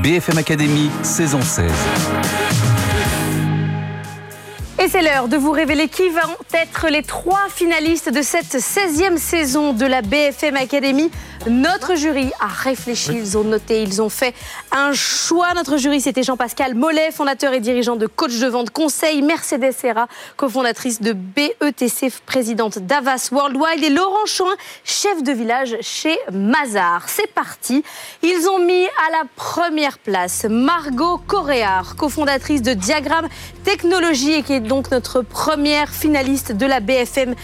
BFM 0.01 0.37
Academy, 0.39 0.89
saison 1.03 1.41
16. 1.41 1.71
Et 4.83 4.89
c'est 4.89 5.03
l'heure 5.03 5.27
de 5.27 5.37
vous 5.37 5.51
révéler 5.51 5.87
qui 5.89 6.09
vont 6.09 6.35
être 6.55 6.87
les 6.89 7.03
trois 7.03 7.49
finalistes 7.49 8.11
de 8.11 8.23
cette 8.23 8.55
16e 8.55 9.17
saison 9.17 9.73
de 9.73 9.85
la 9.85 10.01
BFM 10.01 10.55
Academy. 10.55 11.11
Notre 11.47 11.95
jury 11.95 12.31
a 12.39 12.47
réfléchi, 12.47 13.13
ils 13.13 13.37
ont 13.37 13.43
noté, 13.43 13.81
ils 13.81 14.01
ont 14.01 14.09
fait 14.09 14.33
un 14.71 14.93
choix. 14.93 15.53
Notre 15.55 15.77
jury, 15.77 15.99
c'était 16.01 16.21
Jean-Pascal 16.21 16.75
Mollet, 16.75 17.11
fondateur 17.11 17.53
et 17.53 17.59
dirigeant 17.59 17.95
de 17.95 18.05
Coach 18.05 18.39
de 18.39 18.47
Vente 18.47 18.69
Conseil, 18.69 19.23
Mercedes 19.23 19.71
Serra, 19.71 20.07
cofondatrice 20.35 21.01
de 21.01 21.13
BETC, 21.13 22.11
présidente 22.27 22.79
d'Avas 22.79 23.29
Worldwide, 23.31 23.83
et 23.83 23.89
Laurent 23.89 24.25
Chouin, 24.27 24.53
chef 24.83 25.23
de 25.23 25.31
village 25.31 25.77
chez 25.81 26.17
Mazar. 26.31 27.07
C'est 27.07 27.31
parti. 27.33 27.83
Ils 28.21 28.47
ont 28.47 28.59
mis 28.59 28.85
à 28.85 29.11
la 29.11 29.23
première 29.35 29.97
place 29.97 30.45
Margot 30.47 31.19
Coréard, 31.27 31.95
cofondatrice 31.95 32.61
de 32.61 32.73
Diagramme 32.73 33.27
Technologie 33.63 34.33
et 34.33 34.43
qui 34.43 34.53
est 34.53 34.70
donc 34.71 34.89
notre 34.89 35.21
première 35.21 35.89
finaliste 35.89 36.53
de 36.53 36.65
la 36.65 36.79
BFM 36.79 37.35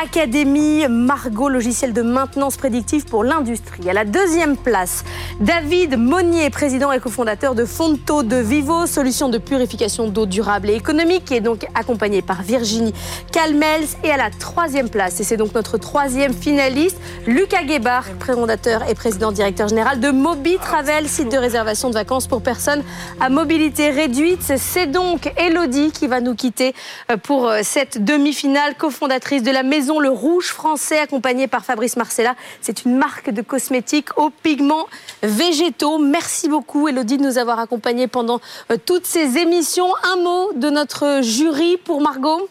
Academy. 0.00 0.86
Margot, 0.88 1.48
logiciel 1.48 1.92
de 1.92 2.00
maintenance 2.00 2.56
prédictive 2.56 3.06
pour 3.06 3.24
l'industrie. 3.24 3.90
À 3.90 3.92
la 3.92 4.04
deuxième 4.04 4.56
place, 4.56 5.02
David 5.40 5.98
Monnier, 5.98 6.48
président 6.48 6.92
et 6.92 7.00
cofondateur 7.00 7.56
de 7.56 7.64
Fonto 7.64 8.22
de 8.22 8.36
Vivo, 8.36 8.86
solution 8.86 9.28
de 9.28 9.38
purification 9.38 10.06
d'eau 10.06 10.26
durable 10.26 10.70
et 10.70 10.74
économique, 10.74 11.24
qui 11.24 11.34
est 11.34 11.40
donc 11.40 11.66
accompagné 11.74 12.22
par 12.22 12.42
Virginie 12.42 12.94
Calmels. 13.32 13.88
Et 14.04 14.12
à 14.12 14.16
la 14.16 14.30
troisième 14.30 14.88
place, 14.88 15.18
et 15.18 15.24
c'est 15.24 15.36
donc 15.36 15.54
notre 15.54 15.78
troisième 15.78 16.34
finaliste, 16.34 16.98
Lucas 17.26 17.64
Guébard, 17.64 18.04
fondateur 18.20 18.88
et 18.88 18.94
président 18.94 19.32
directeur 19.32 19.66
général 19.66 19.98
de 19.98 20.10
Mobi 20.12 20.56
Travel, 20.58 21.08
site 21.08 21.32
de 21.32 21.36
réservation 21.36 21.88
de 21.88 21.94
vacances 21.94 22.28
pour 22.28 22.42
personnes 22.42 22.84
à 23.18 23.28
mobilité 23.28 23.90
réduite. 23.90 24.52
C'est 24.56 24.86
donc 24.86 25.32
Elodie 25.36 25.90
qui 25.90 26.06
va 26.06 26.20
nous 26.20 26.36
quitter 26.36 26.75
pour 27.22 27.48
euh, 27.48 27.60
cette 27.62 28.04
demi-finale, 28.04 28.74
cofondatrice 28.76 29.42
de 29.42 29.50
la 29.50 29.62
Maison 29.62 30.00
Le 30.00 30.08
Rouge 30.08 30.48
français, 30.48 30.98
accompagnée 30.98 31.46
par 31.46 31.64
Fabrice 31.64 31.96
Marcella. 31.96 32.34
C'est 32.60 32.84
une 32.84 32.96
marque 32.96 33.30
de 33.30 33.42
cosmétiques 33.42 34.16
aux 34.18 34.30
pigments 34.30 34.86
végétaux. 35.22 35.98
Merci 35.98 36.48
beaucoup, 36.48 36.88
Elodie, 36.88 37.18
de 37.18 37.22
nous 37.22 37.38
avoir 37.38 37.58
accompagnés 37.58 38.08
pendant 38.08 38.40
euh, 38.70 38.76
toutes 38.84 39.06
ces 39.06 39.38
émissions. 39.38 39.88
Un 40.12 40.16
mot 40.16 40.52
de 40.54 40.70
notre 40.70 41.20
jury 41.22 41.76
pour 41.84 42.00
Margot? 42.00 42.48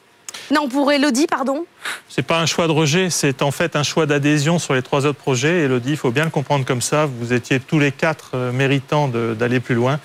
Non, 0.51 0.67
pour 0.67 0.91
Elodie, 0.91 1.27
pardon. 1.27 1.65
C'est 2.09 2.21
pas 2.21 2.39
un 2.39 2.45
choix 2.45 2.67
de 2.67 2.71
rejet, 2.71 3.09
c'est 3.09 3.41
en 3.41 3.51
fait 3.51 3.75
un 3.75 3.83
choix 3.83 4.05
d'adhésion 4.05 4.59
sur 4.59 4.73
les 4.73 4.81
trois 4.81 5.05
autres 5.05 5.17
projets. 5.17 5.63
Elodie, 5.63 5.91
il 5.91 5.97
faut 5.97 6.11
bien 6.11 6.25
le 6.25 6.29
comprendre 6.29 6.65
comme 6.65 6.81
ça. 6.81 7.05
Vous 7.05 7.33
étiez 7.33 7.59
tous 7.59 7.79
les 7.79 7.91
quatre 7.91 8.31
euh, 8.33 8.51
méritants 8.51 9.07
d'aller 9.07 9.59
plus 9.59 9.75
loin. 9.75 9.99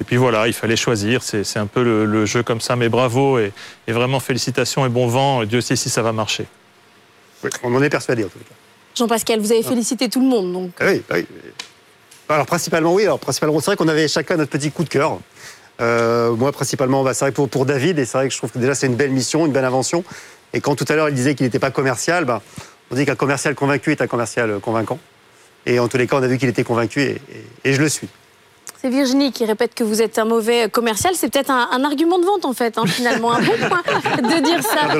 Et 0.00 0.04
puis 0.04 0.16
voilà, 0.16 0.46
il 0.46 0.52
fallait 0.52 0.76
choisir. 0.76 1.22
C'est 1.22 1.56
un 1.58 1.66
peu 1.66 1.82
le, 1.82 2.04
le 2.04 2.26
jeu 2.26 2.42
comme 2.42 2.60
ça. 2.60 2.76
Mais 2.76 2.88
bravo 2.88 3.38
et, 3.38 3.52
et 3.88 3.92
vraiment 3.92 4.20
félicitations 4.20 4.84
et 4.84 4.88
bon 4.88 5.06
vent. 5.06 5.44
Dieu 5.44 5.60
sait 5.60 5.76
si 5.76 5.88
ça 5.90 6.02
va 6.02 6.12
marcher. 6.12 6.46
Oui, 7.42 7.50
on 7.62 7.74
en 7.74 7.82
est 7.82 7.88
persuadé 7.90 8.24
en 8.24 8.28
tout 8.28 8.38
cas. 8.38 8.54
Jean-Pascal, 8.94 9.40
vous 9.40 9.52
avez 9.52 9.62
félicité 9.62 10.08
tout 10.08 10.20
le 10.20 10.26
monde. 10.26 10.52
Donc. 10.52 10.70
Ah 10.80 10.86
Oui, 10.90 11.02
oui. 11.12 11.26
Alors 12.28 12.46
principalement, 12.46 12.92
oui. 12.94 13.04
Alors 13.04 13.18
principalement, 13.18 13.58
c'est 13.60 13.66
vrai 13.66 13.76
qu'on 13.76 13.88
avait 13.88 14.08
chacun 14.08 14.36
notre 14.36 14.50
petit 14.50 14.70
coup 14.70 14.84
de 14.84 14.88
cœur. 14.88 15.18
Euh, 15.80 16.32
moi, 16.34 16.52
principalement, 16.52 17.02
bah, 17.04 17.12
c'est 17.14 17.26
vrai 17.26 17.32
pour, 17.32 17.48
pour 17.48 17.66
David, 17.66 17.98
et 17.98 18.04
c'est 18.06 18.16
vrai 18.18 18.28
que 18.28 18.32
je 18.32 18.38
trouve 18.38 18.50
que 18.50 18.58
déjà 18.58 18.74
c'est 18.74 18.86
une 18.86 18.96
belle 18.96 19.10
mission, 19.10 19.44
une 19.46 19.52
belle 19.52 19.64
invention. 19.66 20.02
Et 20.54 20.60
quand 20.60 20.74
tout 20.74 20.86
à 20.88 20.94
l'heure 20.96 21.08
il 21.10 21.14
disait 21.14 21.34
qu'il 21.34 21.44
n'était 21.44 21.58
pas 21.58 21.70
commercial, 21.70 22.24
bah, 22.24 22.40
on 22.90 22.94
dit 22.94 23.04
qu'un 23.04 23.14
commercial 23.16 23.54
convaincu 23.54 23.92
est 23.92 24.00
un 24.00 24.06
commercial 24.06 24.58
convaincant. 24.60 24.98
Et 25.66 25.78
en 25.78 25.88
tous 25.88 25.98
les 25.98 26.06
cas, 26.06 26.16
on 26.16 26.22
a 26.22 26.26
vu 26.28 26.38
qu'il 26.38 26.48
était 26.48 26.64
convaincu, 26.64 27.02
et, 27.02 27.10
et- 27.64 27.70
et 27.70 27.72
je 27.74 27.80
le 27.82 27.88
suis. 27.90 28.08
C'est 28.86 28.92
Virginie 28.92 29.32
qui 29.32 29.44
répète 29.44 29.74
que 29.74 29.82
vous 29.82 30.00
êtes 30.00 30.16
un 30.16 30.24
mauvais 30.24 30.68
commercial. 30.70 31.12
C'est 31.16 31.28
peut-être 31.28 31.50
un, 31.50 31.68
un 31.72 31.82
argument 31.82 32.20
de 32.20 32.24
vente, 32.24 32.44
en 32.44 32.52
fait, 32.52 32.78
hein, 32.78 32.86
finalement. 32.86 33.32
Un 33.32 33.42
bon 33.42 33.54
point 33.68 33.82
de 34.18 34.40
dire 34.44 34.62
ça. 34.62 34.94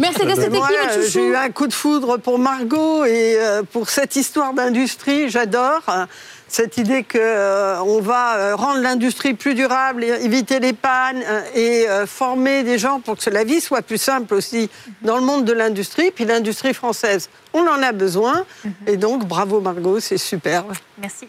Mercedes, 0.00 0.34
c'était 0.34 0.50
qui 0.50 0.56
votre 0.58 0.72
euh, 0.72 0.94
chouchou 0.96 1.10
J'ai 1.12 1.26
eu 1.26 1.36
un 1.36 1.48
coup 1.50 1.68
de 1.68 1.72
foudre 1.72 2.16
pour 2.16 2.40
Margot 2.40 3.04
et 3.04 3.36
euh, 3.38 3.62
pour 3.62 3.88
cette 3.88 4.16
histoire 4.16 4.52
d'industrie, 4.52 5.28
j'adore. 5.30 5.82
euh, 5.90 6.06
Cette 6.48 6.76
idée 6.76 7.04
qu'on 7.04 8.00
va 8.00 8.34
euh, 8.36 8.56
rendre 8.56 8.80
l'industrie 8.80 9.34
plus 9.34 9.54
durable, 9.54 10.02
éviter 10.02 10.58
les 10.58 10.72
pannes 10.72 11.22
euh, 11.24 11.40
et 11.54 11.88
euh, 11.88 12.06
former 12.06 12.64
des 12.64 12.78
gens 12.78 12.98
pour 12.98 13.16
que 13.16 13.30
la 13.30 13.44
vie 13.44 13.60
soit 13.60 13.82
plus 13.82 13.98
simple 14.02 14.34
aussi 14.34 14.68
dans 15.02 15.14
le 15.14 15.22
monde 15.22 15.44
de 15.44 15.52
l'industrie. 15.52 16.10
Puis 16.10 16.24
l'industrie 16.24 16.74
française, 16.74 17.28
on 17.52 17.60
en 17.60 17.80
a 17.80 17.92
besoin. 17.92 18.44
Et 18.88 18.96
donc, 18.96 19.24
bravo 19.24 19.60
Margot, 19.60 20.00
c'est 20.00 20.18
super. 20.18 20.64
Merci. 21.00 21.28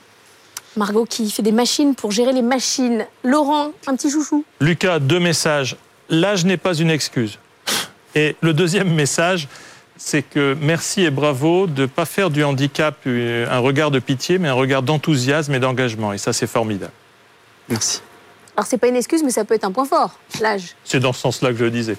Margot 0.78 1.06
qui 1.06 1.30
fait 1.30 1.44
des 1.44 1.52
machines 1.52 1.96
pour 1.96 2.12
gérer 2.12 2.34
les 2.34 2.42
machines. 2.42 3.06
Laurent, 3.24 3.72
un 3.88 3.96
petit 3.96 4.10
chouchou. 4.10 4.46
Lucas, 4.60 5.00
deux 5.00 5.20
messages. 5.20 5.76
L'âge 6.10 6.46
n'est 6.46 6.58
pas 6.58 6.74
une 6.74 6.90
excuse. 6.90 7.40
Et 8.16 8.36
le 8.42 8.54
deuxième 8.54 8.94
message, 8.94 9.48
c'est 9.98 10.24
que 10.24 10.56
merci 10.60 11.04
et 11.04 11.12
bravo 11.12 11.68
de 11.68 11.84
ne 11.84 11.88
pas 11.88 12.06
faire 12.06 12.30
du 12.30 12.44
handicap 12.44 12.96
euh, 13.08 13.48
un 13.50 13.60
regard 13.60 13.92
de 13.92 14.00
pitié, 14.00 14.38
mais 14.38 14.50
un 14.50 14.54
regard 14.54 14.82
d'enthousiasme 14.82 15.54
et 15.54 15.60
d'engagement. 15.60 16.12
Et 16.12 16.18
ça, 16.18 16.34
c'est 16.34 16.48
formidable. 16.48 16.92
Merci. 17.70 18.02
Alors, 18.62 18.70
c'est 18.70 18.78
pas 18.78 18.90
une 18.90 18.96
excuse, 18.96 19.24
mais 19.24 19.32
ça 19.32 19.44
peut 19.44 19.56
être 19.56 19.64
un 19.64 19.72
point 19.72 19.86
fort, 19.86 20.12
l'âge. 20.40 20.76
C'est 20.84 21.00
dans 21.00 21.14
ce 21.14 21.22
sens-là 21.22 21.50
que 21.50 21.56
je 21.56 21.64
le 21.64 21.72
disais. 21.72 21.98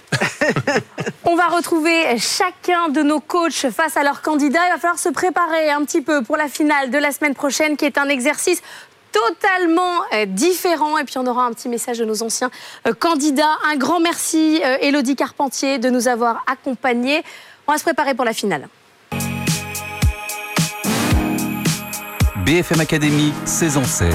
On 1.25 1.35
va 1.35 1.49
retrouver 1.49 2.17
chacun 2.19 2.89
de 2.89 3.03
nos 3.03 3.19
coachs 3.19 3.69
face 3.71 3.97
à 3.97 4.05
leurs 4.05 4.23
candidats. 4.23 4.61
Il 4.69 4.71
va 4.71 4.79
falloir 4.79 4.97
se 5.01 5.09
préparer 5.09 5.71
un 5.71 5.85
petit 5.85 6.03
peu 6.03 6.23
pour 6.23 6.37
la 6.37 6.47
finale 6.47 6.93
de 6.93 6.99
la 6.99 7.11
semaine 7.11 7.35
prochaine, 7.35 7.77
qui 7.77 7.85
est 7.85 7.99
un 7.99 8.09
exercice 8.09 8.63
totalement 9.11 10.03
euh, 10.15 10.25
différent. 10.25 10.99
Et 10.99 11.05
puis 11.05 11.19
on 11.19 11.27
aura 11.27 11.47
un 11.47 11.53
petit 11.53 11.69
message 11.69 11.99
de 11.99 12.05
nos 12.05 12.23
anciens 12.23 12.53
euh, 12.87 12.93
candidats. 12.95 13.59
Un 13.69 13.75
grand 13.75 13.99
merci, 13.99 14.63
euh, 14.65 14.77
Élodie 14.83 15.17
Carpentier, 15.17 15.81
de 15.81 15.91
nous 15.91 16.07
avoir 16.07 16.45
accompagnés. 16.47 17.25
On 17.67 17.73
va 17.73 17.79
se 17.79 17.83
préparer 17.83 18.15
pour 18.15 18.25
la 18.25 18.35
finale. 18.35 18.69
BFM 22.47 22.79
Academy, 22.79 23.33
saison 23.47 23.83
16. 23.83 24.15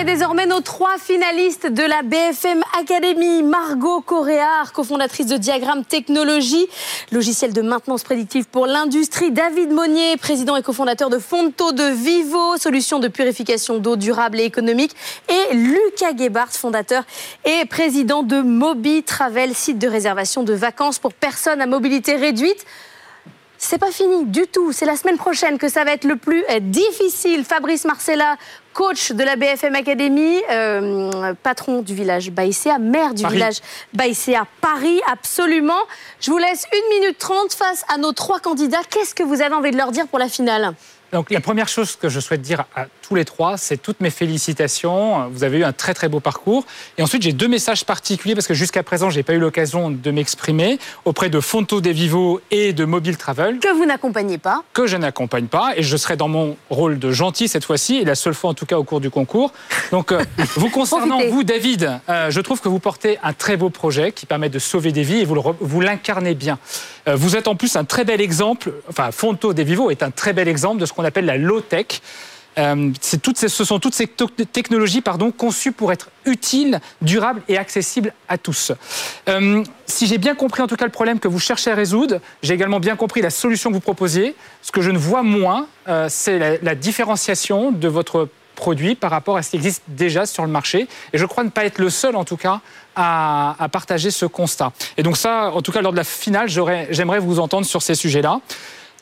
On 0.00 0.02
connaît 0.02 0.14
désormais 0.14 0.46
nos 0.46 0.62
trois 0.62 0.96
finalistes 0.96 1.66
de 1.66 1.82
la 1.82 2.02
BFM 2.02 2.62
Academy. 2.80 3.42
Margot 3.42 4.00
Coréard, 4.00 4.72
cofondatrice 4.72 5.26
de 5.26 5.36
Diagramme 5.36 5.84
Technologie, 5.84 6.66
logiciel 7.12 7.52
de 7.52 7.60
maintenance 7.60 8.02
prédictive 8.02 8.46
pour 8.46 8.66
l'industrie. 8.66 9.30
David 9.30 9.70
Monnier, 9.70 10.16
président 10.16 10.56
et 10.56 10.62
cofondateur 10.62 11.10
de 11.10 11.18
Fonto 11.18 11.72
de 11.72 11.82
Vivo, 11.82 12.56
solution 12.56 12.98
de 12.98 13.08
purification 13.08 13.76
d'eau 13.76 13.96
durable 13.96 14.40
et 14.40 14.44
économique. 14.44 14.96
Et 15.28 15.54
Lucas 15.54 16.16
Gebhardt, 16.16 16.52
fondateur 16.52 17.04
et 17.44 17.66
président 17.66 18.22
de 18.22 18.40
Mobi 18.40 19.02
Travel, 19.02 19.54
site 19.54 19.78
de 19.78 19.88
réservation 19.88 20.44
de 20.44 20.54
vacances 20.54 20.98
pour 20.98 21.12
personnes 21.12 21.60
à 21.60 21.66
mobilité 21.66 22.16
réduite. 22.16 22.64
C'est 23.62 23.76
pas 23.76 23.92
fini 23.92 24.24
du 24.24 24.46
tout. 24.46 24.72
C'est 24.72 24.86
la 24.86 24.96
semaine 24.96 25.18
prochaine 25.18 25.58
que 25.58 25.68
ça 25.68 25.84
va 25.84 25.92
être 25.92 26.04
le 26.04 26.16
plus 26.16 26.42
difficile. 26.62 27.44
Fabrice 27.44 27.84
Marcella, 27.84 28.38
coach 28.72 29.12
de 29.12 29.22
la 29.22 29.36
BFM 29.36 29.74
Academy, 29.74 30.40
euh, 30.50 31.34
patron 31.42 31.82
du 31.82 31.94
village 31.94 32.30
Baïséa, 32.30 32.78
maire 32.78 33.14
du 33.14 33.22
Paris. 33.22 33.34
village 33.34 33.56
Baïséa 33.92 34.46
Paris, 34.60 35.00
absolument. 35.10 35.80
Je 36.20 36.30
vous 36.30 36.38
laisse 36.38 36.66
une 36.72 37.00
minute 37.00 37.18
trente 37.18 37.52
face 37.52 37.84
à 37.88 37.98
nos 37.98 38.12
trois 38.12 38.40
candidats. 38.40 38.82
Qu'est-ce 38.88 39.14
que 39.14 39.22
vous 39.22 39.40
avez 39.42 39.54
envie 39.54 39.70
de 39.70 39.76
leur 39.76 39.92
dire 39.92 40.06
pour 40.08 40.18
la 40.18 40.28
finale? 40.28 40.74
Donc 41.12 41.30
la 41.30 41.40
première 41.40 41.68
chose 41.68 41.96
que 41.96 42.08
je 42.08 42.20
souhaite 42.20 42.42
dire 42.42 42.64
à 42.76 42.86
tous 43.10 43.16
les 43.16 43.24
trois. 43.24 43.56
C'est 43.56 43.76
toutes 43.76 44.00
mes 44.00 44.10
félicitations. 44.10 45.28
Vous 45.30 45.42
avez 45.42 45.58
eu 45.58 45.64
un 45.64 45.72
très 45.72 45.94
très 45.94 46.08
beau 46.08 46.20
parcours. 46.20 46.64
Et 46.96 47.02
ensuite, 47.02 47.22
j'ai 47.22 47.32
deux 47.32 47.48
messages 47.48 47.84
particuliers 47.84 48.36
parce 48.36 48.46
que 48.46 48.54
jusqu'à 48.54 48.84
présent, 48.84 49.10
j'ai 49.10 49.24
pas 49.24 49.32
eu 49.32 49.40
l'occasion 49.40 49.90
de 49.90 50.10
m'exprimer 50.12 50.78
auprès 51.04 51.28
de 51.28 51.40
Fonto 51.40 51.80
des 51.80 51.92
Vivo 51.92 52.40
et 52.52 52.72
de 52.72 52.84
Mobile 52.84 53.16
Travel. 53.16 53.58
Que 53.58 53.74
vous 53.74 53.84
n'accompagnez 53.84 54.38
pas. 54.38 54.62
Que 54.72 54.86
je 54.86 54.96
n'accompagne 54.96 55.46
pas. 55.46 55.72
Et 55.76 55.82
je 55.82 55.96
serai 55.96 56.16
dans 56.16 56.28
mon 56.28 56.56
rôle 56.70 57.00
de 57.00 57.10
gentil 57.10 57.48
cette 57.48 57.64
fois-ci, 57.64 57.96
et 57.96 58.04
la 58.04 58.14
seule 58.14 58.34
fois 58.34 58.50
en 58.50 58.54
tout 58.54 58.66
cas 58.66 58.78
au 58.78 58.84
cours 58.84 59.00
du 59.00 59.10
concours. 59.10 59.52
Donc, 59.90 60.12
euh, 60.12 60.22
vous 60.54 60.70
concernant, 60.70 61.18
vous, 61.30 61.42
David, 61.42 61.98
euh, 62.08 62.30
je 62.30 62.40
trouve 62.40 62.60
que 62.60 62.68
vous 62.68 62.78
portez 62.78 63.18
un 63.24 63.32
très 63.32 63.56
beau 63.56 63.70
projet 63.70 64.12
qui 64.12 64.24
permet 64.24 64.50
de 64.50 64.60
sauver 64.60 64.92
des 64.92 65.02
vies 65.02 65.22
et 65.22 65.24
vous 65.24 65.80
l'incarnez 65.80 66.36
bien. 66.36 66.60
Euh, 67.08 67.16
vous 67.16 67.34
êtes 67.34 67.48
en 67.48 67.56
plus 67.56 67.74
un 67.74 67.84
très 67.84 68.04
bel 68.04 68.20
exemple, 68.20 68.72
enfin, 68.88 69.10
Fonto 69.10 69.52
des 69.52 69.64
Vivo 69.64 69.90
est 69.90 70.04
un 70.04 70.12
très 70.12 70.32
bel 70.32 70.46
exemple 70.46 70.80
de 70.80 70.86
ce 70.86 70.92
qu'on 70.92 71.04
appelle 71.04 71.24
la 71.24 71.36
low-tech. 71.36 72.00
Euh, 72.60 72.92
ce 73.00 73.64
sont 73.64 73.78
toutes 73.78 73.94
ces 73.94 74.06
technologies 74.06 75.00
pardon, 75.00 75.30
conçues 75.30 75.72
pour 75.72 75.92
être 75.92 76.10
utiles, 76.26 76.80
durables 77.00 77.42
et 77.48 77.56
accessibles 77.56 78.12
à 78.28 78.38
tous. 78.38 78.72
Euh, 79.28 79.64
si 79.86 80.06
j'ai 80.06 80.18
bien 80.18 80.34
compris 80.34 80.62
en 80.62 80.66
tout 80.66 80.76
cas 80.76 80.84
le 80.84 80.90
problème 80.90 81.18
que 81.18 81.28
vous 81.28 81.38
cherchez 81.38 81.70
à 81.70 81.74
résoudre, 81.74 82.20
j'ai 82.42 82.54
également 82.54 82.80
bien 82.80 82.96
compris 82.96 83.22
la 83.22 83.30
solution 83.30 83.70
que 83.70 83.74
vous 83.74 83.80
proposiez. 83.80 84.34
Ce 84.62 84.70
que 84.72 84.82
je 84.82 84.90
ne 84.90 84.98
vois 84.98 85.22
moins, 85.22 85.66
euh, 85.88 86.06
c'est 86.10 86.38
la, 86.38 86.58
la, 86.58 86.74
différenciation 86.74 87.72
de 87.72 87.88
votre 87.88 88.28
produit 88.56 88.94
par 88.94 89.10
rapport 89.10 89.38
à 89.38 89.42
ce 89.42 89.50
qui 89.50 89.56
existe 89.56 89.82
déjà 89.88 90.26
sur 90.26 90.44
le 90.44 90.50
marché. 90.50 90.86
Et 91.12 91.18
je 91.18 91.24
crois 91.24 91.44
ne 91.44 91.48
pas 91.48 91.64
être 91.64 91.78
le 91.78 91.88
seul 91.88 92.14
en 92.14 92.24
tout 92.24 92.36
cas 92.36 92.60
à, 92.94 93.56
à 93.58 93.68
partager 93.68 94.10
ce 94.10 94.26
constat. 94.26 94.72
Et 94.98 95.02
donc 95.02 95.16
ça, 95.16 95.50
en 95.50 95.62
tout 95.62 95.72
cas 95.72 95.80
lors 95.80 95.92
de 95.92 95.96
la 95.96 96.04
finale, 96.04 96.48
j'aimerais 96.48 97.20
vous 97.20 97.38
entendre 97.38 97.66
sur 97.66 97.80
ces 97.80 97.94
sujets-là. 97.94 98.40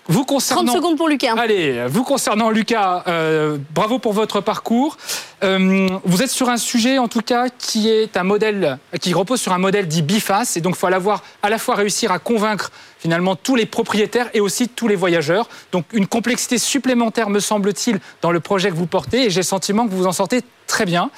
Vous 0.08 0.24
concernant... 0.24 0.64
30 0.64 0.76
secondes 0.76 0.96
pour 0.96 1.08
Lucas. 1.08 1.34
Allez, 1.36 1.84
vous 1.86 2.02
concernant 2.02 2.48
Lucas, 2.48 3.04
euh, 3.06 3.58
bravo 3.74 3.98
pour 3.98 4.14
votre 4.14 4.40
parcours. 4.40 4.96
Euh, 5.44 5.86
vous 6.02 6.22
êtes 6.22 6.30
sur 6.30 6.48
un 6.48 6.56
sujet, 6.56 6.96
en 6.96 7.08
tout 7.08 7.20
cas, 7.20 7.50
qui 7.50 7.90
est 7.90 8.16
un 8.16 8.22
modèle, 8.22 8.78
qui 9.02 9.12
repose 9.12 9.38
sur 9.38 9.52
un 9.52 9.58
modèle 9.58 9.86
dit 9.86 10.00
biface, 10.00 10.56
et 10.56 10.62
donc 10.62 10.76
il 10.76 10.78
faut 10.78 10.86
à 10.86 11.50
la 11.50 11.58
fois 11.58 11.74
réussir 11.74 12.10
à 12.10 12.18
convaincre 12.18 12.72
finalement 12.98 13.36
tous 13.36 13.54
les 13.54 13.66
propriétaires 13.66 14.30
et 14.32 14.40
aussi 14.40 14.68
tous 14.68 14.88
les 14.88 14.96
voyageurs. 14.96 15.46
Donc 15.72 15.84
une 15.92 16.06
complexité 16.06 16.56
supplémentaire, 16.56 17.28
me 17.28 17.40
semble-t-il, 17.40 18.00
dans 18.22 18.32
le 18.32 18.40
projet 18.40 18.70
que 18.70 18.76
vous 18.76 18.86
portez, 18.86 19.26
et 19.26 19.30
j'ai 19.30 19.40
le 19.40 19.44
sentiment 19.44 19.86
que 19.86 19.92
vous 19.92 20.06
en 20.06 20.12
sortez 20.12 20.40
très 20.66 20.86
bien. 20.86 21.10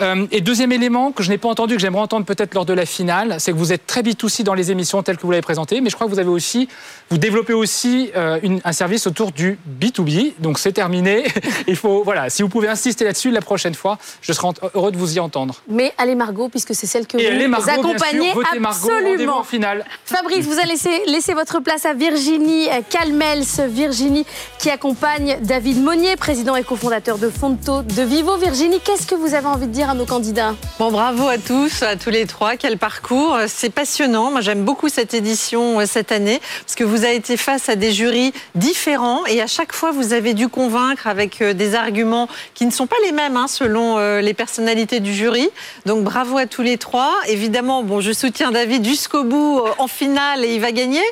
Euh, 0.00 0.26
et 0.30 0.40
deuxième 0.40 0.72
élément 0.72 1.12
que 1.12 1.22
je 1.22 1.28
n'ai 1.28 1.36
pas 1.36 1.48
entendu, 1.48 1.74
que 1.74 1.80
j'aimerais 1.80 2.02
entendre 2.02 2.24
peut-être 2.24 2.54
lors 2.54 2.64
de 2.64 2.72
la 2.72 2.86
finale, 2.86 3.36
c'est 3.38 3.52
que 3.52 3.56
vous 3.56 3.72
êtes 3.72 3.86
très 3.86 4.02
vite 4.02 4.24
aussi 4.24 4.44
dans 4.44 4.54
les 4.54 4.70
émissions 4.70 5.02
telles 5.02 5.18
que 5.18 5.22
vous 5.22 5.30
l'avez 5.30 5.42
présenté, 5.42 5.80
mais 5.80 5.90
je 5.90 5.94
crois 5.94 6.06
que 6.06 6.12
vous 6.12 6.18
avez 6.18 6.30
aussi, 6.30 6.68
vous 7.10 7.18
développez 7.18 7.52
aussi 7.52 8.12
euh, 8.14 8.38
une, 8.44 8.60
un 8.64 8.72
service 8.72 9.08
autour 9.08 9.32
du 9.32 9.58
B2B. 9.80 10.34
Donc 10.38 10.60
c'est 10.60 10.70
terminé. 10.70 11.24
Il 11.66 11.74
faut, 11.74 12.04
voilà, 12.04 12.30
si 12.30 12.42
vous 12.42 12.48
pouvez 12.48 12.68
insister 12.68 13.04
là-dessus 13.04 13.32
la 13.32 13.40
prochaine 13.40 13.74
fois, 13.74 13.98
je 14.22 14.32
serai 14.32 14.48
heureux 14.74 14.92
de 14.92 14.96
vous 14.96 15.16
y 15.16 15.20
entendre. 15.20 15.56
Mais 15.68 15.92
allez 15.98 16.14
Margot, 16.14 16.48
puisque 16.48 16.72
c'est 16.72 16.86
celle 16.86 17.08
que 17.08 17.16
vous 17.16 17.70
accompagnez 17.70 18.32
absolument. 18.64 19.42
final. 19.42 19.84
Fabrice, 20.04 20.46
vous 20.46 20.58
allez 20.60 20.70
laisser, 20.70 21.02
laisser 21.06 21.34
votre 21.34 21.58
place 21.58 21.84
à 21.84 21.94
Virginie 21.94 22.68
Calmels, 22.88 23.42
Virginie 23.68 24.24
qui 24.60 24.70
accompagne 24.70 25.38
David 25.42 25.82
Monnier, 25.82 26.14
président 26.14 26.54
et 26.54 26.62
cofondateur 26.62 27.18
de 27.18 27.28
Fonto 27.28 27.82
de 27.82 28.02
Vivo. 28.02 28.36
Virginie, 28.36 28.78
qu'est-ce 28.78 29.06
que 29.06 29.16
vous 29.16 29.34
avez 29.34 29.46
envie 29.46 29.66
de 29.66 29.72
dire 29.72 29.92
nos 29.94 30.06
candidats? 30.06 30.54
Bon, 30.78 30.92
bravo 30.92 31.26
à 31.26 31.38
tous, 31.38 31.82
à 31.82 31.96
tous 31.96 32.10
les 32.10 32.26
trois. 32.26 32.56
Quel 32.56 32.78
parcours. 32.78 33.36
C'est 33.48 33.70
passionnant. 33.70 34.30
Moi, 34.30 34.42
j'aime 34.42 34.64
beaucoup 34.64 34.88
cette 34.88 35.12
édition 35.12 35.80
euh, 35.80 35.86
cette 35.86 36.12
année 36.12 36.40
parce 36.64 36.76
que 36.76 36.84
vous 36.84 36.99
avez 37.04 37.16
été 37.16 37.36
face 37.36 37.68
à 37.68 37.76
des 37.76 37.92
jurys 37.92 38.32
différents 38.54 39.24
et 39.26 39.40
à 39.40 39.46
chaque 39.46 39.72
fois, 39.72 39.90
vous 39.90 40.12
avez 40.12 40.34
dû 40.34 40.48
convaincre 40.48 41.06
avec 41.06 41.42
euh, 41.42 41.52
des 41.52 41.74
arguments 41.74 42.28
qui 42.54 42.66
ne 42.66 42.70
sont 42.70 42.86
pas 42.86 42.96
les 43.04 43.12
mêmes 43.12 43.36
hein, 43.36 43.46
selon 43.48 43.98
euh, 43.98 44.20
les 44.20 44.34
personnalités 44.34 45.00
du 45.00 45.14
jury. 45.14 45.48
Donc, 45.86 46.04
bravo 46.04 46.38
à 46.38 46.46
tous 46.46 46.62
les 46.62 46.78
trois. 46.78 47.12
Évidemment, 47.28 47.82
bon, 47.82 48.00
je 48.00 48.12
soutiens 48.12 48.50
David 48.50 48.84
jusqu'au 48.84 49.24
bout 49.24 49.60
en 49.78 49.88
finale 49.88 50.44
et 50.44 50.54
il 50.54 50.60
va 50.60 50.72
gagner. 50.72 51.02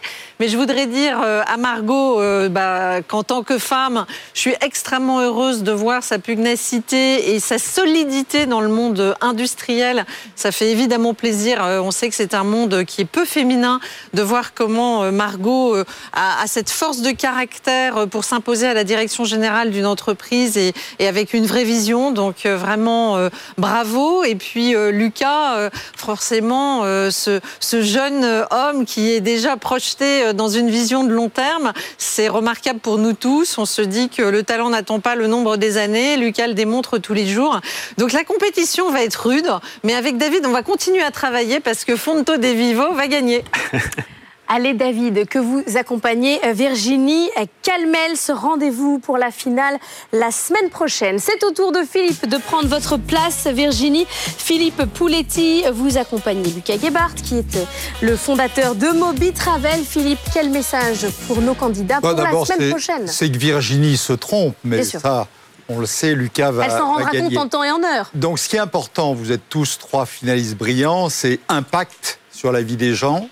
Mais 0.41 0.49
je 0.49 0.57
voudrais 0.57 0.87
dire 0.87 1.19
à 1.21 1.57
Margot 1.57 2.21
bah, 2.49 3.03
qu'en 3.03 3.25
tant 3.25 3.43
que 3.43 3.59
femme, 3.59 4.07
je 4.35 4.41
suis 4.41 4.55
extrêmement 4.61 5.21
heureuse 5.21 5.65
de 5.65 5.73
voir 5.73 6.05
sa 6.05 6.19
pugnacité 6.19 7.35
et 7.35 7.41
sa 7.41 7.59
solidité 7.59 8.47
dans 8.47 8.61
le 8.61 8.69
monde 8.69 9.17
industriel. 9.21 10.05
Ça 10.37 10.53
fait 10.53 10.71
évidemment 10.71 11.15
plaisir. 11.15 11.65
Euh, 11.65 11.81
on 11.81 11.91
sait 11.91 12.09
que 12.09 12.15
c'est 12.15 12.35
un 12.35 12.45
monde 12.45 12.85
qui 12.85 13.03
est 13.03 13.05
peu 13.05 13.25
féminin 13.25 13.81
de 14.15 14.23
voir 14.23 14.55
comment 14.55 15.05
euh, 15.05 15.11
Margot 15.11 15.77
euh, 15.79 15.85
a, 16.13 16.47
cette 16.47 16.71
force 16.71 17.01
de 17.01 17.11
caractère 17.11 18.09
pour 18.09 18.25
s'imposer 18.25 18.67
à 18.67 18.75
la 18.75 18.85
direction 18.85 19.25
générale 19.25 19.71
d'une 19.71 19.87
entreprise 19.87 20.57
et, 20.57 20.75
avec 21.01 21.35
une 21.35 21.47
vraie 21.47 21.65
vision. 21.65 22.11
Donc 22.11 22.47
vraiment 22.47 23.29
bravo. 23.57 24.25
Et 24.25 24.35
puis 24.35 24.75
Lucas, 24.91 25.71
forcément, 25.97 26.83
ce, 27.11 27.41
ce, 27.61 27.83
jeune 27.83 28.25
homme 28.51 28.85
qui 28.85 29.11
est 29.11 29.21
déjà 29.21 29.57
projeté 29.57 30.33
dans 30.35 30.49
une 30.49 30.71
vision 30.71 31.05
de 31.05 31.13
long 31.13 31.29
terme, 31.29 31.73
c'est 31.97 32.29
remarquable 32.29 32.81
pour 32.81 32.99
nous 32.99 33.13
tous. 33.13 33.59
On 33.59 33.67
se 33.67 33.83
dit 33.83 34.09
que 34.09 34.23
le 34.23 34.43
talent 34.43 34.71
n'attend 34.71 35.01
pas 35.01 35.15
le 35.15 35.27
nombre 35.27 35.57
des 35.57 35.77
années. 35.77 36.17
Lucas 36.17 36.47
le 36.47 36.55
démontre 36.55 36.99
tous 36.99 37.15
les 37.15 37.27
jours. 37.27 37.61
Donc 37.97 38.13
la 38.13 38.25
compétition 38.25 38.91
va 38.91 39.03
être 39.03 39.29
rude, 39.29 39.49
mais 39.85 39.95
avec 39.95 40.17
David, 40.17 40.45
on 40.47 40.53
va 40.53 40.63
continuer 40.63 41.03
à 41.03 41.11
travailler 41.11 41.61
parce 41.61 41.85
que 41.85 41.97
Fonto 41.97 42.37
des 42.37 42.55
Vivo 42.55 42.93
va 42.95 43.07
gagner. 43.09 43.45
Allez 44.51 44.73
David, 44.73 45.29
que 45.29 45.39
vous 45.39 45.63
accompagnez 45.77 46.41
euh, 46.47 46.53
Virginie 46.53 47.29
Calmel. 47.63 48.17
Ce 48.17 48.33
rendez-vous 48.33 48.99
pour 48.99 49.19
la 49.19 49.31
finale 49.31 49.77
la 50.13 50.31
semaine 50.31 50.71
prochaine. 50.71 51.19
C'est 51.19 51.45
au 51.45 51.51
tour 51.51 51.71
de 51.71 51.81
Philippe 51.81 52.27
de 52.27 52.39
prendre 52.39 52.67
votre 52.67 52.97
place, 52.97 53.47
Virginie. 53.47 54.07
Philippe 54.09 54.87
Pouletti, 54.95 55.65
vous 55.75 55.99
accompagnez 55.99 56.49
Lucas 56.49 56.79
Gebhardt, 56.83 57.15
qui 57.23 57.37
est 57.37 57.57
euh, 57.57 57.65
le 58.01 58.17
fondateur 58.17 58.75
de 58.75 58.89
Mobi 58.89 59.33
Travel. 59.33 59.81
Philippe, 59.85 60.21
quel 60.33 60.49
message 60.49 61.07
pour 61.27 61.43
nos 61.43 61.55
candidats 61.55 62.01
pour 62.01 62.13
la 62.13 62.45
semaine 62.47 62.71
prochaine 62.71 63.07
C'est 63.07 63.31
que 63.31 63.37
Virginie 63.37 63.99
se 63.99 64.15
trompe, 64.15 64.57
mais 64.65 64.83
ça, 64.83 65.27
on 65.69 65.79
le 65.79 65.87
sait, 65.87 66.15
Lucas 66.15 66.53
va. 66.53 66.65
Elle 66.65 66.71
s'en 66.71 66.95
rendra 66.95 67.11
compte 67.11 67.37
en 67.37 67.49
temps 67.49 67.65
et 67.65 67.71
en 67.71 67.83
heure. 67.83 68.11
Donc, 68.15 68.39
ce 68.39 68.49
qui 68.49 68.57
est 68.57 68.61
important, 68.61 69.13
vous 69.13 69.31
êtes 69.31 69.47
tous 69.51 69.77
trois 69.79 70.07
finalistes 70.07 70.57
brillants, 70.57 71.11
c'est 71.11 71.39
impact 71.51 72.19
sur 72.33 72.51
la 72.51 72.63
vie 72.63 72.77
des 72.77 72.95
gens, 72.95 73.29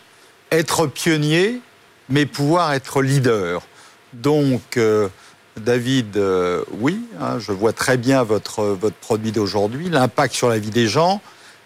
être 0.51 0.87
pionnier, 0.87 1.61
mais 2.09 2.27
pouvoir 2.27 2.73
être 2.73 3.03
leader. 3.03 3.63
Donc, 4.13 4.77
euh, 4.77 5.09
David, 5.57 6.17
euh, 6.17 6.63
oui, 6.79 7.01
hein, 7.21 7.39
je 7.39 7.53
vois 7.53 7.73
très 7.73 7.97
bien 7.97 8.23
votre, 8.23 8.65
votre 8.65 8.97
produit 8.97 9.33
d'aujourd'hui, 9.33 9.89
l'impact 9.89 10.35
sur 10.35 10.49
la 10.49 10.59
vie 10.59 10.71
des 10.71 10.87
gens, 10.87 11.21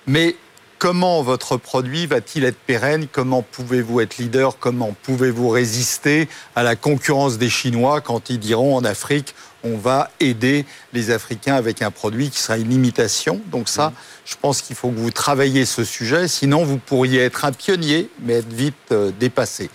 mais 0.07 0.37
comment 0.78 1.22
votre 1.22 1.57
produit 1.57 2.07
va-t-il 2.07 2.45
être 2.45 2.59
pérenne? 2.59 3.07
Comment 3.11 3.43
pouvez-vous 3.43 4.01
être 4.01 4.18
leader? 4.18 4.59
Comment 4.59 4.97
pouvez-vous 5.03 5.49
résister 5.49 6.28
à 6.57 6.62
la 6.62 6.76
concurrence 6.76 7.37
des 7.37 7.51
Chinois 7.51 8.01
quand 8.01 8.31
ils 8.31 8.39
diront 8.39 8.76
en 8.76 8.85
Afrique 8.85 9.35
on 9.64 9.76
va 9.76 10.11
aider 10.20 10.64
les 10.92 11.11
Africains 11.11 11.54
avec 11.54 11.82
un 11.82 11.90
produit 11.90 12.30
qui 12.30 12.38
sera 12.38 12.58
une 12.58 12.72
imitation. 12.72 13.40
Donc 13.50 13.68
ça, 13.68 13.92
je 14.24 14.36
pense 14.40 14.62
qu'il 14.62 14.76
faut 14.76 14.90
que 14.90 14.98
vous 14.98 15.11
travailliez 15.11 15.64
ce 15.64 15.84
sujet, 15.84 16.28
sinon 16.28 16.64
vous 16.64 16.78
pourriez 16.78 17.20
être 17.20 17.44
un 17.44 17.52
pionnier, 17.52 18.11
mais 18.20 18.34
être 18.34 18.52
vite 18.52 18.74
euh, 18.92 19.11
dépassé. 19.18 19.70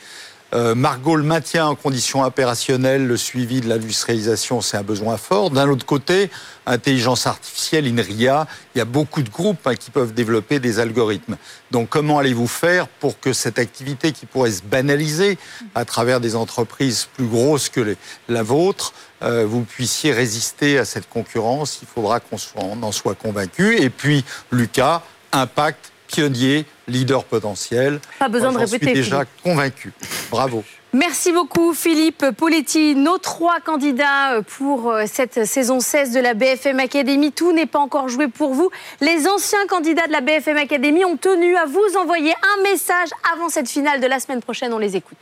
Euh, 0.55 0.73
Margot 0.73 1.17
le 1.17 1.23
maintien 1.23 1.65
en 1.65 1.75
conditions 1.75 2.23
opérationnelles, 2.23 3.05
le 3.05 3.17
suivi 3.17 3.59
de 3.59 3.67
l'industrialisation, 3.67 4.61
c'est 4.61 4.77
un 4.77 4.83
besoin 4.83 5.17
fort. 5.17 5.49
D'un 5.49 5.67
autre 5.67 5.85
côté, 5.85 6.29
intelligence 6.65 7.27
artificielle, 7.27 7.85
INRIA, 7.87 8.47
il 8.73 8.77
y 8.77 8.81
a 8.81 8.85
beaucoup 8.85 9.21
de 9.21 9.29
groupes 9.29 9.65
hein, 9.65 9.75
qui 9.75 9.91
peuvent 9.91 10.13
développer 10.13 10.59
des 10.59 10.79
algorithmes. 10.79 11.35
Donc 11.71 11.89
comment 11.89 12.19
allez-vous 12.19 12.47
faire 12.47 12.87
pour 12.87 13.19
que 13.19 13.33
cette 13.33 13.59
activité 13.59 14.13
qui 14.13 14.25
pourrait 14.27 14.51
se 14.51 14.61
banaliser 14.61 15.37
à 15.73 15.83
travers 15.83 16.21
des 16.21 16.37
entreprises 16.37 17.09
plus 17.15 17.27
grosses 17.27 17.67
que 17.67 17.97
la 18.29 18.43
vôtre, 18.43 18.93
euh, 19.25 19.45
vous 19.45 19.61
puissiez 19.61 20.11
résister 20.11 20.77
à 20.77 20.85
cette 20.85 21.09
concurrence 21.09 21.79
Il 21.81 21.87
faudra 21.87 22.19
qu'on 22.19 22.37
en 22.83 22.91
soit 22.91 23.15
convaincu. 23.15 23.77
Et 23.81 23.89
puis, 23.89 24.23
Lucas, 24.51 25.01
impact 25.31 25.91
pionnier, 26.07 26.65
leader 26.87 27.23
potentiel. 27.23 27.99
Pas 28.19 28.29
besoin 28.29 28.51
de 28.51 28.57
répéter. 28.57 28.87
Je 28.87 29.01
suis 29.01 29.03
déjà 29.03 29.23
convaincu. 29.43 29.91
Bravo. 30.29 30.63
Merci 30.93 31.33
beaucoup 31.33 31.73
Philippe 31.73 32.31
Poletti. 32.37 32.95
Nos 32.95 33.17
trois 33.17 33.59
candidats 33.59 34.41
pour 34.57 34.91
euh, 34.91 35.03
cette 35.07 35.43
saison 35.43 35.81
16 35.81 36.13
de 36.13 36.21
la 36.21 36.33
BFM 36.33 36.79
Academy. 36.79 37.33
Tout 37.33 37.51
n'est 37.51 37.65
pas 37.65 37.79
encore 37.79 38.07
joué 38.07 38.29
pour 38.29 38.53
vous. 38.53 38.69
Les 39.01 39.27
anciens 39.27 39.67
candidats 39.67 40.07
de 40.07 40.13
la 40.13 40.21
BFM 40.21 40.55
Academy 40.55 41.03
ont 41.03 41.17
tenu 41.17 41.57
à 41.57 41.65
vous 41.65 41.97
envoyer 41.99 42.31
un 42.31 42.63
message 42.63 43.09
avant 43.33 43.49
cette 43.49 43.67
finale 43.67 43.99
de 43.99 44.07
la 44.07 44.21
semaine 44.21 44.41
prochaine. 44.41 44.71
On 44.71 44.79
les 44.79 44.95
écoute. 44.95 45.17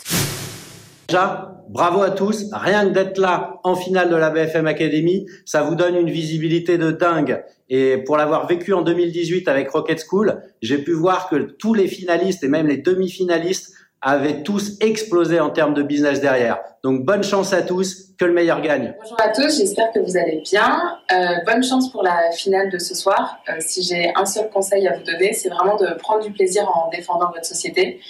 Bravo 1.69 2.01
à 2.01 2.11
tous. 2.11 2.45
Rien 2.51 2.85
que 2.85 2.93
d'être 2.93 3.17
là 3.17 3.59
en 3.63 3.75
finale 3.75 4.09
de 4.09 4.15
la 4.15 4.29
BFM 4.29 4.67
Academy, 4.67 5.25
ça 5.45 5.61
vous 5.61 5.75
donne 5.75 5.95
une 5.95 6.09
visibilité 6.09 6.77
de 6.77 6.91
dingue. 6.91 7.43
Et 7.69 7.97
pour 7.97 8.17
l'avoir 8.17 8.47
vécu 8.47 8.73
en 8.73 8.81
2018 8.81 9.47
avec 9.47 9.69
Rocket 9.69 10.03
School, 10.07 10.41
j'ai 10.61 10.77
pu 10.77 10.93
voir 10.93 11.29
que 11.29 11.35
tous 11.35 11.73
les 11.73 11.87
finalistes 11.87 12.43
et 12.43 12.47
même 12.47 12.67
les 12.67 12.77
demi-finalistes 12.77 13.73
avaient 14.01 14.43
tous 14.43 14.77
explosé 14.81 15.39
en 15.39 15.49
termes 15.49 15.73
de 15.73 15.81
business 15.81 16.19
derrière. 16.19 16.59
Donc 16.83 17.05
bonne 17.05 17.23
chance 17.23 17.53
à 17.53 17.61
tous, 17.61 18.09
que 18.19 18.25
le 18.25 18.33
meilleur 18.33 18.61
gagne. 18.61 18.93
Bonjour 19.01 19.21
à 19.21 19.29
tous, 19.29 19.57
j'espère 19.57 19.91
que 19.93 19.99
vous 19.99 20.17
allez 20.17 20.41
bien. 20.43 20.99
Euh, 21.11 21.15
bonne 21.45 21.63
chance 21.63 21.89
pour 21.89 22.03
la 22.03 22.31
finale 22.31 22.69
de 22.69 22.79
ce 22.79 22.95
soir. 22.95 23.39
Euh, 23.47 23.53
si 23.59 23.81
j'ai 23.81 24.11
un 24.15 24.25
seul 24.25 24.49
conseil 24.49 24.87
à 24.87 24.97
vous 24.97 25.03
donner, 25.03 25.31
c'est 25.33 25.49
vraiment 25.49 25.77
de 25.77 25.93
prendre 25.97 26.23
du 26.23 26.31
plaisir 26.31 26.69
en 26.69 26.89
défendant 26.89 27.31
votre 27.33 27.45
société. 27.45 28.01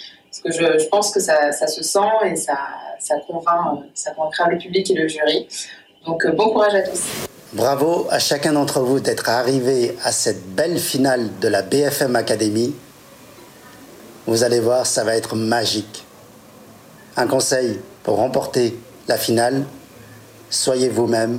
Parce 0.42 0.56
que 0.58 0.64
je, 0.64 0.88
pense 0.88 1.12
que 1.12 1.20
ça, 1.20 1.52
ça, 1.52 1.68
se 1.68 1.84
sent 1.84 1.98
et 2.24 2.34
ça, 2.34 2.58
ça, 2.98 3.14
convainc, 3.24 3.84
ça 3.94 4.10
convaincra 4.10 4.48
le 4.50 4.58
public 4.58 4.90
et 4.90 4.94
le 4.94 5.06
jury. 5.06 5.46
Donc 6.04 6.26
euh, 6.26 6.32
bon 6.32 6.50
courage 6.50 6.74
à 6.74 6.82
tous. 6.82 7.02
Bravo 7.52 8.08
à 8.10 8.18
chacun 8.18 8.52
d'entre 8.52 8.80
vous 8.80 8.98
d'être 8.98 9.28
arrivé 9.28 9.96
à 10.02 10.10
cette 10.10 10.44
belle 10.54 10.80
finale 10.80 11.38
de 11.40 11.46
la 11.46 11.62
BFM 11.62 12.16
Academy. 12.16 12.74
Vous 14.26 14.42
allez 14.42 14.58
voir, 14.58 14.86
ça 14.86 15.04
va 15.04 15.14
être 15.14 15.36
magique. 15.36 16.04
Un 17.16 17.28
conseil 17.28 17.80
pour 18.02 18.16
remporter 18.16 18.76
la 19.06 19.16
finale, 19.16 19.64
soyez 20.50 20.88
vous-même, 20.88 21.38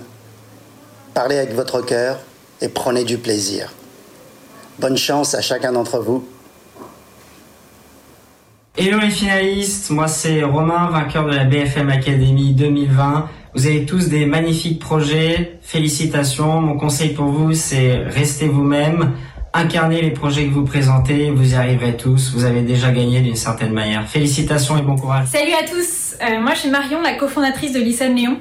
parlez 1.14 1.38
avec 1.38 1.54
votre 1.54 1.82
cœur 1.82 2.20
et 2.62 2.70
prenez 2.70 3.04
du 3.04 3.18
plaisir. 3.18 3.74
Bonne 4.80 4.98
chance 4.98 5.34
à 5.34 5.42
chacun 5.42 5.74
d'entre 5.74 6.00
vous. 6.00 6.26
Hello 8.78 9.00
les 9.00 9.10
finalistes, 9.10 9.90
moi 9.90 10.10
c'est 10.10 10.44
Romain, 10.44 10.90
vainqueur 10.92 11.26
de 11.26 11.34
la 11.34 11.46
BFM 11.46 11.90
Academy 11.90 12.52
2020. 12.52 13.30
Vous 13.54 13.68
avez 13.68 13.86
tous 13.86 14.10
des 14.10 14.26
magnifiques 14.26 14.80
projets, 14.80 15.60
félicitations. 15.62 16.60
Mon 16.60 16.76
conseil 16.76 17.14
pour 17.14 17.28
vous 17.28 17.54
c'est 17.54 17.96
restez 17.96 18.50
vous-même, 18.50 19.14
incarnez 19.54 20.02
les 20.02 20.12
projets 20.12 20.48
que 20.48 20.54
vous 20.54 20.66
présentez, 20.66 21.32
vous 21.32 21.54
y 21.54 21.56
arriverez 21.56 21.96
tous, 21.96 22.34
vous 22.36 22.44
avez 22.44 22.64
déjà 22.64 22.92
gagné 22.92 23.22
d'une 23.22 23.38
certaine 23.38 23.72
manière. 23.72 24.10
Félicitations 24.10 24.78
et 24.78 24.82
bon 24.82 24.98
courage. 24.98 25.28
Salut 25.28 25.54
à 25.54 25.66
tous, 25.66 26.16
euh, 26.22 26.42
moi 26.42 26.54
je 26.54 26.60
suis 26.60 26.70
Marion, 26.70 27.02
la 27.02 27.14
cofondatrice 27.14 27.72
de 27.72 27.80
Listen 27.80 28.14
Léon. 28.14 28.40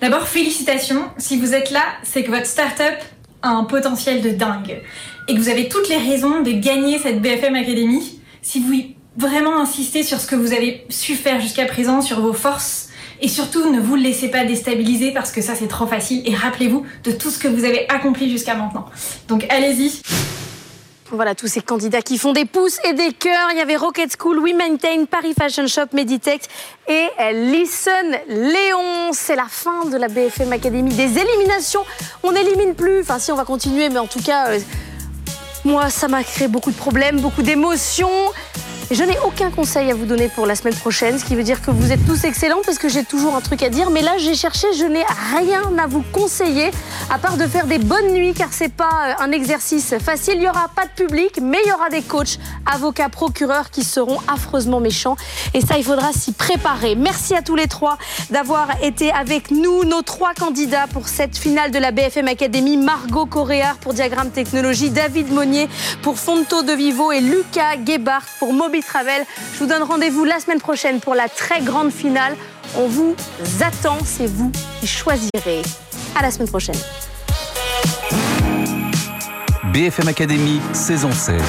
D'abord 0.00 0.28
félicitations, 0.28 1.06
si 1.18 1.40
vous 1.40 1.54
êtes 1.54 1.72
là, 1.72 1.82
c'est 2.04 2.22
que 2.22 2.30
votre 2.30 2.46
startup 2.46 2.98
a 3.42 3.48
un 3.48 3.64
potentiel 3.64 4.22
de 4.22 4.30
dingue 4.30 4.80
et 5.26 5.34
que 5.34 5.40
vous 5.40 5.48
avez 5.48 5.68
toutes 5.68 5.88
les 5.88 5.96
raisons 5.96 6.40
de 6.40 6.52
gagner 6.52 7.00
cette 7.00 7.20
BFM 7.20 7.56
Academy. 7.56 8.20
Si 8.42 8.60
vous 8.60 8.66
vraiment 9.16 9.60
insistez 9.60 10.02
sur 10.02 10.20
ce 10.20 10.26
que 10.26 10.36
vous 10.36 10.52
avez 10.52 10.84
su 10.88 11.14
faire 11.14 11.40
jusqu'à 11.40 11.66
présent, 11.66 12.00
sur 12.00 12.20
vos 12.20 12.32
forces, 12.32 12.88
et 13.20 13.28
surtout 13.28 13.70
ne 13.70 13.80
vous 13.80 13.94
laissez 13.94 14.28
pas 14.28 14.44
déstabiliser 14.44 15.12
parce 15.12 15.30
que 15.30 15.40
ça 15.40 15.54
c'est 15.54 15.68
trop 15.68 15.86
facile, 15.86 16.22
et 16.24 16.34
rappelez-vous 16.34 16.84
de 17.04 17.12
tout 17.12 17.30
ce 17.30 17.38
que 17.38 17.48
vous 17.48 17.64
avez 17.64 17.88
accompli 17.88 18.30
jusqu'à 18.30 18.54
maintenant. 18.54 18.86
Donc 19.28 19.46
allez-y. 19.48 20.02
Voilà 21.14 21.34
tous 21.34 21.46
ces 21.46 21.60
candidats 21.60 22.00
qui 22.00 22.16
font 22.16 22.32
des 22.32 22.46
pouces 22.46 22.78
et 22.88 22.94
des 22.94 23.12
cœurs. 23.12 23.50
Il 23.50 23.58
y 23.58 23.60
avait 23.60 23.76
Rocket 23.76 24.16
School, 24.18 24.38
We 24.38 24.54
Maintain, 24.54 25.04
Paris 25.04 25.34
Fashion 25.38 25.66
Shop, 25.66 25.88
Meditech 25.92 26.40
et 26.88 27.08
Listen 27.34 28.18
Léon. 28.28 29.12
C'est 29.12 29.36
la 29.36 29.44
fin 29.46 29.84
de 29.84 29.98
la 29.98 30.08
BFM 30.08 30.50
Academy 30.54 30.90
des 30.94 31.18
éliminations. 31.18 31.84
On 32.22 32.32
n'élimine 32.32 32.74
plus. 32.74 33.02
Enfin, 33.02 33.18
si 33.18 33.30
on 33.30 33.36
va 33.36 33.44
continuer, 33.44 33.90
mais 33.90 33.98
en 33.98 34.06
tout 34.06 34.22
cas, 34.22 34.52
euh, 34.52 34.60
moi, 35.66 35.90
ça 35.90 36.08
m'a 36.08 36.24
créé 36.24 36.48
beaucoup 36.48 36.70
de 36.70 36.76
problèmes, 36.76 37.20
beaucoup 37.20 37.42
d'émotions. 37.42 38.08
Je 38.92 39.04
n'ai 39.04 39.18
aucun 39.24 39.50
conseil 39.50 39.90
à 39.90 39.94
vous 39.94 40.04
donner 40.04 40.28
pour 40.28 40.44
la 40.44 40.54
semaine 40.54 40.74
prochaine, 40.74 41.18
ce 41.18 41.24
qui 41.24 41.34
veut 41.34 41.44
dire 41.44 41.62
que 41.62 41.70
vous 41.70 41.92
êtes 41.92 42.04
tous 42.06 42.24
excellents 42.24 42.60
parce 42.62 42.76
que 42.76 42.90
j'ai 42.90 43.04
toujours 43.04 43.34
un 43.34 43.40
truc 43.40 43.62
à 43.62 43.70
dire. 43.70 43.88
Mais 43.88 44.02
là, 44.02 44.18
j'ai 44.18 44.34
cherché, 44.34 44.66
je 44.76 44.84
n'ai 44.84 45.04
rien 45.34 45.62
à 45.78 45.86
vous 45.86 46.04
conseiller 46.12 46.70
à 47.08 47.18
part 47.18 47.38
de 47.38 47.46
faire 47.46 47.66
des 47.66 47.78
bonnes 47.78 48.12
nuits 48.12 48.34
car 48.34 48.48
c'est 48.50 48.70
pas 48.70 48.90
euh, 49.06 49.24
un 49.24 49.32
exercice 49.32 49.94
facile. 49.98 50.34
Il 50.34 50.40
n'y 50.40 50.48
aura 50.48 50.68
pas 50.68 50.84
de 50.84 50.90
public, 50.90 51.40
mais 51.40 51.56
il 51.64 51.70
y 51.70 51.72
aura 51.72 51.88
des 51.88 52.02
coachs, 52.02 52.38
avocats, 52.70 53.08
procureurs 53.08 53.70
qui 53.70 53.82
seront 53.82 54.18
affreusement 54.28 54.78
méchants. 54.78 55.16
Et 55.54 55.62
ça, 55.62 55.78
il 55.78 55.84
faudra 55.84 56.12
s'y 56.12 56.32
préparer. 56.32 56.94
Merci 56.94 57.34
à 57.34 57.40
tous 57.40 57.56
les 57.56 57.68
trois 57.68 57.96
d'avoir 58.28 58.68
été 58.82 59.10
avec 59.10 59.50
nous, 59.50 59.84
nos 59.84 60.02
trois 60.02 60.34
candidats 60.34 60.86
pour 60.92 61.08
cette 61.08 61.38
finale 61.38 61.70
de 61.70 61.78
la 61.78 61.92
BFM 61.92 62.28
Academy. 62.28 62.76
Margot 62.76 63.24
Coréard 63.24 63.76
pour 63.76 63.94
Diagramme 63.94 64.30
Technologie, 64.30 64.90
David 64.90 65.32
Monnier 65.32 65.70
pour 66.02 66.18
Fonto 66.18 66.62
de 66.62 66.72
Vivo 66.72 67.10
et 67.10 67.22
Lucas 67.22 67.76
Gebhardt 67.86 68.26
pour 68.38 68.52
Mobile 68.52 68.81
Je 69.54 69.58
vous 69.58 69.66
donne 69.66 69.82
rendez-vous 69.82 70.24
la 70.24 70.40
semaine 70.40 70.60
prochaine 70.60 71.00
pour 71.00 71.14
la 71.14 71.28
très 71.28 71.60
grande 71.60 71.90
finale. 71.90 72.36
On 72.76 72.86
vous 72.86 73.14
attend, 73.60 73.98
c'est 74.04 74.26
vous 74.26 74.50
qui 74.80 74.86
choisirez. 74.86 75.62
À 76.16 76.22
la 76.22 76.30
semaine 76.30 76.48
prochaine. 76.48 76.76
BFM 79.72 80.08
Academy, 80.08 80.60
saison 80.72 81.10
16. 81.10 81.40